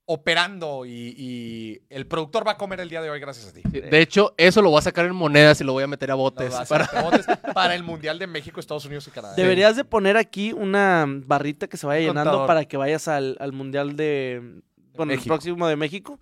operando 0.07 0.85
y, 0.85 1.15
y 1.17 1.81
el 1.89 2.05
productor 2.05 2.47
va 2.47 2.51
a 2.51 2.57
comer 2.57 2.79
el 2.79 2.89
día 2.89 3.01
de 3.01 3.09
hoy 3.09 3.19
gracias 3.19 3.47
a 3.47 3.53
ti. 3.53 3.61
Sí, 3.71 3.81
De 3.81 4.01
hecho, 4.01 4.35
eso 4.37 4.61
lo 4.61 4.69
voy 4.69 4.77
a 4.77 4.81
sacar 4.83 5.05
en 5.05 5.15
monedas 5.15 5.59
y 5.61 5.63
lo 5.63 5.73
voy 5.73 5.83
a 5.83 5.87
meter 5.87 6.11
a 6.11 6.15
botes. 6.15 6.53
A 6.53 6.63
para- 6.65 6.85
hacer 6.85 7.01
botes 7.03 7.25
para 7.53 7.73
el 7.75 7.83
Mundial 7.83 8.19
de 8.19 8.27
México, 8.27 8.59
Estados 8.59 8.85
Unidos 8.85 9.07
y 9.07 9.11
Canadá. 9.11 9.35
Deberías 9.35 9.75
de 9.75 9.83
poner 9.83 10.15
aquí 10.15 10.53
una 10.53 11.05
barrita 11.07 11.67
que 11.67 11.75
se 11.77 11.87
vaya 11.87 12.01
llenando 12.01 12.31
Contador. 12.31 12.47
para 12.47 12.65
que 12.65 12.77
vayas 12.77 13.07
al, 13.07 13.35
al 13.39 13.51
Mundial 13.51 13.95
de... 13.95 14.61
Bueno, 14.95 15.11
el 15.11 15.19
próximo 15.21 15.67
de 15.67 15.75
México 15.75 16.19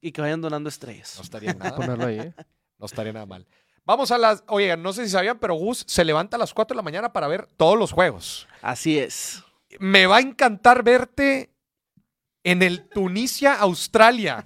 y 0.00 0.10
que 0.12 0.20
vayan 0.20 0.40
donando 0.40 0.68
estrellas. 0.68 1.14
No 1.16 1.22
estaría 1.22 1.54
nada. 1.58 1.76
ponerlo 1.76 2.06
ahí, 2.06 2.18
¿eh? 2.18 2.34
No 2.78 2.86
estaría 2.86 3.12
nada 3.12 3.24
mal. 3.26 3.46
Vamos 3.84 4.10
a 4.12 4.18
las. 4.18 4.44
Oye, 4.48 4.76
no 4.76 4.92
sé 4.92 5.04
si 5.04 5.10
sabían, 5.10 5.38
pero 5.38 5.54
Gus 5.54 5.84
se 5.88 6.04
levanta 6.04 6.36
a 6.36 6.38
las 6.38 6.54
4 6.54 6.74
de 6.74 6.76
la 6.76 6.82
mañana 6.82 7.12
para 7.12 7.26
ver 7.28 7.46
todos 7.56 7.78
los 7.78 7.92
juegos. 7.92 8.46
Así 8.60 8.98
es. 8.98 9.42
Me 9.80 10.06
va 10.06 10.18
a 10.18 10.20
encantar 10.20 10.82
verte 10.82 11.50
en 12.44 12.62
el 12.62 12.88
Tunisia, 12.88 13.54
Australia. 13.54 14.44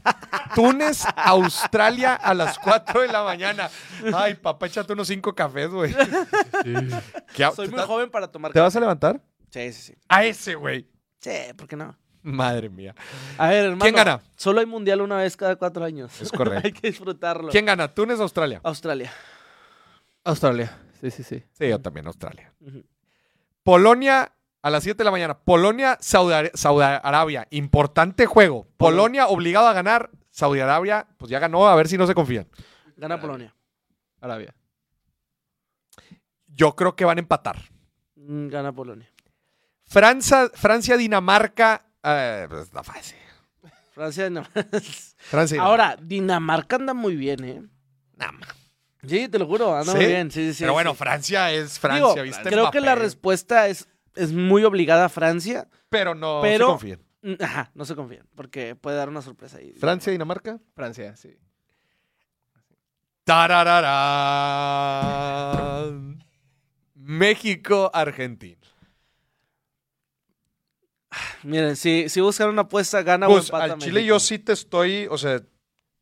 Túnez, 0.55 1.05
Australia 1.17 2.15
a 2.15 2.33
las 2.35 2.59
4 2.59 3.03
de 3.03 3.09
la 3.09 3.23
mañana. 3.25 3.69
Ay, 4.15 4.35
papá, 4.35 4.67
échate 4.67 4.93
unos 4.93 5.09
5 5.09 5.35
cafés, 5.35 5.69
güey. 5.71 5.95
¿Qué- 7.35 7.51
Soy 7.55 7.69
¿Te 7.69 7.77
muy 7.77 7.85
joven 7.85 8.11
para 8.11 8.29
tomar 8.31 8.53
¿Te 8.53 8.61
vas 8.61 8.75
a 8.77 8.81
levantar? 8.81 9.21
Sí, 9.51 9.73
sí, 9.73 9.83
sí. 9.83 9.95
A 10.09 10.25
ese, 10.25 10.55
güey. 10.55 10.89
Sí, 11.21 11.31
¿por 11.57 11.67
qué 11.67 11.77
no? 11.77 11.97
Madre 12.27 12.69
mía. 12.69 12.93
A 13.39 13.49
ver, 13.49 13.67
hermano. 13.67 13.83
¿Quién 13.83 13.95
gana? 13.95 14.21
Solo 14.35 14.59
hay 14.59 14.67
mundial 14.67 15.01
una 15.01 15.19
vez 15.19 15.37
cada 15.37 15.55
cuatro 15.55 15.85
años. 15.85 16.21
Es 16.21 16.33
correcto. 16.33 16.61
hay 16.65 16.73
que 16.73 16.89
disfrutarlo. 16.89 17.51
¿Quién 17.51 17.67
gana? 17.67 17.87
¿Túnez 17.87 18.19
o 18.19 18.23
Australia? 18.23 18.61
Australia. 18.65 19.13
Australia. 20.25 20.77
Sí, 21.01 21.13
sí, 21.13 21.23
sí. 21.23 21.45
Sí, 21.53 21.69
yo 21.69 21.81
también, 21.81 22.05
Australia. 22.09 22.53
Polonia 23.63 24.33
a 24.61 24.71
las 24.71 24.83
7 24.83 24.99
de 24.99 25.05
la 25.05 25.13
mañana. 25.13 25.39
Polonia, 25.39 25.99
Saudi, 26.01 26.51
Saudi 26.55 26.83
Arabia. 26.83 27.47
Importante 27.51 28.27
juego. 28.27 28.67
Polonia 28.77 29.29
obligado 29.29 29.69
a 29.69 29.73
ganar. 29.73 30.11
Saudi 30.31 30.59
Arabia, 30.59 31.07
pues 31.19 31.31
ya 31.31 31.39
ganó, 31.39 31.69
a 31.69 31.77
ver 31.77 31.87
si 31.87 31.97
no 31.97 32.09
se 32.09 32.15
confían. 32.15 32.49
Gana 32.97 33.21
Polonia. 33.21 33.55
Arabia. 34.21 34.53
Yo 36.49 36.75
creo 36.75 36.97
que 36.97 37.05
van 37.05 37.19
a 37.19 37.21
empatar. 37.21 37.57
Mm, 38.17 38.49
Gana 38.49 38.73
Polonia. 38.73 39.09
Francia, 39.85 40.51
Francia 40.53 40.97
Dinamarca. 40.97 41.86
Eh, 42.07 42.47
pues 42.49 42.63
está 42.63 42.83
fácil. 42.83 43.17
Francia 43.93 44.29
no. 44.31 44.45
Francia. 45.19 45.61
Ahora, 45.63 45.97
Dinamarca 46.01 46.77
anda 46.77 46.95
muy 46.95 47.17
bien, 47.17 47.45
¿eh? 47.45 47.63
Nada 48.17 48.33
más. 48.33 48.49
Sí, 49.07 49.29
te 49.29 49.39
lo 49.39 49.47
juro, 49.47 49.75
anda 49.77 49.93
¿Sí? 49.93 49.99
muy 49.99 50.07
bien. 50.07 50.31
Sí, 50.31 50.49
sí, 50.49 50.55
sí. 50.55 50.63
Pero 50.65 50.73
bueno, 50.75 50.91
sí. 50.93 50.97
Francia 50.99 51.51
es 51.53 51.79
Francia, 51.79 52.09
Digo, 52.13 52.23
¿viste? 52.23 52.43
creo 52.51 52.71
que 52.71 52.81
la 52.81 52.95
respuesta 52.95 53.69
es, 53.69 53.89
es 54.15 54.33
muy 54.33 54.65
obligada 54.65 55.07
a 55.07 55.09
Francia. 55.09 55.69
Pero 55.89 56.15
no 56.15 56.41
pero- 56.43 56.67
se 56.67 56.71
confíen. 56.73 57.07
Ajá, 57.41 57.71
no 57.75 57.85
se 57.85 57.97
confíen, 57.97 58.25
porque 58.37 58.77
puede 58.77 58.97
dar 58.97 59.09
una 59.09 59.21
sorpresa 59.23 59.59
ahí. 59.59 59.73
Francia 59.81 60.13
Dinamarca. 60.13 60.61
Francia, 60.75 61.17
sí. 61.17 61.37
Tarararán. 65.27 66.25
México 66.95 67.91
Argentina. 67.93 68.59
Miren, 71.43 71.77
si, 71.77 72.09
si 72.09 72.21
buscan 72.21 72.49
una 72.49 72.63
apuesta, 72.63 73.03
gana 73.03 73.29
o 73.29 73.33
Gus, 73.33 73.47
empata 73.47 73.65
al 73.75 73.79
Chile 73.79 73.93
México. 73.95 74.09
yo 74.15 74.21
sí 74.21 74.39
te 74.39 74.53
estoy, 74.53 75.07
o 75.11 75.19
sea, 75.19 75.41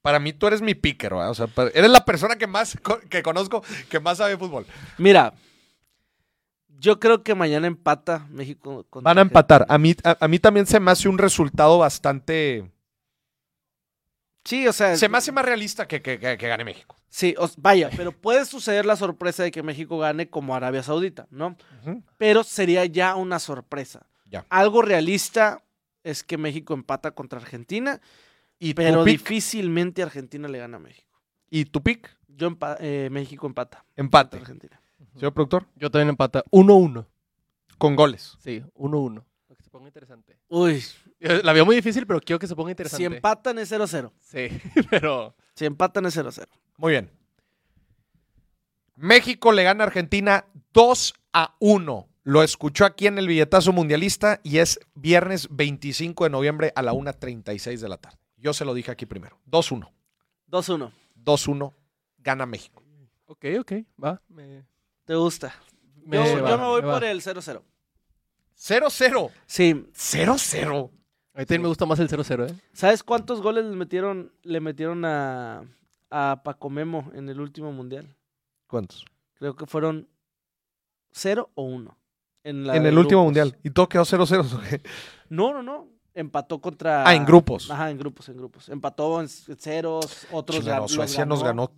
para 0.03 0.19
mí 0.19 0.32
tú 0.32 0.47
eres 0.47 0.61
mi 0.62 0.74
picker, 0.74 1.12
¿verdad? 1.15 1.31
O 1.31 1.35
sea, 1.35 1.49
eres 1.74 1.91
la 1.91 2.05
persona 2.05 2.36
que 2.36 2.47
más 2.47 2.77
que 3.09 3.23
conozco 3.23 3.62
que 3.89 4.01
más 4.01 4.19
sabe 4.19 4.36
fútbol. 4.36 4.66
Mira, 4.99 5.32
yo 6.78 7.01
creo 7.01 7.23
que 7.23 7.35
mañana 7.35 7.66
empata 7.66 8.27
México. 8.31 8.85
contra 8.91 9.09
Van 9.11 9.19
a 9.19 9.23
empatar. 9.23 9.65
A 9.69 9.78
mí, 9.78 9.95
a, 10.05 10.16
a 10.20 10.28
mí 10.28 10.39
también 10.39 10.66
se 10.66 10.78
me 10.81 10.91
hace 10.91 11.09
un 11.09 11.16
resultado 11.19 11.78
bastante. 11.78 12.70
Sí, 14.45 14.66
o 14.69 14.73
sea, 14.73 14.97
Se 14.97 15.09
me 15.09 15.16
hace 15.19 15.32
más 15.32 15.45
realista 15.45 15.89
que, 15.89 16.03
que- 16.03 16.19
que- 16.19 16.36
que 16.36 16.49
gane 16.49 16.65
México. 16.65 16.97
sí, 17.09 17.35
o- 17.39 17.49
vaya, 17.57 17.89
pero 17.97 18.12
puede 18.12 18.45
suceder 18.45 18.85
la 18.85 18.97
sorpresa 18.97 19.43
de 19.43 19.51
que 19.51 19.62
México 19.62 19.99
gane 19.99 20.28
como 20.28 20.55
Arabia 20.55 20.82
Saudita, 20.82 21.27
¿no? 21.31 21.57
Pero 22.19 22.45
sería 22.45 22.85
ya 22.85 23.15
una 23.15 23.39
sorpresa. 23.39 24.05
Ya. 24.25 24.47
Algo 24.49 24.83
realista 24.83 25.63
es 26.03 26.23
que 26.25 26.39
México 26.39 26.75
empata 26.75 27.13
contra 27.13 27.39
Argentina, 27.41 28.01
¿Y 28.59 28.75
pero 28.75 29.05
difícilmente 29.05 30.03
Argentina 30.03 30.49
le 30.49 30.59
gana 30.59 30.77
a 30.77 30.81
México. 30.81 31.21
¿Y 31.51 31.65
tu 31.67 31.83
pick? 31.83 32.17
Yo 32.29 32.51
empa- 32.51 32.77
eh, 32.81 33.09
México 33.11 33.47
empata 33.47 33.85
Empate. 33.97 34.39
Argentina. 34.39 34.81
Señor 35.15 35.33
productor. 35.33 35.67
Yo 35.77 35.91
también 35.91 36.09
empata 36.09 36.43
1-1. 36.51 37.07
Con 37.79 37.95
goles. 37.97 38.37
Sí, 38.41 38.63
1-1. 38.75 39.25
Para 39.47 39.57
que 39.57 39.63
se 39.63 39.71
ponga 39.71 39.87
interesante. 39.89 40.39
Uy, 40.49 40.83
La 41.21 41.53
veo 41.53 41.65
muy 41.67 41.77
difícil, 41.77 42.07
pero 42.07 42.21
quiero 42.21 42.39
que 42.39 42.47
se 42.47 42.55
ponga 42.57 42.71
interesante. 42.71 43.01
si 43.09 43.15
empatan 43.15 43.59
es 43.59 43.71
0-0. 43.71 44.13
Sí, 44.21 44.49
pero... 44.91 45.35
Si 45.55 45.65
empatan 45.65 46.07
es 46.07 46.17
0-0. 46.17 46.47
Muy 46.79 46.93
bien. 46.93 47.11
México 48.97 49.53
le 49.53 49.65
gana 49.65 49.85
a 49.85 49.87
Argentina 49.89 50.47
2 50.73 51.15
a 51.33 51.57
1. 51.59 52.09
Lo 52.27 52.43
escuchó 52.43 52.87
aquí 52.87 53.07
en 53.07 53.19
el 53.19 53.29
billetazo 53.29 53.73
mundialista 53.73 54.41
y 54.43 54.57
es 54.59 54.81
viernes 54.95 55.47
25 55.51 56.25
de 56.25 56.31
noviembre 56.31 56.73
a 56.75 56.81
la 56.81 56.95
1.36 56.95 57.79
de 57.81 57.89
la 57.89 57.99
tarde. 57.99 58.19
Yo 58.39 58.55
se 58.55 58.65
lo 58.65 58.73
dije 58.73 58.91
aquí 58.91 59.05
primero. 59.05 59.39
2-1. 59.51 59.91
2-1. 60.51 60.91
2-1. 61.23 61.73
Gana 62.19 62.47
México. 62.47 62.83
Ok, 63.27 63.45
ok, 63.61 63.73
va. 64.03 64.23
Me, 64.29 64.65
¿Te 65.05 65.15
gusta? 65.15 65.55
me 66.03 66.17
yo, 66.17 66.43
va, 66.43 66.51
yo 66.51 66.59
me 66.59 66.65
voy 66.65 66.81
va. 66.81 66.95
por 66.95 67.05
el 67.05 67.21
0-0. 67.21 67.63
0-0. 68.57 69.31
Sí. 69.47 69.73
0-0. 69.95 70.91
A 71.35 71.39
mí 71.41 71.47
también 71.47 71.63
me 71.63 71.69
gusta 71.69 71.85
más 71.85 71.99
el 71.99 72.09
0-0, 72.09 72.51
¿eh? 72.51 72.55
¿Sabes 72.73 73.03
cuántos 73.03 73.43
goles 73.43 73.65
le 73.65 73.77
metieron, 73.77 74.33
le 74.43 74.61
metieron 74.61 75.05
a, 75.05 75.65
a 76.11 76.41
Paco 76.43 76.71
Memo 76.71 77.11
en 77.15 77.29
el 77.29 77.41
último 77.41 77.73
mundial? 77.73 78.17
¿Cuántos? 78.67 79.05
Creo 79.35 79.57
que 79.57 79.67
fueron 79.67 80.09
0 81.11 81.51
o 81.55 81.63
1. 81.65 81.99
En, 82.45 82.66
la 82.66 82.77
En 82.77 82.83
de 82.85 82.91
el 82.91 82.99
último 82.99 83.25
mundial. 83.25 83.57
Y 83.65 83.71
todo 83.71 83.89
quedó 83.89 84.05
0-0. 84.05 84.55
¿o 84.55 84.61
qué? 84.69 84.81
No, 85.31 85.53
no, 85.53 85.62
no. 85.62 85.89
Empató 86.15 86.61
contra. 86.61 87.05
Ah, 87.09 87.15
en 87.15 87.25
grupos. 87.25 87.71
Ajá, 87.71 87.91
en 87.91 87.99
grupos, 87.99 88.29
en 88.29 88.37
grupos. 88.37 88.69
Empató 88.69 89.21
en 89.21 89.29
ceros, 89.29 90.27
otros 90.31 90.65
gan- 90.65 90.83
los 90.83 90.93
Suecia 90.93 91.25
nos 91.27 91.43
ganó. 91.43 91.73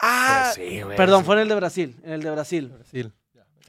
Ah, 0.00 0.52
Pues 0.54 0.68
sí, 0.68 0.82
güey. 0.82 0.96
perdón, 0.96 1.24
fue 1.24 1.36
en 1.36 1.42
el 1.42 1.48
de 1.48 1.54
Brasil. 1.54 1.96
En 2.02 2.12
el 2.12 2.22
de 2.22 2.30
Brasil. 2.30 2.68
Brasil. 2.68 3.12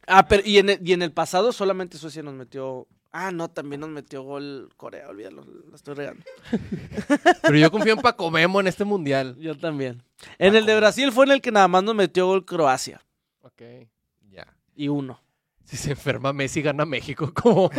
Ah, 0.07 0.27
pero 0.27 0.43
y 0.45 0.57
en 0.57 0.69
el, 0.69 0.87
y 0.87 0.93
en 0.93 1.01
el 1.01 1.11
pasado 1.11 1.51
solamente 1.53 1.97
Suecia 1.97 2.21
nos 2.23 2.33
metió. 2.33 2.87
Ah, 3.11 3.31
no, 3.31 3.49
también 3.49 3.79
nos 3.79 3.89
metió 3.89 4.23
gol 4.23 4.69
Corea, 4.75 5.07
olvídalo, 5.07 5.45
la 5.69 5.75
estoy 5.77 5.95
regando. 5.95 6.21
Pero 7.43 7.57
yo 7.57 7.71
confío 7.71 7.93
en 7.93 8.01
Paco 8.01 8.29
Memo 8.29 8.59
en 8.59 8.67
este 8.67 8.83
mundial. 8.83 9.37
Yo 9.39 9.57
también. 9.57 10.03
En 10.37 10.53
el 10.53 10.65
de 10.65 10.75
Brasil 10.75 11.13
fue 11.13 11.23
en 11.25 11.31
el 11.31 11.41
que 11.41 11.49
nada 11.49 11.69
más 11.69 11.81
nos 11.81 11.95
metió 11.95 12.27
gol 12.27 12.43
Croacia. 12.43 13.01
Ok. 13.41 13.61
Ya. 14.29 14.45
Y 14.75 14.89
uno. 14.89 15.21
Si 15.65 15.77
se 15.77 15.91
enferma 15.91 16.31
Messi, 16.31 16.61
gana 16.61 16.85
México. 16.85 17.33
Como... 17.41 17.69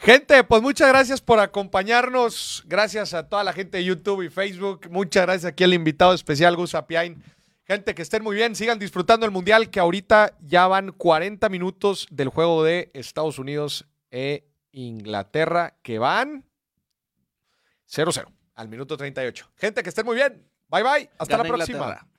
Gente, 0.00 0.42
pues 0.44 0.62
muchas 0.62 0.88
gracias 0.88 1.20
por 1.20 1.40
acompañarnos. 1.40 2.64
Gracias 2.66 3.12
a 3.12 3.28
toda 3.28 3.44
la 3.44 3.52
gente 3.52 3.78
de 3.78 3.84
YouTube 3.84 4.22
y 4.22 4.30
Facebook. 4.30 4.88
Muchas 4.90 5.24
gracias 5.24 5.52
aquí 5.52 5.62
al 5.62 5.74
invitado 5.74 6.14
especial, 6.14 6.56
Gus 6.56 6.74
Apiain. 6.74 7.22
Gente, 7.64 7.94
que 7.94 8.02
estén 8.02 8.24
muy 8.24 8.34
bien. 8.34 8.56
Sigan 8.56 8.78
disfrutando 8.78 9.26
el 9.26 9.30
Mundial, 9.30 9.68
que 9.68 9.78
ahorita 9.78 10.36
ya 10.40 10.66
van 10.66 10.92
40 10.92 11.48
minutos 11.50 12.08
del 12.10 12.28
juego 12.28 12.64
de 12.64 12.90
Estados 12.94 13.38
Unidos 13.38 13.86
e 14.10 14.48
Inglaterra, 14.72 15.76
que 15.82 15.98
van 15.98 16.44
0-0 17.88 18.26
al 18.54 18.68
minuto 18.68 18.96
38. 18.96 19.50
Gente, 19.54 19.82
que 19.82 19.90
estén 19.90 20.06
muy 20.06 20.16
bien. 20.16 20.44
Bye 20.68 20.82
bye. 20.82 21.10
Hasta 21.18 21.36
Gana 21.36 21.48
la 21.48 21.54
próxima. 21.56 21.78
Inglaterra. 21.78 22.10